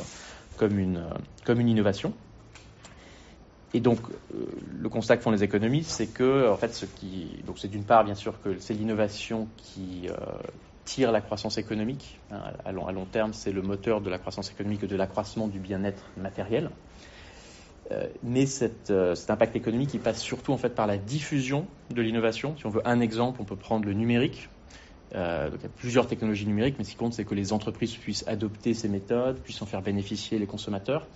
comme, 0.57 0.79
une, 0.79 1.03
comme 1.45 1.61
une 1.61 1.69
innovation. 1.69 2.13
Et 3.75 3.81
donc, 3.81 3.99
euh, 4.33 4.47
le 4.79 4.89
constat 4.89 5.17
que 5.17 5.23
font 5.25 5.33
les 5.33 5.43
économistes, 5.43 5.91
c'est 5.91 6.07
que, 6.07 6.49
en 6.49 6.57
fait, 6.57 6.73
ce 6.73 6.87
qui, 6.87 7.43
donc 7.45 7.59
c'est 7.59 7.69
d'une 7.69 7.83
part, 7.83 8.05
bien 8.05 8.15
sûr, 8.15 8.41
que 8.41 8.57
c'est 8.61 8.73
l'innovation 8.73 9.49
qui 9.57 10.09
euh, 10.09 10.15
tire 10.85 11.11
la 11.11 11.21
croissance 11.21 11.59
économique. 11.59 12.21
Hein, 12.31 12.41
à, 12.65 12.71
long, 12.71 13.05
terme, 13.05 13.33
c'est 13.33 13.51
le 13.51 13.63
moteur 13.63 14.01
de 14.01 14.09
la 14.09 14.19
croissance 14.19 14.49
économique 14.53 14.85
et 14.85 14.87
de 14.87 14.95
l'accroissement 14.95 15.49
du 15.49 15.59
bien-être 15.59 16.05
matériel. 16.17 16.71
Euh, 17.91 18.07
mais 18.23 18.47
cet 18.47 18.93
impact 19.29 19.57
économique, 19.57 19.93
il 19.93 20.01
passe 20.01 20.23
surtout 20.23 20.53
en 20.53 20.57
fait 20.57 20.71
par 20.71 20.87
la 20.87 20.97
diffusion 20.97 21.67
de 21.91 22.01
l'innovation. 22.01 22.57
Si 22.57 22.67
on 22.67 22.71
veut 22.71 22.87
un 22.87 23.01
exemple, 23.01 23.43
on 23.43 23.45
peut 23.45 23.57
prendre 23.57 23.85
le 23.85 23.93
numérique. 23.93 24.49
Donc 25.13 25.61
il 25.61 25.63
y 25.63 25.67
a 25.67 25.77
plusieurs 25.77 26.09
technologies 26.09 26.47
numériques, 26.47 26.75
mais 26.77 26.83
ce 26.83 26.91
qui 26.91 26.97
compte, 26.97 27.13
c'est 27.13 27.25
que 27.25 27.37
les 27.37 27.53
entreprises 27.53 27.95
puissent 27.95 28.25
adopter 28.27 28.75
ces 28.75 28.89
méthodes, 28.89 29.39
puissent 29.39 29.63
en 29.63 29.67
faire 29.67 29.81
bénéficier 29.81 30.41
les 30.41 30.47
consommateurs. 30.47 31.07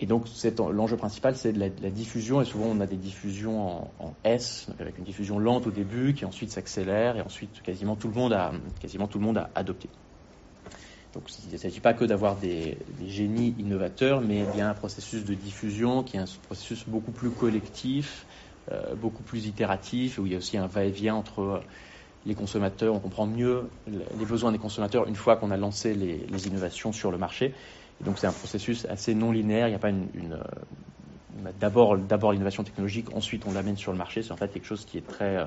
Et 0.00 0.06
donc 0.06 0.24
l'enjeu 0.72 0.96
principal, 0.96 1.36
c'est 1.36 1.52
la, 1.52 1.68
diffusion, 1.68 2.40
et 2.40 2.46
souvent 2.46 2.66
on 2.66 2.80
a 2.80 2.86
des 2.86 2.96
diffusions 2.96 3.82
en, 3.98 4.14
S, 4.24 4.68
avec 4.80 4.96
une 4.96 5.04
diffusion 5.04 5.38
lente 5.38 5.66
au 5.66 5.70
début, 5.70 6.14
qui 6.14 6.24
ensuite 6.24 6.50
s'accélère, 6.50 7.18
et 7.18 7.20
ensuite 7.20 7.62
quasiment 7.62 7.96
tout 7.96 8.08
le 8.08 8.14
monde 8.14 8.32
a, 8.32 8.52
quasiment 8.80 9.06
tout 9.08 9.18
le 9.18 9.24
monde 9.24 9.36
a 9.36 9.50
adopté. 9.54 9.90
Donc 11.12 11.24
il 11.44 11.52
ne 11.52 11.58
s'agit 11.58 11.80
pas 11.80 11.92
que 11.92 12.06
d'avoir 12.06 12.36
des, 12.36 12.78
génies 13.06 13.54
innovateurs, 13.58 14.22
mais 14.22 14.44
bien 14.54 14.70
un 14.70 14.74
processus 14.74 15.24
de 15.24 15.34
diffusion 15.34 16.02
qui 16.02 16.16
est 16.16 16.20
un 16.20 16.26
processus 16.44 16.88
beaucoup 16.88 17.12
plus 17.12 17.30
collectif, 17.30 18.24
euh, 18.72 18.94
beaucoup 18.94 19.22
plus 19.22 19.46
itératif, 19.46 20.18
où 20.18 20.24
il 20.24 20.32
y 20.32 20.34
a 20.34 20.38
aussi 20.38 20.56
un 20.56 20.66
va-et-vient 20.66 21.14
entre 21.14 21.60
les 22.24 22.34
consommateurs, 22.34 22.94
on 22.94 23.00
comprend 23.00 23.26
mieux 23.26 23.68
les 23.86 24.26
besoins 24.26 24.52
des 24.52 24.58
consommateurs 24.58 25.08
une 25.08 25.14
fois 25.14 25.36
qu'on 25.36 25.50
a 25.50 25.56
lancé 25.56 25.94
les 25.94 26.48
innovations 26.48 26.92
sur 26.92 27.10
le 27.10 27.16
marché. 27.16 27.54
Et 28.00 28.04
donc 28.04 28.18
c'est 28.18 28.26
un 28.26 28.32
processus 28.32 28.86
assez 28.86 29.14
non 29.14 29.32
linéaire. 29.32 29.68
Il 29.68 29.70
n'y 29.70 29.76
a 29.76 29.80
pas 29.80 29.90
une, 29.90 30.08
une 30.14 30.42
d'abord 31.58 31.94
l'innovation 31.94 32.64
technologique, 32.64 33.14
ensuite 33.14 33.46
on 33.46 33.52
l'amène 33.52 33.76
sur 33.76 33.92
le 33.92 33.98
marché. 33.98 34.22
C'est 34.22 34.32
en 34.32 34.36
fait 34.36 34.48
quelque 34.48 34.66
chose 34.66 34.84
qui 34.84 34.98
est 34.98 35.06
très 35.06 35.36
euh, 35.36 35.46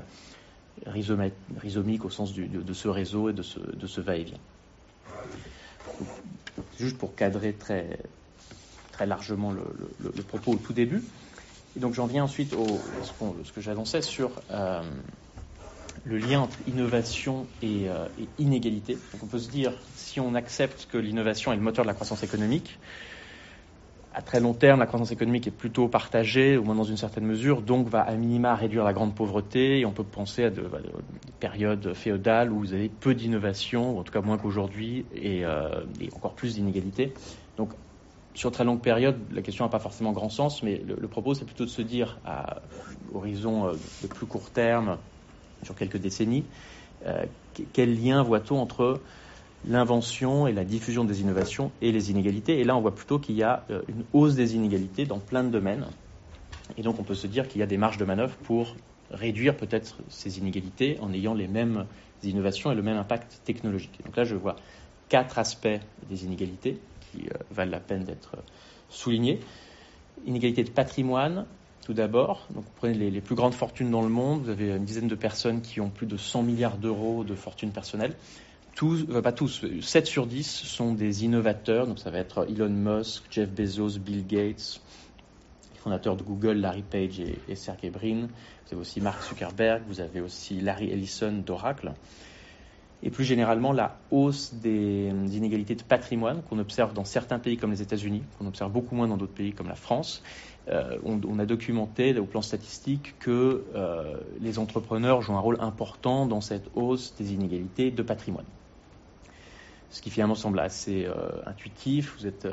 rhizomique 0.86 2.06
au 2.06 2.10
sens 2.10 2.34
de, 2.34 2.74
ce 2.74 2.88
réseau 2.88 3.30
et 3.30 3.34
de 3.34 3.42
ce, 3.44 4.02
va-et-vient. 4.02 4.40
Juste 6.78 6.98
pour 6.98 7.16
cadrer 7.16 7.54
très 7.54 7.98
largement 9.06 9.52
le, 9.52 10.24
propos 10.24 10.54
au 10.54 10.58
tout 10.58 10.74
début. 10.74 11.04
Et 11.76 11.80
donc 11.80 11.94
j'en 11.94 12.06
viens 12.06 12.24
ensuite 12.24 12.54
au 12.54 12.68
ce, 13.02 13.44
ce 13.44 13.52
que 13.52 13.62
j'annonçais 13.62 14.02
sur 14.02 14.32
euh, 14.52 14.82
le 16.06 16.18
lien 16.18 16.42
entre 16.42 16.58
innovation 16.68 17.48
et, 17.62 17.90
euh, 17.90 18.08
et, 18.20 18.28
inégalité. 18.38 18.98
Donc 19.14 19.24
on 19.24 19.28
peut 19.28 19.40
se 19.40 19.50
dire, 19.50 19.74
si 19.96 20.20
on 20.20 20.36
accepte 20.36 20.88
que 20.92 20.98
l'innovation 20.98 21.54
est 21.54 21.56
le 21.56 21.62
moteur 21.62 21.86
de 21.86 21.88
la 21.88 21.94
croissance 21.94 22.24
économique, 22.24 22.78
à 24.14 24.22
très 24.22 24.40
long 24.40 24.54
terme, 24.54 24.80
la 24.80 24.86
croissance 24.86 25.12
économique 25.12 25.48
est 25.48 25.52
plutôt 25.52 25.88
partagée, 25.88 26.56
au 26.58 26.64
moins 26.64 26.76
dans 26.76 26.84
une 26.84 26.98
certaine 26.98 27.26
mesure, 27.26 27.62
donc 27.62 27.88
va 27.88 28.02
à 28.02 28.14
minima 28.14 28.56
réduire 28.56 28.84
la 28.84 28.94
grande 28.94 29.16
pauvreté, 29.16 29.80
et 29.80 29.86
on 29.86 29.92
peut 29.92 30.04
penser 30.04 30.44
à 30.44 30.50
de, 30.52 30.62
à 30.62 30.82
de 30.82 30.92
périodes 31.40 31.94
féodales 31.94 32.52
où 32.52 32.60
vous 32.60 32.74
avez 32.74 32.90
peu 32.90 33.16
d'innovation, 33.16 33.98
en 33.98 34.04
tout 34.04 34.14
cas 34.14 34.22
moins 34.22 34.38
qu'aujourd'hui, 34.38 35.06
et, 35.16 35.44
euh, 35.46 35.84
et, 36.00 36.10
encore 36.14 36.36
plus 36.36 36.56
d'inégalité. 36.56 37.14
Donc 37.58 37.72
sur 38.36 38.52
très 38.52 38.64
longue 38.64 38.82
période, 38.82 39.18
la 39.32 39.42
question 39.42 39.66
n'a 39.66 39.70
pas 39.70 39.80
forcément 39.80 40.12
grand 40.12 40.30
sens, 40.30 40.62
mais 40.62 40.78
le, 40.78 40.96
le 41.00 41.08
propos, 41.08 41.34
c'est 41.34 41.46
plutôt 41.46 41.66
de 41.66 41.70
se 41.70 41.82
dire, 41.82 42.20
à 42.24 42.62
horizon 43.14 43.68
euh, 43.68 43.74
de 44.04 44.08
plus 44.08 44.28
court 44.28 44.52
terme, 44.52 44.98
sur 45.64 45.76
quelques 45.76 45.98
décennies, 45.98 46.44
euh, 47.06 47.26
quel 47.74 48.02
lien 48.02 48.24
voit-on 48.24 48.58
entre 48.58 49.02
l'invention 49.66 50.48
et 50.48 50.54
la 50.54 50.64
diffusion 50.64 51.06
des 51.06 51.22
innovations 51.22 51.72
et 51.82 51.92
les 51.92 52.12
inégalités? 52.12 52.60
Et 52.60 52.64
là, 52.64 52.76
on 52.76 52.82
voit 52.82 52.96
plutôt 52.96 53.20
qu'il 53.20 53.36
y 53.36 53.44
a 53.44 53.66
euh, 53.70 53.82
une 53.88 54.04
hausse 54.14 54.36
des 54.36 54.56
inégalités 54.56 55.06
dans 55.06 55.20
plein 55.20 55.44
de 55.44 55.50
domaines. 55.50 55.86
Et 56.78 56.82
donc, 56.82 57.00
on 57.00 57.04
peut 57.04 57.16
se 57.16 57.28
dire 57.28 57.48
qu'il 57.48 57.60
y 57.60 57.64
a 57.64 57.68
des 57.68 57.78
marges 57.78 57.98
de 57.98 58.06
manœuvre 58.06 58.36
pour 58.38 58.76
réduire 59.12 59.56
peut-être 59.56 59.98
ces 60.10 60.40
inégalités 60.40 60.98
en 61.02 61.14
ayant 61.14 61.34
les 61.34 61.48
mêmes 61.48 61.86
innovations 62.24 62.72
et 62.72 62.76
le 62.76 62.82
même 62.82 62.98
impact 62.98 63.42
technologique. 63.44 64.02
Donc 64.06 64.16
là, 64.16 64.24
je 64.24 64.36
vois 64.36 64.56
quatre 65.10 65.38
aspects 65.38 65.80
des 66.10 66.26
inégalités 66.26 66.82
qui 67.00 67.28
euh, 67.28 67.38
valent 67.52 67.72
la 67.72 67.80
peine 67.80 68.04
d'être 68.04 68.38
soulignés. 68.90 69.40
Inégalité 70.26 70.64
de 70.64 70.70
patrimoine, 70.70 71.46
tout 71.84 71.94
d'abord. 71.94 72.48
Donc, 72.54 72.64
vous 72.64 72.72
prenez 72.76 73.10
les, 73.10 73.22
plus 73.22 73.36
grandes 73.36 73.54
fortunes 73.54 73.92
dans 73.92 74.02
le 74.02 74.10
monde. 74.10 74.44
Vous 74.44 74.50
avez 74.50 74.70
une 74.70 74.86
dizaine 74.86 75.08
de 75.08 75.16
personnes 75.16 75.62
qui 75.62 75.82
ont 75.82 75.90
plus 75.90 76.08
de 76.08 76.18
100 76.18 76.44
milliards 76.44 76.78
d'euros 76.78 77.24
de 77.24 77.36
fortune 77.36 77.72
personnelle. 77.72 78.16
Tous, 78.76 79.06
euh, 79.10 79.22
pas 79.22 79.32
tous, 79.32 79.66
7 79.82 80.08
sur 80.08 80.26
10 80.26 80.46
sont 80.46 80.94
des 80.94 81.26
innovateurs. 81.26 81.86
Donc, 81.86 82.00
ça 82.00 82.10
va 82.10 82.20
être 82.20 82.48
Elon 82.50 82.70
Musk, 82.70 83.24
Jeff 83.30 83.50
Bezos, 83.50 84.00
Bill 84.00 84.26
Gates, 84.26 84.82
fondateurs 85.76 86.16
de 86.16 86.24
Google, 86.24 86.54
Larry 86.54 86.84
Page 86.84 87.20
et, 87.20 87.38
et 87.50 87.56
Sergey 87.56 87.90
Brin. 87.90 88.28
Vous 88.68 88.74
avez 88.74 88.82
aussi 88.82 89.02
Mark 89.02 89.22
Zuckerberg. 89.28 89.84
Vous 89.88 90.00
avez 90.00 90.22
aussi 90.22 90.62
Larry 90.62 90.90
Ellison 90.90 91.34
d'Oracle. 91.46 91.94
Et 93.06 93.10
plus 93.10 93.26
généralement, 93.26 93.74
la 93.74 93.98
hausse 94.12 94.54
des, 94.54 95.12
des 95.12 95.38
inégalités 95.38 95.76
de 95.76 95.84
patrimoine 95.84 96.42
qu'on 96.44 96.58
observe 96.58 96.94
dans 96.94 97.04
certains 97.04 97.38
pays 97.38 97.58
comme 97.58 97.72
les 97.72 97.82
États-Unis, 97.82 98.24
qu'on 98.40 98.48
observe 98.48 98.72
beaucoup 98.72 98.96
moins 98.96 99.10
dans 99.10 99.18
d'autres 99.18 99.34
pays 99.34 99.52
comme 99.52 99.68
la 99.68 99.76
France 99.76 100.24
euh, 100.70 100.98
on, 101.04 101.40
a 101.40 101.46
documenté 101.46 102.18
au 102.18 102.26
plan 102.26 102.42
statistique 102.42 103.16
que 103.20 103.66
euh, 103.76 104.16
les 104.40 104.60
entrepreneurs 104.60 105.22
jouent 105.22 105.36
un 105.36 105.40
rôle 105.40 105.58
important 105.60 106.26
dans 106.26 106.40
cette 106.40 106.70
hausse 106.76 107.14
des 107.18 107.34
inégalités 107.34 107.92
de 107.92 108.02
patrimoine. 108.02 108.46
Ce 109.90 110.02
qui 110.02 110.10
finalement 110.10 110.36
semble 110.36 110.60
assez 110.60 111.06
euh, 111.06 111.14
intuitif. 111.46 112.16
Vous 112.18 112.28
êtes, 112.28 112.48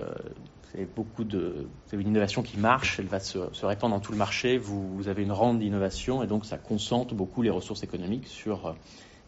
avez 0.74 0.86
beaucoup 0.86 1.22
de, 1.22 1.68
une 1.92 2.08
innovation 2.08 2.42
qui 2.42 2.58
marche, 2.58 2.98
elle 2.98 3.06
va 3.06 3.20
se, 3.20 3.38
répandre 3.64 3.94
dans 3.94 4.00
tout 4.00 4.12
le 4.12 4.18
marché. 4.18 4.58
Vous, 4.58 4.96
vous 4.96 5.06
avez 5.06 5.22
une 5.22 5.32
rente 5.32 5.60
d'innovation 5.60 6.22
et 6.24 6.26
donc 6.26 6.46
ça 6.46 6.58
concentre 6.58 7.14
beaucoup 7.14 7.42
les 7.42 7.50
ressources 7.50 7.84
économiques 7.84 8.26
sur 8.26 8.74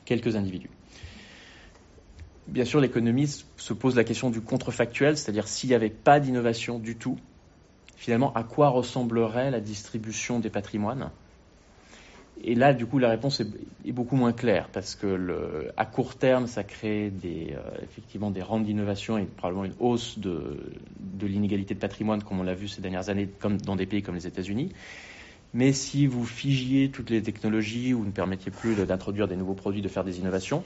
quelques 0.05 0.35
individus. 0.35 0.71
Bien 2.49 2.65
sûr, 2.65 2.81
l'économie 2.81 3.29
se 3.29 3.73
pose 3.73 3.95
la 3.95 4.03
question 4.03 4.29
du 4.29 4.41
contrefactuel, 4.41 5.17
c'est-à-dire 5.17 5.47
s'il 5.47 5.69
n'y 5.69 5.77
avait 5.77 5.89
pas 5.91 6.19
d'innovation 6.19 6.81
du 6.81 6.97
tout, 6.97 7.17
finalement, 8.03 8.33
à 8.35 8.43
quoi 8.43 8.69
ressemblerait 8.69 9.53
la 9.53 9.61
distribution 9.61 10.41
des 10.41 10.51
patrimoines 10.51 11.13
Et 12.43 12.57
là, 12.57 12.75
du 12.75 12.85
coup, 12.85 12.99
la 12.99 13.09
réponse 13.09 13.39
est, 13.39 13.93
beaucoup 13.93 14.17
moins 14.17 14.33
claire, 14.33 14.69
parce 14.73 14.97
que 14.97 15.71
à 15.77 15.87
court 15.87 16.17
terme, 16.17 16.49
ça 16.49 16.65
crée 16.65 17.11
des, 17.11 17.55
euh, 17.55 17.61
effectivement 17.81 18.33
des 18.33 18.43
rentes 18.43 18.65
d'innovation 18.65 19.19
et 19.19 19.25
probablement 19.25 19.67
une 19.67 19.77
hausse 19.79 20.19
de, 20.19 20.59
de 20.99 21.27
l'inégalité 21.29 21.75
de 21.75 21.79
patrimoine, 21.79 22.25
comme 22.25 22.41
on 22.41 22.43
l'a 22.43 22.55
vu 22.55 22.67
ces 22.67 22.81
dernières 22.81 23.09
années, 23.09 23.29
comme 23.39 23.59
dans 23.59 23.77
des 23.77 23.87
pays 23.87 24.03
comme 24.03 24.17
les 24.17 24.27
États-Unis. 24.27 24.73
Mais 25.55 25.73
si 25.73 26.09
vous 26.09 26.25
figiez 26.25 26.91
toutes 26.91 27.11
les 27.11 27.23
technologies 27.23 27.95
ou 27.95 28.05
ne 28.05 28.11
permettiez 28.11 28.51
plus 28.51 28.75
d'introduire 28.75 29.29
des 29.29 29.37
nouveaux 29.37 29.55
produits, 29.55 29.81
de 29.81 29.87
faire 29.87 30.03
des 30.03 30.19
innovations, 30.19 30.65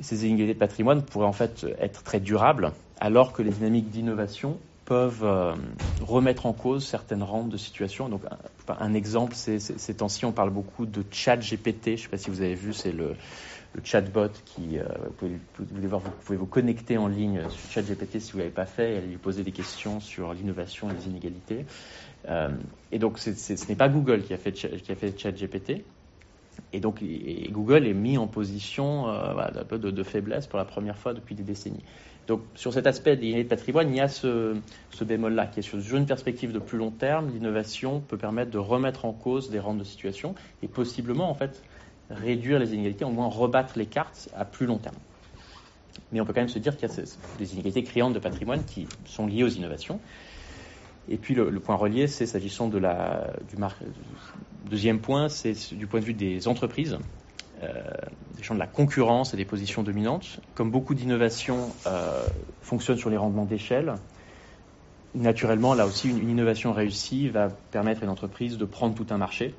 ces 0.00 0.24
inégalités 0.24 0.54
de 0.54 0.58
patrimoine 0.60 1.02
pourraient 1.02 1.26
en 1.26 1.32
fait 1.32 1.66
être 1.80 2.04
très 2.04 2.20
durables, 2.20 2.70
alors 3.00 3.32
que 3.32 3.42
les 3.42 3.50
dynamiques 3.50 3.90
d'innovation 3.90 4.60
peuvent 4.84 5.24
euh, 5.24 5.54
remettre 6.00 6.46
en 6.46 6.52
cause 6.52 6.86
certaines 6.86 7.22
rentes 7.22 7.48
de 7.48 7.56
situation. 7.56 8.08
Donc, 8.08 8.22
un, 8.68 8.94
exemple, 8.94 9.34
c'est 9.34 9.58
ces 9.58 9.94
temps-ci, 9.94 10.24
on 10.24 10.32
parle 10.32 10.50
beaucoup 10.50 10.86
de 10.86 11.02
chat 11.10 11.36
GPT. 11.36 11.84
Je 11.86 11.90
ne 11.90 11.96
sais 11.96 12.08
pas 12.08 12.18
si 12.18 12.30
vous 12.30 12.40
avez 12.42 12.54
vu, 12.54 12.72
c'est 12.72 12.92
le, 12.92 13.14
le 13.74 13.80
chatbot 13.82 14.28
qui, 14.44 14.78
euh, 14.78 14.84
vous, 15.04 15.12
pouvez, 15.12 15.38
vous, 15.58 15.64
pouvez 15.64 15.86
voir, 15.86 16.00
vous, 16.00 16.10
pouvez, 16.24 16.38
vous 16.38 16.46
connecter 16.46 16.98
en 16.98 17.08
ligne 17.08 17.48
sur 17.48 17.70
ChatGPT 17.70 18.20
si 18.20 18.32
vous 18.32 18.38
l'avez 18.38 18.50
pas 18.50 18.66
fait 18.66 18.96
et 18.96 19.00
lui 19.00 19.16
poser 19.16 19.42
des 19.42 19.52
questions 19.52 20.00
sur 20.00 20.32
l'innovation 20.32 20.90
et 20.90 20.94
les 20.94 21.06
inégalités. 21.06 21.66
Euh, 22.28 22.50
et 22.92 22.98
donc, 22.98 23.18
c 23.18 23.30
est, 23.30 23.56
ce 23.56 23.68
n'est 23.68 23.76
pas 23.76 23.88
Google 23.88 24.22
qui 24.22 24.34
a 24.34 24.38
fait, 24.38 24.52
qui 24.52 24.92
a 24.92 24.94
fait 24.94 25.18
ChatGPT. 25.18 25.84
Et 26.74 26.80
donc, 26.80 27.04
Google 27.50 27.86
est 27.86 27.94
mis 27.94 28.18
en 28.18 28.26
position 28.26 29.08
euh, 29.08 29.78
de, 29.78 30.02
faiblesse 30.02 30.48
pour 30.48 30.58
la 30.58 30.64
première 30.64 30.98
fois 30.98 31.14
depuis 31.14 31.36
des 31.36 31.44
décennies. 31.44 31.84
Donc, 32.26 32.40
sur 32.56 32.72
cet 32.72 32.88
aspect 32.88 33.16
des 33.16 33.44
de 33.44 33.48
patrimoine, 33.48 33.90
il 33.90 33.96
y 33.96 34.00
a 34.00 34.08
ce, 34.08 34.56
ce 34.90 35.04
bémol-là 35.04 35.46
qui 35.46 35.60
est 35.60 35.62
sur 35.62 35.78
une 35.94 36.04
perspective 36.04 36.52
de 36.52 36.58
plus 36.58 36.76
long 36.76 36.90
terme. 36.90 37.30
L'innovation 37.30 38.00
peut 38.00 38.18
permettre 38.18 38.50
de 38.50 38.58
remettre 38.58 39.04
en 39.04 39.12
cause 39.12 39.50
des 39.50 39.60
rentes 39.60 39.78
de 39.78 39.84
situation 39.84 40.34
et 40.64 40.66
possiblement, 40.66 41.30
en 41.30 41.34
fait, 41.34 41.62
réduire 42.10 42.58
les 42.58 42.74
inégalités, 42.74 43.04
au 43.04 43.10
moins 43.10 43.28
rebattre 43.28 43.78
les 43.78 43.86
cartes 43.86 44.28
à 44.36 44.44
plus 44.44 44.66
long 44.66 44.78
terme. 44.78 44.96
Mais 46.10 46.20
on 46.20 46.24
peut 46.24 46.32
quand 46.32 46.40
même 46.40 46.48
se 46.48 46.58
dire 46.58 46.76
qu'il 46.76 46.88
y 46.88 46.92
a 46.92 47.04
des 47.38 47.52
inégalités 47.54 47.84
criantes 47.84 48.14
de 48.14 48.18
patrimoine 48.18 48.64
qui 48.64 48.88
sont 49.04 49.28
liées 49.28 49.44
aux 49.44 49.48
innovations. 49.48 50.00
Et 51.08 51.18
puis 51.18 51.34
le, 51.34 51.60
point 51.60 51.76
relié, 51.76 52.06
c'est 52.06 52.26
s'agissant 52.26 52.68
du 52.68 52.80
deuxième 54.68 55.00
point, 55.00 55.28
c'est 55.28 55.74
du 55.74 55.86
point 55.86 56.00
de 56.00 56.04
vue 56.04 56.14
des 56.14 56.48
entreprises, 56.48 56.98
euh, 57.62 57.68
des 58.36 58.42
champs 58.42 58.54
de 58.54 58.58
la 58.58 58.66
concurrence 58.66 59.34
et 59.34 59.36
des 59.36 59.44
positions 59.44 59.82
dominantes. 59.82 60.40
Comme 60.54 60.70
beaucoup 60.70 60.94
d'innovations 60.94 61.70
euh, 61.86 62.24
fonctionnent 62.62 62.98
sur 62.98 63.10
les 63.10 63.18
rendements 63.18 63.44
d'échelle, 63.44 63.94
naturellement, 65.14 65.74
là 65.74 65.86
aussi, 65.86 66.08
une, 66.08 66.28
innovation 66.28 66.72
réussie 66.72 67.28
va 67.28 67.48
permettre 67.70 68.00
à 68.00 68.04
une 68.04 68.10
entreprise 68.10 68.56
de 68.56 68.64
prendre 68.64 68.94
tout 68.94 69.06
un 69.10 69.18
marché 69.18 69.54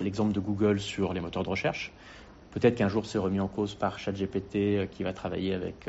l'exemple 0.00 0.32
de 0.32 0.40
Google 0.40 0.80
sur 0.80 1.14
les 1.14 1.20
moteurs 1.20 1.44
de 1.44 1.48
recherche. 1.48 1.92
Peut-être 2.50 2.76
qu'un 2.76 2.88
jour 2.88 3.06
c'est 3.06 3.18
remis 3.18 3.40
en 3.40 3.48
cause 3.48 3.74
par 3.74 3.98
ChatGPT 3.98 4.56
euh, 4.56 4.86
qui 4.86 5.02
va 5.02 5.12
travailler 5.12 5.54
avec 5.54 5.88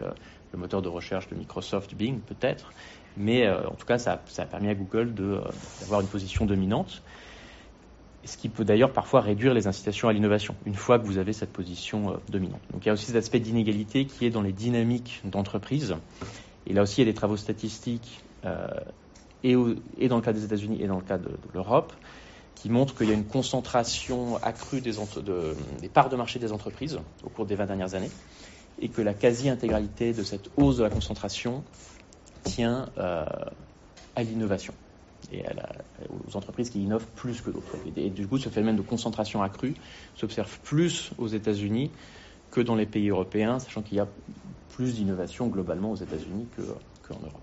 le 0.52 0.60
moteur 0.60 0.82
de 0.82 0.90
recherche 0.90 1.28
de 1.30 1.36
Microsoft 1.36 1.94
Bing, 1.96 2.20
peut-être. 2.22 2.72
Mais 3.20 3.46
euh, 3.46 3.68
en 3.68 3.76
tout 3.76 3.86
cas, 3.86 4.00
ça, 4.00 4.14
a 4.38 4.46
permis 4.46 4.70
à 4.70 4.76
Google 4.76 5.14
d'avoir 5.14 6.02
une 6.02 6.08
position 6.08 6.46
dominante. 6.46 7.04
Ce 8.26 8.38
qui 8.38 8.50
peut 8.50 8.66
d'ailleurs 8.66 8.92
parfois 8.92 9.22
réduire 9.22 9.54
les 9.54 9.68
incitations 9.68 10.08
à 10.08 10.14
l'innovation, 10.14 10.56
une 10.66 10.76
fois 10.76 11.00
que 11.00 11.06
vous 11.06 11.18
avez 11.18 11.34
cette 11.34 11.52
position 11.52 12.20
dominante. 12.30 12.62
Donc 12.72 12.86
il 12.86 12.88
y 12.88 12.90
a 12.90 12.94
aussi 12.94 13.06
cet 13.06 13.16
aspect 13.16 13.40
d'inégalité 13.40 14.06
qui 14.06 14.26
est 14.26 14.30
dans 14.30 14.42
les 14.42 14.52
dynamiques 14.52 15.22
d'entreprise. 15.24 15.96
Et 16.68 16.74
là 16.74 16.82
aussi, 16.82 17.02
il 17.02 17.06
y 17.06 17.10
a 17.10 17.12
des 17.12 17.16
travaux 17.16 17.38
statistiques, 17.38 18.22
euh, 18.46 18.68
et, 19.44 19.56
dans 20.08 20.16
le 20.18 20.22
cas 20.22 20.34
des 20.34 20.44
États-Unis 20.44 20.82
et 20.82 20.88
dans 20.88 20.98
le 20.98 21.04
cas 21.04 21.18
de, 21.18 21.30
l'Europe, 21.54 21.94
qui 22.56 22.70
montre 22.70 22.96
qu'il 22.96 23.08
y 23.08 23.12
a 23.12 23.14
une 23.14 23.26
concentration 23.26 24.38
accrue 24.44 24.82
des, 24.82 24.92
de, 24.92 25.56
des, 25.82 25.90
parts 25.90 26.10
de 26.10 26.16
marché 26.16 26.40
des 26.40 26.52
entreprises 26.52 27.00
au 27.24 27.30
cours 27.30 27.46
des 27.46 27.56
20 27.56 27.68
dernières 27.68 27.96
années 27.96 28.12
et 28.82 28.90
que 28.90 29.02
la 29.02 29.14
quasi-intégralité 29.14 30.14
de 30.14 30.24
cette 30.24 30.50
hausse 30.58 30.78
de 30.78 30.84
la 30.84 30.90
concentration 30.90 31.64
tient 32.44 32.90
euh, 32.98 33.26
à 34.16 34.24
l'innovation 34.24 34.74
et 35.32 35.44
aux 36.28 36.38
entreprises 36.38 36.70
qui 36.70 36.82
innovent 36.82 37.06
plus 37.16 37.42
que 37.42 37.52
d'autres. 37.52 37.76
Et, 37.98 38.10
du 38.10 38.28
coup, 38.28 38.38
ce 38.38 38.50
phénomène 38.50 38.78
de 38.78 38.82
concentration 38.82 39.44
accrue 39.44 39.76
s'observe 40.16 40.60
plus 40.64 41.12
aux 41.18 41.28
États-Unis 41.28 41.92
que 42.52 42.62
dans 42.62 42.76
les 42.76 42.86
pays 42.86 43.10
européens, 43.10 43.60
sachant 43.60 43.82
qu'il 43.82 43.98
y 43.98 44.00
a 44.00 44.08
plus 44.70 44.96
d'innovation 44.96 45.48
globalement 45.48 45.92
aux 45.92 45.96
États-Unis 45.96 46.48
qu'en 46.56 47.16
qu 47.16 47.26
Europe. 47.26 47.42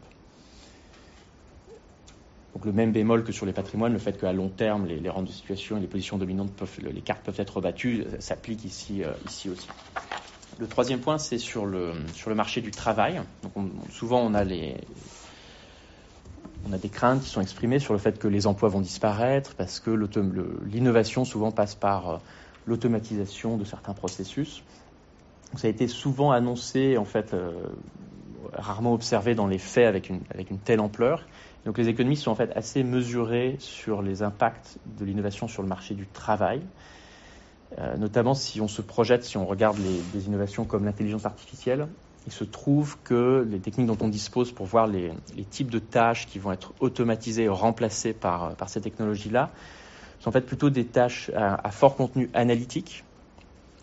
Donc 2.55 2.65
le 2.65 2.73
même 2.73 2.91
bémol 2.91 3.23
que 3.23 3.33
sur 3.33 3.45
les 3.45 3.53
patrimoines, 3.53 3.93
le 3.93 3.99
fait 3.99 4.19
qu'à 4.19 4.33
long 4.33 4.49
terme, 4.49 4.87
les, 4.87 4.99
les, 4.99 5.11
rentes 5.11 5.27
de 5.27 5.33
situation 5.33 5.77
et 5.77 5.81
les 5.81 5.87
positions 5.87 6.17
dominantes, 6.17 6.53
peuvent, 6.53 6.79
les 6.81 7.03
cartes 7.03 7.23
peuvent 7.23 7.39
être 7.39 7.59
rebattues, 7.59 8.05
s'applique 8.19 8.65
ici, 8.65 9.05
euh, 9.05 9.13
ici 9.29 9.51
aussi. 9.51 9.69
Le 10.59 10.67
troisième 10.67 11.01
point, 11.01 11.19
c'est 11.19 11.39
sur 11.39 11.67
le, 11.67 11.93
marché 12.35 12.63
du 12.63 12.71
travail. 12.71 13.21
Souvent, 13.91 14.21
on 14.21 14.33
a, 14.35 14.45
des 14.45 14.79
craintes 16.91 17.23
qui 17.23 17.29
sont 17.29 17.43
exprimées 17.43 17.79
sur 17.79 17.93
le 17.93 17.99
fait 17.99 18.19
que 18.19 18.27
les 18.27 18.47
emplois 18.47 18.71
vont 18.71 18.81
disparaître, 18.81 19.55
parce 19.55 19.81
que 19.81 19.91
l'innovation 20.65 21.25
souvent 21.27 21.51
passe 21.51 21.75
par 21.75 22.11
euh, 22.11 22.17
l'automatisation 22.67 23.59
de 23.59 23.65
certains 23.65 23.93
processus. 23.93 24.63
Ça 25.57 25.67
a 25.67 25.71
été 25.71 25.89
souvent 25.89 26.31
annoncé, 26.33 26.97
en 26.97 27.05
fait, 27.05 27.35
euh, 27.35 27.53
rarement 28.55 28.95
observé 28.95 29.35
dans 29.35 29.47
les 29.47 29.59
faits 29.59 29.87
avec 29.87 30.09
une, 30.11 30.59
telle 30.59 30.81
ampleur. 30.81 31.27
Donc 31.65 31.79
les 31.79 31.89
économistes 31.89 32.23
sont 32.23 32.31
en 32.31 32.37
fait 32.37 32.53
assez 32.57 32.83
mesurés 32.83 33.57
sur 33.59 34.03
les 34.03 34.23
impacts 34.23 34.79
de 34.99 35.05
l'innovation 35.05 35.49
sur 35.49 35.63
le 35.63 35.69
marché 35.69 35.95
du 35.95 36.07
travail, 36.07 36.63
notamment 37.99 38.35
si 38.35 38.61
on 38.61 38.69
se 38.69 38.81
projette, 38.81 39.25
si 39.25 39.37
on 39.37 39.45
regarde 39.45 39.77
des 40.13 40.27
innovations 40.27 40.65
comme 40.65 40.85
l'intelligence 40.85 41.27
artificielle. 41.27 41.89
Il 42.27 42.33
se 42.33 42.43
trouve 42.43 42.99
que 43.05 43.47
les 43.49 43.61
techniques 43.61 43.87
dont 43.87 43.99
on 44.01 44.09
dispose 44.09 44.51
pour 44.51 44.67
voir 44.67 44.89
les, 44.89 45.13
types 45.51 45.71
de 45.71 45.79
tâches 45.79 46.27
qui 46.27 46.41
vont 46.41 46.51
être 46.51 46.73
automatisées 46.81 47.45
et 47.45 47.49
remplacées 47.49 48.13
par, 48.13 48.57
ces 48.67 48.81
technologies-là 48.81 49.51
sont 50.19 50.31
en 50.31 50.33
fait 50.33 50.41
plutôt 50.41 50.69
des 50.69 50.87
tâches 50.87 51.31
à, 51.37 51.71
fort 51.71 51.95
contenu 51.95 52.29
analytique. 52.35 53.05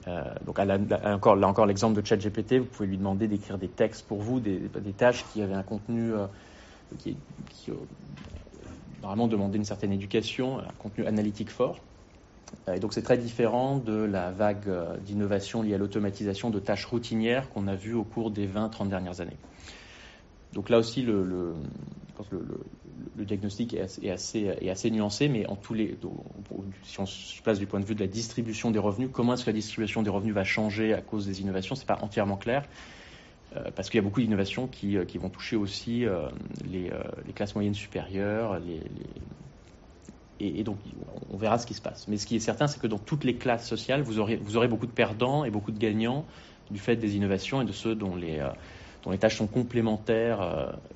Euh, 0.07 0.21
donc 0.45 0.57
là 0.57 0.77
encore 1.05 1.65
l'exemple 1.65 1.99
de 2.01 2.05
ChatGPT, 2.05 2.55
vous 2.55 2.65
pouvez 2.65 2.89
lui 2.89 2.97
demander 2.97 3.29
d'écrire 3.29 3.57
des 3.57 3.69
textes 3.69 4.05
pour 4.05 4.21
vous, 4.21 4.41
des, 4.41 4.59
tâches 4.97 5.23
qui 5.31 5.41
avaient 5.41 5.53
un 5.53 5.63
contenu 5.63 6.11
euh, 6.11 6.27
qui, 6.97 7.15
euh, 7.69 7.73
demandait 9.27 9.57
une 9.57 9.63
certaine 9.63 9.93
éducation, 9.93 10.59
un 10.59 10.73
contenu 10.79 11.05
analytique 11.05 11.49
fort. 11.49 11.77
Et 12.73 12.79
donc 12.79 12.93
c'est 12.93 13.01
très 13.01 13.17
différent 13.17 13.77
de 13.77 13.93
la 13.93 14.31
vague 14.31 14.67
euh, 14.67 14.97
d'innovation 14.97 15.61
liée 15.61 15.73
à 15.73 15.77
l'automatisation 15.77 16.49
de 16.49 16.59
tâches 16.59 16.85
routinières 16.85 17.49
qu'on 17.49 17.67
a 17.67 17.75
vues 17.75 17.93
au 17.93 18.03
cours 18.03 18.31
des 18.31 18.47
20-30 18.47 18.89
dernières 18.89 19.21
années. 19.21 19.37
Donc 20.53 20.69
là 20.69 20.77
aussi, 20.77 21.01
le, 21.01 21.55
diagnostic 23.17 23.73
est 23.73 24.09
assez, 24.11 24.91
nuancé, 24.91 25.27
mais 25.27 25.47
en 25.47 25.55
tous 25.55 25.73
les, 25.73 25.97
si 26.83 26.99
on 26.99 27.07
se 27.07 27.41
place 27.41 27.57
du 27.57 27.65
point 27.65 27.79
de 27.79 27.85
vue 27.85 27.95
de 27.95 27.99
la 27.99 28.07
distribution 28.07 28.69
des 28.69 28.77
revenus, 28.77 29.09
comment 29.11 29.33
est-ce 29.33 29.45
que 29.45 29.49
la 29.49 29.55
distribution 29.55 30.03
des 30.03 30.11
revenus 30.11 30.35
va 30.35 30.43
changer 30.43 30.93
à 30.93 31.01
cause 31.01 31.25
des 31.25 31.41
innovations 31.41 31.73
C'est 31.73 31.87
pas 31.87 31.97
entièrement 32.01 32.37
clair. 32.37 32.65
Euh, 33.55 33.69
parce 33.75 33.89
qu'il 33.89 33.97
y 33.97 33.99
a 33.99 34.03
beaucoup 34.03 34.21
d'innovations 34.21 34.67
qui, 34.67 34.97
euh, 34.97 35.05
vont 35.15 35.29
toucher 35.29 35.55
aussi 35.55 36.05
euh, 36.05 36.27
les, 36.69 36.91
classes 37.35 37.55
moyennes 37.55 37.73
supérieures, 37.73 38.59
les... 38.59 38.81
Et, 40.43 40.63
donc 40.63 40.77
on 41.31 41.37
verra 41.37 41.57
ce 41.57 41.65
qui 41.65 41.73
se 41.73 41.81
passe. 41.81 42.07
Mais 42.07 42.17
ce 42.17 42.25
qui 42.25 42.35
est 42.35 42.39
certain, 42.39 42.67
c'est 42.67 42.79
que 42.79 42.87
dans 42.87 42.97
toutes 42.97 43.23
les 43.23 43.35
classes 43.35 43.67
sociales, 43.67 44.01
vous 44.01 44.19
aurez, 44.19 44.67
beaucoup 44.67 44.87
de 44.87 44.91
perdants 44.91 45.45
et 45.45 45.51
beaucoup 45.51 45.71
de 45.71 45.79
gagnants 45.79 46.25
du 46.71 46.79
fait 46.79 46.95
des 46.95 47.15
innovations 47.15 47.61
et 47.61 47.65
de 47.65 47.71
ceux 47.71 47.95
dont 47.95 48.15
les, 48.15 48.45
les 49.11 49.17
tâches 49.17 49.37
sont 49.37 49.47
complémentaires 49.47 50.41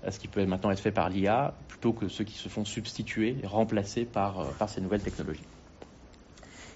à 0.03 0.11
ce 0.11 0.19
qui 0.19 0.27
peut 0.27 0.45
maintenant 0.45 0.71
être 0.71 0.79
fait 0.79 0.91
par 0.91 1.09
l'IA, 1.09 1.53
plutôt 1.67 1.93
que 1.93 2.07
ceux 2.07 2.23
qui 2.23 2.35
se 2.35 2.49
font 2.49 2.65
substituer 2.65 3.37
et 3.41 3.47
remplacer 3.47 4.05
par, 4.05 4.53
par 4.53 4.69
ces 4.69 4.81
nouvelles 4.81 5.03
technologies. 5.03 5.43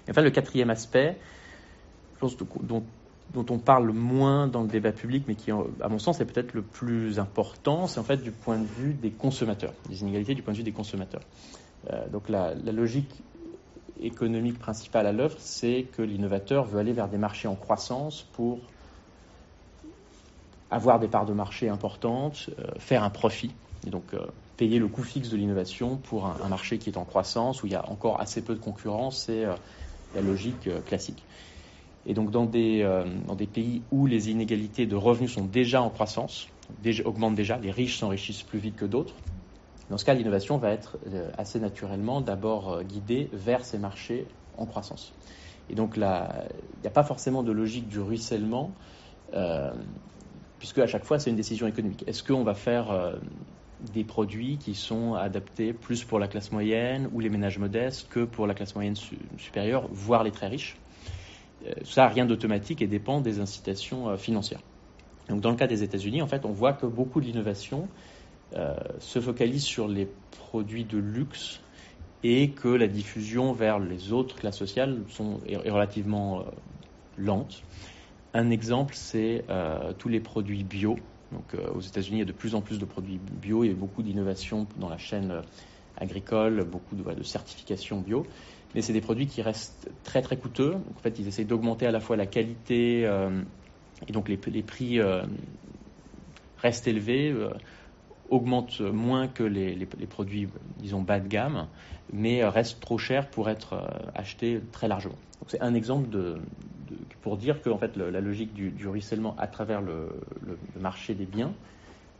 Et 0.06 0.10
enfin, 0.10 0.22
le 0.22 0.30
quatrième 0.30 0.70
aspect, 0.70 1.16
dont 2.62 3.46
on 3.48 3.58
parle 3.58 3.90
moins 3.92 4.46
dans 4.46 4.62
le 4.62 4.68
débat 4.68 4.92
public, 4.92 5.24
mais 5.26 5.34
qui, 5.34 5.50
à 5.50 5.88
mon 5.88 5.98
sens, 5.98 6.20
est 6.20 6.24
peut-être 6.24 6.54
le 6.54 6.62
plus 6.62 7.18
important, 7.18 7.86
c'est 7.86 8.00
en 8.00 8.04
fait 8.04 8.22
du 8.22 8.30
point 8.30 8.58
de 8.58 8.66
vue 8.66 8.94
des 8.94 9.10
consommateurs, 9.10 9.72
des 9.88 10.02
inégalités 10.02 10.34
du 10.34 10.42
point 10.42 10.52
de 10.52 10.58
vue 10.58 10.64
des 10.64 10.72
consommateurs. 10.72 11.22
Euh, 11.90 12.08
donc 12.08 12.28
la, 12.28 12.54
logique 12.54 13.22
économique 14.00 14.58
principale 14.58 15.06
à 15.06 15.12
l'œuvre, 15.12 15.36
c'est 15.38 15.86
que 15.92 16.02
l'innovateur 16.02 16.64
veut 16.64 16.78
aller 16.78 16.92
vers 16.92 17.08
des 17.08 17.18
marchés 17.18 17.48
en 17.48 17.54
croissance 17.54 18.22
pour 18.32 18.58
avoir 20.70 20.98
des 20.98 21.08
parts 21.08 21.26
de 21.26 21.32
marché 21.32 21.68
importantes, 21.68 22.50
euh, 22.58 22.66
faire 22.78 23.04
un 23.04 23.10
profit, 23.10 23.52
et 23.86 23.90
donc 23.90 24.14
euh, 24.14 24.26
payer 24.56 24.78
le 24.78 24.88
coût 24.88 25.02
fixe 25.02 25.28
de 25.28 25.36
l'innovation 25.36 25.96
pour 25.96 26.26
un, 26.26 26.48
marché 26.48 26.78
qui 26.78 26.90
est 26.90 26.96
en 26.96 27.04
croissance, 27.04 27.62
où 27.62 27.66
il 27.66 27.72
y 27.72 27.76
a 27.76 27.88
encore 27.90 28.20
assez 28.20 28.42
peu 28.42 28.54
de 28.54 28.60
concurrence, 28.60 29.24
c'est 29.26 29.44
la 30.14 30.20
logique 30.20 30.68
classique. 30.86 31.22
Et 32.06 32.14
donc 32.14 32.30
dans 32.30 32.46
des, 32.46 32.86
pays 33.52 33.82
où 33.90 34.06
les 34.06 34.30
inégalités 34.30 34.86
de 34.86 34.96
revenus 34.96 35.32
sont 35.32 35.44
déjà 35.44 35.82
en 35.82 35.90
croissance, 35.90 36.48
augmentent 37.04 37.34
déjà, 37.34 37.58
les 37.58 37.70
riches 37.70 37.98
s'enrichissent 37.98 38.42
plus 38.42 38.58
vite 38.58 38.76
que 38.76 38.84
d'autres, 38.84 39.14
dans 39.92 39.98
ce 39.98 40.06
cas, 40.06 40.14
l'innovation 40.14 40.56
va 40.56 40.70
être 40.70 40.96
euh, 41.08 41.30
assez 41.36 41.60
naturellement 41.60 42.22
d'abord 42.22 42.72
euh, 42.72 42.82
guidée 42.82 43.28
vers 43.34 43.62
ces 43.62 43.76
marchés 43.76 44.26
en 44.56 44.64
croissance. 44.64 45.12
Et 45.68 45.74
donc 45.74 45.96
il 45.96 46.00
n'y 46.00 46.86
a 46.86 46.90
pas 46.90 47.02
forcément 47.02 47.42
de 47.42 47.52
logique 47.52 47.88
du 47.88 48.00
ruissellement, 48.00 48.70
euh, 49.34 49.70
puisque 50.58 50.78
à 50.78 50.86
chaque 50.86 51.04
fois, 51.04 51.18
c'est 51.18 51.28
une 51.28 51.36
décision 51.36 51.66
économique. 51.66 52.04
Est-ce 52.06 52.22
qu'on 52.22 52.42
va 52.42 52.54
faire 52.54 53.18
des 53.92 54.02
produits 54.02 54.56
qui 54.56 54.74
sont 54.74 55.12
adaptés 55.12 55.74
plus 55.74 56.04
pour 56.04 56.18
la 56.18 56.26
classe 56.26 56.52
moyenne 56.52 57.10
ou 57.12 57.20
les 57.20 57.28
ménages 57.28 57.58
modestes 57.58 58.08
que 58.08 58.24
pour 58.24 58.46
la 58.46 58.54
classe 58.54 58.74
moyenne 58.74 58.96
su 58.96 59.18
supérieure, 59.36 59.88
voire 59.90 60.24
les 60.24 60.30
très 60.30 60.48
riches? 60.48 60.78
Euh, 61.66 61.72
ça 61.84 62.08
rien 62.08 62.24
d'automatique 62.24 62.80
et 62.80 62.86
dépend 62.86 63.20
des 63.20 63.40
incitations 63.40 64.16
financières. 64.16 64.62
Donc 65.28 65.42
dans 65.42 65.50
le 65.50 65.56
cas 65.56 65.66
des 65.66 65.82
États-Unis, 65.82 66.22
en 66.22 66.26
fait, 66.26 66.46
on 66.46 66.52
voit 66.52 66.72
que 66.72 66.86
beaucoup 66.86 67.20
de 67.20 67.26
l'innovation 67.26 67.88
se 68.98 69.20
focalise 69.20 69.64
sur 69.64 69.88
les 69.88 70.08
produits 70.30 70.84
de 70.84 70.98
luxe 70.98 71.60
et 72.22 72.50
que 72.50 72.68
la 72.68 72.86
diffusion 72.86 73.52
vers 73.52 73.78
les 73.78 74.12
autres 74.12 74.36
classes 74.36 74.58
sociales 74.58 75.02
sont, 75.08 75.40
est, 75.46 75.70
relativement 75.70 76.44
lente. 77.16 77.62
Un 78.34 78.50
exemple, 78.50 78.94
c'est 78.94 79.44
tous 79.98 80.08
les 80.08 80.20
produits 80.20 80.64
bio. 80.64 80.96
Donc, 81.32 81.56
aux 81.74 81.80
États-Unis, 81.80 82.18
il 82.18 82.20
y 82.20 82.22
a 82.22 82.26
de 82.26 82.32
plus 82.32 82.54
en 82.54 82.60
plus 82.60 82.78
de 82.78 82.84
produits 82.84 83.18
bio, 83.18 83.62
a 83.64 83.68
beaucoup 83.74 84.02
d'innovations 84.02 84.66
dans 84.76 84.88
la 84.88 84.98
chaîne 84.98 85.42
agricole, 85.96 86.64
beaucoup 86.64 86.94
de, 86.94 87.22
certifications 87.22 88.00
bio 88.00 88.26
mais 88.74 88.82
c'est 88.82 88.92
des 88.92 89.00
produits 89.00 89.26
qui 89.26 89.42
restent 89.42 89.90
très 90.04 90.22
très 90.22 90.36
coûteux. 90.36 90.74
en 90.74 91.00
fait, 91.00 91.18
ils 91.18 91.28
essaient 91.28 91.44
d'augmenter 91.44 91.86
à 91.86 91.90
la 91.90 92.00
fois 92.00 92.16
la 92.16 92.26
qualité 92.26 93.04
euh, 93.04 93.42
et 94.08 94.12
donc 94.12 94.28
les, 94.28 94.36
prix 94.36 94.98
euh, 94.98 95.22
restent 96.58 96.88
élevés, 96.88 97.34
euh, 98.32 98.36
augmentent 98.36 98.80
moins 98.80 99.28
que 99.28 99.42
les, 99.42 99.86
produits, 100.06 100.48
disons, 100.78 101.02
bas 101.02 101.20
de 101.20 101.28
gamme, 101.28 101.68
mais 102.12 102.44
restent 102.44 102.80
trop 102.80 102.98
chers 102.98 103.28
pour 103.30 103.48
être 103.48 103.74
achetés 104.14 104.60
très 104.72 104.88
largement. 104.88 105.18
C'est 105.46 105.60
un 105.60 105.74
exemple 105.74 106.08
de, 106.08 106.38
pour 107.20 107.36
dire 107.36 107.62
que 107.62 107.70
en 107.70 107.78
fait, 107.78 107.96
la 107.96 108.20
logique 108.20 108.54
du, 108.54 108.70
du, 108.70 108.88
ruissellement 108.88 109.34
à 109.38 109.46
travers 109.46 109.80
le, 109.82 110.08
marché 110.78 111.14
des 111.14 111.26
biens, 111.26 111.52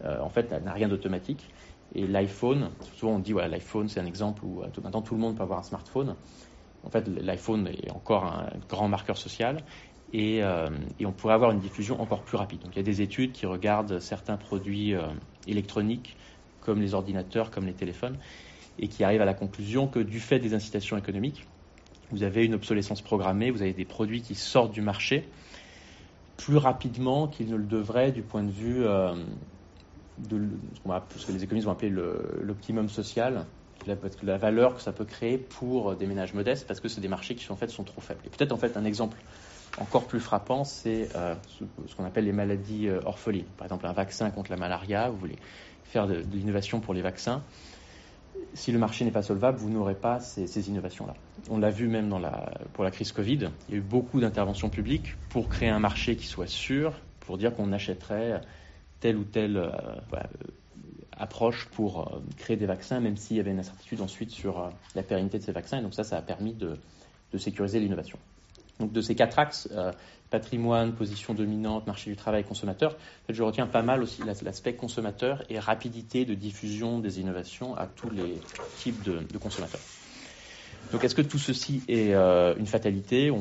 en 0.05 0.29
fait, 0.29 0.51
n'a 0.51 0.73
rien 0.73 0.89
d'automatique. 0.89 1.49
Et 1.95 2.07
l'iPhone, 2.07 2.71
souvent 2.95 3.13
on 3.13 3.19
dit 3.19 3.35
ouais, 3.35 3.49
l'iPhone 3.49 3.89
c'est 3.89 4.01
un 4.01 4.07
exemple 4.07 4.45
où 4.45 4.63
maintenant 4.83 5.03
tout 5.03 5.15
le 5.15 5.21
monde 5.21 5.37
peut 5.37 5.43
avoir 5.43 5.59
un 5.59 5.63
smartphone. 5.63 6.17
En 6.85 6.91
fait, 6.91 7.07
l'iPhone 7.07 7.69
est 7.69 7.91
encore 7.91 8.25
un 8.25 8.51
grand 8.69 8.89
marqueur 8.89 9.17
social 9.17 9.63
euh, 10.15 10.69
et, 10.99 11.07
on 11.07 11.13
pourrait 11.13 11.35
avoir 11.35 11.51
une 11.53 11.61
diffusion 11.61 12.01
encore 12.01 12.23
plus 12.23 12.37
rapide. 12.37 12.61
Donc 12.61 12.73
il 12.75 12.77
y 12.77 12.81
a 12.81 12.85
des 12.85 13.01
études 13.01 13.33
qui 13.33 13.47
regardent 13.47 13.99
certains 13.99 14.37
produits 14.37 14.95
euh, 14.95 15.07
électroniques 15.47 16.17
comme 16.61 16.81
les 16.81 16.95
ordinateurs, 16.95 17.51
comme 17.51 17.67
les 17.67 17.73
téléphones, 17.73 18.19
et 18.79 18.89
qui 18.89 19.05
arrivent 19.05 19.23
à 19.23 19.27
la 19.27 19.35
conclusion 19.35 19.89
que 19.89 19.99
du 19.99 20.21
fait 20.21 20.39
des 20.39 20.55
incitations 20.55 20.97
économiques, 20.97 21.47
vous 22.11 22.23
avez 22.23 22.45
une 22.45 22.55
obsolescence 22.55 23.01
programmée, 23.01 23.51
vous 23.51 23.63
avez 23.63 23.73
des 23.73 23.85
produits 23.85 24.21
qui 24.21 24.35
sortent 24.35 24.73
du 24.73 24.83
marché 24.83 25.29
plus 26.37 26.57
rapidement 26.57 27.27
qu'ils 27.27 27.49
ne 27.49 27.57
le 27.57 27.65
devraient 27.65 28.13
du 28.13 28.23
point 28.23 28.43
de 28.43 28.51
vue 28.51 28.85
euh, 28.85 29.15
de 30.19 30.47
ce, 31.17 31.27
que 31.27 31.33
les 31.33 31.43
économistes 31.43 31.67
vont 31.67 31.73
appeler 31.73 31.93
l'optimum 32.43 32.89
social, 32.89 33.47
la, 33.87 34.39
valeur 34.39 34.77
que 34.77 34.83
ça 34.83 34.93
peut 34.93 35.05
créer 35.05 35.39
pour 35.39 35.97
des 35.97 36.07
ménages 36.07 36.35
modestes, 36.35 36.67
parce 36.67 36.81
que 36.81 36.89
c'est 36.89 37.01
des 37.01 37.09
marchés 37.09 37.35
qui 37.35 37.51
en 37.51 37.57
fait 37.57 37.71
sont 37.71 37.85
trop 37.85 38.01
faibles. 38.01 38.21
Et 38.27 38.29
peut-être 38.29 38.53
en 38.53 38.57
fait 38.57 38.77
un 38.77 38.85
exemple 38.85 39.17
encore 39.79 40.07
plus 40.07 40.21
frappant, 40.21 40.65
c'est 40.65 41.09
euh, 41.17 41.35
ce, 41.49 41.95
qu'on 41.95 42.05
appelle 42.05 42.25
les 42.25 42.33
maladies 42.33 42.89
euh, 42.89 43.01
orphelines. 43.05 43.47
Par 43.57 43.67
exemple, 43.67 43.87
un 43.87 43.93
vaccin 43.93 44.31
contre 44.31 44.51
la 44.51 44.57
malaria, 44.57 45.09
vous 45.09 45.17
voulez 45.17 45.39
faire 45.85 46.07
de, 46.07 46.25
l'innovation 46.33 46.81
pour 46.81 46.95
les 46.95 47.03
vaccins. 47.03 47.43
Si 48.55 48.71
le 48.71 48.79
marché 48.79 49.05
n'est 49.05 49.11
pas 49.11 49.23
solvable, 49.23 49.59
vous 49.59 49.71
n'aurez 49.71 49.95
pas 49.95 50.21
ces, 50.21 50.69
innovations-là. 50.69 51.15
On 51.49 51.59
l'a 51.59 51.71
vu 51.71 51.89
même 51.89 52.15
pour 52.75 52.85
la 52.85 52.91
crise 52.91 53.13
Covid. 53.13 53.49
Il 53.69 53.75
y 53.75 53.75
a 53.75 53.79
eu 53.79 53.83
beaucoup 53.83 54.21
d'interventions 54.21 54.69
publiques 54.69 55.17
pour 55.31 55.49
créer 55.49 55.71
un 55.71 55.79
marché 55.79 56.17
qui 56.17 56.27
soit 56.27 56.47
sûr, 56.47 56.93
pour 57.21 57.39
dire 57.39 57.55
qu'on 57.55 57.73
achèterait 57.73 58.43
telle 59.01 59.17
ou 59.17 59.25
telle 59.25 59.57
euh, 59.57 59.71
approche 61.17 61.67
pour 61.71 62.21
créer 62.37 62.57
des 62.57 62.67
vaccins, 62.67 63.01
même 63.01 63.17
s'il 63.17 63.39
y 63.39 63.41
avait 63.41 63.53
une 63.53 63.61
incertitude 63.61 64.03
ensuite 64.03 64.31
sur 64.31 64.71
la 64.95 65.03
pérennité 65.03 65.39
de 65.39 65.45
ces 65.45 65.53
vaccins. 65.53 65.79
Et 65.79 65.83
donc 65.83 65.95
ça, 65.95 66.05
ça 66.05 66.19
a 66.19 66.23
permis 66.23 66.53
de 66.53 66.79
sécuriser 67.39 67.81
l'innovation. 67.81 68.19
Donc 68.83 68.91
de 68.91 69.01
ces 69.01 69.15
quatre 69.15 69.39
axes, 69.39 69.69
euh, 69.71 69.93
patrimoine, 70.29 70.93
position 70.93 71.35
dominante, 71.35 71.87
marché 71.87 72.11
du 72.11 72.17
travail, 72.17 72.43
consommateur, 72.43 72.97
je 73.29 73.41
retiens 73.45 73.69
pas 73.69 73.83
mal 73.83 74.03
aussi 74.03 74.23
l'aspect 74.25 74.75
consommateur 74.75 75.45
et 75.49 75.61
rapidité 75.61 76.25
de 76.25 76.35
diffusion 76.35 76.99
des 76.99 77.21
innovations 77.21 77.77
à 77.77 77.87
tous 77.87 78.11
les 78.11 78.41
types 78.79 79.01
de, 79.05 79.39
consommateurs. 79.39 79.81
Donc 80.91 81.05
est-ce 81.05 81.15
que 81.15 81.23
tout 81.23 81.39
ceci 81.39 81.85
est 81.87 82.13
euh, 82.13 82.57
une 82.59 82.67
fatalité? 82.67 83.33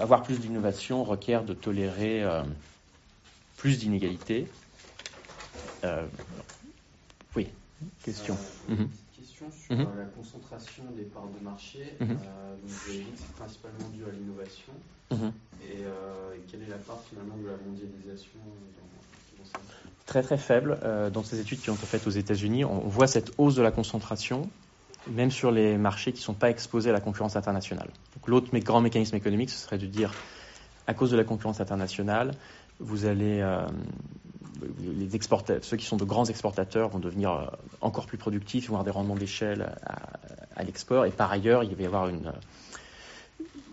Avoir 0.00 0.24
plus 0.24 0.40
d'innovation 0.40 1.04
requiert 1.04 1.44
de 1.44 1.54
tolérer 1.54 2.24
euh, 2.24 2.42
plus 3.56 3.78
d'inégalités. 3.78 4.48
oui, 7.36 7.46
question. 8.02 8.36
Sur 9.38 9.76
mhm. 9.76 9.82
euh, 9.82 9.98
la 9.98 10.04
concentration 10.06 10.82
des 10.96 11.04
parts 11.04 11.28
de 11.28 11.44
marché. 11.44 11.94
Euh, 12.00 12.04
vous 12.64 12.90
avez 12.90 12.98
dit 12.98 13.10
que 13.12 13.18
c'est 13.18 13.36
principalement 13.36 13.88
dû 13.94 14.02
à 14.04 14.10
l'innovation. 14.10 14.72
Mhm. 15.12 15.32
Euh, 15.62 16.34
et, 16.34 16.40
quelle 16.50 16.62
est 16.62 16.70
la 16.70 16.76
part 16.78 17.00
finalement 17.08 17.36
de 17.36 17.46
la 17.46 17.56
mondialisation 17.64 18.40
dans, 18.44 19.60
Très 20.06 20.22
très 20.22 20.38
faible. 20.38 20.78
dans 21.12 21.22
ces 21.22 21.38
études 21.38 21.60
qui 21.60 21.70
ont 21.70 21.74
été 21.74 21.86
faites 21.86 22.06
aux 22.06 22.10
États-Unis, 22.10 22.64
on 22.64 22.80
voit 22.80 23.06
cette 23.06 23.32
hausse 23.38 23.54
de 23.54 23.62
la 23.62 23.70
concentration, 23.70 24.48
même 25.06 25.30
sur 25.30 25.50
les 25.50 25.76
marchés 25.76 26.12
qui 26.12 26.20
ne 26.20 26.24
sont 26.24 26.34
pas 26.34 26.48
exposés 26.50 26.90
à 26.90 26.92
la 26.94 27.00
concurrence 27.00 27.36
internationale. 27.36 27.90
L'autre 28.26 28.48
grand 28.58 28.80
mécanisme 28.80 29.16
économique, 29.16 29.50
ce 29.50 29.58
serait 29.58 29.78
de 29.78 29.86
dire, 29.86 30.12
à 30.86 30.94
cause 30.94 31.10
de 31.10 31.16
la 31.16 31.24
concurrence 31.24 31.60
internationale, 31.60 32.32
vous 32.80 33.04
allez 33.04 33.42
les 34.80 35.16
exportateurs, 35.16 35.64
ceux 35.64 35.76
qui 35.76 35.84
sont 35.84 35.96
de 35.96 36.04
grands 36.04 36.24
exportateurs 36.26 36.88
vont 36.88 36.98
devenir 36.98 37.32
euh, 37.32 37.46
encore 37.80 38.06
plus 38.06 38.18
productifs, 38.18 38.68
vont 38.68 38.74
avoir 38.74 38.84
des 38.84 38.90
rendements 38.90 39.16
d'échelle 39.16 39.74
à, 40.56 40.64
l'export. 40.64 41.06
Et 41.06 41.10
par 41.10 41.30
ailleurs, 41.30 41.64
il 41.64 41.74
va 41.74 41.82
y 41.82 41.86
avoir 41.86 42.08
une. 42.08 42.32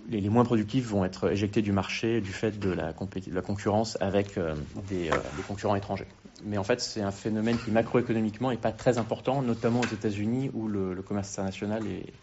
Les, 0.10 0.30
moins 0.30 0.46
productifs 0.46 0.86
vont 0.86 1.04
être 1.04 1.32
éjectés 1.32 1.64
du 1.64 1.72
marché 1.72 2.22
du 2.22 2.32
fait 2.32 2.60
de 2.60 2.70
la, 2.70 2.94
concurrence 2.94 3.98
avec 4.02 4.38
euh, 4.38 4.54
des, 4.88 5.10
euh, 5.10 5.18
concurrents 5.48 5.76
étrangers. 5.76 6.08
Mais 6.44 6.60
en 6.60 6.64
fait, 6.64 6.80
c'est 6.80 7.02
un 7.02 7.12
phénomène 7.12 7.58
qui 7.58 7.72
macroéconomiquement 7.72 8.52
n'est 8.52 8.58
pas 8.58 8.72
très 8.72 9.00
important, 9.00 9.42
notamment 9.42 9.80
aux 9.80 9.94
États-Unis 9.94 10.52
où 10.54 10.68
le, 10.68 11.02
commerce 11.02 11.30
international 11.30 11.88
est 11.88 12.14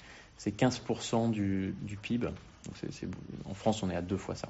c'est 0.42 0.56
15% 0.56 1.30
du, 1.30 1.74
PIB. 2.02 2.28
En 3.44 3.54
France, 3.54 3.82
on 3.84 3.90
est 3.90 3.94
à 3.96 4.02
deux 4.02 4.16
fois 4.16 4.34
ça. 4.34 4.48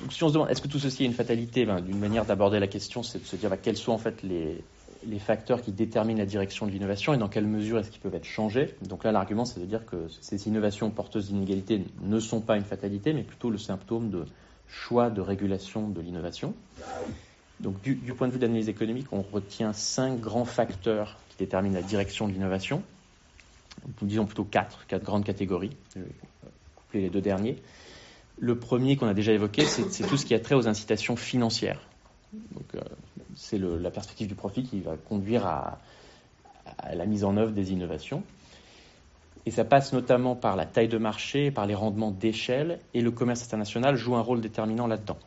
Donc, 0.00 0.12
si 0.12 0.24
on 0.24 0.28
se 0.28 0.34
demande 0.34 0.50
est-ce 0.50 0.62
que 0.62 0.68
tout 0.68 0.78
ceci 0.78 1.04
est 1.04 1.06
une 1.06 1.12
fatalité, 1.12 1.66
ben, 1.66 1.80
d'une 1.80 1.98
manière 1.98 2.24
d'aborder 2.24 2.58
la 2.58 2.66
question, 2.66 3.02
c'est 3.02 3.18
de 3.18 3.24
se 3.24 3.36
dire 3.36 3.50
ben, 3.50 3.58
quels 3.60 3.76
sont 3.76 3.92
en 3.92 3.98
fait 3.98 4.22
les, 4.22 4.62
facteurs 5.18 5.62
qui 5.62 5.72
déterminent 5.72 6.18
la 6.18 6.26
direction 6.26 6.66
de 6.66 6.72
l'innovation 6.72 7.14
et 7.14 7.18
dans 7.18 7.28
quelle 7.28 7.46
mesure 7.46 7.78
est-ce 7.78 7.90
qu'ils 7.90 8.00
peuvent 8.00 8.14
être 8.14 8.24
changés? 8.24 8.74
Donc 8.82 9.04
là, 9.04 9.12
l'argument, 9.12 9.44
c'est 9.44 9.60
de 9.60 9.66
dire 9.66 9.84
que 9.86 10.08
ces 10.20 10.48
innovations 10.48 10.90
porteuses 10.90 11.28
d'inégalités 11.28 11.84
ne 12.02 12.20
sont 12.20 12.40
pas 12.40 12.56
une 12.56 12.64
fatalité, 12.64 13.12
mais 13.12 13.22
plutôt 13.22 13.50
le 13.50 13.58
symptôme 13.58 14.10
de 14.10 14.24
choix 14.68 15.10
de 15.10 15.20
régulation 15.20 15.88
de 15.88 16.00
l'innovation. 16.00 16.54
Donc 17.60 17.80
du, 17.82 17.96
point 18.14 18.28
de 18.28 18.32
vue 18.32 18.38
de 18.38 18.46
l'analyse 18.46 18.68
économique, 18.68 19.06
on 19.12 19.22
retient 19.22 19.72
cinq 19.72 20.18
grands 20.20 20.46
facteurs 20.46 21.18
qui 21.28 21.36
déterminent 21.38 21.74
la 21.74 21.82
direction 21.82 22.26
de 22.26 22.32
l'innovation. 22.32 22.82
Nous 24.00 24.08
disons 24.08 24.24
plutôt 24.24 24.44
quatre, 24.44 24.86
quatre 24.86 25.04
grandes 25.04 25.24
catégories. 25.24 25.76
Je 25.94 26.00
vais 26.00 26.06
couper 26.76 27.00
les 27.02 27.10
deux 27.10 27.20
derniers. 27.20 27.56
Le 28.40 28.58
premier 28.58 28.96
qu'on 28.96 29.06
a 29.06 29.12
déjà 29.12 29.32
évoqué, 29.32 29.66
c'est 29.66 30.06
tout 30.06 30.16
ce 30.16 30.24
qui 30.24 30.34
a 30.34 30.40
trait 30.40 30.54
aux 30.54 30.66
incitations 30.66 31.14
financières. 31.14 31.80
Euh, 32.74 32.80
c'est 33.36 33.58
la 33.58 33.90
perspective 33.90 34.28
du 34.28 34.34
profit 34.34 34.62
qui 34.62 34.80
va 34.80 34.96
conduire 34.96 35.46
à, 35.46 35.78
la 36.94 37.04
mise 37.04 37.24
en 37.24 37.36
œuvre 37.36 37.52
des 37.52 37.72
innovations. 37.72 38.22
Et 39.44 39.50
ça 39.50 39.64
passe 39.64 39.92
notamment 39.92 40.36
par 40.36 40.56
la 40.56 40.64
taille 40.64 40.88
de 40.88 40.96
marché, 40.96 41.50
par 41.50 41.66
les 41.66 41.74
rendements 41.74 42.10
d'échelle, 42.10 42.78
et 42.94 43.02
le 43.02 43.10
commerce 43.10 43.44
international 43.44 43.96
joue 43.96 44.16
un 44.16 44.20
rôle 44.20 44.40
déterminant 44.40 44.86
là-dedans. 44.86 45.18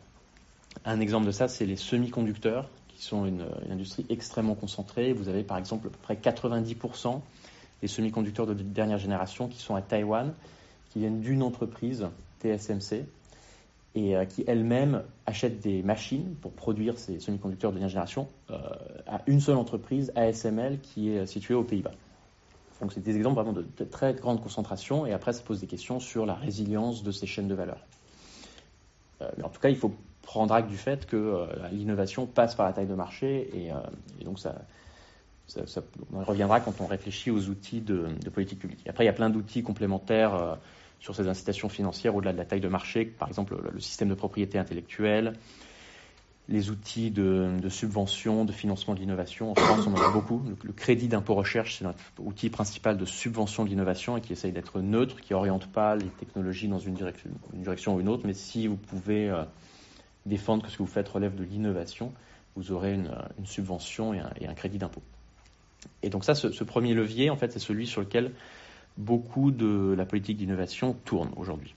Un 0.86 1.00
exemple 1.00 1.28
de 1.28 1.32
ça, 1.32 1.48
c'est 1.48 1.66
les 1.66 1.76
semi-conducteurs, 1.76 2.68
qui 2.88 3.04
sont 3.04 3.26
une, 3.26 3.46
une, 3.66 3.72
industrie 3.72 4.06
extrêmement 4.10 4.56
concentrée. 4.56 5.14
Vous 5.14 5.30
avez 5.30 5.44
par 5.44 5.58
exemple 5.58 5.88
à 5.88 5.90
peu 5.92 5.98
près 6.02 6.16
90% 6.16 7.22
des 7.82 7.88
semi-conducteurs 7.88 8.48
de 8.48 8.54
dernière 8.54 8.98
génération 8.98 9.48
qui 9.48 9.60
sont 9.60 9.76
à 9.76 9.82
Taïwan, 9.82 10.34
qui 10.92 11.00
viennent 11.00 11.22
d'une 11.22 11.44
entreprise 11.44 12.08
TSMC, 12.44 13.06
et 13.96 14.16
euh, 14.16 14.26
qui 14.26 14.44
elle-même 14.48 15.04
achète 15.26 15.60
des 15.60 15.84
machines 15.84 16.36
pour 16.42 16.52
produire 16.52 16.98
ces 16.98 17.20
semi-conducteurs 17.20 17.72
de 17.72 17.76
dernière 17.76 17.90
génération 17.90 18.28
euh, 18.50 18.58
à 19.08 19.22
une 19.28 19.40
seule 19.40 19.58
entreprise, 19.58 20.12
ASML, 20.16 20.80
qui 20.80 21.10
est 21.10 21.26
située 21.26 21.54
aux 21.54 21.64
Pays-Bas. 21.64 21.92
Donc 22.82 22.92
c'est 22.92 23.04
des 23.04 23.16
exemples 23.16 23.36
vraiment 23.36 23.54
de, 23.54 23.84
très 23.86 24.14
grande 24.14 24.42
concentration, 24.42 25.06
et 25.06 25.14
après 25.14 25.34
ça 25.34 25.44
pose 25.44 25.62
des 25.62 25.68
questions 25.68 26.00
sur 26.00 26.26
la 26.26 26.34
résilience 26.34 27.04
de 27.04 27.12
ces 27.12 27.28
chaînes 27.28 27.48
de 27.48 27.54
valeur. 27.54 27.78
Euh, 29.22 29.30
mais 29.38 29.44
en 29.44 29.50
tout 29.50 29.62
cas, 29.62 29.70
il 29.70 29.78
faut 29.78 29.94
prendre 30.24 30.54
acte 30.54 30.70
du 30.70 30.78
fait 30.78 31.06
que 31.06 31.48
l'innovation 31.72 32.26
passe 32.26 32.56
par 32.56 32.66
la 32.66 32.74
taille 32.74 32.88
de 32.88 32.96
marché, 32.96 33.50
et, 33.54 33.72
donc 34.24 34.40
ça, 34.40 34.56
ça, 35.48 35.82
reviendra 36.14 36.62
quand 36.62 36.80
on 36.80 36.88
réfléchit 36.88 37.30
aux 37.30 37.50
outils 37.50 37.82
de 37.82 38.08
politique 38.34 38.60
publique. 38.60 38.88
après, 38.88 39.04
il 39.04 39.08
y 39.08 39.10
a 39.10 39.14
plein 39.14 39.30
d'outils 39.30 39.64
complémentaires 39.64 40.58
sur 41.04 41.14
ces 41.14 41.28
incitations 41.28 41.68
financières 41.68 42.16
au-delà 42.16 42.32
de 42.32 42.38
la 42.38 42.46
taille 42.46 42.62
de 42.62 42.70
marché, 42.70 43.04
par 43.04 43.28
exemple 43.28 43.58
le, 43.74 43.80
système 43.82 44.08
de 44.08 44.14
propriété 44.14 44.58
intellectuelle, 44.58 45.34
les 46.48 46.70
outils 46.70 47.12
de, 47.12 47.60
subvention, 47.68 48.46
de 48.46 48.54
financement 48.54 48.94
de 48.94 49.00
l'innovation. 49.00 49.52
En 49.52 49.56
France, 49.56 49.86
on 49.86 49.94
en 49.94 50.02
a 50.02 50.12
beaucoup. 50.12 50.42
Le, 50.64 50.72
crédit 50.72 51.10
d'impôt 51.10 51.36
recherche, 51.36 51.78
c'est 51.78 51.84
notre 51.84 52.00
outil 52.20 52.50
principal 52.50 52.98
de 52.98 53.04
subvention 53.04 53.66
de 53.66 53.70
l'innovation 53.70 54.16
et 54.16 54.22
qui 54.22 54.32
essaye 54.32 54.54
d'être 54.54 54.80
neutre, 54.80 55.20
qui 55.20 55.34
n'oriente 55.34 55.68
pas 55.68 55.98
les 55.98 56.08
technologies 56.08 56.70
dans 56.70 56.80
une 56.80 56.94
direction, 56.94 57.96
ou 57.96 58.00
une 58.00 58.08
autre. 58.08 58.24
Mais 58.26 58.34
si 58.34 58.68
vous 58.68 58.78
pouvez 58.78 59.30
euh, 59.30 59.44
défendre 60.26 60.64
que 60.64 60.70
ce 60.70 60.78
que 60.78 60.84
vous 60.84 60.88
faites 60.90 61.10
relève 61.10 61.36
de 61.36 61.44
l'innovation, 61.44 62.14
vous 62.56 62.72
aurez 62.72 62.94
une, 62.94 63.12
subvention 63.44 64.14
et 64.14 64.48
un, 64.48 64.54
crédit 64.54 64.78
d'impôt. 64.78 65.02
Et 66.02 66.10
donc 66.10 66.24
ça, 66.24 66.34
ce, 66.34 66.64
premier 66.64 66.94
levier, 66.94 67.30
en 67.30 67.36
fait, 67.36 67.52
c'est 67.52 67.60
celui 67.60 67.88
sur 67.88 68.00
lequel 68.00 68.32
beaucoup 68.98 69.52
de 69.52 69.94
la 69.98 70.06
politique 70.06 70.38
d'innovation 70.38 70.94
tourne 71.06 71.32
aujourd'hui. 71.36 71.76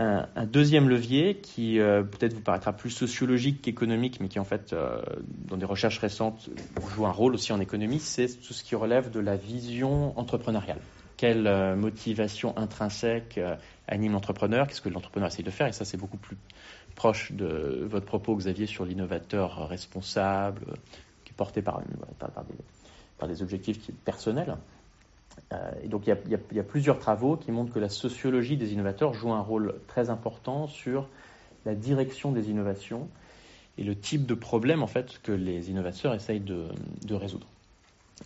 Un, 0.00 0.46
deuxième 0.46 0.88
levier 0.88 1.38
qui 1.38 1.80
euh, 1.80 2.04
peut-être 2.04 2.32
vous 2.32 2.40
paraîtra 2.40 2.72
plus 2.72 2.90
sociologique 2.90 3.62
qu'économique, 3.62 4.20
mais 4.20 4.28
qui 4.28 4.38
en 4.38 4.44
fait, 4.44 4.72
euh, 4.72 5.02
dans 5.48 5.56
des 5.56 5.64
recherches 5.64 5.98
récentes, 5.98 6.50
joue 6.94 7.04
un 7.04 7.10
rôle 7.10 7.34
aussi 7.34 7.52
en 7.52 7.58
économie, 7.58 7.98
c'est 7.98 8.28
tout 8.40 8.52
ce 8.52 8.62
qui 8.62 8.76
relève 8.76 9.10
de 9.10 9.18
la 9.18 9.34
vision 9.34 10.16
entrepreneuriale. 10.16 10.78
Quelle 11.16 11.48
euh, 11.48 11.74
motivation 11.74 12.56
intrinsèque 12.56 13.40
anime 13.88 14.12
l'entrepreneur? 14.12 14.68
Qu'est-ce 14.68 14.82
que 14.82 14.88
l'entrepreneur 14.88 15.30
essaye 15.30 15.44
de 15.44 15.50
faire? 15.50 15.66
Et 15.66 15.72
ça, 15.72 15.84
c'est 15.84 15.96
beaucoup 15.96 16.16
plus 16.16 16.36
proche 16.94 17.32
de 17.32 17.84
votre 17.90 18.06
propos, 18.06 18.36
Xavier, 18.36 18.66
sur 18.66 18.84
l'innovateur 18.84 19.68
responsable, 19.68 20.74
qui 21.24 21.32
est 21.32 21.36
porté 21.36 21.60
par, 21.60 21.82
des 23.26 23.42
objectifs 23.42 23.90
personnels. 24.04 24.56
Euh, 25.52 25.70
et 25.82 25.88
donc 25.88 26.06
il 26.06 26.16
y, 26.30 26.58
a, 26.58 26.62
plusieurs 26.62 26.98
travaux 26.98 27.36
qui 27.36 27.52
montrent 27.52 27.72
que 27.72 27.78
la 27.78 27.88
sociologie 27.88 28.56
des 28.56 28.72
innovateurs 28.72 29.14
joue 29.14 29.32
un 29.32 29.40
rôle 29.40 29.74
très 29.86 30.10
important 30.10 30.66
sur 30.66 31.08
la 31.64 31.74
direction 31.74 32.32
des 32.32 32.50
innovations 32.50 33.08
et 33.78 33.84
le 33.84 33.94
type 33.94 34.26
de 34.26 34.34
problème 34.34 34.82
en 34.82 34.86
fait 34.86 35.20
que 35.22 35.32
les 35.32 35.70
innovateurs 35.70 36.14
essayent 36.14 36.40
de, 36.40 36.68
résoudre. 37.10 37.46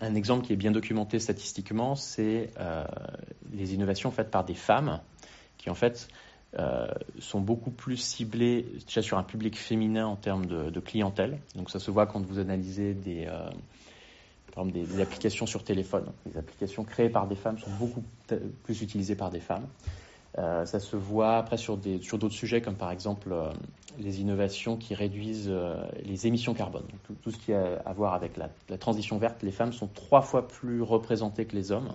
Un 0.00 0.14
exemple 0.14 0.46
qui 0.46 0.52
est 0.52 0.56
bien 0.56 0.70
documenté 0.70 1.18
statistiquement, 1.18 1.94
c'est 1.94 2.50
euh, 2.58 2.84
les 3.52 3.74
innovations 3.74 4.10
faites 4.10 4.30
par 4.30 4.44
des 4.44 4.54
femmes 4.54 5.00
qui 5.58 5.70
en 5.70 5.74
fait 5.74 6.08
euh, 6.58 6.86
sont 7.18 7.40
beaucoup 7.40 7.70
plus 7.70 7.98
ciblées 7.98 8.66
sur 8.86 9.18
un 9.18 9.22
public 9.22 9.58
féminin 9.58 10.06
en 10.06 10.16
termes 10.16 10.46
de 10.46 10.80
clientèle. 10.80 11.38
Donc 11.54 11.70
ça 11.70 11.78
se 11.78 11.90
voit 11.90 12.06
quand 12.06 12.24
vous 12.24 12.38
analysez 12.38 12.94
des, 12.94 13.28
par 14.54 14.64
exemple, 14.64 14.86
des, 14.86 15.00
applications 15.00 15.46
sur 15.46 15.64
téléphone. 15.64 16.12
Les 16.26 16.36
applications 16.36 16.84
créées 16.84 17.08
par 17.08 17.26
des 17.26 17.36
femmes 17.36 17.58
sont 17.58 17.70
beaucoup 17.78 18.02
plus 18.62 18.82
utilisées 18.82 19.16
par 19.16 19.30
des 19.30 19.40
femmes. 19.40 19.66
Euh, 20.38 20.64
ça 20.64 20.80
se 20.80 20.96
voit 20.96 21.36
après 21.36 21.58
sur 21.58 21.76
d'autres 21.76 22.30
sujets 22.30 22.62
comme 22.62 22.76
par 22.76 22.90
exemple 22.90 23.32
euh, 23.32 23.50
les 23.98 24.22
innovations 24.22 24.78
qui 24.78 24.94
réduisent 24.94 25.50
euh, 25.50 25.84
les 26.04 26.26
émissions 26.26 26.54
carbone. 26.54 26.86
Tout, 27.22 27.30
ce 27.30 27.36
qui 27.36 27.52
a 27.52 27.82
à 27.84 27.92
voir 27.92 28.14
avec 28.14 28.38
la, 28.38 28.78
transition 28.78 29.18
verte, 29.18 29.42
les 29.42 29.50
femmes 29.50 29.74
sont 29.74 29.88
trois 29.88 30.22
fois 30.22 30.48
plus 30.48 30.80
représentées 30.80 31.44
que 31.44 31.54
les 31.54 31.70
hommes 31.70 31.92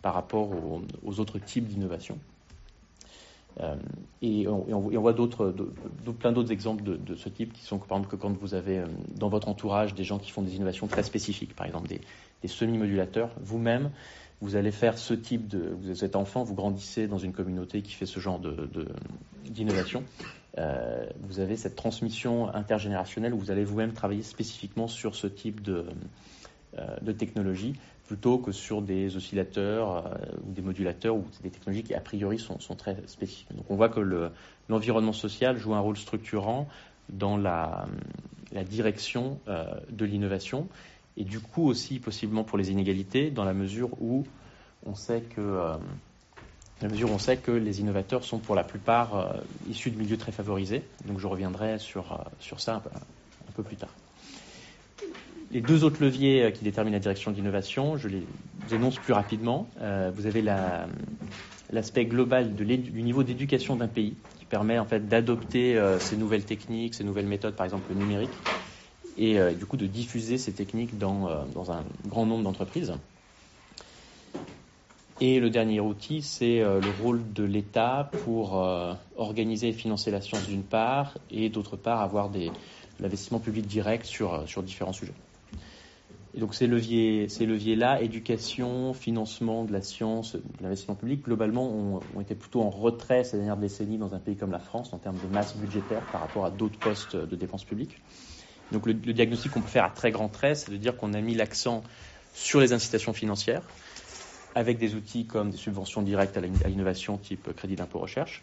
par 0.00 0.14
rapport 0.14 0.48
aux 1.04 1.20
autres 1.20 1.38
types 1.38 1.66
d'innovations. 1.68 2.18
Euh, 3.60 3.76
et, 4.22 4.46
on, 4.48 4.88
voit 5.00 5.12
d'autres, 5.12 5.54
plein 6.18 6.32
d'autres 6.32 6.52
exemples 6.52 6.82
de, 6.82 7.14
ce 7.14 7.28
type 7.28 7.52
qui 7.52 7.62
sont, 7.62 7.78
par 7.78 7.98
exemple, 7.98 8.16
que 8.16 8.20
quand 8.20 8.32
vous 8.32 8.54
avez 8.54 8.78
euh, 8.78 8.86
dans 9.16 9.28
votre 9.28 9.48
entourage 9.48 9.94
des 9.94 10.04
gens 10.04 10.18
qui 10.18 10.30
font 10.30 10.42
des 10.42 10.56
innovations 10.56 10.86
très 10.86 11.02
spécifiques, 11.02 11.54
par 11.54 11.66
exemple 11.66 11.88
des, 11.88 12.48
semi-modulateurs, 12.48 13.30
vous-même, 13.40 13.90
vous 14.40 14.56
allez 14.56 14.70
faire 14.70 14.96
ce 14.96 15.12
type 15.12 15.48
de. 15.48 15.74
Vous 15.80 16.04
êtes 16.04 16.16
enfant, 16.16 16.42
vous 16.42 16.54
grandissez 16.54 17.06
dans 17.06 17.18
une 17.18 17.32
communauté 17.32 17.82
qui 17.82 17.92
fait 17.92 18.06
ce 18.06 18.20
genre 18.20 18.40
d'innovation. 19.44 20.04
Euh, 20.58 21.04
vous 21.20 21.40
avez 21.40 21.56
cette 21.56 21.76
transmission 21.76 22.52
intergénérationnelle 22.54 23.34
où 23.34 23.38
vous 23.38 23.50
allez 23.50 23.64
vous-même 23.64 23.92
travailler 23.92 24.22
spécifiquement 24.22 24.88
sur 24.88 25.14
ce 25.14 25.26
type 25.26 25.60
de, 25.60 25.84
de 27.02 27.12
technologie 27.12 27.74
plutôt 28.10 28.38
que 28.38 28.50
sur 28.50 28.82
des 28.82 29.16
oscillateurs 29.16 30.04
euh, 30.04 30.14
ou 30.44 30.50
des 30.50 30.62
modulateurs 30.62 31.14
ou 31.14 31.24
des 31.44 31.50
technologies 31.50 31.84
qui 31.84 31.94
a 31.94 32.00
priori 32.00 32.40
sont, 32.40 32.58
très 32.74 32.96
spécifiques. 33.06 33.54
Donc 33.54 33.70
on 33.70 33.76
voit 33.76 33.88
que 33.88 34.00
l'environnement 34.68 35.12
social 35.12 35.56
joue 35.58 35.74
un 35.74 35.78
rôle 35.78 35.96
structurant 35.96 36.66
dans 37.08 37.36
la, 37.36 37.86
direction 38.68 39.38
euh, 39.46 39.64
de 39.90 40.04
l'innovation 40.04 40.66
et 41.16 41.22
du 41.22 41.38
coup 41.38 41.68
aussi 41.68 42.00
possiblement 42.00 42.42
pour 42.42 42.58
les 42.58 42.72
inégalités 42.72 43.30
dans 43.30 43.44
la 43.44 43.54
mesure 43.54 43.90
où 44.02 44.26
on 44.84 44.96
sait 44.96 45.20
que 45.20 45.40
euh, 45.40 45.76
la 46.82 46.88
mesure 46.88 47.12
on 47.12 47.20
sait 47.20 47.36
que 47.36 47.52
les 47.52 47.78
innovateurs 47.78 48.24
sont 48.24 48.40
pour 48.40 48.56
la 48.56 48.64
plupart 48.64 49.36
issus 49.68 49.92
de 49.92 49.96
milieux 49.96 50.18
très 50.18 50.32
favorisés. 50.32 50.82
Donc 51.04 51.20
je 51.20 51.28
reviendrai 51.28 51.78
sur, 51.78 52.26
sur 52.40 52.58
ça 52.58 52.82
un 53.48 53.52
peu 53.52 53.62
plus 53.62 53.76
tard 53.76 53.94
les 55.52 55.60
deux 55.60 55.84
autres 55.84 56.02
leviers 56.02 56.44
euh, 56.44 56.50
qui 56.50 56.64
déterminent 56.64 56.96
la 56.96 57.00
direction 57.00 57.30
de 57.30 57.36
l'innovation, 57.36 57.96
je 57.96 58.08
les 58.08 58.22
énonce 58.72 58.96
plus 58.96 59.12
rapidement. 59.12 59.68
Euh, 59.80 60.10
vous 60.14 60.26
avez 60.26 60.42
l'aspect 61.70 62.04
global 62.04 62.54
du 62.54 63.02
niveau 63.02 63.22
d'éducation 63.22 63.76
d'un 63.76 63.88
pays 63.88 64.14
qui 64.38 64.44
permet 64.44 64.78
en 64.78 64.84
fait 64.84 65.08
d'adopter 65.08 65.76
euh, 65.76 65.98
ces 65.98 66.16
nouvelles 66.16 66.44
techniques, 66.44 66.94
ces 66.94 67.04
nouvelles 67.04 67.26
méthodes, 67.26 67.54
par 67.54 67.64
exemple 67.64 67.92
le 67.92 67.98
numérique, 67.98 68.30
et 69.18 69.38
du 69.54 69.66
coup 69.66 69.76
de 69.76 69.86
diffuser 69.86 70.38
ces 70.38 70.52
techniques 70.52 70.96
dans, 70.96 71.28
un 71.68 71.84
grand 72.06 72.24
nombre 72.24 72.42
d'entreprises. 72.44 72.94
Et 75.20 75.40
le 75.40 75.50
dernier 75.50 75.80
outil, 75.80 76.22
c'est 76.22 76.60
le 76.60 77.02
rôle 77.02 77.20
de 77.34 77.44
l'État 77.44 78.08
pour 78.24 78.54
organiser 79.16 79.68
et 79.68 79.72
financer 79.72 80.10
la 80.10 80.22
science 80.22 80.46
d'une 80.46 80.62
part, 80.62 81.18
et 81.30 81.50
d'autre 81.50 81.76
part 81.76 82.00
avoir 82.00 82.30
des 82.30 82.50
l'investissement 82.98 83.40
public 83.40 83.66
direct 83.66 84.06
sur 84.06 84.62
différents 84.62 84.94
sujets. 84.94 85.12
Et 86.34 86.38
donc 86.38 86.54
ces 86.54 86.66
leviers, 86.68 87.26
leviers-là, 87.40 88.00
éducation, 88.00 88.94
financement 88.94 89.64
de 89.64 89.72
la 89.72 89.82
science, 89.82 90.36
de 90.36 90.42
l'investissement 90.62 90.94
public, 90.94 91.24
globalement, 91.24 92.00
ont, 92.14 92.20
été 92.20 92.36
plutôt 92.36 92.62
en 92.62 92.70
retrait 92.70 93.24
ces 93.24 93.36
dernières 93.36 93.56
décennies 93.56 93.98
dans 93.98 94.14
un 94.14 94.20
pays 94.20 94.36
comme 94.36 94.52
la 94.52 94.60
France 94.60 94.92
en 94.92 94.98
termes 94.98 95.18
de 95.18 95.34
masse 95.34 95.56
budgétaire 95.56 96.02
par 96.12 96.20
rapport 96.20 96.44
à 96.44 96.50
d'autres 96.50 96.78
postes 96.78 97.16
de 97.16 97.36
dépenses 97.36 97.64
publiques. 97.64 97.96
Donc 98.70 98.86
le, 98.86 98.94
diagnostic 98.94 99.50
qu'on 99.50 99.60
peut 99.60 99.68
faire 99.68 99.84
à 99.84 99.90
très 99.90 100.12
grands 100.12 100.28
traits, 100.28 100.58
c'est 100.58 100.70
de 100.70 100.76
dire 100.76 100.96
qu'on 100.96 101.14
a 101.14 101.20
mis 101.20 101.34
l'accent 101.34 101.82
sur 102.32 102.60
les 102.60 102.72
incitations 102.72 103.12
financières, 103.12 103.62
avec 104.54 104.78
des 104.78 104.94
outils 104.94 105.26
comme 105.26 105.50
des 105.50 105.56
subventions 105.56 106.02
directes 106.02 106.36
à 106.36 106.68
l'innovation 106.68 107.18
type 107.18 107.52
crédit 107.56 107.74
d'impôt 107.74 107.98
recherche, 107.98 108.42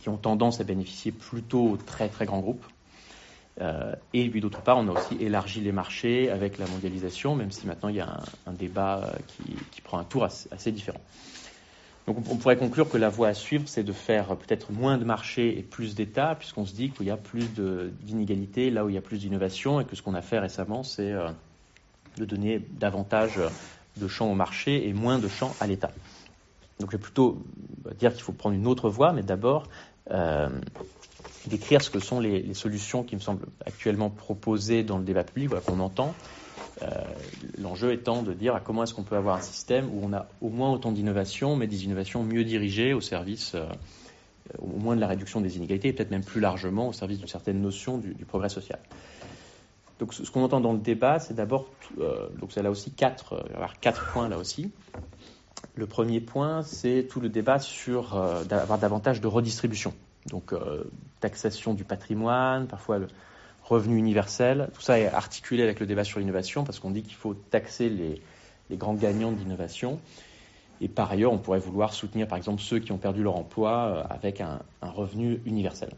qui 0.00 0.10
ont 0.10 0.18
tendance 0.18 0.60
à 0.60 0.64
bénéficier 0.64 1.10
plutôt 1.10 1.70
aux 1.70 1.76
très 1.78 2.10
très 2.10 2.26
grands 2.26 2.40
groupes, 2.40 2.64
euh, 3.60 3.92
et 4.14 4.28
puis 4.28 4.40
d'autre 4.40 4.60
part, 4.60 4.78
on 4.78 4.88
a 4.88 4.92
aussi 4.92 5.16
élargi 5.20 5.60
les 5.60 5.72
marchés 5.72 6.30
avec 6.30 6.58
la 6.58 6.66
mondialisation, 6.66 7.34
même 7.34 7.50
si 7.50 7.66
maintenant 7.66 7.88
il 7.88 7.96
y 7.96 8.00
a 8.00 8.20
un, 8.46 8.52
débat 8.52 9.02
euh, 9.04 9.54
qui, 9.72 9.80
prend 9.80 9.98
un 9.98 10.04
tour 10.04 10.24
assez, 10.24 10.70
différent. 10.70 11.00
Donc 12.06 12.18
on, 12.30 12.36
pourrait 12.36 12.56
conclure 12.56 12.88
que 12.88 12.96
la 12.96 13.08
voie 13.08 13.28
à 13.28 13.34
suivre, 13.34 13.64
c'est 13.66 13.82
de 13.82 13.92
faire 13.92 14.36
peut-être 14.36 14.72
moins 14.72 14.96
de 14.96 15.04
marchés 15.04 15.58
et 15.58 15.62
plus 15.62 15.94
d'États, 15.94 16.34
puisqu'on 16.36 16.64
se 16.64 16.74
dit 16.74 16.90
qu'il 16.90 17.06
y 17.06 17.10
a 17.10 17.16
plus 17.16 17.48
d'inégalités 18.02 18.70
là 18.70 18.84
où 18.84 18.88
il 18.88 18.94
y 18.94 18.98
a 18.98 19.02
plus 19.02 19.18
d'innovation, 19.18 19.80
et 19.80 19.84
que 19.84 19.96
ce 19.96 20.02
qu'on 20.02 20.14
a 20.14 20.22
fait 20.22 20.38
récemment, 20.38 20.84
c'est 20.84 21.12
euh, 21.12 21.28
de 22.16 22.24
donner 22.24 22.64
davantage 22.78 23.40
de 23.96 24.08
champs 24.08 24.30
au 24.30 24.34
marché 24.34 24.88
et 24.88 24.92
moins 24.92 25.18
de 25.18 25.28
champs 25.28 25.54
à 25.60 25.66
l'État. 25.66 25.90
Donc 26.78 26.92
je 26.92 26.96
vais 26.96 27.02
plutôt 27.02 27.42
dire 27.98 28.12
qu'il 28.14 28.22
faut 28.22 28.32
prendre 28.32 28.54
une 28.54 28.68
autre 28.68 28.88
voie, 28.88 29.12
mais 29.12 29.22
d'abord 29.22 29.66
décrire 31.46 31.82
ce 31.82 31.90
que 31.90 32.00
sont 32.00 32.20
les, 32.20 32.54
solutions 32.54 33.02
qui 33.02 33.14
me 33.14 33.20
semblent 33.20 33.46
actuellement 33.64 34.10
proposées 34.10 34.82
dans 34.82 34.98
le 34.98 35.04
débat 35.04 35.24
public, 35.24 35.50
qu'on 35.66 35.80
entend. 35.80 36.14
Euh, 36.82 36.86
l'enjeu 37.58 37.92
étant 37.92 38.22
de 38.22 38.32
dire 38.32 38.60
comment 38.64 38.84
est-ce 38.84 38.94
qu'on 38.94 39.02
peut 39.02 39.16
avoir 39.16 39.36
un 39.36 39.40
système 39.40 39.88
où 39.92 40.00
on 40.02 40.12
a 40.12 40.28
au 40.40 40.48
moins 40.48 40.70
autant 40.72 40.92
d'innovations, 40.92 41.56
mais 41.56 41.66
des 41.66 41.84
innovations 41.84 42.22
mieux 42.22 42.44
dirigées 42.44 42.92
au 42.92 43.00
service 43.00 43.54
euh, 43.54 43.66
au 44.58 44.78
moins 44.78 44.94
de 44.94 45.00
la 45.00 45.08
réduction 45.08 45.40
des 45.40 45.56
inégalités, 45.56 45.88
et 45.88 45.92
peut-être 45.92 46.10
même 46.10 46.24
plus 46.24 46.40
largement 46.40 46.88
au 46.88 46.92
service 46.92 47.18
d'une 47.18 47.28
certaine 47.28 47.60
notion 47.60 47.98
du, 47.98 48.24
progrès 48.24 48.48
social. 48.48 48.78
Donc 49.98 50.14
ce, 50.14 50.30
qu'on 50.30 50.42
entend 50.42 50.60
dans 50.60 50.72
le 50.72 50.78
débat, 50.78 51.18
c'est 51.18 51.34
d'abord, 51.34 51.66
euh, 51.98 52.28
donc 52.40 52.52
c'est 52.52 52.66
aussi 52.66 52.92
quatre, 52.92 53.44
avoir 53.52 53.78
quatre 53.80 54.12
points 54.12 54.28
là 54.28 54.38
aussi. 54.38 54.70
Le 55.74 55.86
premier 55.86 56.20
point, 56.20 56.62
c'est 56.62 57.06
tout 57.10 57.20
le 57.20 57.28
débat 57.28 57.58
sur 57.58 58.16
d'avoir 58.48 58.78
davantage 58.78 59.20
de 59.20 59.26
redistribution. 59.26 59.92
Donc 60.28 60.52
euh, 60.52 60.84
taxation 61.20 61.74
du 61.74 61.84
patrimoine, 61.84 62.66
parfois 62.66 63.00
revenu 63.64 63.96
universel, 63.96 64.68
tout 64.74 64.80
ça 64.80 64.98
est 64.98 65.06
articulé 65.06 65.62
avec 65.62 65.80
le 65.80 65.86
débat 65.86 66.04
sur 66.04 66.20
l'innovation 66.20 66.64
parce 66.64 66.78
qu'on 66.78 66.90
dit 66.90 67.02
qu'il 67.02 67.16
faut 67.16 67.34
taxer 67.34 67.90
les, 67.90 68.20
grands 68.76 68.94
gagnants 68.94 69.32
de 69.32 69.38
l'innovation. 69.38 69.98
Et 70.80 70.88
par 70.88 71.10
ailleurs, 71.10 71.32
on 71.32 71.38
pourrait 71.38 71.58
vouloir 71.58 71.92
soutenir 71.92 72.28
par 72.28 72.38
exemple 72.38 72.62
ceux 72.62 72.78
qui 72.78 72.92
ont 72.92 72.98
perdu 72.98 73.22
leur 73.22 73.36
emploi 73.36 73.72
euh, 73.72 74.14
avec 74.14 74.40
un, 74.40 74.60
revenu 74.82 75.40
universel. 75.44 75.90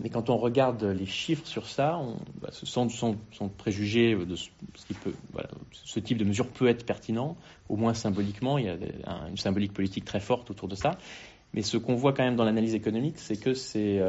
Mais 0.00 0.10
quand 0.10 0.28
on 0.28 0.36
regarde 0.36 0.82
les 0.82 1.06
chiffres 1.06 1.46
sur 1.46 1.68
ça, 1.68 1.96
on, 1.98 2.16
bah, 2.42 2.50
sans, 2.50 2.88
préjuger 3.56 4.16
de 4.16 4.34
ce 4.34 6.00
type 6.00 6.18
de 6.18 6.24
mesure 6.24 6.48
peut 6.48 6.66
être 6.66 6.84
pertinent, 6.84 7.36
au 7.68 7.76
moins 7.76 7.94
symboliquement, 7.94 8.58
il 8.58 8.64
y 8.66 8.68
a 8.68 8.76
une 9.28 9.36
symbolique 9.36 9.72
politique 9.72 10.04
très 10.04 10.18
forte 10.18 10.50
autour 10.50 10.66
de 10.66 10.74
ça. 10.74 10.98
Mais 11.54 11.62
ce 11.62 11.76
qu'on 11.76 11.94
voit 11.94 12.12
quand 12.12 12.24
même 12.24 12.36
dans 12.36 12.44
l'analyse 12.44 12.74
économique, 12.74 13.18
c'est 13.18 13.36
que 13.36 13.54
c'est 13.54 14.02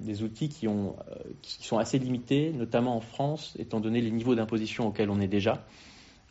des 0.00 0.22
outils 0.22 0.48
qui, 0.48 0.66
ont, 0.66 0.96
qui 1.42 1.62
sont 1.62 1.76
assez 1.76 1.98
limités, 1.98 2.50
notamment 2.50 2.96
en 2.96 3.00
France, 3.00 3.54
étant 3.58 3.78
donné 3.78 4.00
les 4.00 4.10
niveaux 4.10 4.34
d'imposition 4.34 4.88
auxquels 4.88 5.10
on 5.10 5.20
est 5.20 5.28
déjà. 5.28 5.66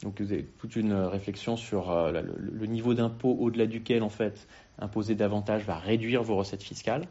Donc 0.01 0.19
vous 0.19 0.31
avez 0.31 0.45
toute 0.59 0.75
une 0.75 0.93
réflexion 0.93 1.57
sur 1.57 2.11
le, 2.11 2.21
le, 2.37 2.65
niveau 2.65 2.95
d'impôt 2.95 3.37
au-delà 3.39 3.67
duquel 3.67 4.01
en 4.01 4.09
fait 4.09 4.47
imposer 4.79 5.13
davantage 5.13 5.63
va 5.63 5.77
réduire 5.77 6.23
vos 6.23 6.35
recettes 6.35 6.63
fiscales. 6.63 7.07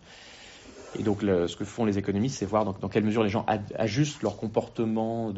Et 0.98 1.02
donc, 1.02 1.20
ce 1.20 1.56
que 1.56 1.64
font 1.64 1.84
les 1.84 1.98
économistes, 1.98 2.38
c'est 2.38 2.46
voir 2.46 2.64
dans, 2.64 2.88
quelle 2.88 3.04
mesure 3.04 3.22
les 3.22 3.28
gens 3.28 3.44
ajustent 3.74 4.22
leur 4.22 4.36
comportement 4.36 5.32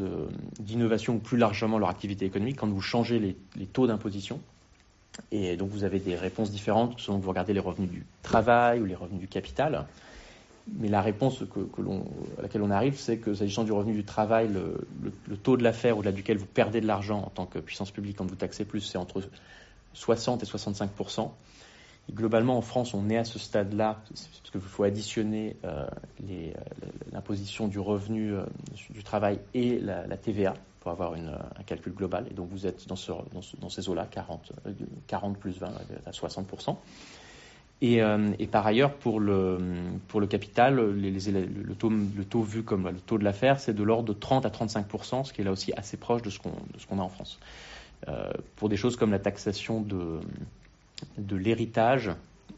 d'innovation 0.60 1.16
ou 1.16 1.18
plus 1.18 1.36
largement 1.36 1.78
leur 1.78 1.88
activité 1.88 2.24
économique 2.26 2.56
quand 2.56 2.68
vous 2.68 2.80
changez 2.80 3.18
les, 3.18 3.66
taux 3.66 3.86
d'imposition. 3.86 4.40
Et 5.30 5.56
donc, 5.56 5.70
vous 5.70 5.84
avez 5.84 5.98
des 5.98 6.14
réponses 6.14 6.50
différentes 6.50 6.98
selon 7.00 7.18
que 7.18 7.24
vous 7.24 7.30
regardez 7.30 7.52
les 7.52 7.60
revenus 7.60 7.90
du 7.90 8.04
travail 8.22 8.80
ou 8.80 8.84
les 8.84 8.94
revenus 8.94 9.20
du 9.20 9.28
capital. 9.28 9.86
Mais 10.78 10.88
la 10.88 11.00
réponse 11.00 11.42
à 11.42 12.42
laquelle 12.42 12.62
on 12.62 12.70
arrive, 12.70 12.98
c'est 12.98 13.16
que 13.18 13.32
s'agissant 13.34 13.64
du 13.64 13.72
revenu 13.72 13.94
du 13.94 14.04
travail, 14.04 14.48
le, 14.48 15.36
taux 15.36 15.56
de 15.56 15.62
l'affaire 15.62 15.96
au-delà 15.96 16.12
duquel 16.12 16.36
vous 16.36 16.46
perdez 16.46 16.80
de 16.80 16.86
l'argent 16.86 17.20
en 17.20 17.30
tant 17.30 17.46
que 17.46 17.58
puissance 17.58 17.90
publique 17.90 18.18
quand 18.18 18.26
vous 18.26 18.36
taxez 18.36 18.66
plus, 18.66 18.80
c'est 18.80 18.98
entre 18.98 19.22
60 19.94 20.42
et 20.42 20.46
65% 20.46 21.30
globalement, 22.12 22.56
en 22.56 22.62
France, 22.62 22.94
on 22.94 23.10
est 23.10 23.16
à 23.16 23.24
ce 23.24 23.38
stade-là, 23.38 24.00
parce 24.08 24.50
qu'il 24.50 24.60
faut 24.60 24.84
additionner 24.84 25.56
euh, 25.64 25.86
euh, 26.30 26.52
l'imposition 27.12 27.68
du 27.68 27.78
revenu 27.78 28.34
euh, 28.34 28.44
du 28.90 29.04
travail 29.04 29.38
et 29.54 29.78
la, 29.78 30.16
TVA 30.16 30.54
pour 30.80 30.90
avoir 30.90 31.14
un 31.14 31.62
calcul 31.66 31.92
global. 31.92 32.26
Et 32.30 32.34
donc, 32.34 32.48
vous 32.50 32.66
êtes 32.66 32.86
dans, 32.88 32.96
ces 32.96 33.88
eaux-là, 33.88 34.06
40, 34.10 34.52
40 35.06 35.38
plus 35.38 35.58
20, 35.58 35.68
à 36.06 36.10
60%. 36.10 36.76
Et, 37.80 38.00
par 38.50 38.66
ailleurs, 38.66 38.94
pour 38.94 39.20
le, 39.20 39.58
capital, 40.28 40.76
le, 40.76 41.74
taux, 41.74 42.42
vu 42.42 42.62
comme 42.62 42.88
le 42.88 43.00
taux 43.00 43.18
de 43.18 43.24
l'affaire, 43.24 43.60
c'est 43.60 43.74
de 43.74 43.82
l'ordre 43.82 44.08
de 44.08 44.18
30 44.18 44.46
à 44.46 44.50
35%, 44.50 45.24
ce 45.24 45.32
qui 45.32 45.40
est 45.40 45.44
là 45.44 45.52
aussi 45.52 45.72
assez 45.76 45.96
proche 45.96 46.22
de 46.22 46.30
ce 46.30 46.38
qu'on 46.38 46.98
a 46.98 47.02
en 47.02 47.08
France. 47.08 47.38
pour 48.56 48.68
des 48.68 48.76
choses 48.76 48.96
comme 48.96 49.10
la 49.10 49.20
taxation 49.20 49.80
de 49.80 51.36
l'héritage, 51.36 52.10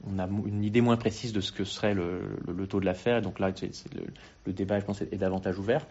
on 0.06 0.18
a 0.18 0.26
une 0.26 0.64
idée 0.64 0.80
moins 0.80 0.97
précise 0.97 1.32
de 1.32 1.40
ce 1.40 1.52
que 1.52 1.64
serait 1.64 1.94
le, 1.94 2.66
taux 2.68 2.80
de 2.80 2.84
l'affaire. 2.84 3.22
Donc 3.22 3.38
là, 3.38 3.52
le, 4.47 4.52
débat, 4.52 4.80
je 4.80 4.84
pense, 4.84 5.02
est, 5.02 5.16
davantage 5.16 5.59
ouvert. 5.59 5.86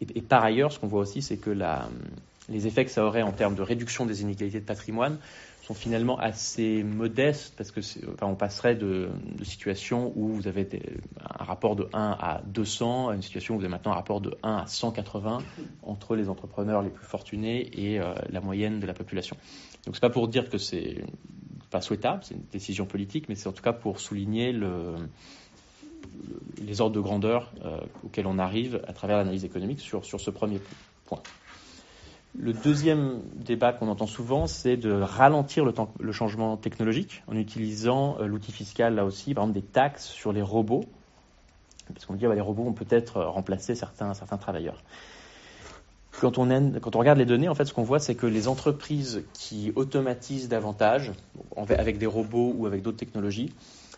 Et, 0.00 0.22
par 0.22 0.42
ailleurs, 0.42 0.72
ce 0.72 0.78
qu'on 0.78 0.86
voit 0.86 1.00
aussi, 1.00 1.22
c'est 1.22 1.36
que 1.36 1.50
les 2.48 2.66
effets 2.66 2.84
que 2.84 2.90
ça 2.90 3.04
aurait 3.04 3.22
en 3.22 3.32
termes 3.32 3.54
de 3.54 3.62
réduction 3.62 4.06
des 4.06 4.22
inégalités 4.22 4.60
de 4.60 4.64
patrimoine 4.64 5.18
sont 5.62 5.74
finalement 5.74 6.18
assez 6.18 6.82
modestes 6.82 7.54
parce 7.56 7.70
que 7.70 7.80
on 8.22 8.34
passerait 8.34 8.74
de, 8.74 9.10
situations 9.42 10.12
où 10.16 10.28
vous 10.28 10.48
avez 10.48 10.66
un 11.38 11.44
rapport 11.44 11.76
de 11.76 11.86
1 11.92 12.16
à 12.18 12.40
200 12.46 13.10
à 13.10 13.14
une 13.14 13.22
situation 13.22 13.54
où 13.54 13.58
vous 13.58 13.64
avez 13.64 13.70
maintenant 13.70 13.92
un 13.92 13.96
rapport 13.96 14.20
de 14.20 14.36
1 14.42 14.56
à 14.56 14.66
180 14.66 15.38
entre 15.82 16.16
les 16.16 16.28
entrepreneurs 16.28 16.82
les 16.82 16.90
plus 16.90 17.04
fortunés 17.04 17.70
et 17.74 18.00
euh, 18.00 18.14
la 18.30 18.40
moyenne 18.40 18.80
de 18.80 18.86
la 18.86 18.94
population. 18.94 19.36
Donc 19.84 19.94
c'est 19.94 20.00
pas 20.00 20.10
pour 20.10 20.28
dire 20.28 20.48
que 20.48 20.58
c'est 20.58 21.04
pas 21.70 21.80
souhaitable, 21.80 22.24
c'est 22.24 22.34
une 22.34 22.44
décision 22.50 22.84
politique, 22.86 23.28
mais 23.28 23.34
c'est 23.36 23.48
en 23.48 23.52
tout 23.52 23.62
cas 23.62 23.72
pour 23.72 24.00
souligner 24.00 24.52
le, 24.52 24.94
les 26.60 26.80
ordres 26.80 26.94
de 26.94 27.00
grandeur 27.00 27.52
euh, 27.64 27.78
auxquels 28.04 28.26
on 28.26 28.38
arrive 28.38 28.82
à 28.86 28.92
travers 28.92 29.16
l'analyse 29.16 29.44
économique 29.44 29.80
sur, 29.80 30.04
ce 30.04 30.30
premier 30.30 30.60
point. 31.06 31.20
Le 32.38 32.52
deuxième 32.52 33.22
débat 33.34 33.72
qu'on 33.72 33.88
entend 33.88 34.06
souvent, 34.06 34.46
c'est 34.46 34.76
de 34.76 34.92
ralentir 34.92 35.64
le, 35.64 36.12
changement 36.12 36.56
technologique 36.56 37.24
en 37.26 37.36
utilisant 37.36 38.18
euh, 38.20 38.26
l'outil 38.26 38.52
fiscal, 38.52 38.94
là 38.94 39.04
aussi, 39.04 39.34
par 39.34 39.44
exemple 39.44 39.60
des 39.60 39.66
taxes 39.66 40.06
sur 40.06 40.32
les 40.32 40.42
robots, 40.42 40.84
parce 41.92 42.06
qu'on 42.06 42.14
dit 42.14 42.20
que 42.20 42.26
bah, 42.28 42.34
les 42.34 42.40
robots 42.40 42.64
vont 42.64 42.72
peut-être 42.72 43.20
remplacer 43.22 43.74
certains, 43.74 44.14
certains 44.14 44.36
travailleurs. 44.36 44.82
Quand 46.20 46.38
on, 46.38 46.72
quand 46.80 46.96
on, 46.96 46.98
regarde 46.98 47.18
les 47.18 47.24
données, 47.24 47.48
en 47.48 47.54
fait, 47.54 47.64
ce 47.64 47.72
qu'on 47.72 47.82
voit, 47.82 47.98
c'est 47.98 48.14
que 48.14 48.26
les 48.26 48.46
entreprises 48.46 49.24
qui 49.32 49.72
automatisent 49.74 50.48
davantage, 50.48 51.12
avec 51.56 51.98
des 51.98 52.06
robots 52.06 52.52
ou 52.56 52.66
avec 52.66 52.82
d'autres 52.82 52.98
technologies, 52.98 53.52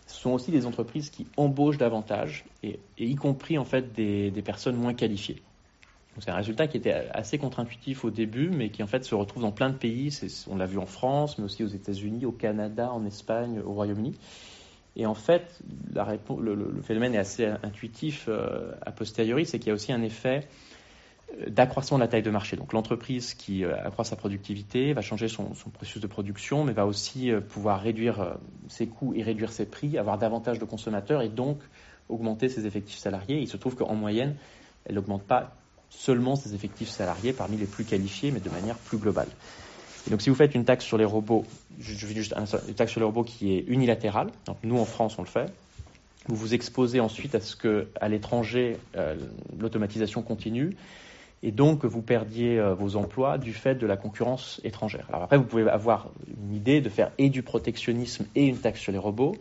sont 0.06 0.30
aussi 0.30 0.50
des 0.50 0.66
entreprises 0.66 1.10
qui 1.10 1.26
embauchent 1.36 1.78
davantage, 1.78 2.44
et, 2.62 2.78
y 2.98 3.14
compris 3.14 3.58
en 3.58 3.64
fait 3.64 3.92
des, 3.92 4.30
personnes 4.44 4.76
moins 4.76 4.94
qualifiées. 4.94 5.42
C'est 6.18 6.30
un 6.30 6.36
résultat 6.36 6.66
qui 6.66 6.76
était 6.76 7.08
assez 7.12 7.38
contre-intuitif 7.38 8.04
au 8.04 8.10
début, 8.10 8.50
mais 8.50 8.68
qui 8.68 8.82
en 8.82 8.86
fait 8.86 9.02
se 9.04 9.14
retrouve 9.14 9.42
dans 9.42 9.52
plein 9.52 9.70
de 9.70 9.76
pays. 9.76 10.14
On 10.50 10.56
l'a 10.56 10.66
vu 10.66 10.76
en 10.76 10.84
France, 10.84 11.38
mais 11.38 11.44
aussi 11.44 11.64
aux 11.64 11.68
États-Unis, 11.68 12.26
au 12.26 12.32
Canada, 12.32 12.92
en 12.92 13.06
Espagne, 13.06 13.60
au 13.64 13.72
Royaume-Uni. 13.72 14.14
Et 14.94 15.06
en 15.06 15.14
fait, 15.14 15.58
le, 15.94 16.82
phénomène 16.82 17.14
est 17.14 17.18
assez 17.18 17.46
intuitif 17.46 18.26
euh, 18.28 18.72
a 18.84 18.92
posteriori, 18.92 19.46
c'est 19.46 19.58
qu'il 19.58 19.68
y 19.68 19.70
a 19.70 19.74
aussi 19.74 19.90
un 19.90 20.02
effet 20.02 20.46
d'accroissement 21.48 21.98
de 21.98 22.02
la 22.02 22.08
taille 22.08 22.22
de 22.22 22.30
marché. 22.30 22.56
Donc 22.56 22.72
l'entreprise 22.72 23.34
qui 23.34 23.64
euh, 23.64 23.74
accroît 23.84 24.04
sa 24.04 24.16
productivité 24.16 24.92
va 24.92 25.00
changer 25.00 25.28
son, 25.28 25.44
processus 25.72 26.00
de 26.00 26.06
production, 26.06 26.64
mais 26.64 26.72
va 26.72 26.86
aussi 26.86 27.30
euh, 27.30 27.40
pouvoir 27.40 27.80
réduire 27.80 28.20
euh, 28.20 28.34
ses 28.68 28.86
coûts 28.86 29.14
et 29.14 29.22
réduire 29.22 29.52
ses 29.52 29.66
prix, 29.66 29.98
avoir 29.98 30.18
davantage 30.18 30.58
de 30.58 30.64
consommateurs 30.64 31.22
et 31.22 31.28
donc 31.28 31.58
augmenter 32.08 32.48
ses 32.48 32.66
effectifs 32.66 32.98
salariés. 32.98 33.38
Il 33.38 33.48
se 33.48 33.56
trouve 33.56 33.76
qu'en 33.76 33.94
moyenne, 33.94 34.36
elle 34.84 34.96
n'augmente 34.96 35.22
pas 35.22 35.54
seulement 35.88 36.36
ses 36.36 36.54
effectifs 36.54 36.88
salariés 36.88 37.32
parmi 37.32 37.56
les 37.56 37.66
plus 37.66 37.84
qualifiés, 37.84 38.30
mais 38.30 38.40
de 38.40 38.50
manière 38.50 38.76
plus 38.76 38.98
globale. 38.98 39.28
Et 40.06 40.10
donc 40.10 40.20
si 40.20 40.30
vous 40.30 40.36
faites 40.36 40.54
une 40.54 40.64
taxe 40.64 40.84
sur 40.84 40.98
les 40.98 41.04
robots, 41.04 41.44
je, 41.78 42.06
veux 42.06 42.14
juste 42.14 42.34
une 42.36 42.74
taxe 42.74 42.90
sur 42.90 43.00
les 43.00 43.06
robots 43.06 43.24
qui 43.24 43.54
est 43.54 43.64
unilatérale, 43.68 44.30
donc 44.46 44.56
nous 44.64 44.78
en 44.78 44.84
France 44.84 45.16
on 45.18 45.22
le 45.22 45.28
fait, 45.28 45.52
vous 46.26 46.34
vous 46.34 46.54
exposez 46.54 46.98
ensuite 46.98 47.34
à 47.34 47.40
ce 47.40 47.54
que 47.54 47.88
à 48.00 48.08
l'étranger 48.08 48.78
l'automatisation 49.58 50.22
continue 50.22 50.76
et 51.42 51.50
donc 51.50 51.80
que 51.80 51.86
vous 51.86 52.02
perdiez 52.02 52.58
euh, 52.58 52.74
vos 52.74 52.96
emplois 52.96 53.38
du 53.38 53.52
fait 53.52 53.74
de 53.74 53.86
la 53.86 53.96
concurrence 53.96 54.60
étrangère. 54.64 55.06
Alors 55.08 55.22
après, 55.24 55.36
vous 55.36 55.44
pouvez 55.44 55.68
avoir 55.68 56.10
une 56.28 56.54
idée 56.54 56.80
de 56.80 56.88
faire 56.88 57.10
et 57.18 57.30
du 57.30 57.42
protectionnisme 57.42 58.26
et 58.34 58.46
une 58.46 58.58
taxe 58.58 58.80
sur 58.80 58.92
les 58.92 58.98
robots, 58.98 59.34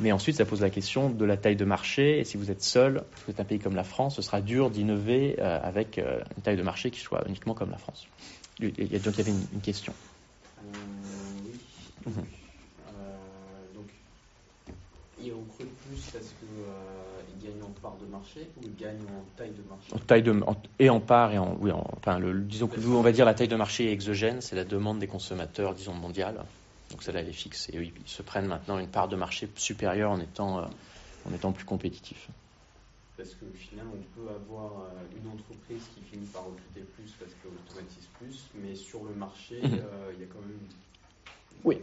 mais 0.00 0.12
ensuite 0.12 0.36
ça 0.36 0.44
pose 0.44 0.62
la 0.62 0.70
question 0.70 1.10
de 1.10 1.24
la 1.24 1.36
taille 1.36 1.56
de 1.56 1.64
marché, 1.64 2.18
et 2.18 2.24
si 2.24 2.36
vous 2.36 2.50
êtes 2.50 2.62
seul, 2.62 3.04
vous 3.26 3.32
êtes 3.32 3.40
un 3.40 3.44
pays 3.44 3.58
comme 3.58 3.76
la 3.76 3.84
France, 3.84 4.16
ce 4.16 4.22
sera 4.22 4.40
dur 4.40 4.70
d'innover 4.70 5.36
euh, 5.38 5.60
avec 5.62 5.98
euh, 5.98 6.20
une 6.36 6.42
taille 6.42 6.56
de 6.56 6.62
marché 6.62 6.90
qui 6.90 7.00
soit 7.00 7.22
uniquement 7.26 7.54
comme 7.54 7.70
la 7.70 7.78
France. 7.78 8.06
Il 8.58 8.92
y 8.92 8.96
a 8.96 8.98
donc 8.98 9.14
il 9.14 9.18
y 9.18 9.20
avait 9.20 9.38
une, 9.52 9.60
question. 9.60 9.92
oui. 10.62 11.52
Mhm. 12.06 12.14
donc, 13.74 13.86
et 15.24 15.32
on 15.32 15.42
creuse 15.54 15.68
plus 15.86 16.10
parce 16.12 16.28
que 16.28 16.46
part 17.82 17.96
de 18.00 18.06
marché 18.06 18.48
ou 18.56 18.60
il 18.64 18.74
gagne 18.76 19.00
en 19.00 19.24
taille 19.36 19.50
de 19.50 19.68
marché 19.68 19.92
en 19.92 19.98
taille 19.98 20.22
de, 20.22 20.40
Et 20.78 20.88
en 20.88 21.00
part 21.00 21.32
et 21.32 21.38
en. 21.38 21.56
Oui, 21.60 21.72
enfin, 21.72 22.18
le, 22.18 22.40
disons 22.40 22.68
que 22.68 22.80
nous, 22.80 22.96
on 22.96 23.02
va 23.02 23.12
dire 23.12 23.24
la 23.24 23.34
taille 23.34 23.48
de 23.48 23.56
marché 23.56 23.88
est 23.88 23.92
exogène, 23.92 24.40
c'est 24.40 24.56
la 24.56 24.64
demande 24.64 25.00
des 25.00 25.08
consommateurs, 25.08 25.74
disons, 25.74 25.92
mondiale. 25.92 26.44
Donc 26.90 27.02
celle-là, 27.02 27.20
elle 27.20 27.28
est 27.28 27.32
fixe. 27.32 27.68
Et 27.70 27.76
ils 27.76 27.92
se 28.06 28.22
prennent 28.22 28.46
maintenant 28.46 28.78
une 28.78 28.88
part 28.88 29.08
de 29.08 29.16
marché 29.16 29.48
supérieure 29.56 30.12
en 30.12 30.20
étant, 30.20 30.60
euh, 30.60 30.64
en 31.28 31.34
étant 31.34 31.52
plus 31.52 31.64
compétitif. 31.64 32.28
Parce 33.16 33.30
que 33.30 33.46
finalement, 33.54 33.92
on 33.94 34.20
peut 34.20 34.28
avoir 34.30 34.72
euh, 34.72 35.20
une 35.20 35.30
entreprise 35.30 35.82
qui 35.94 36.02
finit 36.10 36.26
par 36.26 36.44
recruter 36.44 36.80
plus 36.96 37.10
parce 37.18 37.32
qu'elle 37.42 37.52
automatise 37.52 38.08
plus, 38.18 38.44
mais 38.54 38.74
sur 38.74 39.04
le 39.04 39.14
marché, 39.14 39.60
mhm. 39.62 39.74
euh, 39.74 40.12
il 40.14 40.20
y 40.20 40.24
a 40.24 40.26
quand 40.32 40.40
même 40.40 40.52
une, 40.52 40.68
oui. 41.64 41.78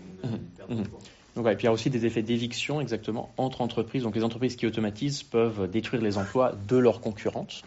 perte 0.58 0.70
de 0.72 0.84
et 1.48 1.56
puis 1.56 1.64
il 1.64 1.66
y 1.66 1.70
a 1.70 1.72
aussi 1.72 1.90
des 1.90 2.06
effets 2.06 2.22
d'éviction 2.22 2.82
exactement 2.82 3.32
entre 3.38 3.62
entreprises. 3.62 4.04
Donc 4.04 4.16
les 4.16 4.24
entreprises 4.24 4.56
qui 4.56 4.66
automatisent 4.66 5.24
peuvent 5.24 5.70
détruire 5.70 6.02
les 6.02 6.18
emplois 6.18 6.54
de 6.68 6.78
leurs 6.78 7.02
concurrentes. 7.02 7.64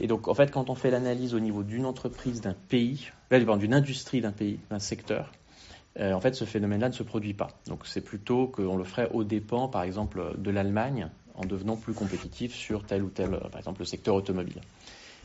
Et 0.00 0.06
donc 0.06 0.28
en 0.28 0.34
fait, 0.34 0.50
quand 0.50 0.70
on 0.70 0.74
fait 0.74 0.90
l'analyse 0.90 1.34
au 1.34 1.40
niveau 1.40 1.62
d'une 1.62 1.86
entreprise, 1.86 2.40
d'un 2.40 2.54
pays, 2.68 3.10
d'une 3.30 3.74
industrie 3.74 4.20
d'un 4.20 4.32
pays, 4.32 4.58
d'un 4.70 4.78
secteur, 4.78 5.32
euh, 5.98 6.12
en 6.12 6.20
fait 6.20 6.34
ce 6.34 6.44
phénomène-là 6.44 6.88
ne 6.88 6.94
se 6.94 7.02
produit 7.02 7.34
pas. 7.34 7.48
Donc 7.66 7.86
c'est 7.86 8.00
plutôt 8.00 8.46
qu'on 8.46 8.76
le 8.76 8.84
ferait 8.84 9.10
au 9.12 9.24
dépens, 9.24 9.68
par 9.68 9.82
exemple, 9.82 10.34
de 10.38 10.50
l'Allemagne 10.50 11.08
en 11.34 11.44
devenant 11.44 11.76
plus 11.76 11.94
compétitif 11.94 12.54
sur 12.54 12.84
tel 12.84 13.02
ou 13.02 13.08
tel, 13.08 13.30
par 13.50 13.58
exemple, 13.58 13.80
le 13.80 13.86
secteur 13.86 14.14
automobile. 14.14 14.60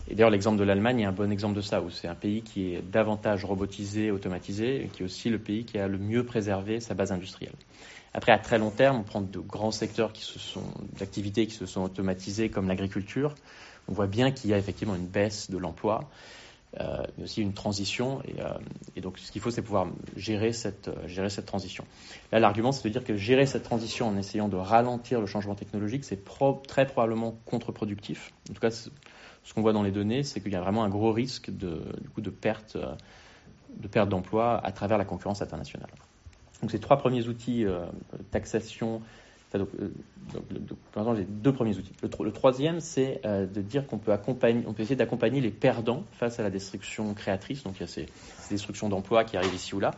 Et 0.09 0.15
d'ailleurs, 0.15 0.31
l'exemple 0.31 0.57
de 0.57 0.63
l'Allemagne 0.63 1.01
est 1.01 1.05
un 1.05 1.11
bon 1.11 1.31
exemple 1.31 1.55
de 1.55 1.61
ça, 1.61 1.81
où 1.81 1.91
c'est 1.91 2.07
un 2.07 2.15
pays 2.15 2.41
qui 2.41 2.73
est 2.73 2.81
davantage 2.81 3.45
robotisé, 3.45 4.09
automatisé, 4.09 4.85
et 4.85 4.87
qui 4.87 5.03
est 5.03 5.05
aussi 5.05 5.29
le 5.29 5.37
pays 5.37 5.65
qui 5.65 5.77
a 5.77 5.87
le 5.87 5.99
mieux 5.99 6.25
préservé 6.25 6.79
sa 6.79 6.95
base 6.95 7.11
industrielle. 7.11 7.53
Après, 8.15 8.31
à 8.31 8.39
très 8.39 8.57
long 8.57 8.71
terme, 8.71 8.97
on 8.97 9.03
prend 9.03 9.21
de 9.21 9.39
grands 9.39 9.71
secteurs 9.71 10.11
qui 10.11 10.25
d'activités 10.97 11.45
qui 11.45 11.53
se 11.53 11.67
sont 11.67 11.83
automatisées, 11.83 12.49
comme 12.49 12.67
l'agriculture. 12.67 13.35
On 13.87 13.93
voit 13.93 14.07
bien 14.07 14.31
qu'il 14.31 14.49
y 14.49 14.53
a 14.53 14.57
effectivement 14.57 14.95
une 14.95 15.05
baisse 15.05 15.51
de 15.51 15.59
l'emploi, 15.59 16.09
euh, 16.79 17.03
mais 17.17 17.25
aussi 17.25 17.43
une 17.43 17.53
transition. 17.53 18.23
Et, 18.27 18.41
euh, 18.41 18.53
et 18.95 19.01
donc, 19.01 19.19
ce 19.19 19.31
qu'il 19.31 19.41
faut, 19.41 19.51
c'est 19.51 19.61
pouvoir 19.61 19.87
gérer 20.15 20.53
cette, 20.53 20.87
euh, 20.87 21.07
gérer 21.07 21.29
cette 21.29 21.45
transition. 21.45 21.85
Là, 22.31 22.39
l'argument, 22.39 22.71
c'est 22.71 22.83
de 22.83 22.89
dire 22.89 23.03
que 23.03 23.15
gérer 23.15 23.45
cette 23.45 23.63
transition 23.63 24.07
en 24.07 24.17
essayant 24.17 24.47
de 24.47 24.57
ralentir 24.57 25.19
le 25.21 25.27
changement 25.27 25.55
technologique, 25.55 26.03
c'est 26.03 26.23
très 26.67 26.87
probablement 26.87 27.37
contre-productif. 27.45 28.31
En 28.49 28.53
tout 28.53 28.59
cas, 28.59 28.71
ce 29.49 29.55
qu'on 29.55 29.61
voit 29.63 29.73
dans 29.73 29.81
les 29.81 29.89
données, 29.89 30.21
c'est 30.21 30.41
qu'il 30.41 30.51
y 30.51 30.55
a 30.55 30.61
vraiment 30.61 30.83
un 30.83 30.89
gros 30.89 31.11
risque 31.11 31.49
de, 31.49 31.81
perte 32.29 32.77
de 33.77 33.87
perte 33.87 34.07
d'emploi 34.07 34.63
à 34.63 34.71
travers 34.71 34.99
la 34.99 35.05
concurrence 35.05 35.41
internationale. 35.41 35.89
Donc 36.61 36.69
ces 36.69 36.77
trois 36.77 36.97
premiers 36.97 37.27
outils, 37.27 37.65
euh, 37.65 37.87
taxation, 38.29 39.01
donc, 39.55 39.69
donc, 40.93 41.15
j'ai 41.17 41.23
deux 41.23 41.51
premiers 41.51 41.75
outils. 41.75 41.93
Le, 42.03 42.31
troisième, 42.31 42.79
c'est 42.79 43.21
de 43.23 43.61
dire 43.61 43.87
qu'on 43.87 43.97
peut 43.97 44.11
essayer 44.77 44.95
d'accompagner 44.95 45.41
les 45.41 45.49
perdants 45.49 46.03
face 46.11 46.39
à 46.39 46.43
la 46.43 46.51
destruction 46.51 47.15
créatrice. 47.15 47.63
Donc 47.63 47.77
il 47.77 47.79
y 47.79 47.83
a 47.85 47.87
ces, 47.87 48.05
ces 48.37 48.53
destructions 48.53 48.89
d'emplois 48.89 49.23
qui 49.23 49.35
arrivent 49.35 49.55
ici 49.55 49.73
ou 49.73 49.79
là. 49.79 49.95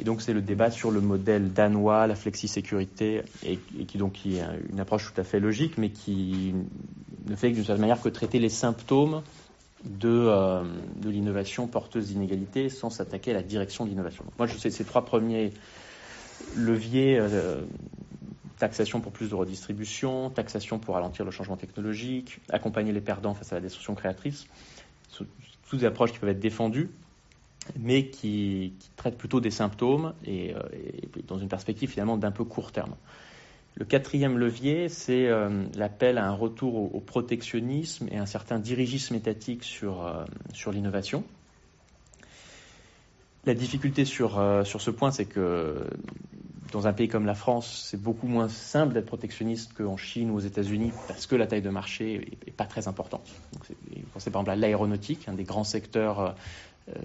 Et 0.00 0.04
donc 0.04 0.22
c'est 0.22 0.32
le 0.32 0.42
débat 0.42 0.72
sur 0.72 0.90
le 0.90 1.00
modèle 1.00 1.52
danois, 1.52 2.08
la 2.08 2.16
flexi-sécurité, 2.16 3.22
et, 3.44 3.58
qui 3.86 3.96
donc 3.96 4.14
qui 4.14 4.38
est 4.38 4.44
une 4.72 4.80
approche 4.80 5.12
tout 5.12 5.20
à 5.20 5.24
fait 5.24 5.38
logique, 5.38 5.78
mais 5.78 5.90
qui 5.90 6.52
ne 7.26 7.36
fait 7.36 7.50
d'une 7.50 7.64
certaine 7.64 7.80
manière 7.80 8.00
que 8.00 8.08
traiter 8.08 8.38
les 8.38 8.48
symptômes 8.48 9.22
de, 9.84 10.08
euh, 10.08 10.62
de 10.96 11.10
l'innovation 11.10 11.66
porteuse 11.66 12.08
d'inégalités 12.08 12.68
sans 12.68 12.90
s'attaquer 12.90 13.32
à 13.32 13.34
la 13.34 13.42
direction 13.42 13.84
de 13.84 13.90
l'innovation. 13.90 14.24
Moi, 14.38 14.46
je 14.46 14.56
sais 14.56 14.70
ces 14.70 14.84
trois 14.84 15.04
premiers 15.04 15.52
leviers 16.56 17.18
euh, 17.18 17.62
taxation 18.58 19.00
pour 19.00 19.12
plus 19.12 19.30
de 19.30 19.34
redistribution, 19.34 20.30
taxation 20.30 20.78
pour 20.78 20.94
ralentir 20.94 21.24
le 21.24 21.30
changement 21.30 21.56
technologique, 21.56 22.40
accompagner 22.50 22.92
les 22.92 23.00
perdants 23.00 23.34
face 23.34 23.52
à 23.52 23.56
la 23.56 23.60
destruction 23.60 23.94
créatrice, 23.94 24.46
toutes 25.12 25.80
des 25.80 25.86
approches 25.86 26.12
qui 26.12 26.18
peuvent 26.18 26.30
être 26.30 26.40
défendues 26.40 26.90
mais 27.78 28.06
qui, 28.08 28.74
traite 28.96 29.16
plutôt 29.16 29.40
des 29.40 29.50
symptômes 29.50 30.14
et, 30.24 30.54
euh, 30.54 30.60
dans 31.26 31.38
une 31.38 31.48
perspective 31.48 31.90
finalement 31.90 32.16
d'un 32.16 32.30
peu 32.30 32.44
court 32.44 32.72
terme. 32.72 32.94
Le 33.76 33.84
quatrième 33.84 34.38
levier, 34.38 34.88
c'est 34.88 35.26
euh, 35.26 35.64
l'appel 35.74 36.18
à 36.18 36.26
un 36.26 36.32
retour 36.32 36.94
au, 36.94 37.00
protectionnisme 37.00 38.08
et 38.10 38.18
un 38.18 38.26
certain 38.26 38.58
dirigisme 38.58 39.14
étatique 39.14 39.64
sur, 39.64 40.06
euh, 40.06 40.24
sur 40.52 40.70
l'innovation. 40.70 41.24
La 43.46 43.54
difficulté 43.54 44.04
sur, 44.06 44.42
sur 44.64 44.80
ce 44.80 44.90
point, 44.90 45.10
c'est 45.10 45.26
que 45.26 45.86
dans 46.74 46.88
un 46.88 46.92
pays 46.92 47.06
comme 47.06 47.24
la 47.24 47.34
France, 47.34 47.86
c'est 47.88 48.00
beaucoup 48.00 48.26
moins 48.26 48.48
simple 48.48 48.94
d'être 48.94 49.06
protectionniste 49.06 49.74
qu'en 49.74 49.96
Chine 49.96 50.32
ou 50.32 50.34
aux 50.34 50.40
États-Unis 50.40 50.90
parce 51.06 51.26
que 51.26 51.36
la 51.36 51.46
taille 51.46 51.62
de 51.62 51.70
marché 51.70 52.36
n'est 52.44 52.52
pas 52.52 52.64
très 52.64 52.88
importante. 52.88 53.30
Pensez 54.12 54.30
par 54.30 54.40
exemple 54.42 54.50
à 54.50 54.56
l'aéronautique, 54.56 55.28
un 55.28 55.34
des 55.34 55.44
grands 55.44 55.62
secteurs 55.62 56.20
euh, 56.20 56.30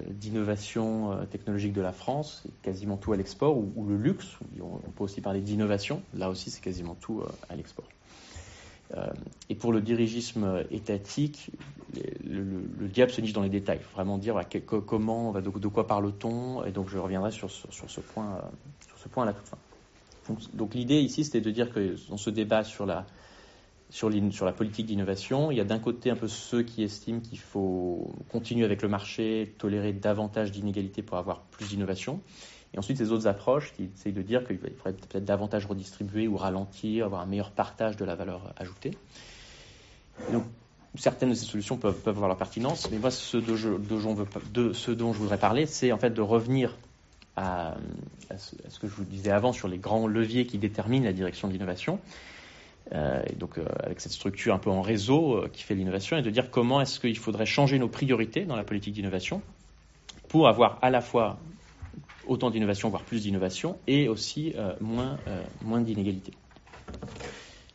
d'innovation 0.10 1.14
euh, 1.14 1.26
technologique 1.26 1.72
de 1.72 1.82
la 1.82 1.94
France, 1.94 2.42
c'est 2.44 2.62
quasiment 2.62 2.98
tout 2.98 3.14
à 3.14 3.18
l'export, 3.18 3.58
ou, 3.58 3.86
le 3.88 3.96
luxe, 3.96 4.28
on, 4.62 4.78
peut 4.92 5.06
aussi 5.06 5.22
parler 5.22 5.40
d'innovation, 5.40 6.02
là 6.14 6.30
aussi 6.30 6.52
c'est 6.52 6.62
quasiment 6.62 6.96
tout 6.96 7.22
euh, 7.22 7.32
à 7.50 7.56
l'export. 7.56 7.88
et 9.50 9.56
pour 9.56 9.72
le 9.72 9.82
dirigisme 9.82 10.64
étatique, 10.72 11.52
le, 12.26 12.88
diable 12.88 13.12
se 13.12 13.22
niche 13.22 13.34
dans 13.34 13.44
les 13.44 13.50
détails. 13.50 13.78
Il 13.80 13.86
faut 13.86 13.96
vraiment 13.96 14.18
dire 14.18 14.42
comment, 14.86 15.32
de, 15.34 15.68
quoi 15.68 15.88
parle-t-on, 15.88 16.66
et 16.66 16.72
donc 16.72 16.90
je 16.90 16.98
reviendrai 16.98 17.32
sur, 17.32 17.50
ce, 17.50 18.02
point, 18.02 18.42
sur 18.86 18.98
ce 18.98 19.08
point 19.08 19.24
à 19.24 19.28
la 19.28 19.34
toute 19.34 19.48
fin. 19.48 19.58
donc 20.54 20.74
l'idée 20.74 21.00
ici, 21.00 21.24
c'était 21.24 21.40
de 21.40 21.52
dire 21.52 21.72
que 21.72 21.96
dans 22.10 22.18
ce 22.18 22.32
débat 22.32 22.64
sur 22.64 22.86
la 22.86 23.06
sur, 23.90 24.10
la 24.10 24.52
politique 24.52 24.86
d'innovation. 24.86 25.52
Il 25.52 25.58
y 25.58 25.62
a 25.62 25.66
d'un 25.66 25.80
côté 25.80 26.10
un 26.12 26.16
peu 26.16 26.28
ceux 26.28 26.64
qui 26.64 26.84
estiment 26.84 27.20
qu'il 27.20 27.40
faut 27.40 28.14
continuer 28.32 28.66
avec 28.66 28.82
le 28.82 28.88
marché, 28.88 29.54
tolérer 29.58 29.94
davantage 29.94 30.52
d'inégalités 30.52 31.02
pour 31.02 31.18
avoir 31.18 31.42
plus 31.42 31.70
d'innovation. 31.70 32.22
Et 32.74 32.78
ensuite, 32.78 32.98
ces 32.98 33.12
autres 33.12 33.28
approches 33.28 33.74
qui 33.74 33.90
essayent 33.96 34.14
de 34.14 34.22
dire 34.22 34.46
qu'il 34.46 34.60
faudrait 34.60 34.94
peut-être 34.94 35.26
davantage 35.26 35.66
redistribuer 35.66 36.28
ou 36.28 36.38
ralentir, 36.38 37.06
avoir 37.06 37.22
un 37.22 37.26
meilleur 37.26 37.52
partage 37.52 37.98
de 37.98 38.06
la 38.06 38.16
valeur 38.16 38.54
ajoutée. 38.58 38.92
donc, 40.32 40.44
certaines 40.96 41.30
de 41.30 41.36
ces 41.36 41.46
solutions 41.46 41.78
peuvent, 41.78 42.02
avoir 42.06 42.28
leur 42.28 42.38
pertinence, 42.38 42.90
mais 42.92 42.98
moi, 42.98 43.12
ce 43.12 43.38
dont 43.38 43.56
je, 43.56 45.18
voudrais 45.18 45.38
parler, 45.38 45.66
c'est 45.66 45.92
en 45.92 45.98
fait 45.98 46.12
de 46.12 46.22
revenir 46.22 46.78
à, 47.36 47.76
ce, 48.38 48.80
que 48.80 48.88
je 48.88 48.94
vous 48.94 49.04
disais 49.04 49.32
avant 49.32 49.54
sur 49.54 49.68
les 49.68 49.78
grands 49.78 50.08
leviers 50.08 50.46
qui 50.46 50.58
déterminent 50.58 51.06
la 51.06 51.14
direction 51.14 51.48
de 51.48 51.54
l'innovation. 51.54 52.00
Euh, 52.94 53.22
et 53.30 53.36
donc 53.36 53.58
euh, 53.58 53.66
avec 53.84 54.02
cette 54.02 54.12
structure 54.12 54.54
un 54.54 54.58
peu 54.58 54.72
en 54.72 54.82
réseau 54.82 55.36
euh, 55.36 55.50
qui 55.52 55.64
fait 55.64 55.76
l'innovation, 55.76 56.18
et 56.18 56.22
de 56.24 56.30
dire 56.30 56.50
comment 56.50 56.82
est-ce 56.82 57.00
qu'il 57.00 57.18
faudrait 57.18 57.46
changer 57.46 57.78
nos 57.78 57.88
priorités 57.88 58.46
dans 58.46 58.56
la 58.56 58.64
politique 58.64 58.96
d'innovation 58.96 59.42
pour 60.28 60.48
avoir 60.48 60.80
à 60.82 60.90
la 60.90 61.02
fois 61.02 61.38
autant 62.28 62.50
d'innovation, 62.50 62.90
voire 62.90 63.04
plus 63.04 63.24
d'innovation, 63.24 63.78
et 63.88 64.08
aussi 64.08 64.54
moins, 64.80 65.18
d'inégalités. 65.82 66.34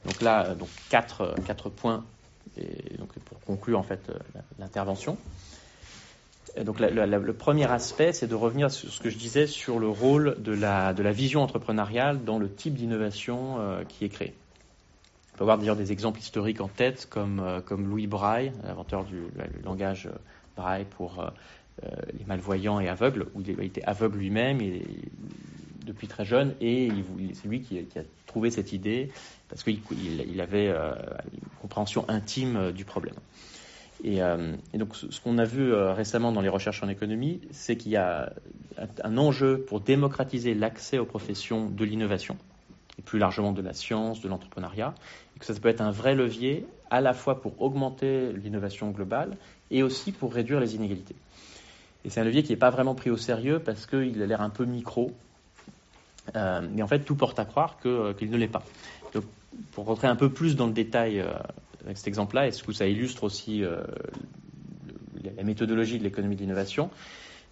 Donc 0.04 0.22
là, 0.22 0.54
donc 0.54 0.68
quatre, 0.88 1.34
points 1.70 2.04
pour 3.24 3.40
conclure 3.40 3.80
en 3.80 3.82
fait 3.82 4.12
l'intervention. 4.60 5.18
Le 6.56 7.32
premier 7.32 7.68
aspect, 7.68 8.12
c'est 8.12 8.28
de 8.28 8.36
revenir 8.36 8.70
sur 8.70 8.88
ce 8.88 9.00
que 9.00 9.10
je 9.10 9.18
disais 9.18 9.48
sur 9.48 9.80
le 9.80 9.88
rôle 9.88 10.40
de 10.40 10.52
la, 10.52 10.94
de 10.94 11.02
la 11.02 11.10
vision 11.10 11.42
entrepreneuriale 11.42 12.22
dans 12.22 12.38
le 12.38 12.48
type 12.48 12.74
d'innovation 12.74 13.58
qui 13.88 14.04
est 14.04 14.10
créé. 14.10 14.34
On 15.35 15.39
peut 15.39 15.43
avoir 15.43 15.59
d'ailleurs 15.59 15.74
des 15.74 15.90
exemples 15.90 16.20
historiques 16.20 16.61
en 16.61 16.69
tête, 16.69 17.09
comme, 17.11 17.40
euh, 17.40 17.61
Louis 17.77 18.06
Braille, 18.06 18.52
l'inventeur 18.62 19.05
du 19.05 19.20
langage 19.65 20.06
euh, 20.06 20.16
Braille 20.56 20.86
pour 20.89 21.19
euh, 21.19 21.89
les 22.16 22.24
malvoyants 22.24 22.78
et 22.78 22.89
aveugles, 22.89 23.27
où 23.35 23.40
il 23.40 23.61
été 23.61 23.82
aveugle 23.82 24.19
lui-même 24.19 24.61
depuis 25.85 26.06
très 26.06 26.24
jeune, 26.24 26.55
et 26.61 26.89
c'est 27.32 27.48
lui 27.48 27.62
qui, 27.62 27.81
a 27.81 28.02
trouvé 28.28 28.52
cette 28.52 28.73
idée 28.73 29.11
parce 29.48 29.65
qu'il 29.65 29.81
il 30.01 30.40
avait 30.40 30.69
une 30.69 31.48
compréhension 31.61 32.05
intime 32.09 32.70
du 32.70 32.85
problème. 32.85 33.16
Et, 34.05 34.20
donc, 34.74 34.94
ce 34.94 35.20
qu'on 35.20 35.36
a 35.39 35.44
vu 35.44 35.74
récemment 35.74 36.31
dans 36.31 36.40
les 36.40 36.48
recherches 36.48 36.82
en 36.85 36.89
économie, 36.89 37.40
c'est 37.51 37.77
qu'il 37.77 37.90
y 37.90 37.97
a 37.97 38.32
un 39.02 39.19
enjeu 39.19 39.59
pour 39.59 39.81
démocratiser 39.81 40.55
l'accès 40.55 40.98
aux 40.98 41.06
professions 41.06 41.69
de 41.69 41.85
l'innovation 41.85 42.39
et 42.98 43.02
plus 43.02 43.18
largement 43.18 43.52
de 43.52 43.62
la 43.62 43.72
science, 43.72 44.20
de 44.20 44.28
l'entrepreneuriat, 44.28 44.94
et 45.36 45.38
que 45.38 45.44
ça 45.44 45.54
peut 45.54 45.68
être 45.68 45.80
un 45.80 45.90
vrai 45.90 46.14
levier 46.14 46.66
à 46.90 47.00
la 47.00 47.12
fois 47.12 47.40
pour 47.40 47.60
augmenter 47.60 48.32
l'innovation 48.32 48.90
globale 48.90 49.36
et 49.70 49.82
aussi 49.82 50.12
pour 50.12 50.32
réduire 50.32 50.60
les 50.60 50.76
inégalités. 50.76 51.16
Et 52.04 52.10
c'est 52.10 52.20
un 52.20 52.24
levier 52.24 52.42
qui 52.42 52.52
n'est 52.52 52.58
pas 52.58 52.70
vraiment 52.70 52.94
pris 52.94 53.10
au 53.10 53.16
sérieux 53.16 53.58
parce 53.58 53.86
qu'il 53.86 54.22
a 54.22 54.26
l'air 54.26 54.42
un 54.42 54.50
peu 54.50 54.64
micro, 54.64 55.10
euh, 56.36 56.66
mais 56.70 56.82
en 56.82 56.86
fait 56.86 57.00
tout 57.00 57.16
porte 57.16 57.38
à 57.38 57.44
croire 57.44 57.78
euh, 57.86 58.12
qu'il 58.14 58.30
ne 58.30 58.36
l'est 58.36 58.48
pas. 58.48 58.62
Donc, 59.12 59.24
pour 59.72 59.86
rentrer 59.86 60.06
un 60.06 60.16
peu 60.16 60.30
plus 60.30 60.54
dans 60.54 60.66
le 60.66 60.72
détail 60.72 61.20
euh, 61.20 61.32
avec 61.84 61.96
cet 61.96 62.08
exemple-là, 62.08 62.46
est-ce 62.46 62.62
que 62.62 62.72
ça 62.72 62.86
illustre 62.86 63.24
aussi 63.24 63.62
la 65.22 65.42
méthodologie 65.42 65.98
de 65.98 66.04
l'économie 66.04 66.34
de 66.34 66.40
l'innovation 66.40 66.90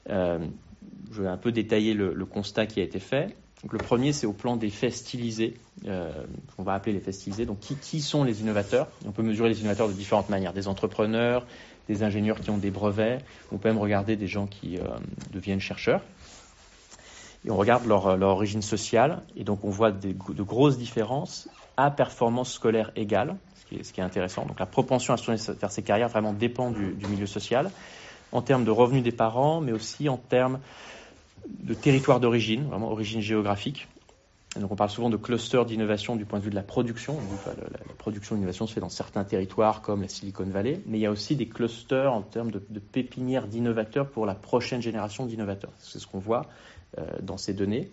Je 0.08 1.22
vais 1.22 1.28
un 1.28 1.36
peu 1.36 1.52
détailler 1.52 1.92
le 1.92 2.24
constat 2.24 2.66
qui 2.66 2.80
a 2.80 2.82
été 2.82 2.98
fait. 2.98 3.36
Donc 3.62 3.72
le 3.72 3.78
premier, 3.78 4.12
c'est 4.12 4.26
au 4.26 4.32
plan 4.32 4.56
des 4.56 4.70
faits 4.70 4.92
stylisés, 4.92 5.54
euh, 5.86 6.10
on 6.58 6.64
va 6.64 6.74
appeler 6.74 6.92
les 6.92 7.00
faits 7.00 7.14
stylisés. 7.14 7.46
Donc 7.46 7.60
qui, 7.60 8.00
sont 8.00 8.24
les 8.24 8.40
innovateurs? 8.40 8.88
On 9.06 9.12
peut 9.12 9.22
mesurer 9.22 9.48
les 9.48 9.60
innovateurs 9.60 9.88
de 9.88 9.92
différentes 9.92 10.28
manières. 10.28 10.52
Des 10.52 10.66
entrepreneurs, 10.66 11.46
des 11.88 12.02
ingénieurs 12.02 12.40
qui 12.40 12.50
ont 12.50 12.58
des 12.58 12.70
brevets, 12.70 13.24
on 13.52 13.58
peut 13.58 13.68
même 13.68 13.78
regarder 13.78 14.16
des 14.16 14.26
gens 14.26 14.46
qui 14.46 14.78
euh, 14.78 14.88
deviennent 15.32 15.60
chercheurs. 15.60 16.02
Et 17.44 17.50
on 17.50 17.56
regarde 17.56 17.86
leur, 17.86 18.16
leur, 18.16 18.30
origine 18.30 18.62
sociale, 18.62 19.22
et 19.36 19.42
donc 19.42 19.64
on 19.64 19.70
voit 19.70 19.90
de 19.90 20.42
grosses 20.42 20.78
différences 20.78 21.48
à 21.76 21.90
performance 21.90 22.52
scolaire 22.52 22.92
égale, 22.94 23.36
ce 23.82 23.92
qui 23.92 24.00
est, 24.00 24.04
intéressant. 24.04 24.44
Donc 24.46 24.60
la 24.60 24.66
propension 24.66 25.14
à 25.14 25.16
faire 25.16 25.72
ses 25.72 25.82
carrières 25.82 26.08
vraiment 26.08 26.32
dépend 26.32 26.70
du, 26.70 26.92
du 26.92 27.06
milieu 27.06 27.26
social, 27.26 27.70
en 28.30 28.42
termes 28.42 28.64
de 28.64 28.70
revenus 28.70 29.02
des 29.02 29.12
parents, 29.12 29.60
mais 29.60 29.72
aussi 29.72 30.08
en 30.08 30.16
termes 30.16 30.60
de 31.48 31.74
territoire 31.74 32.20
d'origine, 32.20 32.64
vraiment 32.64 32.90
origine 32.90 33.20
géographique. 33.20 33.88
donc 34.58 34.70
on 34.70 34.76
parle 34.76 34.90
souvent 34.90 35.10
de 35.10 35.16
cluster 35.16 35.64
d'innovation 35.64 36.16
du 36.16 36.24
point 36.24 36.38
de 36.38 36.44
vue 36.44 36.50
de 36.50 36.54
la 36.54 36.62
production. 36.62 37.16
la, 37.46 37.94
production 37.98 38.34
d'innovation 38.34 38.66
se 38.66 38.74
fait 38.74 38.80
dans 38.80 38.88
certains 38.88 39.24
territoires 39.24 39.82
comme 39.82 40.02
la 40.02 40.08
Silicon 40.08 40.44
Valley, 40.44 40.80
mais 40.86 40.98
il 40.98 41.00
y 41.02 41.06
a 41.06 41.10
aussi 41.10 41.36
des 41.36 41.46
clusters 41.48 42.12
en 42.12 42.22
termes 42.22 42.50
de, 42.50 42.58
pépinières 42.58 43.46
d'innovateurs 43.46 44.08
pour 44.08 44.26
la 44.26 44.34
prochaine 44.34 44.82
génération 44.82 45.26
d'innovateurs. 45.26 45.72
C'est 45.78 45.98
ce 45.98 46.06
qu'on 46.06 46.18
voit 46.18 46.46
euh, 46.98 47.06
dans 47.22 47.36
ces 47.36 47.54
données 47.54 47.90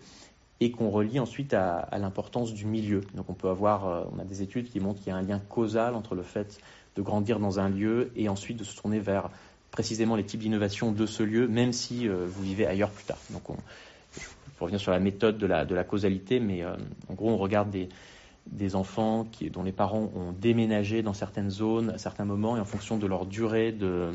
et 0.60 0.70
qu'on 0.70 0.90
relie 0.90 1.18
ensuite 1.18 1.54
à, 1.54 1.88
l'importance 1.98 2.52
du 2.52 2.66
milieu. 2.66 3.00
Donc 3.14 3.30
on 3.30 3.34
peut 3.34 3.48
avoir, 3.48 3.86
euh, 3.86 4.04
on 4.14 4.18
a 4.18 4.24
des 4.24 4.42
études 4.42 4.70
qui 4.70 4.78
montrent 4.78 5.00
qu'il 5.00 5.08
y 5.08 5.12
a 5.12 5.16
un 5.16 5.22
lien 5.22 5.38
causal 5.38 5.94
entre 5.94 6.14
le 6.14 6.22
fait 6.22 6.60
de 6.96 7.02
grandir 7.02 7.38
dans 7.40 7.58
un 7.58 7.68
lieu 7.68 8.10
et 8.14 8.28
ensuite 8.28 8.58
de 8.58 8.64
se 8.64 8.76
tourner 8.76 8.98
vers 8.98 9.30
précisément 9.70 10.16
les 10.16 10.24
types 10.24 10.40
d'innovation 10.40 10.92
de 10.92 11.06
ce 11.06 11.22
lieu, 11.22 11.48
même 11.48 11.72
si 11.72 12.08
euh, 12.08 12.26
vous 12.26 12.42
vivez 12.42 12.66
ailleurs 12.66 12.90
plus 12.90 13.04
tard. 13.04 13.18
Donc, 13.30 13.48
on, 13.50 13.56
pour 14.56 14.66
revenir 14.66 14.80
sur 14.80 14.92
la 14.92 15.00
méthode 15.00 15.38
de 15.38 15.46
la, 15.46 15.84
causalité, 15.84 16.38
mais 16.40 16.62
euh, 16.62 16.76
en 17.08 17.14
gros, 17.14 17.30
on 17.30 17.38
regarde 17.38 17.70
des, 17.70 18.74
enfants 18.74 19.26
dont 19.52 19.62
les 19.62 19.72
parents 19.72 20.10
ont 20.14 20.32
déménagé 20.32 21.02
dans 21.02 21.14
certaines 21.14 21.50
zones 21.50 21.90
à 21.90 21.98
certains 21.98 22.24
moments, 22.24 22.56
et 22.56 22.60
en 22.60 22.64
fonction 22.64 22.98
de 22.98 23.06
leur 23.06 23.24
durée 23.24 23.72
de, 23.72 24.12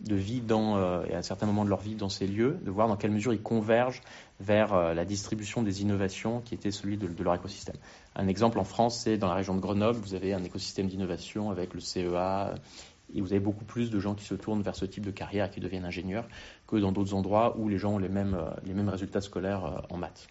vie 0.00 0.40
dans, 0.40 0.76
euh, 0.78 1.04
et 1.08 1.14
à 1.14 1.22
certains 1.22 1.46
moments 1.46 1.64
de 1.64 1.70
leur 1.70 1.80
vie 1.80 1.94
dans 1.94 2.08
ces 2.08 2.26
lieux, 2.26 2.58
de 2.64 2.70
voir 2.70 2.88
dans 2.88 2.96
quelle 2.96 3.10
mesure 3.12 3.32
ils 3.32 3.42
convergent 3.42 4.00
vers 4.40 4.94
la 4.94 5.04
distribution 5.04 5.62
des 5.62 5.82
innovations 5.82 6.40
qui 6.40 6.54
était 6.54 6.70
celui 6.70 6.96
de, 6.96 7.08
leur 7.22 7.34
écosystème. 7.34 7.76
Un 8.16 8.26
exemple 8.26 8.58
en 8.58 8.64
France, 8.64 9.00
c'est 9.04 9.16
dans 9.18 9.28
la 9.28 9.34
région 9.34 9.54
de 9.54 9.60
Grenoble, 9.60 10.00
vous 10.00 10.14
avez 10.14 10.32
un 10.32 10.42
écosystème 10.42 10.86
d'innovation 10.86 11.50
avec 11.50 11.74
le 11.74 11.80
CEA, 11.80 12.54
et 13.14 13.20
vous 13.20 13.32
avez 13.32 13.40
beaucoup 13.40 13.64
plus 13.64 13.90
de 13.90 13.98
gens 13.98 14.14
qui 14.14 14.24
se 14.24 14.34
tournent 14.34 14.62
vers 14.62 14.76
ce 14.76 14.84
type 14.84 15.04
de 15.04 15.10
carrière 15.10 15.46
et 15.46 15.50
qui 15.50 15.60
deviennent 15.60 15.84
ingénieurs 15.84 16.26
que 16.66 16.76
dans 16.76 16.92
d'autres 16.92 17.14
endroits 17.14 17.56
où 17.58 17.68
les 17.68 17.78
gens 17.78 17.94
ont 17.94 17.98
les 17.98 18.08
mêmes, 18.08 18.34
euh, 18.34 18.50
les 18.64 18.74
mêmes 18.74 18.88
résultats 18.88 19.20
scolaires 19.20 19.64
euh, 19.64 19.94
en 19.94 19.96
maths. 19.96 20.28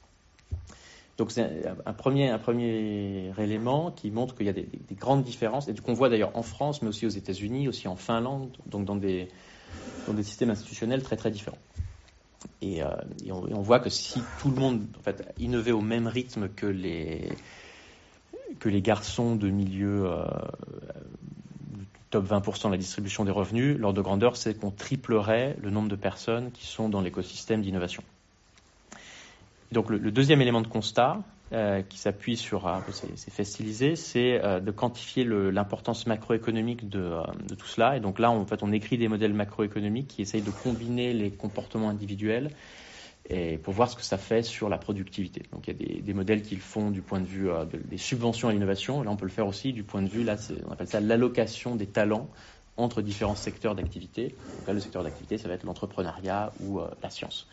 Donc 1.17 1.31
c'est 1.31 1.63
un 1.85 1.93
premier, 1.93 2.29
un 2.29 2.37
premier 2.37 3.31
élément 3.39 3.89
qui 3.91 4.11
montre 4.11 4.35
qu'il 4.35 4.45
y 4.45 4.49
a 4.49 4.53
des, 4.53 4.69
grandes 4.91 5.23
différences, 5.23 5.67
et 5.67 5.73
qu'on 5.73 5.93
voit 5.93 6.09
d'ailleurs 6.09 6.37
en 6.37 6.43
France, 6.43 6.83
mais 6.83 6.89
aussi 6.89 7.07
aux 7.07 7.09
États-Unis, 7.09 7.67
aussi 7.67 7.87
en 7.87 7.95
Finlande, 7.95 8.55
donc 8.67 8.85
dans 8.85 8.95
des, 8.95 9.27
dans 10.05 10.13
des 10.13 10.21
systèmes 10.21 10.51
institutionnels 10.51 11.01
très 11.01 11.17
très 11.17 11.31
différents. 11.31 11.57
Et, 12.61 12.83
euh, 12.83 12.89
on, 13.31 13.61
voit 13.61 13.79
que 13.79 13.89
si 13.89 14.21
tout 14.39 14.49
le 14.51 14.57
monde 14.57 14.85
en 14.99 15.01
fait, 15.01 15.33
innovait 15.39 15.71
au 15.71 15.81
même 15.81 16.05
rythme 16.05 16.49
que 16.49 16.67
les, 16.67 17.29
que 18.59 18.69
les 18.69 18.81
garçons 18.81 19.35
de 19.35 19.49
milieu 19.49 20.05
euh, 20.05 20.23
top 22.09 22.25
20% 22.25 22.67
de 22.67 22.71
la 22.71 22.77
distribution 22.77 23.25
des 23.25 23.31
revenus, 23.31 23.77
l'ordre 23.77 23.97
de 23.97 24.01
grandeur, 24.01 24.37
c'est 24.37 24.57
qu'on 24.57 24.71
triplerait 24.71 25.55
le 25.61 25.69
nombre 25.69 25.89
de 25.89 25.95
personnes 25.95 26.51
qui 26.51 26.65
sont 26.65 26.89
dans 26.89 27.01
l'écosystème 27.01 27.61
d'innovation. 27.61 28.03
Donc 29.71 29.89
le, 29.89 29.99
deuxième 30.11 30.41
élément 30.41 30.61
de 30.61 30.67
constat, 30.67 31.19
euh, 31.53 31.81
qui 31.81 31.97
s'appuie 31.97 32.37
sur, 32.37 32.67
euh, 32.67 32.79
c'est 33.15 33.43
c'est 33.95 34.43
euh, 34.43 34.59
de 34.59 34.71
quantifier 34.71 35.23
l'importance 35.25 36.05
macroéconomique 36.07 36.89
de, 36.89 37.11
de, 37.47 37.55
tout 37.55 37.67
cela. 37.67 37.97
Et 37.97 37.99
donc 37.99 38.19
là, 38.19 38.31
en 38.31 38.45
fait, 38.45 38.63
on 38.63 38.71
écrit 38.71 38.97
des 38.97 39.07
modèles 39.07 39.33
macroéconomiques 39.33 40.07
qui 40.07 40.21
essayent 40.21 40.41
de 40.41 40.51
combiner 40.51 41.13
les 41.13 41.31
comportements 41.31 41.89
individuels 41.89 42.51
et 43.29 43.57
pour 43.57 43.73
voir 43.73 43.89
ce 43.89 43.95
que 43.95 44.03
ça 44.03 44.17
fait 44.17 44.41
sur 44.41 44.69
la 44.69 44.77
productivité. 44.77 45.43
Donc 45.51 45.67
il 45.67 45.73
y 45.73 45.75
a 45.75 45.87
des, 45.87 46.01
des 46.01 46.13
modèles 46.13 46.41
qui 46.41 46.55
le 46.55 46.61
font 46.61 46.91
du 46.91 47.01
point 47.01 47.19
de 47.19 47.25
vue 47.25 47.49
des 47.85 47.97
subventions 47.97 48.47
à 48.47 48.53
l'innovation. 48.53 49.03
Là, 49.03 49.11
on 49.11 49.17
peut 49.17 49.25
le 49.25 49.31
faire 49.31 49.47
aussi 49.47 49.73
du 49.73 49.83
point 49.83 50.01
de 50.01 50.07
vue, 50.07 50.23
là, 50.23 50.37
on 50.67 50.71
appelle 50.71 50.87
ça 50.87 51.01
l'allocation 51.01 51.75
des 51.75 51.87
talents 51.87 52.29
entre 52.77 53.01
différents 53.01 53.35
secteurs 53.35 53.75
d'activité. 53.75 54.35
Là, 54.67 54.73
le 54.73 54.79
secteur 54.79 55.03
d'activité, 55.03 55.37
ça 55.37 55.47
va 55.47 55.55
être 55.55 55.63
l'entrepreneuriat 55.63 56.53
ou 56.61 56.79
la 57.01 57.09
science. 57.09 57.47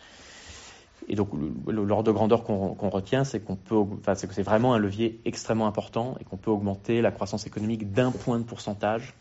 Et 1.07 1.15
donc, 1.15 1.29
l'ordre 1.67 2.03
de 2.03 2.11
grandeur 2.11 2.43
qu'on 2.43 2.89
retient, 2.89 3.23
c'est 3.23 3.39
qu'on 3.39 3.55
peut, 3.55 3.75
enfin, 3.75 4.15
c'est 4.15 4.27
que 4.27 4.33
c'est 4.33 4.43
vraiment 4.43 4.73
un 4.73 4.79
levier 4.79 5.19
extrêmement 5.25 5.67
important 5.67 6.15
et 6.19 6.23
qu'on 6.23 6.37
peut 6.37 6.51
augmenter 6.51 7.01
la 7.01 7.11
croissance 7.11 7.45
économique 7.45 7.91
d'un 7.91 8.11
point 8.11 8.39
de 8.39 8.43
pourcentage 8.43 9.13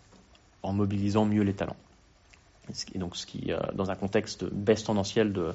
en 0.63 0.73
mobilisant 0.73 1.27
mieux 1.27 1.43
les 1.43 1.53
talents. 1.53 1.77
Et 2.95 2.99
donc, 2.99 3.17
ce 3.17 3.27
qui, 3.27 3.53
euh, 3.53 3.59
dans 3.75 3.91
un 3.91 3.97
contexte 3.97 4.45
baisse 4.45 4.85
tendancielle 4.85 5.35
de, 5.35 5.53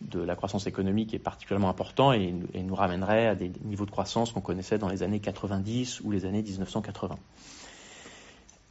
de 0.00 0.20
la 0.20 0.36
croissance 0.36 0.66
économique 0.66 1.12
est 1.14 1.18
particulièrement 1.18 1.68
important 1.68 2.12
et, 2.12 2.32
nous 2.54 2.74
ramènerait 2.74 3.26
à 3.26 3.34
des 3.34 3.50
niveaux 3.64 3.86
de 3.86 3.90
croissance 3.90 4.32
qu'on 4.32 4.40
connaissait 4.40 4.78
dans 4.78 4.88
les 4.88 5.02
années 5.02 5.20
90 5.20 6.00
ou 6.02 6.10
les 6.10 6.24
années 6.24 6.42
1980. 6.42 7.18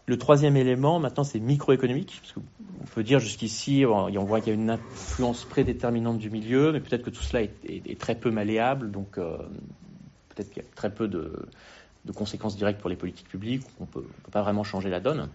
Le 0.06 0.18
troisième 0.18 0.56
élément, 0.56 1.00
maintenant, 1.00 1.26
c'est 1.26 1.40
microéconomique. 1.40 2.22
Parce 2.22 2.46
on 2.82 2.86
peut 2.86 3.04
dire 3.04 3.20
jusqu'ici, 3.20 3.84
on 3.86 4.24
voit 4.24 4.40
qu'il 4.40 4.54
y 4.54 4.56
a 4.56 4.60
une 4.60 4.70
influence 4.70 5.44
prédéterminante 5.44 6.18
du 6.18 6.30
milieu, 6.30 6.72
mais 6.72 6.80
peut-être 6.80 7.04
que 7.04 7.10
tout 7.10 7.24
cela 7.24 7.44
est, 7.44 8.00
très 8.00 8.16
peu 8.16 8.32
malléable, 8.32 8.90
donc 8.90 9.18
euh, 9.18 9.38
peut-être 10.30 10.50
qu'il 10.50 10.64
y 10.64 10.66
a 10.66 10.70
très 10.76 10.94
peu 10.94 11.10
de, 11.10 11.46
conséquences 12.16 12.56
directes 12.56 12.80
pour 12.80 12.90
les 12.90 12.96
politiques 12.96 13.28
publiques, 13.28 13.64
on 13.82 13.84
ne 13.84 13.88
peut 13.88 14.06
pas 14.32 14.42
vraiment 14.42 14.64
changer 14.64 14.90
la 14.90 15.02
donne. 15.02 15.28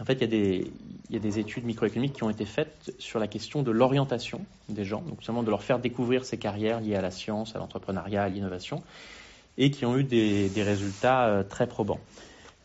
En 0.00 0.04
fait, 0.04 0.14
il 0.14 0.70
y, 1.10 1.16
a 1.16 1.18
des, 1.18 1.38
études 1.38 1.64
microéconomiques 1.64 2.12
qui 2.12 2.22
ont 2.22 2.30
été 2.30 2.44
faites 2.44 2.92
sur 2.98 3.18
la 3.18 3.26
question 3.26 3.62
de 3.62 3.70
l'orientation 3.70 4.44
des 4.68 4.84
gens, 4.84 5.00
donc 5.00 5.22
seulement 5.22 5.42
de 5.42 5.50
leur 5.50 5.62
faire 5.62 5.78
découvrir 5.78 6.24
ces 6.24 6.36
carrières 6.36 6.80
liées 6.80 6.96
à 6.96 7.00
la 7.00 7.10
science, 7.10 7.56
à 7.56 7.58
l'entrepreneuriat, 7.58 8.24
à 8.24 8.28
l'innovation, 8.28 8.82
et 9.56 9.70
qui 9.70 9.86
ont 9.86 9.96
eu 9.96 10.04
des, 10.04 10.50
des 10.50 10.62
résultats 10.62 11.26
euh, 11.28 11.42
très 11.42 11.66
probants. 11.66 12.00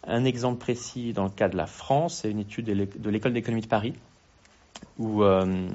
Un 0.06 0.26
exemple 0.26 0.60
précis 0.60 1.14
dans 1.14 1.24
le 1.24 1.30
cas 1.30 1.48
de 1.48 1.56
la 1.56 1.68
France, 1.68 2.20
c'est 2.22 2.32
une 2.32 2.40
étude 2.40 2.66
de 2.66 3.10
l'école 3.10 3.34
d'économie 3.34 3.62
de 3.62 3.68
Paris, 3.68 3.94
où 4.98 5.24
euh, 5.24 5.68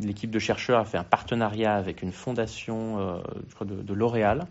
l'équipe 0.00 0.30
de 0.30 0.38
chercheurs 0.38 0.80
a 0.80 0.84
fait 0.84 0.98
un 0.98 1.04
partenariat 1.04 1.74
avec 1.74 2.02
une 2.02 2.12
fondation 2.12 2.98
euh, 3.00 3.64
de, 3.64 3.94
L'Oréal. 3.94 4.46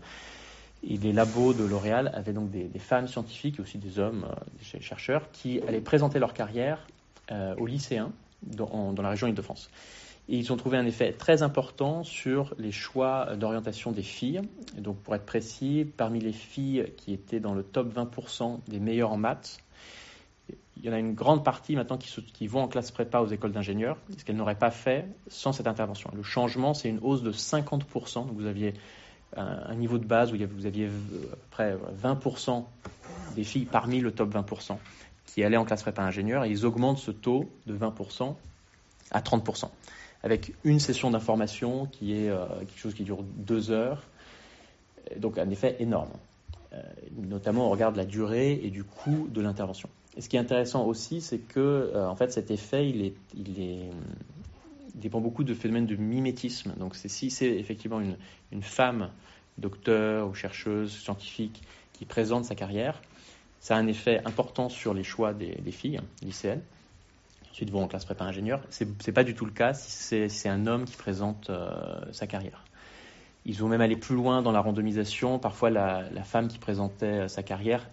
Et 0.82 0.96
les 0.96 1.12
labos 1.12 1.52
de 1.52 1.64
L'Oréal 1.64 2.10
avaient 2.14 2.32
donc 2.32 2.50
des, 2.50 2.78
femmes 2.78 3.08
scientifiques 3.08 3.58
et 3.58 3.62
aussi 3.62 3.78
des 3.78 3.98
hommes, 3.98 4.26
euh, 4.30 4.34
des 4.74 4.80
chercheurs, 4.80 5.30
qui 5.32 5.60
allaient 5.62 5.80
présenter 5.80 6.18
leur 6.18 6.34
carrière 6.34 6.86
aux 7.58 7.66
lycéens 7.66 8.12
dans, 8.42 8.94
la 8.96 9.10
région 9.10 9.26
Île-de-France. 9.26 9.70
Et 10.28 10.36
ils 10.36 10.52
ont 10.52 10.56
trouvé 10.56 10.76
un 10.76 10.86
effet 10.86 11.12
très 11.12 11.42
important 11.42 12.02
sur 12.02 12.54
les 12.58 12.72
choix 12.72 13.36
d'orientation 13.36 13.92
des 13.92 14.02
filles. 14.02 14.42
Donc, 14.76 14.96
pour 14.98 15.14
être 15.14 15.26
précis, 15.26 15.86
parmi 15.96 16.20
les 16.20 16.32
filles 16.32 16.92
qui 16.96 17.12
étaient 17.12 17.38
dans 17.38 17.54
le 17.54 17.62
top 17.62 17.94
20% 17.94 18.58
des 18.66 18.80
meilleures 18.80 19.12
en 19.12 19.16
maths, 19.16 19.58
il 20.76 20.84
y 20.84 20.90
en 20.90 20.92
a 20.92 20.98
une 20.98 21.14
grande 21.14 21.44
partie 21.44 21.74
maintenant 21.76 21.96
qui, 21.96 22.10
qui 22.32 22.46
vont 22.48 22.60
en 22.60 22.68
classe 22.68 22.90
prépa 22.90 23.20
aux 23.20 23.28
écoles 23.28 23.52
d'ingénieurs, 23.52 23.96
ce 24.18 24.24
qu'elles 24.24 24.36
n'auraient 24.36 24.58
pas 24.58 24.70
fait 24.70 25.06
sans 25.28 25.52
cette 25.52 25.66
intervention. 25.66 26.10
Le 26.14 26.22
changement, 26.22 26.74
c'est 26.74 26.88
une 26.88 26.98
hausse 27.02 27.22
de 27.22 27.32
50%. 27.32 28.26
Donc, 28.26 28.34
vous 28.34 28.46
aviez 28.46 28.74
un, 29.36 29.74
niveau 29.74 29.98
de 29.98 30.04
base 30.04 30.32
où 30.32 30.36
vous 30.36 30.66
aviez 30.66 30.86
à 30.86 30.88
peu 30.88 31.36
près 31.50 31.76
20% 32.02 32.64
des 33.34 33.44
filles 33.44 33.66
parmi 33.66 34.00
le 34.00 34.12
top 34.12 34.34
20% 34.34 34.76
qui 35.26 35.44
allaient 35.44 35.56
en 35.56 35.64
classe 35.64 35.82
prépa 35.82 36.02
ingénieur, 36.02 36.44
et 36.44 36.50
ils 36.50 36.64
augmentent 36.64 36.98
ce 36.98 37.10
taux 37.10 37.50
de 37.66 37.76
20% 37.76 38.34
à 39.10 39.20
30% 39.20 39.68
avec 40.22 40.52
une 40.64 40.80
session 40.80 41.10
d'information 41.10 41.86
qui 41.86 42.14
est 42.14 42.28
euh, 42.28 42.46
quelque 42.60 42.78
chose 42.78 42.94
qui 42.94 43.04
dure 43.04 43.22
deux 43.22 43.70
heures. 43.70 44.02
Donc 45.18 45.38
un 45.38 45.48
effet 45.50 45.76
énorme. 45.78 46.10
Euh, 46.72 46.82
notamment, 47.16 47.68
on 47.68 47.70
regarde 47.70 47.96
la 47.96 48.04
durée 48.04 48.60
et 48.62 48.70
du 48.70 48.82
coût 48.82 49.28
de 49.30 49.40
l'intervention. 49.40 49.88
Et 50.16 50.20
ce 50.20 50.28
qui 50.28 50.36
est 50.36 50.40
intéressant 50.40 50.84
aussi, 50.84 51.20
c'est 51.20 51.38
que 51.38 51.60
euh, 51.94 52.08
en 52.08 52.16
fait, 52.16 52.32
cet 52.32 52.50
effet, 52.50 52.88
il, 52.88 53.04
est, 53.04 53.14
il, 53.36 53.60
est, 53.60 53.90
dépend 54.96 55.20
beaucoup 55.20 55.44
de 55.44 55.54
phénomènes 55.54 55.86
de 55.86 55.96
mimétisme. 55.96 56.74
Donc, 56.78 56.94
c'est 56.96 57.08
si 57.08 57.30
c'est 57.30 57.50
effectivement 57.50 58.00
une, 58.00 58.16
une, 58.52 58.62
femme, 58.62 59.10
docteur 59.58 60.28
ou 60.28 60.34
chercheuse 60.34 60.92
scientifique, 60.92 61.62
qui 61.92 62.04
présente 62.04 62.44
sa 62.44 62.54
carrière, 62.54 63.00
ça 63.60 63.76
a 63.76 63.78
un 63.78 63.86
effet 63.86 64.20
important 64.24 64.68
sur 64.68 64.94
les 64.94 65.02
choix 65.02 65.32
des, 65.32 65.72
filles 65.72 66.00
lycéennes 66.22 66.62
ensuite 67.56 67.70
vont 67.70 67.82
en 67.82 67.88
classe 67.88 68.04
prépa 68.04 68.22
ingénieur. 68.22 68.60
Ce 68.68 68.84
n'est 68.84 69.12
pas 69.14 69.24
du 69.24 69.34
tout 69.34 69.46
le 69.46 69.50
cas 69.50 69.72
si 69.72 70.28
c'est 70.28 70.48
un 70.50 70.66
homme 70.66 70.84
qui 70.84 70.94
présente 70.94 71.48
euh, 71.48 71.72
sa 72.12 72.26
carrière. 72.26 72.62
Ils 73.46 73.56
vont 73.56 73.68
même 73.68 73.80
aller 73.80 73.96
plus 73.96 74.14
loin 74.14 74.42
dans 74.42 74.52
la 74.52 74.60
randomisation. 74.60 75.38
Parfois, 75.38 75.70
la, 75.70 76.04
femme 76.22 76.48
qui 76.48 76.58
présentait 76.58 77.06
euh, 77.06 77.28
sa 77.28 77.42
carrière 77.42 77.88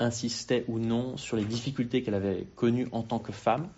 insistait 0.00 0.64
ou 0.68 0.78
non 0.78 1.16
sur 1.16 1.36
les 1.36 1.44
difficultés 1.44 2.02
qu'elle 2.02 2.14
avait 2.14 2.46
connues 2.56 2.88
en 2.92 3.02
tant 3.02 3.18
que 3.18 3.32
femme 3.32 3.68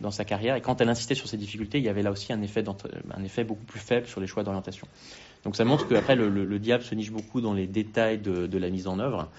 dans 0.00 0.10
sa 0.10 0.24
carrière. 0.24 0.56
Et 0.56 0.60
quand 0.60 0.80
elle 0.80 0.88
insistait 0.88 1.14
sur 1.14 1.28
ces 1.28 1.36
difficultés, 1.36 1.78
il 1.78 1.84
y 1.84 1.88
avait 1.88 2.02
là 2.02 2.10
aussi 2.10 2.32
un 2.32 2.42
effet, 2.42 2.64
un 3.14 3.24
effet 3.24 3.44
beaucoup 3.44 3.64
plus 3.64 3.80
faible 3.80 4.06
sur 4.06 4.20
les 4.20 4.26
choix 4.26 4.42
d'orientation. 4.42 4.86
Donc 5.44 5.56
ça 5.56 5.64
montre 5.64 5.88
qu'après, 5.88 6.16
le, 6.16 6.28
le, 6.28 6.58
diable 6.58 6.84
se 6.84 6.94
niche 6.94 7.10
beaucoup 7.10 7.40
dans 7.40 7.54
les 7.54 7.66
détails 7.66 8.18
de, 8.18 8.58
la 8.58 8.70
mise 8.70 8.86
en 8.86 8.98
œuvre. 8.98 9.30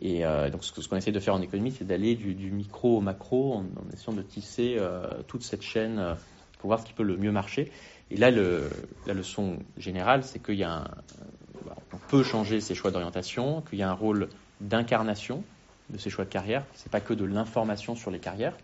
Et 0.00 0.24
euh, 0.24 0.50
donc, 0.50 0.64
ce 0.64 0.88
qu'on 0.88 0.96
essaie 0.96 1.12
de 1.12 1.20
faire 1.20 1.34
en 1.34 1.42
économie, 1.42 1.70
c'est 1.70 1.84
d'aller 1.84 2.16
du, 2.16 2.50
micro 2.50 2.98
au 2.98 3.00
macro 3.00 3.54
en, 3.54 3.64
essayant 3.92 4.16
de 4.16 4.22
tisser 4.22 4.76
euh, 4.78 5.06
toute 5.28 5.42
cette 5.42 5.62
chaîne 5.62 5.98
euh, 5.98 6.14
pour 6.58 6.68
voir 6.68 6.80
ce 6.80 6.86
qui 6.86 6.92
peut 6.92 7.04
le 7.04 7.16
mieux 7.16 7.30
marcher. 7.30 7.70
Et 8.10 8.16
là, 8.16 8.30
la 8.30 9.14
leçon 9.14 9.58
générale, 9.78 10.24
c'est 10.24 10.42
qu'il 10.42 10.66
peut 12.08 12.22
changer 12.22 12.60
ses 12.60 12.74
choix 12.74 12.90
d'orientation, 12.90 13.62
qu'il 13.62 13.78
y 13.78 13.82
a 13.82 13.88
un 13.88 13.94
rôle 13.94 14.28
d'incarnation 14.60 15.42
de 15.90 15.98
ses 15.98 16.10
choix 16.10 16.24
de 16.24 16.30
carrière. 16.30 16.64
C'est 16.74 16.90
pas 16.90 17.00
que 17.00 17.14
de 17.14 17.24
l'information 17.24 17.94
sur 17.94 18.10
les 18.10 18.18
carrières 18.18 18.54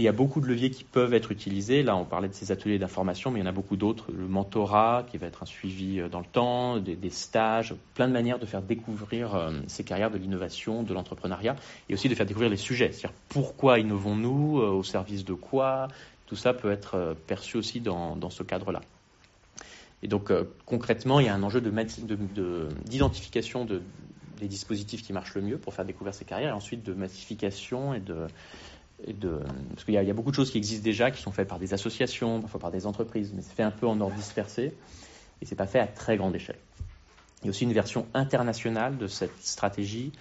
il 0.00 0.04
y 0.04 0.08
a 0.08 0.12
beaucoup 0.12 0.40
de 0.40 0.46
leviers 0.46 0.70
qui 0.70 0.84
peuvent 0.84 1.14
être 1.14 1.30
utilisés. 1.30 1.82
Là, 1.82 1.96
on 1.96 2.04
parlait 2.04 2.28
de 2.28 2.34
ces 2.34 2.52
ateliers 2.52 2.78
d'information, 2.78 3.30
mais 3.30 3.40
il 3.40 3.42
y 3.42 3.46
en 3.46 3.48
a 3.48 3.52
beaucoup 3.52 3.76
d'autres. 3.76 4.06
Le 4.12 4.26
mentorat, 4.26 5.06
qui 5.10 5.18
va 5.18 5.26
être 5.26 5.42
un 5.42 5.46
suivi 5.46 6.00
euh, 6.00 6.08
dans 6.08 6.20
le 6.20 6.26
temps, 6.26 6.78
des, 6.78 7.10
stages, 7.10 7.74
plein 7.94 8.08
de 8.08 8.12
manières 8.12 8.38
de 8.38 8.46
faire 8.46 8.62
découvrir 8.62 9.34
euh, 9.34 9.50
ces 9.66 9.84
carrières 9.84 10.10
de 10.10 10.18
l'innovation, 10.18 10.82
de 10.82 10.94
l'entrepreneuriat, 10.94 11.56
et 11.88 11.94
aussi 11.94 12.08
de 12.08 12.14
faire 12.14 12.26
découvrir 12.26 12.50
les 12.50 12.56
sujets. 12.56 12.92
C'est-à-dire 12.92 13.16
pourquoi 13.28 13.78
innovons-nous, 13.78 14.60
euh, 14.60 14.70
au 14.70 14.82
service 14.82 15.24
de 15.24 15.34
quoi? 15.34 15.88
Tout 16.26 16.36
ça 16.36 16.54
peut 16.54 16.70
être 16.70 17.16
perçu 17.26 17.56
aussi 17.56 17.80
dans, 17.80 18.30
ce 18.30 18.44
cadre-là. 18.44 18.80
Et 20.04 20.08
donc, 20.08 20.32
concrètement, 20.64 21.18
il 21.18 21.26
y 21.26 21.28
a 21.28 21.34
un 21.34 21.42
enjeu 21.42 21.60
d'identification 21.60 23.64
de, 23.64 23.74
de, 23.74 23.82
des 24.40 24.48
dispositifs 24.48 25.02
qui 25.02 25.12
marchent 25.12 25.34
le 25.34 25.42
mieux 25.42 25.58
pour 25.58 25.74
faire 25.74 25.84
découvrir 25.84 26.14
ces 26.14 26.24
carrières, 26.24 26.50
et 26.50 26.52
ensuite 26.52 26.82
de 26.82 26.94
massification 26.94 27.94
et 27.94 28.00
de 28.00 28.26
parce 29.06 29.84
qu'il 29.84 29.94
y, 29.94 29.98
a 29.98 30.14
beaucoup 30.14 30.30
de 30.30 30.36
choses 30.36 30.50
qui 30.50 30.58
existent 30.58 30.84
déjà, 30.84 31.10
qui 31.10 31.22
sont 31.22 31.32
faites 31.32 31.48
par 31.48 31.58
des 31.58 31.72
associations, 31.74 32.40
parfois 32.40 32.60
par 32.60 32.70
des 32.70 32.86
entreprises, 32.86 33.32
mais 33.34 33.42
c'est 33.42 33.54
fait 33.54 33.62
un 33.62 33.70
peu 33.70 33.86
en 33.86 34.00
ordre 34.00 34.14
dispersé 34.14 34.74
et 35.40 35.46
c'est 35.46 35.56
pas 35.56 35.66
fait 35.66 35.78
à 35.78 35.86
très 35.86 36.16
grande 36.16 36.34
échelle. 36.34 36.58
Il 37.42 37.46
y 37.46 37.48
a 37.48 37.50
aussi 37.50 37.64
une 37.64 37.72
version 37.72 38.06
internationale 38.12 38.98
de 38.98 39.06
cette 39.06 39.40
stratégie, 39.40 40.12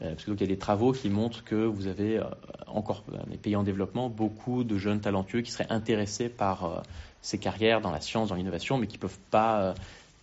euh, 0.00 0.12
parce 0.12 0.24
qu'il 0.24 0.40
y 0.40 0.44
a 0.44 0.46
des 0.46 0.56
travaux 0.56 0.92
qui 0.92 1.10
montrent 1.10 1.44
que 1.44 1.54
vous 1.54 1.86
avez 1.86 2.18
euh, 2.18 2.24
encore, 2.66 3.04
dans 3.08 3.26
les 3.30 3.36
pays 3.36 3.56
en 3.56 3.62
développement, 3.62 4.08
beaucoup 4.08 4.64
de 4.64 4.78
jeunes 4.78 5.00
talentueux 5.00 5.42
qui 5.42 5.50
seraient 5.50 5.70
intéressés 5.70 6.30
par 6.30 6.64
euh, 6.64 6.80
ces 7.20 7.36
carrières 7.36 7.82
dans 7.82 7.90
la 7.90 8.00
science, 8.00 8.30
dans 8.30 8.34
l'innovation, 8.34 8.78
mais 8.78 8.86
qui 8.86 8.96
ne 8.96 9.02
peuvent 9.02 9.20
pas 9.30 9.74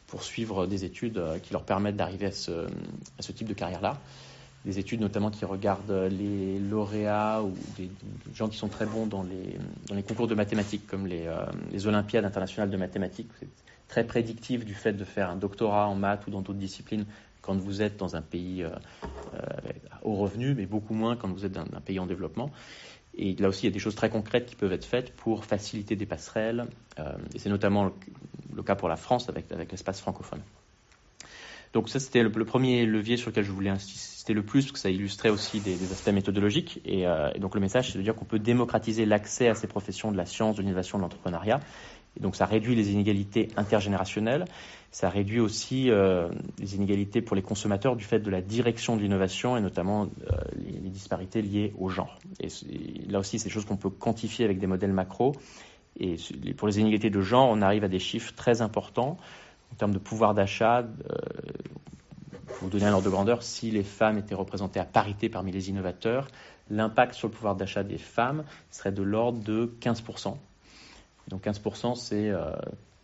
poursuivre 0.09 0.65
des 0.67 0.85
études 0.85 1.21
qui 1.43 1.53
leur 1.53 1.63
permettent 1.63 1.95
d'arriver 1.95 2.27
à 2.27 2.31
ce, 2.31 2.67
type 3.33 3.47
de 3.47 3.53
carrière-là 3.53 3.97
des 4.65 4.77
études 4.77 4.99
notamment 4.99 5.29
qui 5.31 5.45
regardent 5.45 6.09
les 6.11 6.59
lauréats 6.59 7.41
ou 7.41 7.53
des, 7.77 7.89
gens 8.35 8.49
qui 8.49 8.57
sont 8.57 8.67
très 8.67 8.85
bons 8.85 9.05
dans 9.05 9.23
les, 9.23 10.03
concours 10.03 10.27
de 10.27 10.35
mathématiques, 10.35 10.85
comme 10.85 11.07
les, 11.07 11.27
euh, 11.27 11.45
les 11.71 11.87
Olympiades 11.87 12.25
internationales 12.25 12.69
de 12.69 12.77
mathématiques. 12.77 13.29
très 13.87 14.03
prédictive 14.05 14.65
du 14.65 14.73
fait 14.73 14.93
de 14.93 15.05
faire 15.05 15.29
un 15.29 15.35
doctorat 15.35 15.87
en 15.87 15.95
maths 15.95 16.27
ou 16.27 16.31
dans 16.31 16.41
d'autres 16.41 16.59
disciplines 16.59 17.05
quand 17.41 17.55
vous 17.55 17.81
êtes 17.81 17.97
dans 17.97 18.15
un 18.15 18.21
pays 18.21 18.63
euh, 18.63 18.69
au 20.03 20.15
revenu, 20.15 20.53
mais 20.53 20.65
beaucoup 20.65 20.93
moins 20.93 21.15
quand 21.15 21.29
vous 21.29 21.45
êtes 21.45 21.53
dans 21.53 21.61
un 21.61 21.81
pays 21.81 21.99
en 21.99 22.05
développement. 22.05 22.51
Et 23.17 23.35
là 23.35 23.49
aussi, 23.49 23.63
il 23.63 23.69
y 23.69 23.71
a 23.71 23.73
des 23.73 23.79
choses 23.79 23.95
très 23.95 24.09
concrètes 24.09 24.45
qui 24.45 24.55
peuvent 24.55 24.71
être 24.71 24.85
faites 24.85 25.13
pour 25.13 25.45
faciliter 25.45 25.95
des 25.95 26.05
passerelles. 26.05 26.65
et 27.33 27.39
c'est 27.39 27.49
notamment 27.49 27.91
le, 28.55 28.63
cas 28.63 28.75
pour 28.75 28.89
la 28.89 28.95
France 28.95 29.29
avec, 29.29 29.71
l'espace 29.71 29.99
francophone. 29.99 30.41
Donc 31.73 31.89
ça, 31.89 31.99
c'était 31.99 32.23
le, 32.23 32.31
premier 32.31 32.85
levier 32.85 33.17
sur 33.17 33.29
lequel 33.29 33.43
je 33.43 33.51
voulais 33.51 33.69
insister 33.69 34.33
le 34.33 34.43
plus, 34.43 34.65
parce 34.65 34.71
que 34.71 34.79
ça 34.79 34.89
illustrait 34.89 35.29
aussi 35.29 35.59
des, 35.59 35.91
aspects 35.91 36.11
méthodologiques. 36.11 36.81
Et, 36.85 37.01
et, 37.01 37.39
donc 37.39 37.55
le 37.55 37.61
message, 37.61 37.91
c'est 37.91 37.97
de 37.97 38.03
dire 38.03 38.15
qu'on 38.15 38.25
peut 38.25 38.39
démocratiser 38.39 39.05
l'accès 39.05 39.49
à 39.49 39.55
ces 39.55 39.67
professions 39.67 40.11
de 40.11 40.17
la 40.17 40.25
science, 40.25 40.55
de 40.55 40.61
l'innovation, 40.61 40.97
de 40.97 41.03
l'entrepreneuriat, 41.03 41.59
et 42.17 42.21
donc 42.21 42.35
ça 42.35 42.45
réduit 42.45 42.75
les 42.75 42.91
inégalités 42.91 43.49
intergénérationnelles, 43.55 44.45
ça 44.91 45.09
réduit 45.09 45.39
aussi 45.39 45.91
euh, 45.91 46.29
les 46.57 46.75
inégalités 46.75 47.21
pour 47.21 47.35
les 47.35 47.43
consommateurs 47.43 47.95
du 47.95 48.03
fait 48.03 48.19
de 48.19 48.29
la 48.29 48.41
direction 48.41 48.95
de 48.95 49.01
l'innovation 49.01 49.55
et 49.55 49.61
notamment 49.61 50.05
euh, 50.05 50.37
les, 50.55 50.89
disparités 50.89 51.41
liées 51.41 51.73
au 51.77 51.89
genre. 51.89 52.17
Et, 52.39 52.47
là 53.07 53.19
aussi, 53.19 53.37
c'est 53.37 53.45
des 53.49 53.53
choses 53.53 53.65
qu'on 53.65 53.77
peut 53.77 53.91
quantifier 53.91 54.45
avec 54.45 54.59
des 54.59 54.67
modèles 54.67 54.93
macro. 54.93 55.35
Et 55.99 56.15
pour 56.57 56.67
les 56.67 56.79
inégalités 56.79 57.09
de 57.09 57.21
genre, 57.21 57.49
on 57.49 57.61
arrive 57.61 57.83
à 57.83 57.87
des 57.87 57.99
chiffres 57.99 58.33
très 58.35 58.61
importants 58.61 59.17
en 59.71 59.75
termes 59.75 59.91
de 59.91 59.99
pouvoir 59.99 60.33
d'achat. 60.33 60.79
Euh, 60.79 61.15
pour 62.47 62.57
vous 62.61 62.69
donner 62.69 62.85
un 62.85 62.93
ordre 62.93 63.05
de 63.05 63.11
grandeur, 63.11 63.43
si 63.43 63.69
les 63.69 63.83
femmes 63.83 64.17
étaient 64.17 64.33
représentées 64.33 64.79
à 64.79 64.85
parité 64.85 65.29
parmi 65.29 65.51
les 65.51 65.69
innovateurs, 65.69 66.27
l'impact 66.71 67.13
sur 67.13 67.27
le 67.27 67.33
pouvoir 67.33 67.55
d'achat 67.55 67.83
des 67.83 67.99
femmes 67.99 68.43
serait 68.71 68.91
de 68.91 69.03
l'ordre 69.03 69.43
de 69.43 69.71
15%. 69.81 70.35
Donc 71.27 71.45
15%, 71.45 71.93
c'est 71.93 72.31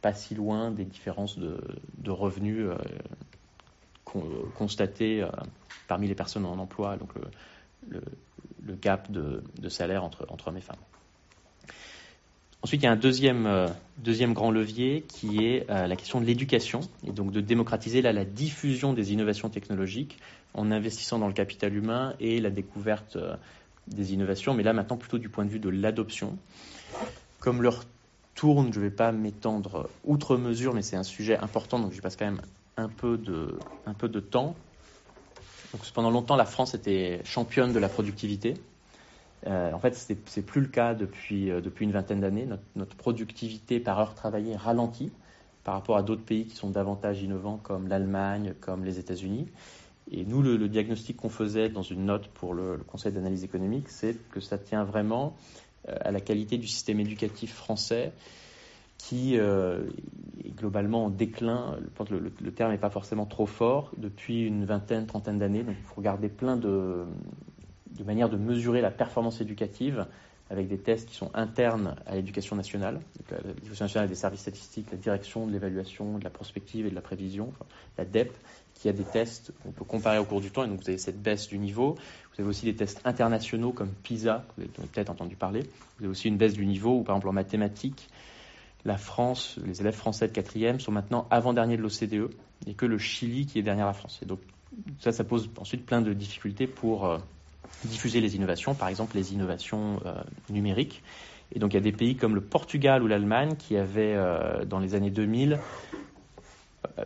pas 0.06 0.14
si 0.14 0.36
loin 0.36 0.70
des 0.70 0.86
différences 0.86 1.40
de, 1.40 1.58
revenus 2.12 2.68
euh, 2.68 2.78
constatées 4.54 5.24
euh, 5.24 5.30
parmi 5.88 6.08
les 6.08 6.14
personnes 6.14 6.46
en 6.46 6.60
emploi, 6.60 6.96
donc 6.96 7.10
le, 7.90 8.02
gap 8.76 9.10
de, 9.10 9.42
salaire 9.68 10.04
entre, 10.04 10.28
hommes 10.46 10.58
et 10.58 10.62
femmes. 10.62 10.76
Ensuite, 12.62 12.84
il 12.84 12.86
y 12.86 12.88
a 12.88 12.92
un 12.92 12.96
deuxième, 12.98 13.68
deuxième 13.98 14.34
grand 14.34 14.52
levier 14.52 15.06
qui 15.08 15.44
est 15.44 15.66
la 15.68 15.96
question 15.96 16.22
de 16.22 16.26
l'éducation, 16.26 16.82
et 17.04 17.12
donc 17.12 17.32
de 17.32 17.42
démocratiser 17.42 18.04
la 18.04 18.26
diffusion 18.26 18.94
des 18.94 19.12
innovations 19.12 19.50
technologiques 19.50 20.20
en 20.54 20.70
investissant 20.70 21.18
dans 21.18 21.28
le 21.28 21.34
capital 21.34 21.76
humain 21.76 22.14
et 22.20 22.40
la 22.40 22.52
découverte 22.52 23.18
des 23.88 24.14
innovations, 24.14 24.54
mais 24.54 24.62
là 24.62 24.74
maintenant 24.74 24.98
plutôt 24.98 25.18
du 25.18 25.30
point 25.30 25.46
de 25.46 25.50
vue 25.50 25.60
de 25.60 25.70
l'adoption. 25.70 26.38
Comme 27.40 27.64
leur 27.64 27.86
tourne, 28.36 28.72
je 28.74 28.80
ne 28.80 28.86
vais 28.86 28.92
pas 28.92 29.12
m'étendre 29.12 29.90
outre 30.04 30.38
mesure, 30.38 30.74
mais 30.74 30.82
c'est 30.82 30.98
un 30.98 31.04
sujet 31.04 31.38
important, 31.38 31.80
donc 31.80 31.94
je 31.94 32.02
passe 32.02 32.16
quand 32.16 32.26
même 32.26 32.42
un 32.78 32.90
peu 32.90 33.18
de, 33.18 33.58
un 33.86 33.94
peu 33.94 34.10
de 34.10 34.20
temps. 34.20 34.56
Donc, 35.72 35.82
pendant 35.94 36.12
longtemps, 36.12 36.36
la 36.36 36.46
France 36.46 36.74
était 36.74 37.22
championne 37.24 37.74
de 37.74 37.80
la 37.80 37.90
productivité. 37.90 38.56
Euh, 39.48 39.72
en 39.72 39.80
fait, 39.80 39.96
ce 39.96 40.14
n'est 40.14 40.46
plus 40.46 40.62
le 40.62 40.68
cas 40.68 40.94
depuis, 40.94 41.52
euh, 41.52 41.62
depuis 41.62 41.86
une 41.86 41.92
vingtaine 41.92 42.22
d'années. 42.22 42.48
Notre, 42.76 42.96
productivité 42.96 43.80
par 43.80 44.00
heure 44.00 44.16
travaillée 44.16 44.56
ralentit 44.56 45.12
par 45.64 45.76
rapport 45.76 45.98
à 45.98 46.04
d'autres 46.04 46.24
pays 46.24 46.46
qui 46.46 46.56
sont 46.56 46.70
davantage 46.70 47.22
innovants 47.22 47.58
comme 47.58 47.88
l'Allemagne, 47.88 48.54
comme 48.60 48.86
les 48.86 49.00
États-Unis. 49.00 49.48
Et 50.12 50.24
nous, 50.24 50.42
le, 50.42 50.68
diagnostic 50.68 51.18
qu'on 51.18 51.30
faisait 51.30 51.70
dans 51.70 51.82
une 51.82 52.06
note 52.06 52.28
pour 52.30 52.54
le, 52.54 52.78
Conseil 52.88 53.12
d'analyse 53.12 53.44
économique, 53.44 53.90
c'est 53.90 54.16
que 54.32 54.40
ça 54.40 54.58
tient 54.58 54.84
vraiment 54.84 55.36
à 55.88 56.12
la 56.12 56.20
qualité 56.20 56.58
du 56.58 56.68
système 56.68 57.00
éducatif 57.00 57.54
français 57.54 58.12
qui 58.98 59.38
euh, 59.38 59.84
est 60.44 60.56
globalement 60.56 61.06
en 61.06 61.10
déclin. 61.10 61.78
Le, 62.10 62.52
terme 62.52 62.72
n'est 62.72 62.78
pas 62.78 62.90
forcément 62.90 63.26
trop 63.26 63.46
fort 63.46 63.92
depuis 63.98 64.44
une 64.46 64.66
vingtaine, 64.66 65.06
trentaine 65.06 65.38
d'années. 65.38 65.64
Donc 65.64 65.76
il 65.78 65.84
faut 65.84 65.96
regarder 65.96 66.30
plein 66.30 66.58
de 66.58 67.06
manières 68.04 68.30
de 68.30 68.38
mesurer 68.38 68.82
la 68.82 68.92
performance 68.92 69.42
éducative 69.42 70.08
avec 70.50 70.68
des 70.68 70.78
tests 70.78 71.10
qui 71.10 71.16
sont 71.16 71.32
internes 71.34 71.96
à 72.06 72.16
l'éducation 72.16 72.56
nationale. 72.56 73.00
L'éducation 73.46 73.86
nationale 73.86 74.06
a 74.06 74.10
des 74.10 74.16
services 74.16 74.42
statistiques, 74.42 74.88
la 74.92 74.98
direction 74.98 75.48
de 75.48 75.52
l'évaluation, 75.52 76.20
de 76.20 76.24
la 76.24 76.30
prospective 76.30 76.86
et 76.86 76.90
de 76.90 76.96
la 76.96 77.02
prévision, 77.02 77.52
la 77.98 78.06
DEP, 78.06 78.32
qui 78.76 78.90
a 78.90 78.94
des 78.94 79.04
tests 79.04 79.52
qu'on 79.64 79.72
peut 79.72 79.86
comparer 79.86 80.20
au 80.20 80.26
cours 80.26 80.42
du 80.42 80.52
temps. 80.52 80.64
Et 80.64 80.68
donc 80.68 80.82
vous 80.82 80.90
avez 80.90 81.00
cette 81.00 81.22
baisse 81.22 81.48
du 81.48 81.58
niveau. 81.58 81.96
Vous 81.96 82.42
avez 82.42 82.50
aussi 82.50 82.66
des 82.66 82.76
tests 82.76 83.02
internationaux 83.06 83.72
comme 83.72 83.90
PISA, 84.04 84.46
que 84.50 84.62
vous 84.62 84.68
avez 84.80 84.88
peut-être 84.90 85.10
entendu 85.10 85.36
parler. 85.36 85.62
Vous 85.98 86.06
avez 86.06 86.08
aussi 86.12 86.28
une 86.28 86.38
baisse 86.38 86.54
du 86.54 86.66
niveau 86.66 87.00
où, 87.00 87.04
par 87.04 87.16
exemple, 87.16 87.30
en 87.30 87.34
mathématiques, 87.34 88.10
la 88.84 88.98
France, 88.98 89.58
les 89.66 89.82
élèves 89.82 89.96
français 89.96 90.28
de 90.28 90.34
quatrième 90.34 90.80
sont 90.80 90.92
maintenant 90.92 91.26
avant-dernier 91.32 91.76
de 91.76 91.82
l'OCDE 91.82 92.30
et 92.68 92.74
que 92.76 92.86
le 92.86 93.00
Chili 93.00 93.48
qui 93.48 93.58
est 93.58 93.64
derrière 93.64 93.88
la 93.88 93.94
France. 93.94 94.20
Et 94.22 94.26
donc 94.26 94.40
ça, 95.00 95.12
ça 95.12 95.24
pose 95.24 95.50
ensuite 95.58 95.86
plein 95.86 96.02
de 96.02 96.14
difficultés 96.14 96.68
pour 96.68 97.06
euh, 97.06 97.18
diffuser 97.84 98.22
les 98.22 98.36
innovations, 98.36 98.74
par 98.74 98.88
exemple 98.88 99.16
les 99.16 99.34
innovations 99.34 100.00
euh, 100.06 100.14
numériques. 100.50 101.04
Et 101.54 101.60
donc 101.60 101.74
il 101.74 101.76
y 101.76 101.80
a 101.80 101.82
des 101.82 101.92
pays 101.92 102.16
comme 102.16 102.36
le 102.36 102.42
Portugal 102.42 103.04
ou 103.04 103.08
l'Allemagne 103.08 103.56
qui 103.58 103.78
avaient, 103.78 104.16
euh, 104.16 104.66
dans 104.66 104.80
les 104.80 104.96
années 104.96 105.12
2000, 105.12 105.60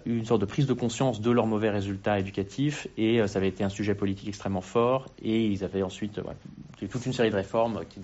une 0.06 0.26
sorte 0.26 0.41
de 0.41 0.46
prise 0.46 0.68
de 0.68 0.74
conscience 0.74 1.22
de 1.22 1.32
leurs 1.32 1.48
mauvais 1.48 1.70
résultats 1.70 2.20
éducatifs 2.20 2.88
et 2.98 3.22
euh, 3.22 3.28
ça 3.28 3.40
avait 3.40 3.48
été 3.48 3.64
un 3.64 3.70
sujet 3.70 3.96
politique 3.96 4.28
extrêmement 4.28 4.62
fort 4.62 5.06
et 5.22 5.46
ils 5.46 5.64
avaient 5.64 5.84
ensuite 5.84 6.20
toute 6.78 7.06
une 7.06 7.14
série 7.14 7.30
de 7.30 7.36
réformes 7.36 7.82
qui, 7.90 8.00
être, 8.00 8.04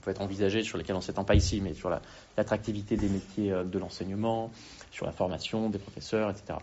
peuvent 0.00 0.12
être 0.12 0.22
envisagées 0.22 0.62
sur 0.62 0.78
lesquelles 0.78 0.96
on 0.96 1.00
s'étend 1.00 1.24
pas 1.24 1.34
ici 1.34 1.60
mais 1.60 1.74
sur 1.74 1.90
l'attractivité 2.36 2.96
des 2.96 3.08
métiers 3.08 3.50
de 3.50 3.78
l'enseignement, 3.78 4.50
sur 4.92 5.04
la 5.04 5.12
formation 5.12 5.68
des 5.68 5.78
professeurs, 5.78 6.30
etc. 6.30 6.58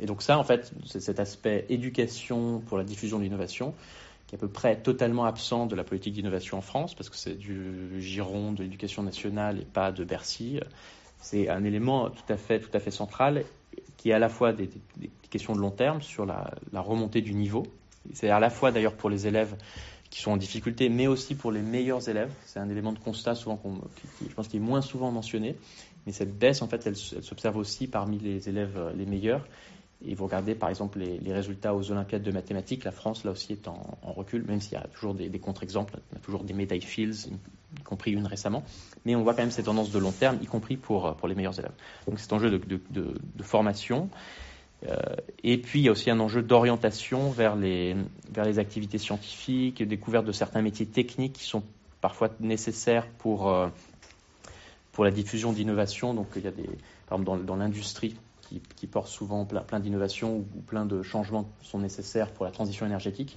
Et 0.00 0.06
donc 0.06 0.22
ça 0.22 0.38
en 0.38 0.44
fait 0.44 0.72
cet 0.86 1.20
aspect 1.20 1.66
éducation 1.68 2.60
pour 2.60 2.78
la 2.78 2.84
diffusion 2.84 3.18
de 3.18 3.24
l'innovation 3.24 3.74
qui 4.32 4.36
est 4.36 4.38
à 4.38 4.40
peu 4.40 4.48
près 4.48 4.80
totalement 4.80 5.26
absent 5.26 5.66
de 5.66 5.76
la 5.76 5.84
politique 5.84 6.14
d'innovation 6.14 6.56
en 6.56 6.62
France 6.62 6.94
parce 6.94 7.10
que 7.10 7.16
c'est 7.16 7.34
du 7.36 8.00
giron 8.00 8.52
de 8.52 8.62
l'éducation 8.62 9.02
nationale 9.02 9.60
et 9.60 9.64
pas 9.64 9.92
de 9.92 10.04
Bercy 10.04 10.58
c'est 11.22 11.48
un 11.48 11.64
élément 11.64 12.10
tout 12.10 12.30
à 12.30 12.36
fait, 12.36 12.90
central 12.90 13.44
qui 13.96 14.10
est 14.10 14.12
à 14.12 14.18
la 14.18 14.28
fois 14.28 14.52
des, 14.52 14.68
questions 15.30 15.54
de 15.54 15.60
long 15.60 15.70
terme 15.70 16.02
sur 16.02 16.26
la, 16.26 16.52
remontée 16.74 17.22
du 17.22 17.32
niveau. 17.32 17.62
C'est 18.12 18.28
à 18.28 18.40
la 18.40 18.50
fois 18.50 18.72
d'ailleurs 18.72 18.96
pour 18.96 19.08
les 19.08 19.28
élèves 19.28 19.56
qui 20.10 20.20
sont 20.20 20.32
en 20.32 20.36
difficulté, 20.36 20.88
mais 20.88 21.06
aussi 21.06 21.34
pour 21.36 21.52
les 21.52 21.62
meilleurs 21.62 22.08
élèves. 22.08 22.32
C'est 22.44 22.58
un 22.58 22.68
élément 22.68 22.92
de 22.92 22.98
constat 22.98 23.36
souvent 23.36 23.56
qui, 24.18 24.28
je 24.28 24.34
pense 24.34 24.48
qui 24.48 24.56
est 24.56 24.60
moins 24.60 24.82
souvent 24.82 25.10
mentionné. 25.12 25.56
Mais 26.04 26.12
cette 26.12 26.36
baisse, 26.36 26.60
en 26.60 26.68
fait, 26.68 26.84
elle, 26.86 26.96
s'observe 26.96 27.56
aussi 27.56 27.86
parmi 27.86 28.18
les 28.18 28.48
élèves 28.48 28.92
les 28.96 29.06
meilleurs. 29.06 29.46
Et 30.06 30.14
vous 30.14 30.24
regardez 30.24 30.54
par 30.54 30.68
exemple 30.68 30.98
les, 30.98 31.32
résultats 31.32 31.74
aux 31.74 31.90
Olympiades 31.90 32.22
de 32.22 32.32
mathématiques, 32.32 32.84
la 32.84 32.90
France 32.92 33.24
là 33.24 33.30
aussi 33.30 33.52
est 33.52 33.68
en, 33.68 33.98
recul, 34.02 34.44
même 34.44 34.60
s'il 34.60 34.74
y 34.74 34.76
a 34.76 34.86
toujours 34.94 35.14
des, 35.14 35.30
contre-exemples, 35.38 35.94
on 36.12 36.16
a 36.16 36.18
toujours 36.20 36.44
des 36.44 36.54
médailles 36.54 36.80
Fields, 36.80 37.28
y 37.78 37.82
compris 37.82 38.12
une 38.12 38.26
récemment, 38.26 38.64
mais 39.04 39.14
on 39.14 39.22
voit 39.22 39.34
quand 39.34 39.42
même 39.42 39.50
ces 39.50 39.62
tendances 39.62 39.90
de 39.90 39.98
long 39.98 40.12
terme, 40.12 40.38
y 40.42 40.46
compris 40.46 40.76
pour, 40.76 41.16
les 41.26 41.34
meilleurs 41.34 41.58
élèves. 41.58 41.72
Donc 42.06 42.18
c'est 42.18 42.32
un 42.32 42.36
enjeu 42.36 42.50
de, 42.50 43.42
formation. 43.42 44.08
Euh, 44.88 44.96
et 45.44 45.58
puis 45.58 45.78
il 45.78 45.84
y 45.84 45.88
a 45.88 45.92
aussi 45.92 46.10
un 46.10 46.18
enjeu 46.18 46.42
d'orientation 46.42 47.30
vers 47.30 47.54
les, 47.54 47.96
activités 48.58 48.98
scientifiques, 48.98 49.82
découverte 49.82 50.26
de 50.26 50.32
certains 50.32 50.62
métiers 50.62 50.86
techniques 50.86 51.34
qui 51.34 51.44
sont 51.44 51.62
parfois 52.00 52.30
nécessaires 52.40 53.06
pour, 53.18 53.48
euh, 53.48 53.68
pour 54.90 55.04
la 55.04 55.12
diffusion 55.12 55.52
d'innovation. 55.52 56.14
Donc 56.14 56.26
il 56.34 56.42
y 56.42 56.48
a 56.48 56.50
des, 56.50 56.68
par 57.06 57.20
exemple 57.20 57.44
dans 57.44 57.56
l'industrie, 57.56 58.16
qui, 58.76 58.86
portent 58.86 59.08
souvent 59.08 59.44
plein, 59.44 59.80
d'innovations 59.80 60.38
ou, 60.38 60.60
plein 60.66 60.84
de 60.86 61.02
changements 61.02 61.48
sont 61.62 61.78
nécessaires 61.78 62.30
pour 62.30 62.44
la 62.44 62.50
transition 62.50 62.86
énergétique. 62.86 63.36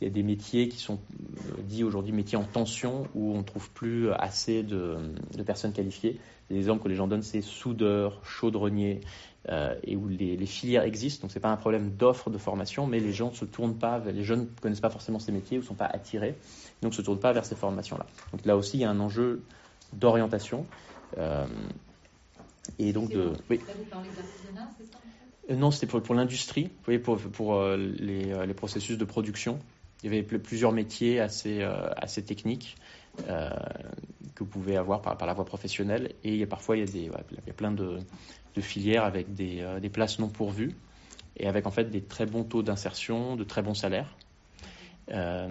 Il 0.00 0.04
y 0.04 0.06
a 0.10 0.10
des 0.10 0.22
métiers 0.22 0.68
qui 0.68 0.78
sont 0.78 0.98
euh, 0.98 1.62
dits 1.62 1.82
aujourd'hui 1.82 2.12
métiers 2.12 2.36
en 2.36 2.44
tension 2.44 3.08
où 3.14 3.32
on 3.32 3.38
ne 3.38 3.42
trouve 3.42 3.70
plus 3.70 4.12
assez 4.12 4.62
de, 4.62 4.98
personnes 5.46 5.72
qualifiées. 5.72 6.20
Les 6.50 6.58
exemples 6.58 6.84
que 6.84 6.88
les 6.88 6.94
gens 6.94 7.08
donnent, 7.08 7.22
c'est 7.22 7.40
soudeur, 7.40 8.20
chaudronnier, 8.22 9.00
euh, 9.48 9.74
et 9.84 9.96
où 9.96 10.06
les, 10.08 10.44
filières 10.46 10.82
existent. 10.82 11.22
Donc 11.22 11.30
ce 11.30 11.38
n'est 11.38 11.42
pas 11.42 11.50
un 11.50 11.56
problème 11.56 11.90
d'offre 11.96 12.30
de 12.30 12.38
formation, 12.38 12.86
mais 12.86 13.00
les 13.00 13.12
gens 13.12 13.30
ne 13.30 13.34
se 13.34 13.44
tournent 13.44 13.78
pas, 13.78 13.98
les 14.00 14.22
jeunes 14.22 14.40
ne 14.40 14.60
connaissent 14.60 14.80
pas 14.80 14.90
forcément 14.90 15.18
ces 15.18 15.32
métiers 15.32 15.58
ou 15.58 15.62
ne 15.62 15.66
sont 15.66 15.74
pas 15.74 15.86
attirés, 15.86 16.36
donc 16.82 16.92
ne 16.92 16.96
se 16.96 17.02
tournent 17.02 17.20
pas 17.20 17.32
vers 17.32 17.44
ces 17.44 17.56
formations-là. 17.56 18.06
Donc 18.32 18.44
là 18.44 18.56
aussi, 18.56 18.76
il 18.76 18.80
y 18.80 18.84
a 18.84 18.90
un 18.90 19.00
enjeu 19.00 19.42
d'orientation. 19.92 20.66
Euh, 21.18 21.46
et 22.78 22.92
donc 22.92 23.10
de. 23.10 23.32
Oui. 23.50 23.60
Euh, 25.50 25.54
non, 25.54 25.70
c'était 25.70 25.86
pour, 25.86 26.02
pour 26.02 26.14
l'industrie, 26.14 26.64
vous 26.64 26.84
voyez, 26.84 26.98
pour, 26.98 27.18
pour 27.18 27.54
euh, 27.54 27.76
les, 27.76 28.32
euh, 28.32 28.46
les, 28.46 28.54
processus 28.54 28.98
de 28.98 29.04
production. 29.04 29.58
Il 30.02 30.12
y 30.12 30.18
avait 30.18 30.22
plusieurs 30.22 30.72
métiers 30.72 31.20
assez, 31.20 31.62
assez 31.62 32.22
techniques 32.22 32.76
que 33.16 34.40
vous 34.40 34.46
pouvez 34.46 34.76
avoir 34.76 35.00
par, 35.00 35.16
par, 35.16 35.26
la 35.26 35.32
voie 35.32 35.46
professionnelle. 35.46 36.12
Et 36.22 36.34
il 36.34 36.36
y 36.36 36.42
a, 36.42 36.46
parfois, 36.46 36.76
il 36.76 36.80
y 36.80 36.82
a, 36.82 36.86
des, 36.86 37.10
il 37.30 37.46
y 37.46 37.50
a 37.50 37.54
plein 37.54 37.72
de, 37.72 37.98
de, 38.54 38.60
filières 38.60 39.04
avec 39.04 39.32
des, 39.32 39.66
des, 39.80 39.88
places 39.88 40.18
non 40.18 40.28
pourvues 40.28 40.74
et 41.38 41.48
avec 41.48 41.66
en 41.66 41.70
fait 41.70 41.84
des 41.86 42.02
très 42.02 42.26
bons 42.26 42.44
taux 42.44 42.62
d'insertion, 42.62 43.36
de 43.36 43.42
très 43.42 43.62
bons 43.62 43.74
salaires. 43.74 44.14
Euh, 45.12 45.50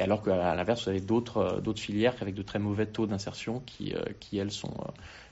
alors 0.00 0.24
qu'à 0.24 0.56
l'inverse, 0.56 0.82
vous 0.82 0.90
avez 0.90 1.00
d'autres, 1.00 1.60
d'autres 1.62 1.80
filières 1.80 2.16
avec 2.20 2.34
de 2.34 2.42
très 2.42 2.58
mauvais 2.58 2.86
taux 2.86 3.06
d'insertion 3.06 3.60
qui, 3.60 3.94
qui 4.18 4.38
elles, 4.38 4.50
sont, 4.52 4.74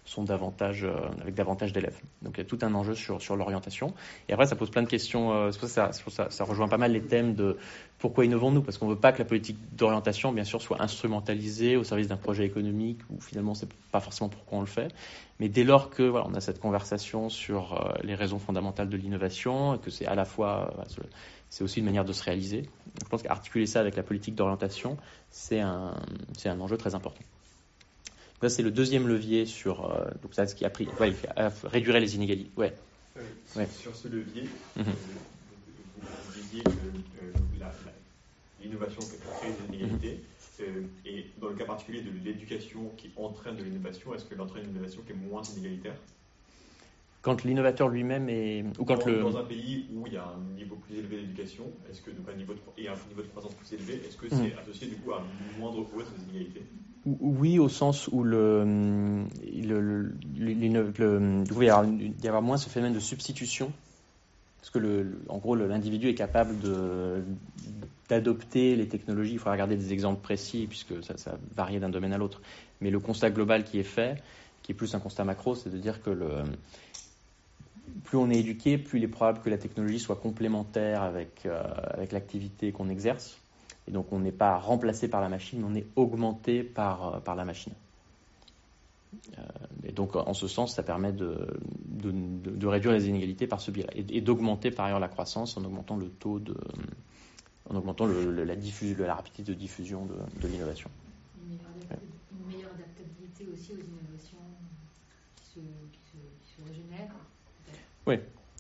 sont 0.07 0.23
davantage, 0.23 0.85
euh, 0.85 0.95
avec 1.21 1.35
davantage 1.35 1.73
d'élèves. 1.73 1.99
Donc 2.23 2.35
il 2.37 2.39
y 2.39 2.41
a 2.41 2.45
tout 2.45 2.59
un 2.63 2.73
enjeu 2.75 2.95
sur, 2.95 3.21
sur 3.21 3.37
l'orientation. 3.37 3.93
Et 4.29 4.33
après, 4.33 4.47
ça 4.47 4.57
pose 4.57 4.71
plein 4.71 4.83
de 4.83 4.89
questions. 4.89 5.33
Euh, 5.33 5.51
ça, 5.51 5.93
ça, 5.93 6.31
ça, 6.31 6.45
rejoint 6.45 6.69
pas 6.69 6.79
mal 6.79 6.93
les 6.93 7.03
thèmes 7.03 7.35
de 7.35 7.59
pourquoi 7.99 8.25
innovons-nous? 8.25 8.63
Parce 8.63 8.79
qu'on 8.79 8.87
ne 8.87 8.95
veut 8.95 9.01
pas 9.01 9.13
que 9.13 9.19
la 9.19 9.25
politique 9.25 9.59
d'orientation, 9.75 10.33
bien 10.33 10.45
sûr, 10.45 10.63
soit 10.63 10.81
instrumentalisée 10.81 11.77
au 11.77 11.85
service 11.85 12.09
d'un 12.09 12.17
projet 12.17 12.47
économique 12.47 13.01
où 13.11 13.21
finalement, 13.21 13.55
c'est 13.55 13.69
pas 13.91 14.01
forcément 14.01 14.29
pourquoi 14.29 14.59
on 14.59 14.61
le 14.61 14.67
fait. 14.67 14.95
Mais 15.41 15.49
dès 15.49 15.65
lors 15.65 15.91
que 15.91 16.05
voilà, 16.05 16.27
a 16.35 16.41
cette 16.41 16.61
conversation 16.61 17.29
sur 17.29 17.75
euh, 17.75 17.93
les 18.05 18.15
raisons 18.15 18.39
fondamentales 18.39 18.89
de 18.89 18.97
l'innovation, 18.97 19.75
et 19.75 19.79
que 19.79 19.91
c'est 19.91 20.07
à 20.07 20.15
la 20.15 20.25
fois, 20.25 20.73
c'est 21.51 21.65
aussi 21.65 21.81
une 21.81 21.85
manière 21.85 22.05
de 22.05 22.13
se 22.13 22.23
réaliser. 22.23 22.63
Je 23.03 23.09
pense 23.09 23.23
qu'articuler 23.23 23.67
ça 23.67 23.81
avec 23.81 23.97
la 23.97 24.03
politique 24.03 24.35
d'orientation, 24.35 24.97
c'est 25.31 25.61
un, 25.61 25.95
c'est 26.37 26.49
un 26.49 26.61
enjeu 26.61 26.77
très 26.77 26.95
important. 26.95 27.23
Ça, 28.41 28.49
c'est 28.51 28.63
le 28.63 28.71
deuxième 28.71 29.09
levier 29.09 29.47
sur 29.47 29.91
euh, 29.91 30.05
donc 30.23 30.35
ça, 30.35 30.47
ce 30.47 30.55
qui 30.55 30.65
a 30.65 30.71
pris, 30.71 30.89
ouais, 31.01 31.15
réduire 31.65 31.99
les 31.99 32.17
inégalités. 32.17 32.51
Ouais. 32.57 32.75
Euh, 33.17 33.21
ouais. 33.57 33.67
Sur 33.67 33.97
ce 33.97 34.09
levier, 34.09 34.43
mm 34.77 34.83
-hmm. 34.83 34.85
vous, 36.03 36.41
disiez 36.41 36.63
que 36.63 36.69
euh, 36.69 37.71
l'innovation 38.63 39.01
crée 39.01 39.53
des 39.53 39.75
inégalités. 39.77 40.21
Mm 40.59 40.65
-hmm. 40.65 41.09
et 41.11 41.27
dans 41.41 41.49
le 41.49 41.55
cas 41.55 41.65
particulier 41.67 42.03
de 42.03 42.11
l'éducation 42.25 42.83
qui 42.99 43.09
entraîne 43.17 43.57
de 43.57 43.65
l'innovation, 43.65 44.15
est-ce 44.15 44.25
qu'elle 44.27 44.41
entraîne 44.41 44.65
une 44.65 44.71
innovation 44.75 45.01
qui 45.07 45.13
est 45.13 45.23
moins 45.31 45.43
inégalitaire 45.53 45.99
quand 47.27 47.43
l'innovateur 47.43 47.89
lui-même 47.89 48.29
est 48.29 48.65
ou 48.79 48.85
quand 48.85 49.01
dans, 49.01 49.07
le 49.07 49.21
dans 49.21 49.37
un 49.37 49.43
pays 49.43 49.87
où 49.93 50.07
il 50.07 50.13
y 50.13 50.17
a 50.17 50.23
un 50.23 50.55
niveau 50.55 50.77
plus 50.77 50.97
élevé 50.97 51.17
d'éducation, 51.23 51.65
est-ce 51.91 52.01
que 52.01 52.13
donc 52.13 52.29
un 52.33 52.37
niveau 52.37 52.55
de, 52.55 52.61
et 52.79 52.87
un 52.87 52.95
niveau 53.09 53.23
de 53.23 53.27
croissance 53.27 53.53
plus 53.55 53.73
élevé, 53.73 53.95
est-ce 54.07 54.17
que 54.17 54.29
c'est 54.29 54.55
mmh. 54.55 54.59
associé 54.63 54.87
du 54.87 54.95
coup 54.95 55.11
à 55.11 55.25
une 55.53 55.61
moindre 55.61 55.81
hausse 55.81 56.07
des 56.17 56.23
inégalités 56.31 56.63
oui, 57.21 57.59
au 57.59 57.69
sens 57.69 58.09
où 58.09 58.23
le, 58.23 58.65
le, 59.45 59.81
le, 59.81 60.13
le 60.37 61.45
il 61.49 62.25
y 62.25 62.29
avoir 62.29 62.43
moins 62.43 62.57
ce 62.57 62.69
phénomène 62.69 62.95
de 62.95 63.01
substitution, 63.01 63.73
parce 64.61 64.71
que 64.71 64.79
le, 64.79 65.19
en 65.29 65.39
gros 65.39 65.57
l'individu 65.57 66.09
est 66.09 66.15
capable 66.15 66.55
d'adopter 68.09 68.77
les 68.77 68.87
technologies. 68.87 69.33
Il 69.33 69.39
faudra 69.39 69.53
regarder 69.53 69.77
des 69.77 69.93
exemples 69.93 70.21
précis 70.21 70.67
puisque 70.69 71.03
ça, 71.03 71.17
ça 71.17 71.39
varie 71.57 71.81
d'un 71.81 71.91
domaine 71.91 72.13
à 72.13 72.19
l'autre. 72.19 72.41
Mais 72.81 72.91
le 72.91 72.99
constat 73.01 73.31
global 73.31 73.65
qui 73.65 73.79
est 73.81 73.85
fait, 73.85 74.23
qui 74.63 74.73
est 74.73 74.75
plus 74.77 74.95
un 74.97 75.01
constat 75.01 75.23
macro, 75.23 75.55
c'est 75.55 75.71
de 75.71 75.79
dire 75.79 76.03
que 76.03 76.11
le, 76.11 76.29
plus 78.05 78.19
on 78.19 78.31
est 78.31 78.39
éduqué, 78.39 78.79
plus 78.79 78.99
il 78.99 79.05
est 79.05 79.09
probable 79.09 79.41
que 79.41 79.51
la 79.51 79.59
technologie 79.59 79.99
soit 79.99 80.17
complémentaire 80.17 81.03
avec, 81.03 81.47
euh, 81.47 81.63
avec 81.89 82.13
l'activité 82.13 82.73
qu'on 82.73 82.89
exerce. 82.89 83.37
Et 83.89 83.93
donc 83.93 84.13
on 84.13 84.21
n'est 84.21 84.33
pas 84.33 84.59
remplacé 84.59 85.09
par 85.09 85.21
la 85.21 85.29
machine, 85.29 85.61
mais 85.61 85.67
on 85.69 85.75
est 85.75 85.87
augmenté 85.97 86.63
par, 86.63 87.15
euh, 87.15 87.21
par 87.21 87.37
la 87.37 87.45
machine. 87.45 87.75
Euh, 89.39 89.43
et 89.85 89.93
donc 89.93 90.17
en 90.17 90.35
ce 90.35 90.49
sens, 90.49 90.75
ça 90.75 90.83
permet 90.83 91.13
de, 91.13 91.49
de, 91.87 92.11
de 92.11 92.67
réduire 92.67 92.93
les 92.93 93.09
inégalités 93.09 93.47
par 93.47 93.61
ce 93.61 93.71
biais-là 93.71 93.93
et, 93.95 94.05
et 94.17 94.21
d'augmenter 94.21 94.71
par 94.71 94.87
ailleurs 94.87 95.01
la 95.01 95.09
croissance 95.09 95.57
en 95.57 95.65
augmentant 95.65 95.97
le 95.97 96.09
taux 96.09 96.39
de, 96.39 96.57
en 97.71 97.77
augmentant 97.77 98.07
le, 98.07 98.31
le, 98.31 98.45
la, 98.45 99.15
rapidité 99.15 99.43
de 99.43 99.55
diffusion 99.55 100.07
de, 100.07 100.15
de 100.41 100.49
l'innovation 100.49 100.91
une, 101.49 101.59
meilleure 102.47 102.73
adaptabilité 102.75 103.47
aussi 103.53 103.73
aux 103.73 103.83
innovations 103.83 104.39
qui 105.37 105.45
se, 105.45 105.61
qui 105.61 106.01
se, 106.05 106.17
qui 106.43 106.51
se 106.57 106.69
régénèrent. 106.69 107.15
Oui. 108.07 108.19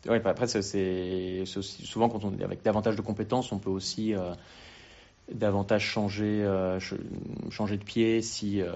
Oui, 0.09 0.18
après, 0.24 0.47
c'est 0.47 1.44
souvent 1.47 2.09
quand 2.09 2.24
on 2.24 2.39
avec 2.40 2.62
davantage 2.62 2.97
de 2.97 3.02
compétences, 3.02 3.51
on 3.51 3.59
peut 3.59 3.70
aussi 3.70 4.14
euh, 4.14 4.35
davantage 5.32 5.82
changer, 5.82 6.44
euh, 6.44 6.78
changer 7.51 7.77
de 7.77 7.82
pied 7.82 8.23
si 8.23 8.62
euh, 8.62 8.73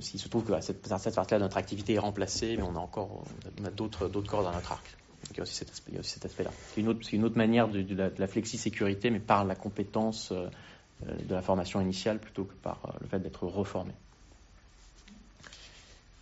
s'il 0.00 0.20
se 0.20 0.28
trouve 0.28 0.44
que 0.44 0.60
cette, 0.60 0.86
cette 0.86 1.14
partie-là 1.14 1.38
de 1.38 1.44
notre 1.44 1.56
activité 1.56 1.94
est 1.94 1.98
remplacée, 1.98 2.56
mais 2.56 2.62
on 2.62 2.76
a 2.76 2.78
encore 2.78 3.24
on 3.60 3.64
a 3.64 3.70
d'autres 3.70 4.08
d'autres 4.08 4.30
cordes 4.30 4.44
dans 4.44 4.52
notre 4.52 4.72
arc. 4.72 4.84
Donc 5.26 5.32
il 5.32 5.36
y 5.38 5.40
a 5.40 5.42
aussi 5.42 5.54
cet 5.54 5.70
aspect, 5.70 5.92
cet 6.02 6.24
aspect-là. 6.24 6.50
C'est 6.72 6.80
une 6.80 6.88
autre 6.88 7.00
c'est 7.02 7.16
une 7.16 7.24
autre 7.24 7.36
manière 7.36 7.68
de, 7.68 7.82
de, 7.82 7.94
la, 7.94 8.10
de 8.10 8.20
la 8.20 8.26
flexi-sécurité, 8.26 9.10
mais 9.10 9.20
par 9.20 9.44
la 9.44 9.54
compétence 9.54 10.32
euh, 10.32 10.48
de 11.02 11.34
la 11.34 11.42
formation 11.42 11.80
initiale 11.80 12.18
plutôt 12.18 12.44
que 12.44 12.54
par 12.54 12.78
euh, 12.84 12.98
le 13.00 13.06
fait 13.08 13.18
d'être 13.18 13.46
reformé. 13.46 13.92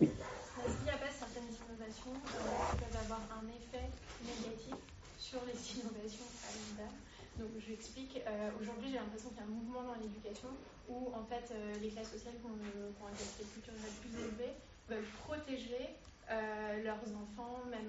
Oui. 0.01 0.09
Est-ce 0.09 0.74
qu'il 0.77 0.85
n'y 0.85 0.90
a 0.90 0.97
pas 0.98 1.10
certaines 1.10 1.51
innovations 1.51 2.12
euh, 2.15 2.70
qui 2.70 2.77
peuvent 2.78 3.02
avoir 3.05 3.20
un 3.36 3.47
effet 3.48 3.86
négatif 4.24 4.74
sur 5.19 5.40
les 5.47 5.52
innovations 5.52 6.24
à 6.47 6.52
l'univers 6.55 6.93
donc 7.39 7.51
je 7.65 7.70
l'explique. 7.70 8.18
Euh, 8.29 8.51
Aujourd'hui, 8.61 8.91
j'ai 8.91 8.99
l'impression 8.99 9.31
qu'il 9.31 9.39
y 9.39 9.41
a 9.41 9.45
un 9.45 9.55
mouvement 9.55 9.83
dans 9.83 9.95
l'éducation 9.95 10.49
où 10.89 11.09
en 11.15 11.25
fait 11.25 11.49
euh, 11.53 11.75
les 11.81 11.89
classes 11.89 12.13
sociales 12.13 12.35
qui 12.37 12.45
ont, 12.45 12.53
un 12.53 13.17
capital 13.17 13.47
culturel 13.55 13.93
plus 14.01 14.13
élevé 14.21 14.53
veulent 14.89 15.11
protéger 15.25 15.97
euh, 16.31 16.83
leurs 16.85 17.05
enfants, 17.17 17.65
même 17.71 17.89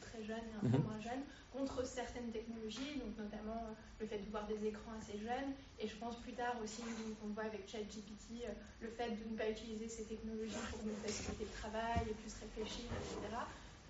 très 0.00 0.22
jeunes 0.22 0.46
et 0.46 0.66
un 0.66 0.70
peu 0.70 0.78
moins 0.78 1.00
jeunes, 1.00 1.22
contre 1.52 1.84
certaines 1.84 2.30
technologies, 2.30 3.00
donc 3.02 3.18
notamment 3.18 3.74
le 3.98 4.06
fait 4.06 4.18
de 4.18 4.30
voir 4.30 4.46
des 4.46 4.66
écrans 4.66 4.94
assez 5.02 5.18
jeunes. 5.18 5.50
Et 5.80 5.88
je 5.88 5.96
pense 5.96 6.16
plus 6.20 6.32
tard 6.32 6.54
aussi, 6.62 6.82
donc 6.82 7.18
on 7.24 7.28
voit 7.34 7.44
avec 7.44 7.66
ChatGPT, 7.68 8.46
le 8.80 8.88
fait 8.88 9.10
de 9.10 9.30
ne 9.30 9.36
pas 9.36 9.50
utiliser 9.50 9.88
ces 9.88 10.04
technologies 10.04 10.62
pour 10.70 10.78
nous 10.84 10.94
faciliter 11.02 11.44
le 11.44 11.58
travail 11.58 12.06
et 12.06 12.14
plus 12.14 12.34
réfléchir, 12.38 12.86
etc. 13.02 13.34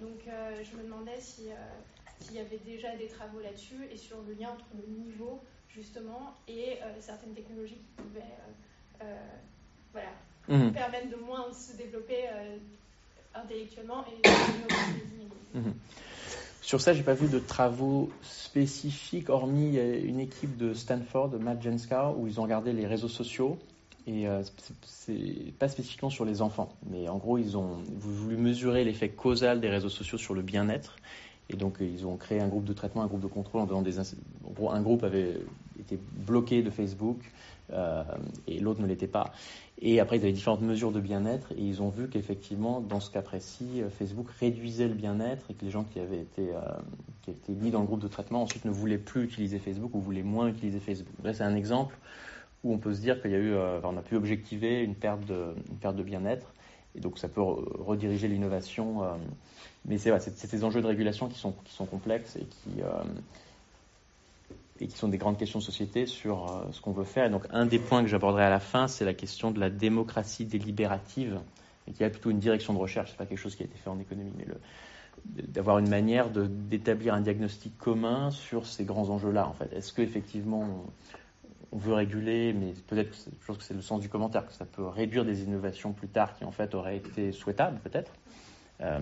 Donc 0.00 0.24
euh, 0.28 0.62
je 0.64 0.76
me 0.76 0.84
demandais 0.84 1.20
si 1.20 1.48
s'il 2.20 2.36
y 2.36 2.38
avait 2.38 2.60
déjà 2.64 2.96
des 2.96 3.08
travaux 3.08 3.40
là-dessus 3.40 3.86
et 3.90 3.96
sur 3.96 4.22
le 4.22 4.32
lien 4.32 4.50
entre 4.50 4.64
le 4.74 4.86
niveau 4.86 5.42
justement 5.76 6.34
et 6.48 6.78
euh, 6.82 6.86
certaines 7.00 7.34
technologies 7.34 7.74
qui 7.76 8.02
pouvaient 8.02 8.20
euh, 8.20 9.04
euh, 9.04 9.16
voilà, 9.92 10.08
mmh. 10.48 10.72
permettre 10.72 11.10
de 11.10 11.16
moins 11.16 11.52
se 11.52 11.76
développer 11.76 12.24
intellectuellement 13.34 14.04
et 14.24 14.28
mmh. 15.58 15.72
Sur 16.62 16.80
ça, 16.80 16.92
j'ai 16.92 17.04
pas 17.04 17.14
vu 17.14 17.28
de 17.28 17.38
travaux 17.38 18.10
spécifiques, 18.22 19.30
hormis 19.30 19.76
une 19.76 20.18
équipe 20.18 20.56
de 20.56 20.74
Stanford, 20.74 21.28
de 21.28 21.38
Matt 21.38 21.62
Jenska, 21.62 22.10
où 22.10 22.26
ils 22.26 22.40
ont 22.40 22.42
regardé 22.42 22.72
les 22.72 22.88
réseaux 22.88 23.08
sociaux. 23.08 23.56
Et 24.08 24.28
euh, 24.28 24.42
c'est 24.82 25.52
pas 25.58 25.68
spécifiquement 25.68 26.10
sur 26.10 26.24
les 26.24 26.40
enfants, 26.40 26.68
mais 26.88 27.08
en 27.08 27.18
gros, 27.18 27.38
ils 27.38 27.56
ont 27.56 27.78
voulu 27.98 28.36
mesurer 28.36 28.84
l'effet 28.84 29.08
causal 29.08 29.60
des 29.60 29.68
réseaux 29.68 29.88
sociaux 29.88 30.18
sur 30.18 30.34
le 30.34 30.42
bien-être. 30.42 30.96
Et 31.50 31.56
donc, 31.56 31.76
ils 31.80 32.06
ont 32.06 32.16
créé 32.16 32.40
un 32.40 32.48
groupe 32.48 32.64
de 32.64 32.72
traitement, 32.72 33.02
un 33.02 33.06
groupe 33.06 33.22
de 33.22 33.26
contrôle 33.26 33.60
en 33.62 33.66
donnant 33.66 33.82
des. 33.82 33.98
En 33.98 34.50
gros, 34.54 34.70
un 34.70 34.80
groupe 34.80 35.02
avait 35.02 35.38
été 35.80 35.98
bloqué 36.12 36.62
de 36.62 36.70
Facebook 36.70 37.18
euh, 37.72 38.02
et 38.46 38.58
l'autre 38.60 38.80
ne 38.80 38.86
l'était 38.86 39.06
pas. 39.06 39.32
Et 39.80 40.00
après, 40.00 40.16
ils 40.16 40.22
avaient 40.22 40.32
différentes 40.32 40.62
mesures 40.62 40.92
de 40.92 41.00
bien-être 41.00 41.52
et 41.52 41.60
ils 41.60 41.82
ont 41.82 41.88
vu 41.88 42.08
qu'effectivement, 42.08 42.80
dans 42.80 43.00
ce 43.00 43.10
cas 43.10 43.22
précis, 43.22 43.82
Facebook 43.90 44.30
réduisait 44.40 44.88
le 44.88 44.94
bien-être 44.94 45.50
et 45.50 45.54
que 45.54 45.64
les 45.64 45.70
gens 45.70 45.84
qui 45.84 46.00
avaient 46.00 46.20
été, 46.20 46.54
euh, 46.54 46.60
qui 47.22 47.30
étaient 47.30 47.52
mis 47.52 47.70
dans 47.70 47.80
le 47.80 47.86
groupe 47.86 48.00
de 48.00 48.08
traitement 48.08 48.42
ensuite 48.42 48.64
ne 48.64 48.70
voulaient 48.70 48.98
plus 48.98 49.24
utiliser 49.24 49.58
Facebook 49.58 49.94
ou 49.94 50.00
voulaient 50.00 50.22
moins 50.22 50.48
utiliser 50.48 50.80
Facebook. 50.80 51.14
Là, 51.22 51.34
c'est 51.34 51.44
un 51.44 51.56
exemple 51.56 51.98
où 52.64 52.72
on 52.72 52.78
peut 52.78 52.94
se 52.94 53.00
dire 53.00 53.20
qu'il 53.20 53.30
y 53.30 53.34
a 53.34 53.38
eu, 53.38 53.52
euh, 53.52 53.80
on 53.84 53.96
a 53.96 54.02
pu 54.02 54.16
objectiver 54.16 54.82
une 54.82 54.94
perte 54.94 55.24
de, 55.26 55.54
une 55.70 55.76
perte 55.76 55.96
de 55.96 56.02
bien-être 56.02 56.54
et 56.96 57.00
donc 57.00 57.18
ça 57.18 57.28
peut 57.28 57.42
rediriger 57.42 58.28
l'innovation. 58.28 59.04
Euh, 59.04 59.08
mais 59.84 59.98
c'est, 59.98 60.18
c'est 60.18 60.46
ces 60.46 60.64
enjeux 60.64 60.80
de 60.80 60.86
régulation 60.86 61.28
qui 61.28 61.38
sont, 61.38 61.52
qui 61.64 61.72
sont 61.72 61.86
complexes 61.86 62.36
et 62.36 62.44
qui, 62.44 62.82
euh, 62.82 63.02
et 64.80 64.86
qui 64.86 64.96
sont 64.96 65.08
des 65.08 65.18
grandes 65.18 65.38
questions 65.38 65.58
de 65.58 65.64
société 65.64 66.06
sur 66.06 66.50
euh, 66.50 66.64
ce 66.72 66.80
qu'on 66.80 66.92
veut 66.92 67.04
faire. 67.04 67.26
Et 67.26 67.30
donc 67.30 67.44
un 67.50 67.66
des 67.66 67.78
points 67.78 68.02
que 68.02 68.08
j'aborderai 68.08 68.44
à 68.44 68.50
la 68.50 68.60
fin, 68.60 68.88
c'est 68.88 69.04
la 69.04 69.14
question 69.14 69.50
de 69.50 69.60
la 69.60 69.70
démocratie 69.70 70.44
délibérative 70.44 71.40
et 71.88 71.92
qui 71.92 72.04
a 72.04 72.10
plutôt 72.10 72.30
une 72.30 72.38
direction 72.38 72.74
de 72.74 72.78
recherche. 72.78 73.10
C'est 73.10 73.16
pas 73.16 73.26
quelque 73.26 73.38
chose 73.38 73.56
qui 73.56 73.62
a 73.62 73.66
été 73.66 73.76
fait 73.76 73.90
en 73.90 73.98
économie, 73.98 74.32
mais 74.36 74.46
d'avoir 75.24 75.78
une 75.78 75.88
manière 75.88 76.30
d'établir 76.30 77.14
un 77.14 77.20
diagnostic 77.20 77.76
commun 77.78 78.30
sur 78.30 78.66
ces 78.66 78.84
grands 78.84 79.08
enjeux-là. 79.10 79.48
En 79.48 79.52
fait, 79.52 79.72
est-ce 79.72 79.92
que 79.92 80.02
effectivement 80.02 80.84
on, 81.72 81.78
veut 81.78 81.94
réguler, 81.94 82.54
mais 82.54 82.72
peut-être, 82.86 83.14
je 83.14 83.46
pense 83.46 83.58
que 83.58 83.62
c'est 83.62 83.74
le 83.74 83.82
sens 83.82 84.00
du 84.00 84.08
commentaire, 84.08 84.46
que 84.46 84.52
ça 84.52 84.64
peut 84.64 84.86
réduire 84.86 85.26
des 85.26 85.42
innovations 85.42 85.92
plus 85.92 86.08
tard 86.08 86.34
qui 86.38 86.44
en 86.44 86.50
fait 86.50 86.74
auraient 86.74 86.96
été 86.96 87.32
souhaitables, 87.32 87.80
peut-être. 87.80 88.12
Euh, 88.80 89.00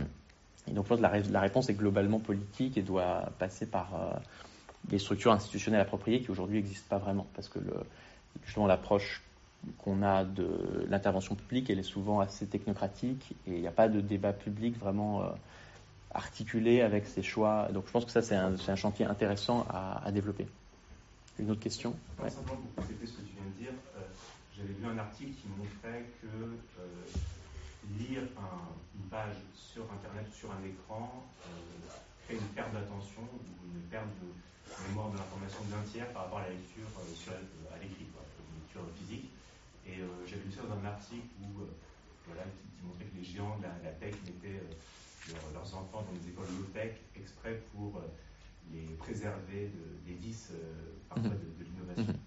et 0.68 0.72
donc, 0.72 0.88
la, 0.88 1.20
la, 1.20 1.40
réponse 1.40 1.68
est 1.68 1.74
globalement 1.74 2.18
politique 2.18 2.76
et 2.76 2.82
doit 2.82 3.30
passer 3.38 3.66
par 3.66 3.94
euh, 3.94 4.18
des 4.84 4.98
structures 4.98 5.32
institutionnelles 5.32 5.80
appropriées 5.80 6.20
qui 6.20 6.30
aujourd'hui 6.30 6.56
n'existent 6.56 6.88
pas 6.88 6.98
vraiment, 6.98 7.26
parce 7.34 7.48
que 7.48 7.58
le, 7.58 7.74
justement 8.44 8.66
l'approche 8.66 9.22
qu'on 9.78 10.02
a 10.02 10.24
de 10.24 10.86
l'intervention 10.88 11.34
publique, 11.34 11.70
elle 11.70 11.78
est 11.78 11.82
souvent 11.82 12.20
assez 12.20 12.46
technocratique 12.46 13.34
et 13.46 13.52
il 13.52 13.60
n'y 13.60 13.66
a 13.66 13.72
pas 13.72 13.88
de 13.88 14.00
débat 14.00 14.32
public 14.32 14.78
vraiment 14.78 15.22
euh, 15.22 15.28
articulé 16.12 16.82
avec 16.82 17.06
ces 17.06 17.22
choix. 17.22 17.68
Donc, 17.72 17.86
je 17.86 17.92
pense 17.92 18.04
que 18.04 18.10
ça, 18.10 18.20
c'est 18.20 18.36
un, 18.36 18.54
un, 18.54 18.76
chantier 18.76 19.06
intéressant 19.06 19.66
à, 19.70 20.02
à, 20.04 20.12
développer. 20.12 20.46
Une 21.38 21.50
autre 21.50 21.60
question? 21.60 21.94
Ouais. 22.22 22.28
Simplement 22.28 22.60
pour 22.60 22.74
compléter 22.74 23.06
ce 23.06 23.12
que 23.12 23.22
tu 23.22 23.34
viens 23.34 23.46
de 23.46 23.58
dire, 23.58 23.72
euh, 23.96 24.00
j'avais 24.56 24.74
vu 24.74 24.86
un 24.86 24.98
article 24.98 25.32
qui 25.32 25.48
montrait 25.48 26.04
que 26.20 26.28
lire 27.98 28.22
un, 28.38 28.68
une 28.96 29.08
page 29.08 29.36
sur 29.54 29.84
Internet 29.92 30.32
sur 30.32 30.50
un 30.50 30.64
écran 30.64 31.24
euh, 31.46 31.50
crée 32.24 32.36
une 32.36 32.54
perte 32.54 32.72
d'attention 32.72 33.22
ou 33.22 33.76
une 33.76 33.82
perte 33.90 34.08
de 34.22 34.28
mémoire 34.88 35.10
de 35.10 35.16
l'information 35.16 35.60
d'un 35.70 35.82
tiers 35.90 36.08
par 36.12 36.24
rapport 36.24 36.38
à 36.38 36.48
la 36.48 36.50
lecture 36.50 36.88
euh, 36.98 37.14
sur, 37.14 37.32
euh, 37.32 37.74
à 37.74 37.78
l'écrit, 37.80 38.06
une 38.06 38.60
lecture 38.60 38.82
physique. 38.98 39.30
Et 39.86 40.00
euh, 40.00 40.06
j'avais 40.26 40.44
lu 40.44 40.52
ça 40.52 40.62
dans 40.68 40.78
un 40.80 40.88
article 40.90 41.28
où 41.42 41.66
voilà, 42.26 42.42
qui, 42.44 42.84
montraient 42.84 43.04
que 43.04 43.16
les 43.16 43.24
géants 43.24 43.56
de 43.58 43.64
la, 43.64 43.92
tech 44.00 44.14
mettaient 44.24 44.60
leurs 45.52 45.74
enfants 45.74 46.04
dans 46.04 46.16
des 46.18 46.28
écoles 46.28 46.48
low-tech 46.58 46.92
exprès 47.16 47.60
pour 47.74 48.00
les 48.72 48.86
préserver 48.98 49.70
des 50.06 50.14
vices 50.14 50.52
parfois 51.08 51.30
mhm. 51.30 51.38
de, 51.58 51.64
l'innovation. 51.64 52.12
Mhm. 52.12 52.18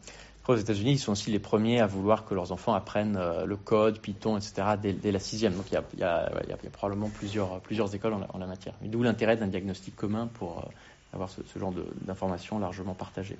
Aux 0.47 0.55
États-Unis, 0.55 0.93
ils 0.93 0.99
sont 0.99 1.11
aussi 1.11 1.29
les 1.29 1.39
premiers 1.39 1.81
à 1.81 1.87
vouloir 1.87 2.25
que 2.25 2.33
leurs 2.33 2.53
enfants 2.53 2.73
apprennent 2.73 3.19
le 3.43 3.57
code, 3.57 3.99
Python, 3.99 4.37
etc. 4.37 4.77
dès, 4.81 5.11
la 5.11 5.19
sixième. 5.19 5.53
Donc 5.53 5.65
il 5.69 5.73
y 5.73 5.77
a, 5.77 5.83
il 5.93 5.99
y 5.99 6.03
a, 6.03 6.31
il 6.43 6.49
y 6.49 6.53
a 6.53 6.57
probablement 6.71 7.09
plusieurs, 7.09 7.59
plusieurs 7.59 7.93
écoles 7.93 8.13
en 8.13 8.37
la, 8.37 8.47
matière. 8.47 8.73
D'où 8.81 9.03
l'intérêt 9.03 9.35
d'un 9.35 9.47
diagnostic 9.47 9.95
commun 9.95 10.27
pour 10.27 10.69
avoir 11.13 11.29
ce, 11.29 11.41
ce 11.45 11.59
genre 11.59 11.73
d'informations 12.01 12.59
largement 12.59 12.93
partagées. 12.93 13.37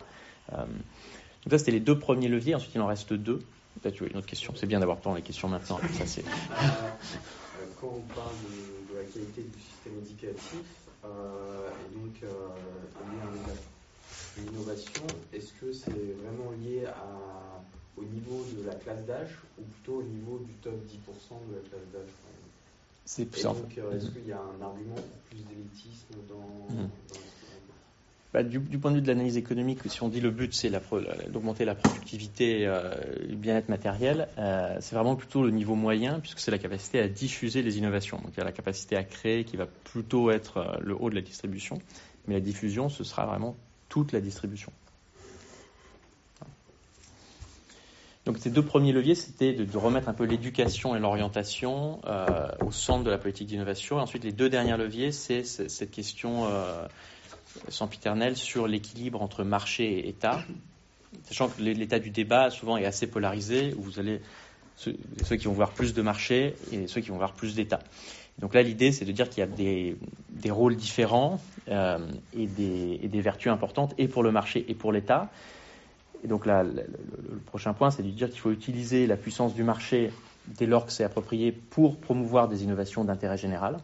Euh, 0.53 0.65
donc 1.43 1.51
ça, 1.51 1.59
c'était 1.59 1.71
les 1.71 1.79
deux 1.79 1.97
premiers 1.97 2.27
leviers. 2.27 2.55
Ensuite, 2.55 2.75
il 2.75 2.81
en 2.81 2.87
reste 2.87 3.13
deux. 3.13 3.41
Peut-être 3.81 3.95
tu 3.95 4.03
as 4.03 4.07
une 4.07 4.17
autre 4.17 4.27
question. 4.27 4.53
C'est 4.55 4.65
bien 4.65 4.79
d'avoir 4.79 4.99
temps 4.99 5.13
les 5.13 5.21
questions 5.21 5.47
maintenant. 5.47 5.79
Ça, 5.93 6.05
c'est... 6.05 6.25
Euh, 7.57 7.65
quand 7.79 7.93
on 7.95 8.13
parle 8.13 8.35
de, 8.91 8.97
la 8.97 9.03
qualité 9.03 9.43
du 9.43 9.59
système 9.59 9.93
éducatif, 10.03 10.63
euh, 11.05 11.69
et 11.69 11.95
donc 11.95 12.15
euh, 12.23 12.27
l'innovation, 14.37 15.03
est-ce 15.33 15.53
que 15.53 15.71
c'est 15.71 15.91
vraiment 15.91 16.51
lié 16.59 16.85
à, 16.85 17.61
au 17.97 18.03
niveau 18.03 18.45
de 18.57 18.67
la 18.67 18.75
classe 18.75 19.05
d'âge 19.05 19.39
ou 19.57 19.63
plutôt 19.63 19.99
au 19.99 20.03
niveau 20.03 20.39
du 20.39 20.53
top 20.55 20.73
10% 20.73 21.49
de 21.49 21.55
la 21.55 21.61
classe 21.61 21.87
d'âge 21.93 22.09
c'est 23.05 23.23
et 23.23 23.43
donc, 23.43 23.79
est-ce 23.93 24.09
qu'il 24.09 24.27
y 24.27 24.33
a 24.33 24.41
un 24.41 24.61
argument 24.61 24.95
pour 24.95 25.19
plus 25.29 25.39
d'élitisme 25.45 26.13
dans, 26.27 26.75
mmh. 26.75 26.89
dans 27.07 27.19
bah, 28.33 28.43
du, 28.43 28.59
point 28.59 28.91
de 28.91 28.97
vue 28.97 29.01
de 29.01 29.07
l'analyse 29.07 29.37
économique, 29.37 29.79
si 29.85 30.03
on 30.03 30.09
dit 30.09 30.19
le 30.19 30.31
but 30.31 30.53
c'est 30.53 30.69
d'augmenter 31.29 31.63
la 31.63 31.75
productivité 31.75 32.61
et 32.61 32.67
euh, 32.67 32.93
le 33.21 33.35
bien-être 33.35 33.69
matériel, 33.69 34.27
euh, 34.37 34.75
c'est 34.81 34.95
vraiment 34.95 35.15
plutôt 35.15 35.43
le 35.43 35.51
niveau 35.51 35.75
moyen, 35.75 36.19
puisque 36.19 36.39
c'est 36.39 36.51
la 36.51 36.57
capacité 36.57 36.99
à 36.99 37.07
diffuser 37.07 37.61
les 37.61 37.77
innovations. 37.77 38.17
Donc 38.17 38.31
il 38.33 38.39
y 38.39 38.41
a 38.41 38.43
la 38.43 38.51
capacité 38.51 38.97
à 38.97 39.03
créer 39.03 39.45
qui 39.45 39.55
va 39.55 39.65
plutôt 39.65 40.29
être 40.29 40.57
euh, 40.57 40.75
le 40.81 41.01
haut 41.01 41.09
de 41.09 41.15
la 41.15 41.21
distribution, 41.21 41.79
mais 42.27 42.33
la 42.33 42.41
diffusion, 42.41 42.89
ce 42.89 43.05
sera 43.05 43.25
vraiment 43.25 43.55
toute 43.87 44.11
la 44.11 44.19
distribution. 44.19 44.73
Donc 48.25 48.39
ces 48.39 48.49
deux 48.49 48.61
premiers 48.61 48.91
leviers, 48.91 49.15
c'était 49.15 49.53
de, 49.53 49.77
remettre 49.77 50.09
un 50.09 50.13
peu 50.13 50.25
l'éducation 50.25 50.97
et 50.97 50.99
l'orientation 50.99 52.01
au 52.59 52.71
centre 52.71 53.05
de 53.05 53.09
la 53.09 53.17
politique 53.17 53.47
d'innovation. 53.47 53.99
Et 53.99 54.01
ensuite, 54.01 54.25
les 54.25 54.33
deux 54.33 54.49
derniers 54.49 54.75
leviers, 54.75 55.13
c'est 55.13 55.45
cette 55.45 55.91
question 55.91 56.45
sempiternel 57.69 58.35
sur 58.35 58.67
l'équilibre 58.67 59.21
entre 59.21 59.43
marché 59.43 59.99
et 59.99 60.09
État, 60.09 60.43
sachant 61.23 61.49
que 61.49 61.61
l'état 61.61 61.99
du 61.99 62.09
débat 62.09 62.49
souvent 62.49 62.77
est 62.77 62.85
assez 62.85 63.07
polarisé, 63.07 63.73
où 63.77 63.81
vous 63.81 63.99
allez 63.99 64.21
ceux, 64.75 64.93
qui 65.37 65.45
vont 65.45 65.53
voir 65.53 65.71
plus 65.71 65.93
de 65.93 66.01
marché 66.01 66.55
et 66.71 66.87
ceux 66.87 67.01
qui 67.01 67.09
vont 67.09 67.17
voir 67.17 67.33
plus 67.33 67.55
d'État. 67.55 67.79
Donc 68.39 68.53
là, 68.53 68.61
l'idée, 68.61 68.91
c'est 68.91 69.05
de 69.05 69.11
dire 69.11 69.29
qu'il 69.29 69.39
y 69.39 69.43
a 69.43 69.47
des, 69.47 70.51
rôles 70.51 70.75
différents 70.75 71.39
euh, 71.69 71.97
et, 72.33 72.45
des, 72.45 73.21
vertus 73.21 73.51
importantes, 73.51 73.95
et 73.97 74.07
pour 74.07 74.21
le 74.21 74.31
marché 74.31 74.63
et 74.67 74.75
pour 74.75 74.91
l'État. 74.91 75.29
Et 76.23 76.27
donc 76.27 76.45
là, 76.45 76.63
le 76.63 76.85
prochain 77.45 77.73
point, 77.73 77.89
c'est 77.89 78.03
de 78.03 78.09
dire 78.09 78.29
qu'il 78.29 78.39
faut 78.39 78.51
utiliser 78.51 79.07
la 79.07 79.17
puissance 79.17 79.55
du 79.55 79.63
marché 79.63 80.11
dès 80.47 80.65
lors 80.65 80.85
que 80.85 80.91
c'est 80.91 81.03
approprié 81.03 81.51
pour 81.51 81.97
promouvoir 81.97 82.47
des 82.47 82.63
innovations 82.63 83.03
d'intérêt 83.03 83.37
général. 83.37 83.79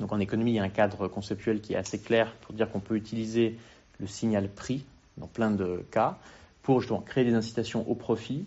Donc 0.00 0.12
en 0.12 0.18
économie, 0.18 0.52
il 0.52 0.54
y 0.54 0.58
a 0.58 0.62
un 0.62 0.68
cadre 0.68 1.08
conceptuel 1.08 1.60
qui 1.60 1.74
est 1.74 1.76
assez 1.76 2.00
clair 2.00 2.32
pour 2.42 2.54
dire 2.54 2.70
qu'on 2.70 2.80
peut 2.80 2.96
utiliser 2.96 3.56
le 4.00 4.06
signal 4.06 4.48
prix 4.48 4.84
dans 5.18 5.26
plein 5.26 5.50
de 5.50 5.84
cas 5.90 6.18
pour 6.62 6.80
justement 6.80 7.00
créer 7.00 7.24
des 7.24 7.34
incitations 7.34 7.88
au 7.88 7.94
profit 7.94 8.44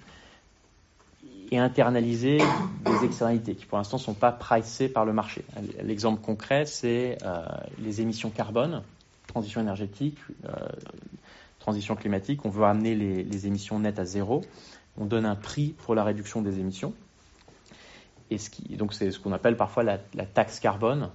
et 1.52 1.58
internaliser 1.58 2.40
des 2.86 3.06
externalités 3.06 3.56
qui 3.56 3.66
pour 3.66 3.78
l'instant 3.78 3.98
ne 3.98 4.02
sont 4.02 4.14
pas 4.14 4.34
pricées 4.34 4.90
par 4.90 5.06
le 5.06 5.14
marché. 5.14 5.46
L'exemple 5.82 6.22
concret, 6.22 6.66
c'est 6.66 7.18
euh, 7.24 7.46
les 7.80 8.02
émissions 8.02 8.30
carbone, 8.30 8.84
transition 9.28 9.62
énergétique, 9.62 10.18
euh, 10.46 10.52
transition 11.60 11.96
climatique. 11.96 12.44
On 12.44 12.50
veut 12.50 12.66
amener 12.66 12.96
les, 12.96 13.48
émissions 13.48 13.80
nettes 13.80 14.00
à 14.00 14.06
zéro. 14.06 14.44
On 14.98 15.06
donne 15.06 15.26
un 15.26 15.36
prix 15.36 15.70
pour 15.70 15.96
la 15.96 16.04
réduction 16.04 16.42
des 16.42 16.60
émissions. 16.60 16.94
Et 18.30 18.38
ce 18.38 18.50
qui, 18.50 18.76
donc 18.76 18.94
c'est 18.94 19.12
ce 19.12 19.20
qu'on 19.20 19.32
appelle 19.32 19.56
parfois 19.56 19.84
la 19.84 19.98
taxe 20.34 20.60
carbone, 20.60 21.10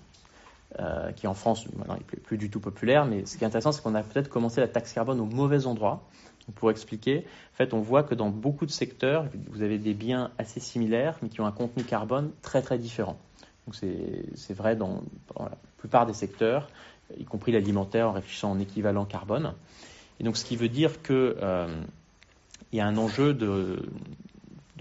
euh, 0.81 1.13
qui 1.13 1.27
en 1.27 1.35
France 1.35 1.67
maintenant 1.77 1.97
n'est 1.97 2.21
plus, 2.21 2.39
du 2.39 2.49
tout 2.49 2.61
populaire. 2.61 3.05
Mais 3.05 3.27
ce 3.27 3.37
qui 3.37 3.45
est 3.45 3.47
intéressant, 3.47 3.73
c'est 3.73 3.83
qu'on 3.83 3.95
a 3.95 4.03
peut-être 4.03 4.29
commencé 4.29 4.61
la 4.61 4.69
taxe 4.69 4.93
carbone 4.93 5.21
au 5.21 5.27
mauvais 5.27 5.67
endroit. 5.67 6.03
Pour 6.57 6.71
expliquer, 6.71 7.25
en 7.53 7.57
fait, 7.57 7.73
on 7.73 7.81
voit 7.81 8.03
que 8.03 8.17
dans 8.17 8.29
beaucoup 8.29 8.67
de 8.67 8.71
secteurs, 8.73 9.27
vous 9.51 9.63
avez 9.63 9.79
des 9.79 9.95
biens 9.95 10.33
assez 10.39 10.59
similaires, 10.59 11.17
mais 11.23 11.29
qui 11.29 11.41
ont 11.41 11.47
un 11.47 11.53
contenu 11.53 11.85
carbone 11.85 12.33
très 12.43 12.63
très 12.63 12.79
différent. 12.79 13.17
Donc 13.67 13.77
c'est 13.77 14.55
vrai 14.55 14.75
dans, 14.75 15.03
la 15.39 15.57
plupart 15.79 16.05
des 16.05 16.15
secteurs, 16.15 16.69
y 17.17 17.25
compris 17.25 17.53
l'alimentaire, 17.53 18.09
en 18.09 18.13
réfléchissant 18.13 18.51
en 18.51 18.59
équivalent 18.59 19.05
carbone. 19.05 19.55
Et 20.19 20.25
donc 20.25 20.37
ce 20.37 20.45
qui 20.45 20.57
veut 20.57 20.69
dire 20.69 21.03
qu'il 21.03 21.15
euh, 21.17 21.69
y 22.73 22.81
a 22.81 22.87
un 22.87 22.97
enjeu 22.97 23.35
de, 23.35 23.79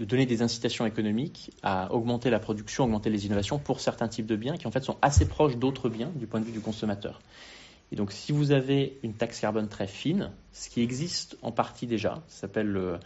de 0.02 0.06
donner 0.06 0.26
des 0.26 0.42
incitations 0.42 0.84
économiques 0.84 1.52
à 1.62 1.92
augmenter 1.94 2.28
la 2.28 2.40
production, 2.40 2.82
augmenter 2.82 3.08
les 3.08 3.24
innovations 3.24 3.60
pour 3.60 3.78
certains 3.78 4.08
types 4.08 4.26
de 4.26 4.34
biens 4.34 4.56
qui 4.56 4.66
en 4.66 4.72
fait 4.72 4.82
sont 4.82 4.96
assez 5.00 5.28
proches 5.28 5.56
d'autres 5.56 5.88
biens 5.88 6.10
du 6.16 6.26
point 6.26 6.40
de 6.40 6.44
vue 6.44 6.50
du 6.50 6.58
consommateur. 6.58 7.20
Et 7.92 7.94
donc 7.94 8.10
si 8.10 8.32
vous 8.32 8.50
avez 8.50 8.98
une 9.04 9.14
taxe 9.14 9.38
carbone 9.38 9.68
très 9.68 9.86
fine, 9.86 10.32
ce 10.52 10.70
qui 10.70 10.82
existe 10.82 11.38
en 11.42 11.52
partie 11.52 11.86
déjà, 11.86 12.20
ça 12.26 12.40
s'appelle 12.40 12.66
le, 12.66 12.98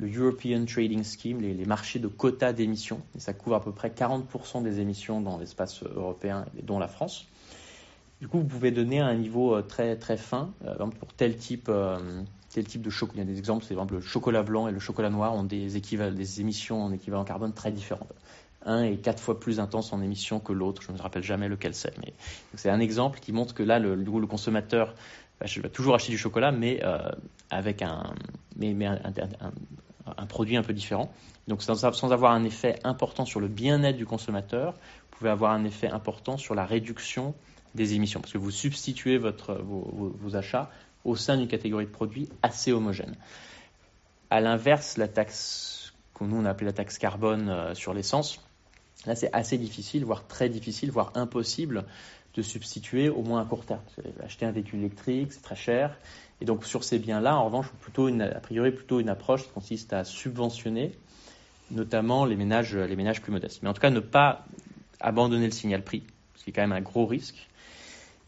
European 0.00 0.64
Trading 0.66 1.02
Scheme, 1.02 1.40
les, 1.40 1.64
marchés 1.64 1.98
de 1.98 2.06
quotas 2.06 2.52
d'émissions, 2.52 3.00
et 3.16 3.18
ça 3.18 3.32
couvre 3.32 3.56
à 3.56 3.64
peu 3.64 3.72
près 3.72 3.88
40% 3.88 4.62
des 4.62 4.78
émissions 4.78 5.20
dans 5.20 5.38
l'espace 5.38 5.82
européen, 5.82 6.44
dont 6.62 6.78
la 6.78 6.86
France. 6.86 7.26
Du 8.20 8.28
coup, 8.28 8.38
vous 8.38 8.44
pouvez 8.46 8.70
donner 8.70 9.00
un 9.00 9.14
niveau 9.14 9.56
euh, 9.56 9.62
très 9.62 9.96
très 9.96 10.16
fin, 10.16 10.52
euh, 10.64 10.76
pour 10.76 11.12
tel 11.14 11.36
type 11.36 11.66
euh, 11.68 12.22
quel 12.56 12.64
type 12.64 12.80
de 12.80 12.88
chocolat. 12.88 13.22
Il 13.22 13.28
y 13.28 13.30
a 13.30 13.32
des 13.34 13.38
exemples, 13.38 13.66
c'est 13.66 13.74
par 13.74 13.84
exemple 13.84 13.96
le 13.96 14.00
chocolat 14.00 14.42
blanc 14.42 14.66
et 14.66 14.72
le 14.72 14.78
chocolat 14.78 15.10
noir 15.10 15.34
ont 15.34 15.44
des, 15.44 15.76
émissions 16.40 16.82
en 16.82 16.90
équivalent 16.90 17.24
carbone 17.24 17.52
très 17.52 17.70
différentes. 17.70 18.14
Un 18.64 18.82
est 18.82 18.96
quatre 18.96 19.22
fois 19.22 19.38
plus 19.38 19.60
intense 19.60 19.92
en 19.92 20.00
émissions 20.00 20.40
que 20.40 20.54
l'autre. 20.54 20.80
Je 20.80 20.90
ne 20.90 20.96
me 20.96 21.02
rappelle 21.02 21.22
jamais 21.22 21.48
lequel 21.48 21.74
c'est. 21.74 21.92
Mais 21.98 22.14
c'est 22.54 22.70
un 22.70 22.80
exemple 22.80 23.20
qui 23.20 23.32
montre 23.32 23.52
que 23.52 23.62
là, 23.62 23.78
le, 23.78 23.94
le 23.94 24.26
consommateur 24.26 24.94
bah, 25.38 25.46
va 25.62 25.68
toujours 25.68 25.94
acheter 25.96 26.12
du 26.12 26.16
chocolat, 26.16 26.50
mais 26.50 26.80
euh, 26.82 27.10
avec 27.50 27.82
un, 27.82 28.14
mais, 28.56 28.74
un, 28.86 30.26
produit 30.26 30.56
un 30.56 30.62
peu 30.62 30.72
différent. 30.72 31.12
Donc 31.48 31.62
sans, 31.62 31.84
avoir 32.10 32.32
un 32.32 32.44
effet 32.44 32.78
important 32.84 33.26
sur 33.26 33.38
le 33.38 33.48
bien-être 33.48 33.98
du 33.98 34.06
consommateur, 34.06 34.72
vous 34.72 35.18
pouvez 35.18 35.30
avoir 35.30 35.52
un 35.52 35.64
effet 35.64 35.88
important 35.88 36.38
sur 36.38 36.54
la 36.54 36.64
réduction 36.64 37.34
des 37.74 37.92
émissions, 37.92 38.20
parce 38.20 38.32
que 38.32 38.38
vous 38.38 38.50
substituez 38.50 39.18
votre, 39.18 39.60
vos 39.62 40.34
achats 40.34 40.70
au 41.06 41.16
sein 41.16 41.36
d'une 41.36 41.48
catégorie 41.48 41.86
de 41.86 41.90
produits 41.90 42.28
assez 42.42 42.72
homogène. 42.72 43.14
À 44.28 44.40
l'inverse, 44.40 44.96
la 44.98 45.08
taxe 45.08 45.94
que 46.14 46.24
nous 46.24 46.36
on 46.36 46.44
a 46.44 46.54
la 46.60 46.72
taxe 46.72 46.98
carbone 46.98 47.48
euh, 47.48 47.74
sur 47.74 47.94
l'essence, 47.94 48.40
là 49.06 49.14
c'est 49.14 49.32
assez 49.32 49.56
difficile, 49.56 50.04
voire 50.04 50.26
très 50.26 50.48
difficile, 50.48 50.90
voire 50.90 51.12
impossible 51.14 51.84
de 52.34 52.42
substituer 52.42 53.08
au 53.08 53.22
moins 53.22 53.40
à 53.40 53.44
court 53.44 53.64
terme. 53.64 53.80
Acheter 54.22 54.44
un 54.44 54.50
véhicule 54.50 54.80
électrique, 54.80 55.32
c'est 55.32 55.42
très 55.42 55.56
cher. 55.56 55.96
Et 56.40 56.44
donc 56.44 56.64
sur 56.64 56.84
ces 56.84 56.98
biens-là, 56.98 57.36
en 57.36 57.44
revanche, 57.46 57.68
plutôt 57.80 58.08
une, 58.08 58.22
a 58.22 58.40
priori 58.40 58.72
plutôt 58.72 59.00
une 59.00 59.08
approche 59.08 59.44
qui 59.44 59.50
consiste 59.50 59.92
à 59.92 60.04
subventionner, 60.04 60.92
notamment 61.70 62.24
les 62.24 62.36
ménages, 62.36 62.76
les 62.76 62.96
ménages 62.96 63.22
plus 63.22 63.32
modestes. 63.32 63.62
Mais 63.62 63.68
en 63.68 63.74
tout 63.74 63.80
cas, 63.80 63.90
ne 63.90 64.00
pas 64.00 64.44
abandonner 65.00 65.46
le 65.46 65.52
signal 65.52 65.82
prix, 65.82 66.02
ce 66.34 66.44
qui 66.44 66.50
est 66.50 66.52
quand 66.52 66.62
même 66.62 66.72
un 66.72 66.82
gros 66.82 67.06
risque. 67.06 67.48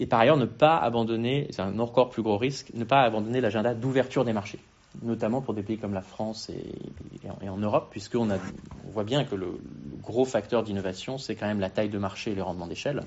Et 0.00 0.06
par 0.06 0.20
ailleurs, 0.20 0.36
ne 0.36 0.46
pas 0.46 0.76
abandonner, 0.76 1.48
c'est 1.50 1.62
un 1.62 1.78
encore 1.78 2.10
plus 2.10 2.22
gros 2.22 2.38
risque, 2.38 2.70
ne 2.74 2.84
pas 2.84 3.02
abandonner 3.02 3.40
l'agenda 3.40 3.74
d'ouverture 3.74 4.24
des 4.24 4.32
marchés, 4.32 4.60
notamment 5.02 5.40
pour 5.40 5.54
des 5.54 5.62
pays 5.62 5.78
comme 5.78 5.94
la 5.94 6.02
France 6.02 6.50
et, 6.50 7.48
en, 7.48 7.56
Europe, 7.56 7.88
puisqu'on 7.90 8.30
on 8.30 8.90
voit 8.90 9.04
bien 9.04 9.24
que 9.24 9.34
le, 9.34 9.58
gros 10.02 10.24
facteur 10.24 10.62
d'innovation, 10.62 11.18
c'est 11.18 11.34
quand 11.34 11.46
même 11.46 11.60
la 11.60 11.70
taille 11.70 11.88
de 11.88 11.98
marché 11.98 12.32
et 12.32 12.34
le 12.34 12.42
rendement 12.42 12.66
d'échelle. 12.66 13.02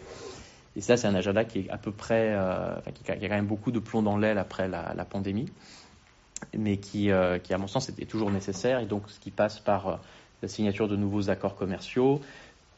Et 0.76 0.82
ça, 0.82 0.98
c'est 0.98 1.08
un 1.08 1.16
agenda 1.16 1.44
qui 1.44 1.60
est 1.60 1.70
à 1.70 1.78
peu 1.78 1.92
près, 1.92 2.34
euh, 2.34 2.76
qui, 3.04 3.12
a, 3.12 3.16
quand 3.16 3.30
même 3.30 3.48
beaucoup 3.48 3.72
de 3.72 3.80
plomb 3.80 4.02
dans 4.02 4.18
l'aile 4.18 4.38
après 4.38 4.68
la, 4.68 5.06
pandémie, 5.06 5.50
mais 6.58 6.78
qui, 6.78 7.12
euh, 7.12 7.40
qui, 7.40 7.54
à 7.54 7.58
mon 7.58 7.68
sens, 7.68 7.90
est 7.90 8.10
toujours 8.10 8.32
nécessaire. 8.32 8.80
Et 8.80 8.86
donc, 8.86 9.04
ce 9.10 9.20
qui 9.20 9.32
passe 9.32 9.60
par 9.60 9.88
euh, 9.88 9.96
la 10.42 10.48
signature 10.48 10.88
de 10.88 10.96
nouveaux 10.96 11.30
accords 11.30 11.56
commerciaux, 11.56 12.22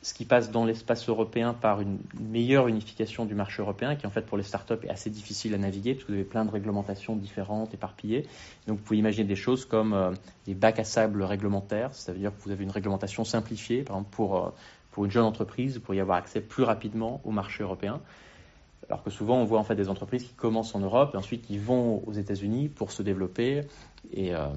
ce 0.03 0.13
qui 0.13 0.25
passe 0.25 0.51
dans 0.51 0.65
l'espace 0.65 1.07
européen 1.07 1.53
par 1.53 1.79
une 1.79 1.97
meilleure 2.19 2.67
unification 2.67 3.25
du 3.25 3.35
marché 3.35 3.61
européen, 3.61 3.95
qui 3.95 4.05
en 4.05 4.09
fait 4.09 4.25
pour 4.25 4.37
les 4.37 4.43
startups 4.43 4.83
est 4.83 4.89
assez 4.89 5.09
difficile 5.09 5.53
à 5.53 5.57
naviguer, 5.57 5.93
parce 5.93 6.03
que 6.03 6.11
vous 6.11 6.17
avez 6.17 6.25
plein 6.25 6.43
de 6.43 6.51
réglementations 6.51 7.15
différentes, 7.15 7.73
éparpillées. 7.73 8.27
Donc 8.67 8.77
vous 8.77 8.83
pouvez 8.83 8.99
imaginer 8.99 9.25
des 9.25 9.37
choses 9.37 9.63
comme 9.63 9.93
euh, 9.93 10.11
des 10.45 10.55
bacs 10.55 10.79
à 10.79 10.83
sable 10.83 11.23
réglementaires, 11.23 11.95
ça 11.95 12.11
veut 12.11 12.19
dire 12.19 12.31
que 12.35 12.41
vous 12.43 12.51
avez 12.51 12.65
une 12.65 12.71
réglementation 12.71 13.23
simplifiée, 13.23 13.83
par 13.83 13.95
exemple 13.95 14.11
pour, 14.11 14.37
euh, 14.37 14.49
pour 14.91 15.05
une 15.05 15.11
jeune 15.11 15.23
entreprise, 15.23 15.75
vous 15.75 15.81
pourriez 15.81 16.01
avoir 16.01 16.17
accès 16.17 16.41
plus 16.41 16.63
rapidement 16.63 17.21
au 17.23 17.31
marché 17.31 17.63
européen. 17.63 18.01
Alors 18.89 19.03
que 19.03 19.09
souvent 19.09 19.37
on 19.37 19.45
voit 19.45 19.59
en 19.59 19.63
fait 19.63 19.75
des 19.75 19.87
entreprises 19.87 20.23
qui 20.23 20.33
commencent 20.33 20.75
en 20.75 20.79
Europe 20.79 21.11
et 21.13 21.17
ensuite 21.17 21.47
qui 21.47 21.57
vont 21.57 22.03
aux 22.05 22.11
États-Unis 22.11 22.67
pour 22.67 22.91
se 22.91 23.01
développer 23.01 23.61
et, 24.11 24.35
euh, 24.35 24.47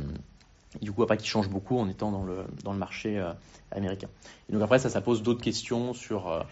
du 0.81 0.93
coup, 0.93 1.03
après, 1.03 1.17
qui 1.17 1.27
change 1.27 1.49
beaucoup 1.49 1.79
en 1.79 1.89
étant 1.89 2.11
dans 2.11 2.25
le, 2.25 2.45
dans 2.65 2.73
le 2.73 2.79
marché 2.79 3.23
américain. 3.71 4.09
Et 4.49 4.53
donc 4.53 4.63
après, 4.63 4.79
ça, 4.79 4.91
ça 4.91 5.01
pose 5.01 5.23
d'autres 5.23 5.43
questions 5.43 5.95
sur 5.95 6.45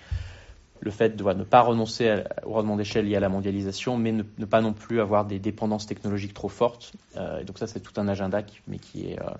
le 0.84 0.90
fait 0.90 1.16
de 1.16 1.24
ne 1.24 1.44
pas 1.44 1.62
renoncer 1.62 2.22
au 2.44 2.52
rendement 2.52 2.76
d'échelle 2.76 3.06
lié 3.06 3.16
à 3.16 3.20
la 3.20 3.28
mondialisation, 3.28 3.96
mais 3.96 4.12
ne, 4.12 4.22
pas 4.44 4.60
non 4.60 4.72
plus 4.72 5.00
avoir 5.00 5.24
des 5.24 5.38
dépendances 5.38 5.86
technologiques 5.86 6.34
trop 6.34 6.48
fortes. 6.48 6.92
Euh, 7.16 7.42
donc 7.42 7.58
ça, 7.58 7.66
c'est 7.66 7.80
tout 7.80 7.98
un 7.98 8.06
agenda, 8.06 8.42
qui, 8.42 8.60
mais 8.68 8.78
qui 8.78 9.10
est... 9.10 9.18
Euh, 9.20 9.30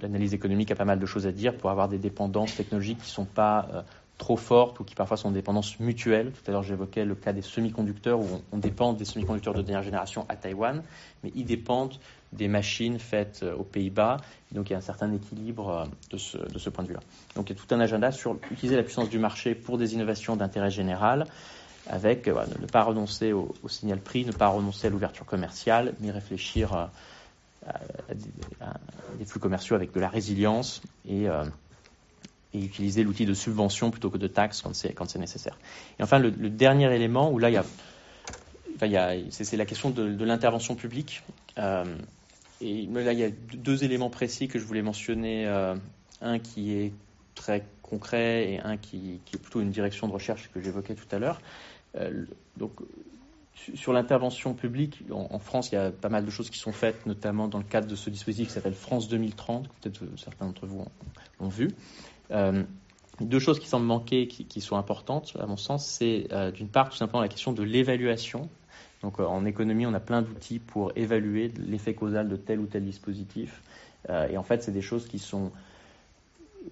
l'analyse 0.00 0.34
économique 0.34 0.72
a 0.72 0.74
pas 0.74 0.84
mal 0.84 0.98
de 0.98 1.06
choses 1.06 1.26
à 1.26 1.32
dire 1.32 1.56
pour 1.56 1.70
avoir 1.70 1.88
des 1.88 1.98
dépendances 1.98 2.56
technologiques 2.56 2.98
qui 2.98 3.10
ne 3.10 3.14
sont 3.14 3.24
pas 3.24 3.68
euh, 3.72 3.82
trop 4.16 4.36
fortes 4.36 4.80
ou 4.80 4.84
qui 4.84 4.96
parfois 4.96 5.16
sont 5.16 5.30
des 5.30 5.36
dépendances 5.36 5.78
mutuelles. 5.78 6.32
Tout 6.32 6.50
à 6.50 6.52
l'heure, 6.52 6.64
j'évoquais 6.64 7.04
le 7.04 7.14
cas 7.14 7.32
des 7.32 7.42
semi-conducteurs 7.42 8.18
où 8.18 8.24
on, 8.24 8.42
on 8.56 8.58
dépend 8.58 8.92
des 8.92 9.04
semi-conducteurs 9.04 9.54
de 9.54 9.62
dernière 9.62 9.84
génération 9.84 10.26
à 10.28 10.34
Taïwan, 10.34 10.82
mais 11.22 11.30
ils 11.36 11.44
dépendent 11.44 11.94
des 12.32 12.48
machines 12.48 12.98
faites 12.98 13.40
euh, 13.42 13.54
aux 13.54 13.64
Pays-Bas. 13.64 14.18
Donc 14.52 14.70
il 14.70 14.72
y 14.72 14.74
a 14.74 14.78
un 14.78 14.82
certain 14.82 15.12
équilibre 15.12 15.68
euh, 15.70 15.84
de 16.10 16.18
ce, 16.18 16.68
point 16.70 16.84
de 16.84 16.88
vue-là. 16.88 17.00
Donc 17.34 17.50
il 17.50 17.56
y 17.56 17.58
a 17.58 17.60
tout 17.60 17.74
un 17.74 17.80
agenda 17.80 18.12
sur 18.12 18.38
utiliser 18.50 18.76
la 18.76 18.82
puissance 18.82 19.08
du 19.08 19.18
marché 19.18 19.54
pour 19.54 19.78
des 19.78 19.94
innovations 19.94 20.36
d'intérêt 20.36 20.70
général, 20.70 21.26
avec 21.86 22.28
euh, 22.28 22.44
ne 22.60 22.66
pas 22.66 22.82
renoncer 22.82 23.32
au, 23.32 23.54
signal 23.68 24.00
prix, 24.00 24.24
ne 24.24 24.32
pas 24.32 24.48
renoncer 24.48 24.88
à 24.88 24.90
l'ouverture 24.90 25.26
commerciale, 25.26 25.94
mais 26.00 26.10
réfléchir 26.10 26.74
à, 26.74 26.90
des, 29.18 29.24
flux 29.24 29.40
commerciaux 29.40 29.76
avec 29.76 29.92
de 29.92 30.00
la 30.00 30.08
résilience 30.08 30.82
et, 31.08 31.26
utiliser 32.54 33.04
l'outil 33.04 33.24
de 33.24 33.34
subvention 33.34 33.90
plutôt 33.90 34.10
que 34.10 34.18
de 34.18 34.26
taxe 34.26 34.62
quand 34.62 34.74
c'est, 34.74 35.18
nécessaire. 35.18 35.56
Et 35.98 36.02
enfin, 36.02 36.18
le, 36.18 36.30
dernier 36.30 36.92
élément 36.94 37.30
où 37.30 37.38
là, 37.38 37.50
il 37.50 37.54
y 37.54 38.96
a, 38.96 39.14
c'est, 39.30 39.56
la 39.56 39.66
question 39.66 39.90
de 39.90 40.24
l'intervention 40.24 40.74
publique. 40.74 41.22
Et 42.60 42.86
là, 42.86 43.12
il 43.12 43.18
y 43.18 43.24
a 43.24 43.30
deux 43.30 43.84
éléments 43.84 44.10
précis 44.10 44.48
que 44.48 44.58
je 44.58 44.64
voulais 44.64 44.82
mentionner. 44.82 45.46
Euh, 45.46 45.74
un 46.20 46.40
qui 46.40 46.72
est 46.72 46.92
très 47.36 47.64
concret 47.82 48.52
et 48.52 48.60
un 48.60 48.76
qui, 48.76 49.20
est 49.32 49.38
plutôt 49.38 49.60
une 49.60 49.70
direction 49.70 50.08
de 50.08 50.12
recherche 50.12 50.50
que 50.52 50.60
j'évoquais 50.60 50.96
tout 50.96 51.06
à 51.12 51.20
l'heure. 51.20 51.40
Euh, 51.94 52.24
donc, 52.56 52.72
sur 53.74 53.92
l'intervention 53.92 54.54
publique, 54.54 55.04
en, 55.12 55.38
France, 55.38 55.70
il 55.70 55.76
y 55.76 55.78
a 55.78 55.92
pas 55.92 56.08
mal 56.08 56.24
de 56.24 56.30
choses 56.30 56.50
qui 56.50 56.58
sont 56.58 56.72
faites, 56.72 57.06
notamment 57.06 57.46
dans 57.46 57.58
le 57.58 57.64
cadre 57.64 57.86
de 57.86 57.94
ce 57.94 58.10
dispositif 58.10 58.48
qui 58.48 58.54
s'appelle 58.54 58.74
France 58.74 59.08
2030, 59.08 59.68
peut-être 59.68 60.00
certains 60.16 60.46
d'entre 60.46 60.66
vous 60.66 60.84
ont, 61.38 61.48
vu. 61.48 61.70
Euh, 62.32 62.64
deux 63.20 63.38
choses 63.38 63.60
qui 63.60 63.68
semblent 63.68 63.86
manquer, 63.86 64.26
qui, 64.26 64.44
qui, 64.44 64.60
sont 64.60 64.76
importantes, 64.76 65.36
à 65.38 65.46
mon 65.46 65.56
sens, 65.56 65.86
c'est 65.86 66.28
d'une 66.54 66.68
part 66.68 66.88
tout 66.88 66.96
simplement 66.96 67.20
la 67.20 67.28
question 67.28 67.52
de 67.52 67.62
l'évaluation 67.62 68.48
donc 69.02 69.20
euh, 69.20 69.24
en 69.24 69.44
économie, 69.44 69.86
on 69.86 69.94
a 69.94 70.00
plein 70.00 70.22
d'outils 70.22 70.58
pour 70.58 70.92
évaluer 70.96 71.52
l'effet 71.58 71.94
causal 71.94 72.28
de 72.28 72.36
tel 72.36 72.60
ou 72.60 72.66
tel 72.66 72.84
dispositif. 72.84 73.62
Euh, 74.10 74.28
et 74.28 74.36
en 74.36 74.42
fait, 74.42 74.62
c'est 74.62 74.72
des 74.72 74.82
choses 74.82 75.06
qui 75.06 75.18
sont 75.18 75.52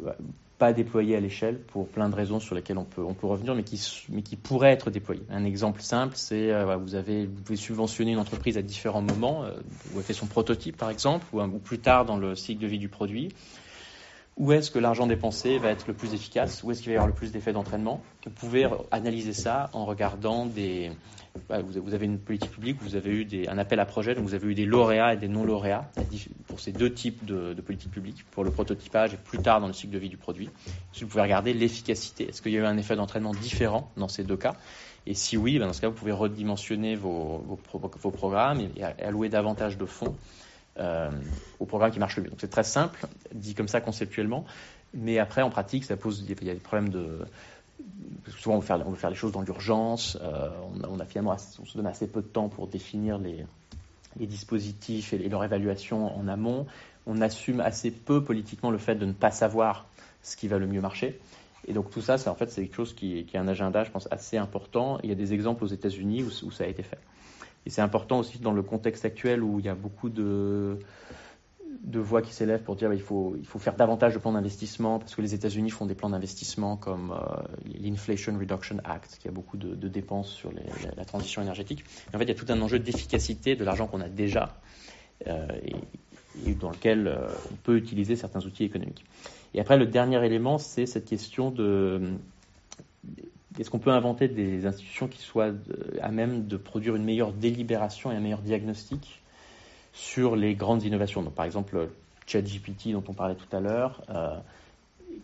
euh, 0.04 0.12
pas 0.58 0.72
déployées 0.72 1.16
à 1.16 1.20
l'échelle 1.20 1.58
pour 1.58 1.86
plein 1.88 2.08
de 2.08 2.14
raisons 2.14 2.40
sur 2.40 2.54
lesquelles 2.54 2.78
on 2.78 2.84
peut, 2.84 3.02
revenir, 3.26 3.54
mais 3.54 3.62
qui, 3.62 4.36
pourraient 4.36 4.72
être 4.72 4.90
déployées. 4.90 5.22
Un 5.30 5.44
exemple 5.44 5.82
simple, 5.82 6.14
c'est 6.16 6.50
vous, 6.76 6.94
avez, 6.94 7.26
vous 7.26 7.42
pouvez 7.42 7.58
subventionner 7.58 8.12
une 8.12 8.18
entreprise 8.18 8.56
à 8.56 8.62
différents 8.62 9.02
moments, 9.02 9.44
où 9.92 9.98
elle 9.98 10.02
fait 10.02 10.14
son 10.14 10.24
prototype 10.24 10.78
par 10.78 10.88
exemple, 10.88 11.26
ou 11.34 11.58
plus 11.58 11.78
tard 11.78 12.06
dans 12.06 12.16
le 12.16 12.34
cycle 12.34 12.62
de 12.62 12.66
vie 12.66 12.78
du 12.78 12.88
produit 12.88 13.28
où 14.36 14.52
est-ce 14.52 14.70
que 14.70 14.78
l'argent 14.78 15.06
dépensé 15.06 15.58
va 15.58 15.70
être 15.70 15.86
le 15.88 15.94
plus 15.94 16.12
efficace, 16.12 16.62
où 16.62 16.70
est-ce 16.70 16.82
qu'il 16.82 16.90
va 16.90 16.94
y 16.94 16.96
avoir 16.96 17.08
le 17.08 17.14
plus 17.14 17.32
d'effets 17.32 17.52
d'entraînement? 17.52 18.02
Vous 18.24 18.30
pouvez 18.30 18.68
analyser 18.90 19.32
ça 19.32 19.70
en 19.72 19.86
regardant 19.86 20.44
des... 20.44 20.92
Bah, 21.48 21.58
vous 21.60 21.92
avez 21.92 22.06
une 22.06 22.18
politique 22.18 22.50
publique, 22.50 22.78
vous 22.80 22.96
avez 22.96 23.10
eu 23.10 23.46
un 23.48 23.58
appel 23.58 23.78
à 23.78 23.84
projet, 23.84 24.14
donc 24.14 24.24
vous 24.24 24.34
avez 24.34 24.48
eu 24.48 24.54
des 24.54 24.64
lauréats 24.64 25.14
et 25.14 25.16
des 25.18 25.28
non-lauréats 25.28 25.90
pour 26.48 26.60
ces 26.60 26.72
deux 26.72 26.92
types 26.92 27.26
de, 27.26 27.52
de 27.52 27.60
politiques 27.60 27.90
publiques, 27.90 28.24
pour 28.30 28.42
le 28.42 28.50
prototypage 28.50 29.14
et 29.14 29.18
plus 29.18 29.38
tard 29.38 29.60
dans 29.60 29.66
le 29.66 29.74
cycle 29.74 29.92
de 29.92 29.98
vie 29.98 30.08
du 30.08 30.16
produit. 30.16 30.48
Vous 30.98 31.06
pouvez 31.06 31.22
regarder 31.22 31.52
l'efficacité. 31.52 32.28
Est-ce 32.28 32.40
qu'il 32.40 32.52
y 32.52 32.56
a 32.56 32.60
eu 32.60 32.64
un 32.64 32.78
effet 32.78 32.96
d'entraînement 32.96 33.32
différent 33.32 33.90
dans 33.98 34.08
ces 34.08 34.24
deux 34.24 34.38
cas? 34.38 34.54
Et 35.06 35.14
si 35.14 35.36
oui, 35.36 35.58
ben 35.58 35.66
dans 35.66 35.72
ce 35.72 35.80
cas, 35.80 35.88
vous 35.88 35.94
pouvez 35.94 36.12
redimensionner 36.12 36.96
vos, 36.96 37.58
programmes 38.12 38.60
et 38.60 38.82
allouer 38.82 39.28
davantage 39.28 39.76
de 39.78 39.84
fonds 39.84 40.16
euh, 40.78 41.10
au 41.58 41.66
programme 41.66 41.90
qui 41.90 41.98
marche 41.98 42.16
le 42.16 42.24
mieux. 42.24 42.30
Donc 42.30 42.40
c'est 42.40 42.50
très 42.50 42.64
simple, 42.64 43.06
dit 43.32 43.54
comme 43.54 43.68
ça 43.68 43.80
conceptuellement, 43.80 44.44
mais 44.94 45.18
après 45.18 45.42
en 45.42 45.50
pratique, 45.50 45.84
ça 45.84 45.96
pose 45.96 46.24
il 46.28 46.44
y 46.44 46.50
a 46.50 46.54
des 46.54 46.60
problèmes 46.60 46.90
de 46.90 47.20
souvent 48.38 48.56
on 48.56 48.58
veut 48.58 48.66
faire, 48.66 48.82
on 48.86 48.90
veut 48.90 48.96
faire 48.96 49.10
les 49.10 49.16
choses 49.16 49.32
dans 49.32 49.42
l'urgence, 49.42 50.18
euh, 50.22 50.48
on, 50.88 50.98
a 50.98 51.04
finalement 51.04 51.36
on 51.60 51.64
se 51.64 51.76
donne 51.76 51.86
assez 51.86 52.06
peu 52.06 52.22
de 52.22 52.26
temps 52.26 52.48
pour 52.48 52.66
définir 52.66 53.18
les, 53.18 53.44
les 54.18 54.26
dispositifs 54.26 55.12
et, 55.12 55.28
leur 55.28 55.44
évaluation 55.44 56.16
en 56.16 56.28
amont. 56.28 56.66
On 57.06 57.20
assume 57.20 57.60
assez 57.60 57.90
peu 57.90 58.24
politiquement 58.24 58.70
le 58.70 58.78
fait 58.78 58.96
de 58.96 59.06
ne 59.06 59.12
pas 59.12 59.30
savoir 59.30 59.86
ce 60.22 60.36
qui 60.36 60.48
va 60.48 60.58
le 60.58 60.66
mieux 60.66 60.80
marcher. 60.80 61.20
Et 61.68 61.72
donc 61.72 61.90
tout 61.90 62.00
ça, 62.00 62.18
c'est 62.18 62.28
en 62.28 62.34
fait 62.34 62.50
c'est 62.50 62.62
quelque 62.62 62.76
chose 62.76 62.94
qui, 62.94 63.24
qui, 63.24 63.36
est 63.36 63.40
un 63.40 63.48
agenda, 63.48 63.84
je 63.84 63.90
pense, 63.90 64.08
assez 64.10 64.36
important. 64.36 64.98
Il 65.02 65.08
y 65.08 65.12
a 65.12 65.16
des 65.16 65.32
exemples 65.32 65.64
aux 65.64 65.68
États-Unis 65.68 66.22
où, 66.22 66.46
où 66.46 66.50
ça 66.50 66.64
a 66.64 66.66
été 66.66 66.82
fait. 66.82 66.98
Et 67.66 67.70
c'est 67.70 67.82
important 67.82 68.20
aussi 68.20 68.38
dans 68.38 68.52
le 68.52 68.62
contexte 68.62 69.04
actuel 69.04 69.42
où 69.42 69.58
il 69.58 69.66
y 69.66 69.68
a 69.68 69.74
beaucoup 69.74 70.08
de, 70.08 70.78
de 71.82 71.98
voix 71.98 72.22
qui 72.22 72.32
s'élèvent 72.32 72.62
pour 72.62 72.76
dire 72.76 72.90
qu'il 72.90 73.00
faut, 73.00 73.34
il 73.38 73.46
faut 73.46 73.58
faire 73.58 73.74
davantage 73.74 74.14
de 74.14 74.18
plans 74.18 74.32
d'investissement 74.32 74.98
parce 74.98 75.14
que 75.14 75.22
les 75.22 75.34
États-Unis 75.34 75.70
font 75.70 75.86
des 75.86 75.94
plans 75.94 76.10
d'investissement 76.10 76.76
comme 76.76 77.12
euh, 77.12 77.42
l'Inflation 77.64 78.36
Reduction 78.38 78.78
Act, 78.84 79.18
qui 79.20 79.28
a 79.28 79.30
beaucoup 79.32 79.56
de, 79.56 79.88
dépenses 79.88 80.30
sur 80.30 80.50
la, 80.96 81.04
transition 81.04 81.42
énergétique. 81.42 81.84
en 82.14 82.18
fait, 82.18 82.24
il 82.24 82.28
y 82.28 82.32
a 82.32 82.34
tout 82.34 82.46
un 82.48 82.60
enjeu 82.60 82.78
d'efficacité 82.78 83.56
de 83.56 83.64
l'argent 83.64 83.86
qu'on 83.86 84.00
a 84.00 84.08
déjà 84.08 84.56
euh, 85.26 85.46
et, 86.44 86.54
dans 86.54 86.70
lequel 86.70 87.06
euh, 87.06 87.28
on 87.50 87.56
peut 87.56 87.76
utiliser 87.76 88.16
certains 88.16 88.44
outils 88.44 88.64
économiques. 88.64 89.04
Et 89.54 89.60
après, 89.60 89.76
le 89.76 89.86
dernier 89.86 90.24
élément, 90.24 90.58
c'est 90.58 90.86
cette 90.86 91.06
question 91.06 91.50
de 91.50 92.12
est-ce 93.58 93.70
qu'on 93.70 93.78
peut 93.78 93.90
inventer 93.90 94.28
des 94.28 94.66
institutions 94.66 95.08
qui 95.08 95.20
soient 95.22 95.50
à 96.00 96.10
même 96.10 96.46
de 96.46 96.56
produire 96.56 96.96
une 96.96 97.04
meilleure 97.04 97.32
délibération 97.32 98.12
et 98.12 98.16
un 98.16 98.20
meilleur 98.20 98.40
diagnostic 98.40 99.22
sur 99.92 100.36
les 100.36 100.54
grandes 100.54 100.84
innovations? 100.84 101.22
Donc, 101.22 101.34
Par 101.34 101.44
exemple, 101.46 101.88
ChatGPT 102.26 102.92
dont 102.92 103.04
on 103.08 103.12
parlait 103.14 103.36
tout 103.36 103.54
à 103.56 103.60
l'heure, 103.60 104.02
euh, 104.10 104.36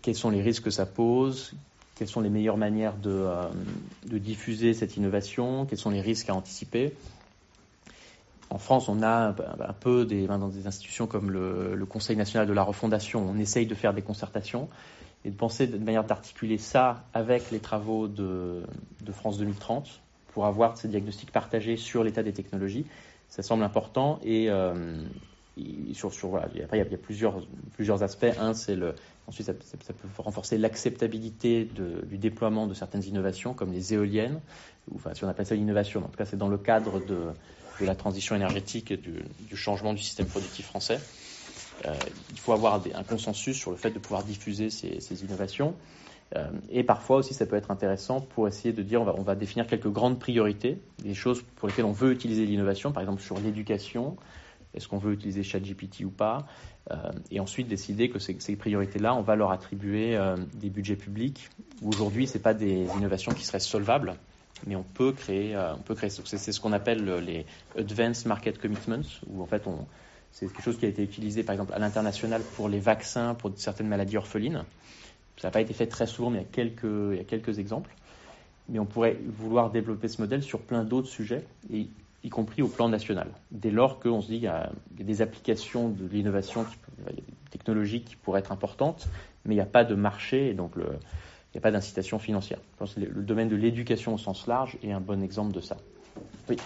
quels 0.03 0.15
sont 0.15 0.31
les 0.31 0.41
risques 0.43 0.65
que 0.65 0.71
ça 0.71 0.87
pose? 0.87 1.53
Quelles 1.97 2.09
sont 2.09 2.21
les 2.21 2.31
meilleures 2.31 2.57
manières 2.57 2.97
de, 2.97 3.11
euh, 3.11 3.49
diffuser 4.07 4.73
cette 4.73 4.97
innovation? 4.97 5.67
Quels 5.67 5.79
sont 5.79 5.91
les 5.91 6.01
risques 6.01 6.31
à 6.31 6.35
anticiper? 6.35 6.95
En 8.51 8.59
France, 8.59 8.89
on 8.89 9.03
a 9.03 9.29
un 9.29 9.73
peu 9.73 10.05
des, 10.05 10.27
dans 10.27 10.49
des 10.49 10.67
institutions 10.67 11.07
comme 11.07 11.31
le, 11.31 11.87
Conseil 11.89 12.17
national 12.17 12.47
de 12.47 12.53
la 12.53 12.63
refondation, 12.63 13.27
on 13.29 13.39
essaye 13.39 13.67
de 13.67 13.75
faire 13.75 13.95
des 13.95 14.03
concertations 14.03 14.69
et 15.25 15.31
de 15.31 15.37
penser 15.37 15.67
de 15.67 15.79
manière 15.79 16.05
d'articuler 16.05 16.59
ça 16.59 17.05
avec 17.15 17.51
les 17.51 17.61
travaux 17.61 18.09
de, 18.09 18.63
France 19.13 19.39
2030 19.39 20.01
pour 20.29 20.47
avoir 20.47 20.77
ces 20.77 20.89
diagnostics 20.89 21.31
partagés 21.31 21.77
sur 21.77 22.03
l'état 22.03 22.23
des 22.23 22.33
technologies, 22.33 22.87
ça 23.29 23.43
semble 23.43 23.63
important. 23.63 24.19
Et, 24.25 24.49
euh, 24.49 24.97
après, 26.65 26.79
il 26.79 26.91
y 26.91 26.95
a, 26.95 26.99
plusieurs, 26.99 27.47
plusieurs 27.75 28.03
aspects. 28.03 28.25
Un, 28.39 28.55
c'est 28.55 28.75
le, 28.75 28.95
ensuite, 29.27 29.47
ça, 29.47 29.53
peut 29.93 30.09
renforcer 30.19 30.57
l'acceptabilité 30.57 31.69
du 32.09 32.17
déploiement 32.17 32.67
de 32.67 32.73
certaines 32.73 33.05
innovations, 33.05 33.53
comme 33.53 33.71
les 33.71 33.93
éoliennes, 33.93 34.41
ou 34.91 34.97
enfin, 34.97 35.13
si 35.13 35.25
on 35.25 35.29
appelle 35.29 35.45
ça 35.45 35.55
l'innovation, 35.55 36.01
en 36.01 36.09
tout 36.09 36.17
cas, 36.17 36.25
c'est 36.25 36.39
dans 36.39 36.49
le 36.49 36.57
cadre 36.57 37.01
de, 37.01 37.27
de 37.81 37.87
la 37.87 37.95
transition 37.95 38.35
énergétique 38.35 38.91
et 38.91 38.97
du 38.97 39.57
changement 39.57 39.93
du 39.93 40.03
système 40.03 40.27
productif 40.27 40.67
français. 40.67 40.99
Euh, 41.87 41.95
il 42.31 42.39
faut 42.39 42.53
avoir 42.53 42.81
un 42.95 43.03
consensus 43.03 43.57
sur 43.57 43.71
le 43.71 43.77
fait 43.77 43.91
de 43.91 43.99
pouvoir 43.99 44.23
diffuser 44.25 44.71
ces, 44.71 45.25
innovations. 45.25 45.75
Euh, 46.37 46.49
et 46.71 46.83
parfois 46.83 47.17
aussi, 47.19 47.35
ça 47.35 47.45
peut 47.45 47.57
être 47.57 47.71
intéressant 47.71 48.21
pour 48.21 48.49
essayer 48.49 48.73
de 48.73 48.83
dire 48.83 49.03
on 49.03 49.23
va, 49.23 49.35
définir 49.35 49.67
quelques 49.67 49.91
grandes 49.91 50.19
priorités, 50.19 50.79
des 51.03 51.15
choses 51.15 51.43
pour 51.57 51.69
lesquelles 51.69 51.85
on 51.85 51.93
veut 51.93 52.13
utiliser 52.13 52.47
l'innovation, 52.47 52.93
par 52.93 53.03
exemple 53.03 53.21
sur 53.21 53.39
l'éducation, 53.39 54.17
est-ce 54.75 54.89
qu'on 54.89 54.99
veut 54.99 55.13
utiliser 55.13 55.43
ChatGPT 55.43 56.05
ou 56.05 56.11
pas, 56.11 56.47
euh, 56.91 56.97
et 57.31 57.41
ensuite 57.41 57.69
décider 57.69 58.09
que 58.09 58.19
ces, 58.19 58.57
priorités-là, 58.57 59.15
on 59.15 59.21
va 59.21 59.37
leur 59.37 59.51
attribuer 59.51 60.19
des 60.55 60.71
budgets 60.71 60.97
publics. 60.97 61.51
Aujourd'hui, 61.85 62.27
ce 62.27 62.39
pas 62.39 62.55
des 62.55 62.87
innovations 62.97 63.33
qui 63.33 63.45
seraient 63.45 63.61
solvables, 63.61 64.15
mais 64.67 64.77
on 64.77 64.85
peut 64.85 65.13
créer, 65.13 65.55
on 65.57 65.83
peut 65.83 65.95
créer. 65.95 66.09
C'est 66.09 66.53
ce 66.53 66.61
qu'on 66.61 66.73
appelle 66.73 67.05
les 67.17 67.45
Advanced 67.77 68.27
Market 68.27 68.59
Commitments, 68.59 69.21
où 69.27 69.43
en 69.43 69.47
fait 69.47 69.67
on, 69.67 69.87
c'est 70.33 70.47
quelque 70.47 70.63
chose 70.63 70.79
qui 70.79 70.87
a 70.87 70.89
été 70.89 71.03
utilisé, 71.03 71.43
par 71.43 71.53
exemple, 71.53 71.75
à 71.75 71.79
l'international 71.79 72.43
pour 72.57 72.69
les 72.69 72.81
vaccins, 72.81 73.35
pour 73.35 73.53
certaines 73.57 73.89
maladies 73.89 74.17
orphelines. 74.17 74.65
Ça 75.37 75.49
n'a 75.49 75.53
pas 75.53 75.61
été 75.61 75.75
fait 75.75 75.87
très 75.87 76.07
souvent, 76.07 76.31
mais 76.31 76.39
il 76.39 76.65
y, 76.65 77.21
a 77.21 77.25
quelques, 77.25 77.59
exemples. 77.59 77.91
Mais 78.69 78.79
on 78.79 78.87
pourrait 78.87 79.19
vouloir 79.27 79.71
développer 79.71 80.09
ce 80.09 80.21
modèle 80.21 80.43
sur 80.43 80.61
plein 80.61 80.85
d'autres 80.85 81.09
sujets, 81.09 81.45
y 81.71 82.29
compris 82.31 82.63
au 82.63 82.69
plan 82.69 82.89
national. 82.89 83.29
Dès 83.51 83.71
lors 83.71 84.01
qu'on 84.01 84.21
se 84.21 84.29
dit 84.29 84.37
qu'il 84.37 84.45
y, 84.45 84.49
a 84.49 84.71
des 84.91 85.23
applications 85.23 85.89
de 85.89 86.07
l'innovation 86.07 86.65
technologique 87.51 88.05
qui 88.07 88.17
pourraient 88.17 88.41
être 88.41 88.53
importantes, 88.53 89.09
mais 89.45 89.55
il 89.55 89.59
n'y 89.59 89.63
a 89.63 89.67
pas 89.67 89.85
de 89.85 89.95
marché 89.95 90.49
et 90.49 90.55
donc 90.55 90.73
il 90.77 90.83
n'y 91.55 91.59
a 91.59 91.61
pas 91.61 91.71
d'incitation 91.71 92.19
financière. 92.19 92.59
Je 92.75 92.79
pense 92.79 92.95
que 92.95 93.01
le 93.01 93.23
domaine 93.23 93.49
de 93.49 93.57
l'éducation 93.57 94.15
au 94.15 94.19
sens 94.19 94.47
large 94.47 94.79
est 94.83 94.93
un 94.93 95.01
bon 95.01 95.23
exemple 95.23 95.53
de 95.53 95.61
ça. 95.61 95.77
Oui. 96.49 96.57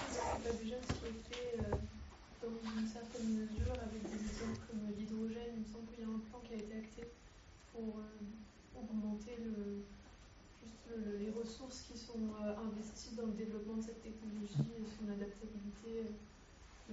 Dans 13.27 13.33
le 13.33 13.39
développement 13.39 13.77
de 13.77 13.83
cette 13.83 14.03
technologie 14.03 14.55
et 14.55 14.87
son 14.87 15.11
adaptabilité 15.11 16.15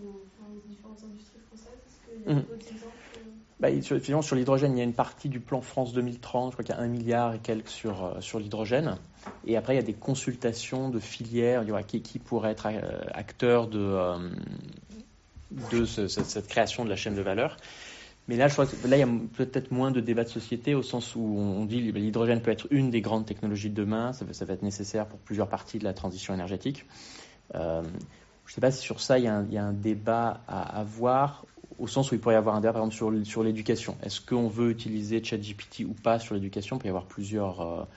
aux, 0.02 0.26
différentes 0.68 1.04
industries 1.04 1.40
françaises? 1.48 1.78
Est-ce 1.86 1.98
qu'il 2.04 2.26
y 2.26 2.30
a 2.30 2.34
mmh. 2.34 2.42
d'autres 2.42 2.72
exemples 2.72 2.98
bah, 3.60 3.70
sur, 4.22 4.36
l'hydrogène, 4.36 4.74
il 4.76 4.80
y 4.80 4.82
a 4.82 4.84
une 4.84 4.94
partie 4.94 5.30
du 5.30 5.40
plan 5.40 5.62
France 5.62 5.94
2030, 5.94 6.52
je 6.52 6.56
crois 6.56 6.66
qu'il 6.66 6.76
y 6.76 6.78
a 6.78 6.82
un 6.82 6.88
milliard 6.88 7.34
et 7.34 7.40
quelques 7.40 7.70
sur, 7.70 8.18
sur 8.20 8.40
l'hydrogène. 8.40 8.98
Et 9.46 9.56
après, 9.56 9.74
il 9.74 9.78
y 9.78 9.80
a 9.80 9.86
des 9.86 9.94
consultations 9.94 10.90
de 10.90 11.00
filières 11.00 11.64
qui, 11.88 12.02
qui 12.02 12.20
pourraient 12.20 12.52
être 12.52 12.68
acteurs 13.14 13.68
de, 13.68 14.18
de 15.72 15.86
cette, 15.86 16.48
création 16.48 16.84
de 16.84 16.90
la 16.90 16.98
chaîne 16.98 17.16
de 17.16 17.22
valeur. 17.22 17.56
Mais 18.28 18.38
là, 18.38 18.48
je 18.48 18.54
crois 18.54 18.66
que 18.66 18.88
là, 18.88 18.98
il 18.98 19.00
y 19.02 19.04
a 19.04 19.10
peut-être 19.36 19.72
moins 19.72 19.92
de 19.92 20.00
débats 20.00 20.24
de 20.24 20.30
société 20.30 20.76
au 20.76 20.82
sens 20.82 21.16
où 21.16 21.20
on 21.20 21.66
dit 21.66 21.92
que 21.92 21.98
l'hydrogène 21.98 22.42
peut 22.42 22.52
être 22.52 22.68
une 22.72 22.90
des 22.90 23.02
grandes 23.02 23.26
technologies 23.26 23.70
de 23.70 23.76
demain, 23.76 24.14
ça, 24.14 24.46
va 24.46 24.54
être 24.54 24.64
nécessaire 24.64 25.08
pour 25.08 25.20
plusieurs 25.20 25.50
parties 25.50 25.78
de 25.78 25.84
la 25.84 25.94
transition 25.94 26.34
énergétique. 26.34 26.86
Euh, 27.56 27.84
je 28.46 28.52
ne 28.52 28.54
sais 28.54 28.62
pas 28.62 28.72
si 28.72 28.82
sur 28.82 29.02
ça, 29.02 29.20
il 29.20 29.26
y, 29.26 29.28
a 29.28 29.64
un, 29.64 29.74
débat 29.74 30.42
à 30.48 30.80
avoir, 30.80 31.46
au 31.80 31.88
sens 31.88 32.12
où 32.12 32.16
il 32.16 32.22
pourrait 32.22 32.36
y 32.36 32.38
avoir 32.38 32.56
un 32.56 32.62
débat, 32.62 32.74
par 32.74 32.86
exemple, 32.86 33.26
sur, 33.26 33.44
l'éducation. 33.44 33.98
Est-ce 34.04 34.22
qu'on 34.22 34.48
veut 34.48 34.70
utiliser 34.70 35.22
ChatGPT 35.22 35.82
ou 35.82 35.94
pas 35.94 36.18
sur 36.20 36.34
l'éducation? 36.34 36.78
Il 36.78 36.80
peut 36.80 36.88
y 36.88 36.90
avoir 36.90 37.06
plusieurs, 37.06 37.88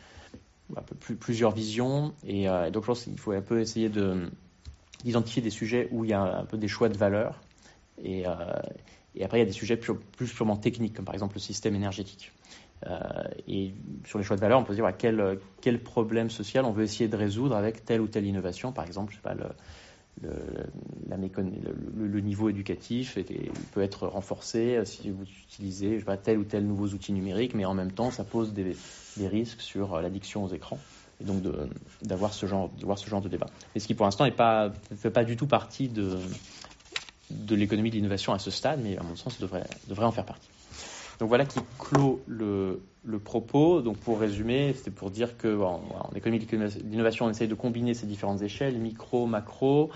euh, 0.74 0.81
plusieurs 1.20 1.53
visions. 1.53 2.15
Et, 2.27 2.48
euh, 2.48 2.70
donc, 2.70 2.82
je 2.82 2.86
pense 2.89 3.05
qu'il 3.05 3.19
faut 3.19 3.32
un 3.32 3.43
peu 3.43 3.61
essayer 3.61 3.90
d'identifier 5.05 5.43
des 5.43 5.51
sujets 5.51 5.89
où 5.93 6.05
il 6.05 6.11
y 6.11 6.15
a 6.15 6.20
un 6.20 6.44
peu 6.44 6.59
des 6.59 6.69
choix 6.69 6.89
de 6.89 6.97
valeur 6.97 7.40
et, 8.03 8.24
et, 9.16 9.24
après, 9.24 9.38
il 9.38 9.40
y 9.40 9.43
a 9.43 9.47
des 9.47 9.52
sujets 9.52 9.76
plus, 9.76 10.32
purement 10.32 10.56
techniques, 10.56 10.94
comme 10.94 11.05
par 11.05 11.14
exemple 11.14 11.34
le 11.36 11.40
système 11.40 11.74
énergétique. 11.74 12.32
Euh, 12.86 13.01
et 13.48 13.72
sur 14.05 14.18
les 14.18 14.24
choix 14.24 14.36
de 14.36 14.40
valeur, 14.43 14.60
on 14.60 14.64
peut 14.64 14.74
se 14.74 14.80
dire 14.80 14.93
quel, 15.60 15.80
problème 15.80 16.28
social 16.28 16.64
on 16.64 16.72
veut 16.72 16.84
essayer 16.84 17.09
de 17.09 17.16
résoudre 17.16 17.56
avec 17.56 17.84
telle 17.84 18.01
ou 18.01 18.06
telle 18.06 18.26
innovation. 18.26 18.72
Par 18.72 18.84
exemple, 18.84 19.18
le, 20.22 22.20
niveau 22.20 22.51
éducatif 22.51 23.18
peut 23.72 23.82
être 23.82 24.06
renforcé 24.06 24.80
si 24.84 25.10
vous 25.10 25.24
utilisez 25.48 26.01
je 26.01 26.05
tel 26.16 26.38
ou 26.38 26.44
tel 26.44 26.66
nouveaux 26.66 26.88
outils 26.88 27.12
numériques, 27.12 27.55
mais 27.55 27.64
en 27.64 27.74
même 27.74 27.93
temps, 27.93 28.10
ça 28.10 28.24
pose 28.24 28.52
des, 28.52 28.76
risques 29.26 29.62
sur 29.62 30.01
l'addiction 30.02 30.44
aux 30.44 30.52
écrans. 30.52 30.78
Et 31.18 31.24
donc 31.24 31.43
d'avoir 32.02 32.34
ce, 32.34 32.47
ce 32.47 33.09
genre 33.09 33.22
de 33.22 33.28
débat. 33.28 33.47
Et 33.74 33.80
ce 33.80 33.86
qui 33.86 33.94
pour 33.94 34.05
l'instant 34.05 34.26
ne 34.26 34.30
fait 34.97 35.10
pas 35.10 35.24
du 35.24 35.38
tout 35.38 35.47
partie 35.47 35.88
de, 35.88 36.18
de 37.31 37.57
l'économie 37.57 37.90
de 37.90 37.97
l'innovation 37.97 38.32
à 38.32 38.39
ce 38.39 38.51
stade, 38.51 38.81
mais 38.82 38.97
à 38.97 39.03
mon 39.03 39.16
sens, 39.16 39.39
devrait, 39.40 39.66
devrait 39.89 40.07
en 40.07 40.12
faire 40.12 40.24
partie. 40.24 40.48
Donc 41.19 41.28
voilà 41.28 41.47
qui 41.47 41.61
clôt 41.78 42.20
le, 42.27 42.81
propos. 43.24 43.81
Donc 43.81 43.97
pour 43.98 44.20
résumer, 44.20 44.74
c'était 44.77 44.90
pour 44.90 45.11
dire 45.11 45.36
que 45.39 45.61
en, 45.61 45.82
économie 46.15 46.44
de 46.44 46.57
l'innovation, 46.90 47.27
on 47.27 47.31
essaye 47.31 47.48
de 47.48 47.55
combiner 47.55 47.94
ces 47.94 48.07
différentes 48.07 48.43
échelles, 48.43 48.77
micro, 48.77 49.27
macro, 49.27 49.90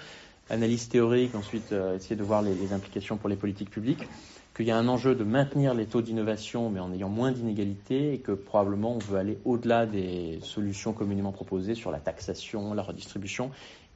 analyse 0.49 0.89
théorique, 0.89 1.35
ensuite 1.35 1.73
euh, 1.73 1.97
essayer 1.97 2.17
de 2.17 2.23
voir 2.23 2.43
les, 2.43 2.73
implications 2.73 3.17
pour 3.17 3.29
les 3.29 3.37
politiques 3.37 3.71
publiques, 3.71 4.09
qu'il 4.57 4.67
y 4.67 4.71
a 4.71 4.77
un 4.77 4.89
enjeu 4.89 5.15
de 5.15 5.23
maintenir 5.23 5.75
les 5.75 5.87
taux 5.87 6.03
d'innovation, 6.03 6.71
mais 6.71 6.81
en 6.81 6.93
ayant 6.93 7.09
moins 7.09 7.31
d'inégalités, 7.33 8.15
et 8.15 8.19
que 8.19 8.33
probablement 8.33 8.95
on 8.95 8.99
veut 8.99 9.19
aller 9.19 9.39
au-delà 9.45 9.87
des 9.87 10.41
solutions 10.43 10.93
communément 10.93 11.33
proposées 11.33 11.75
sur 11.75 11.91
la 11.91 12.01
taxation, 12.01 12.75
la 12.75 12.83
redistribution, 12.83 13.51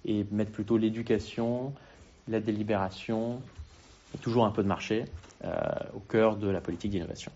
et 0.04 0.26
mettre 0.30 0.52
plutôt 0.52 0.76
l'éducation, 0.76 1.72
la 2.28 2.40
délibération 2.40 3.40
et 4.14 4.18
toujours 4.18 4.44
un 4.44 4.50
peu 4.50 4.62
de 4.62 4.68
marché 4.68 5.04
euh, 5.44 5.50
au 5.94 6.00
cœur 6.00 6.36
de 6.36 6.48
la 6.48 6.60
politique 6.60 6.90
d'innovation. 6.90 7.32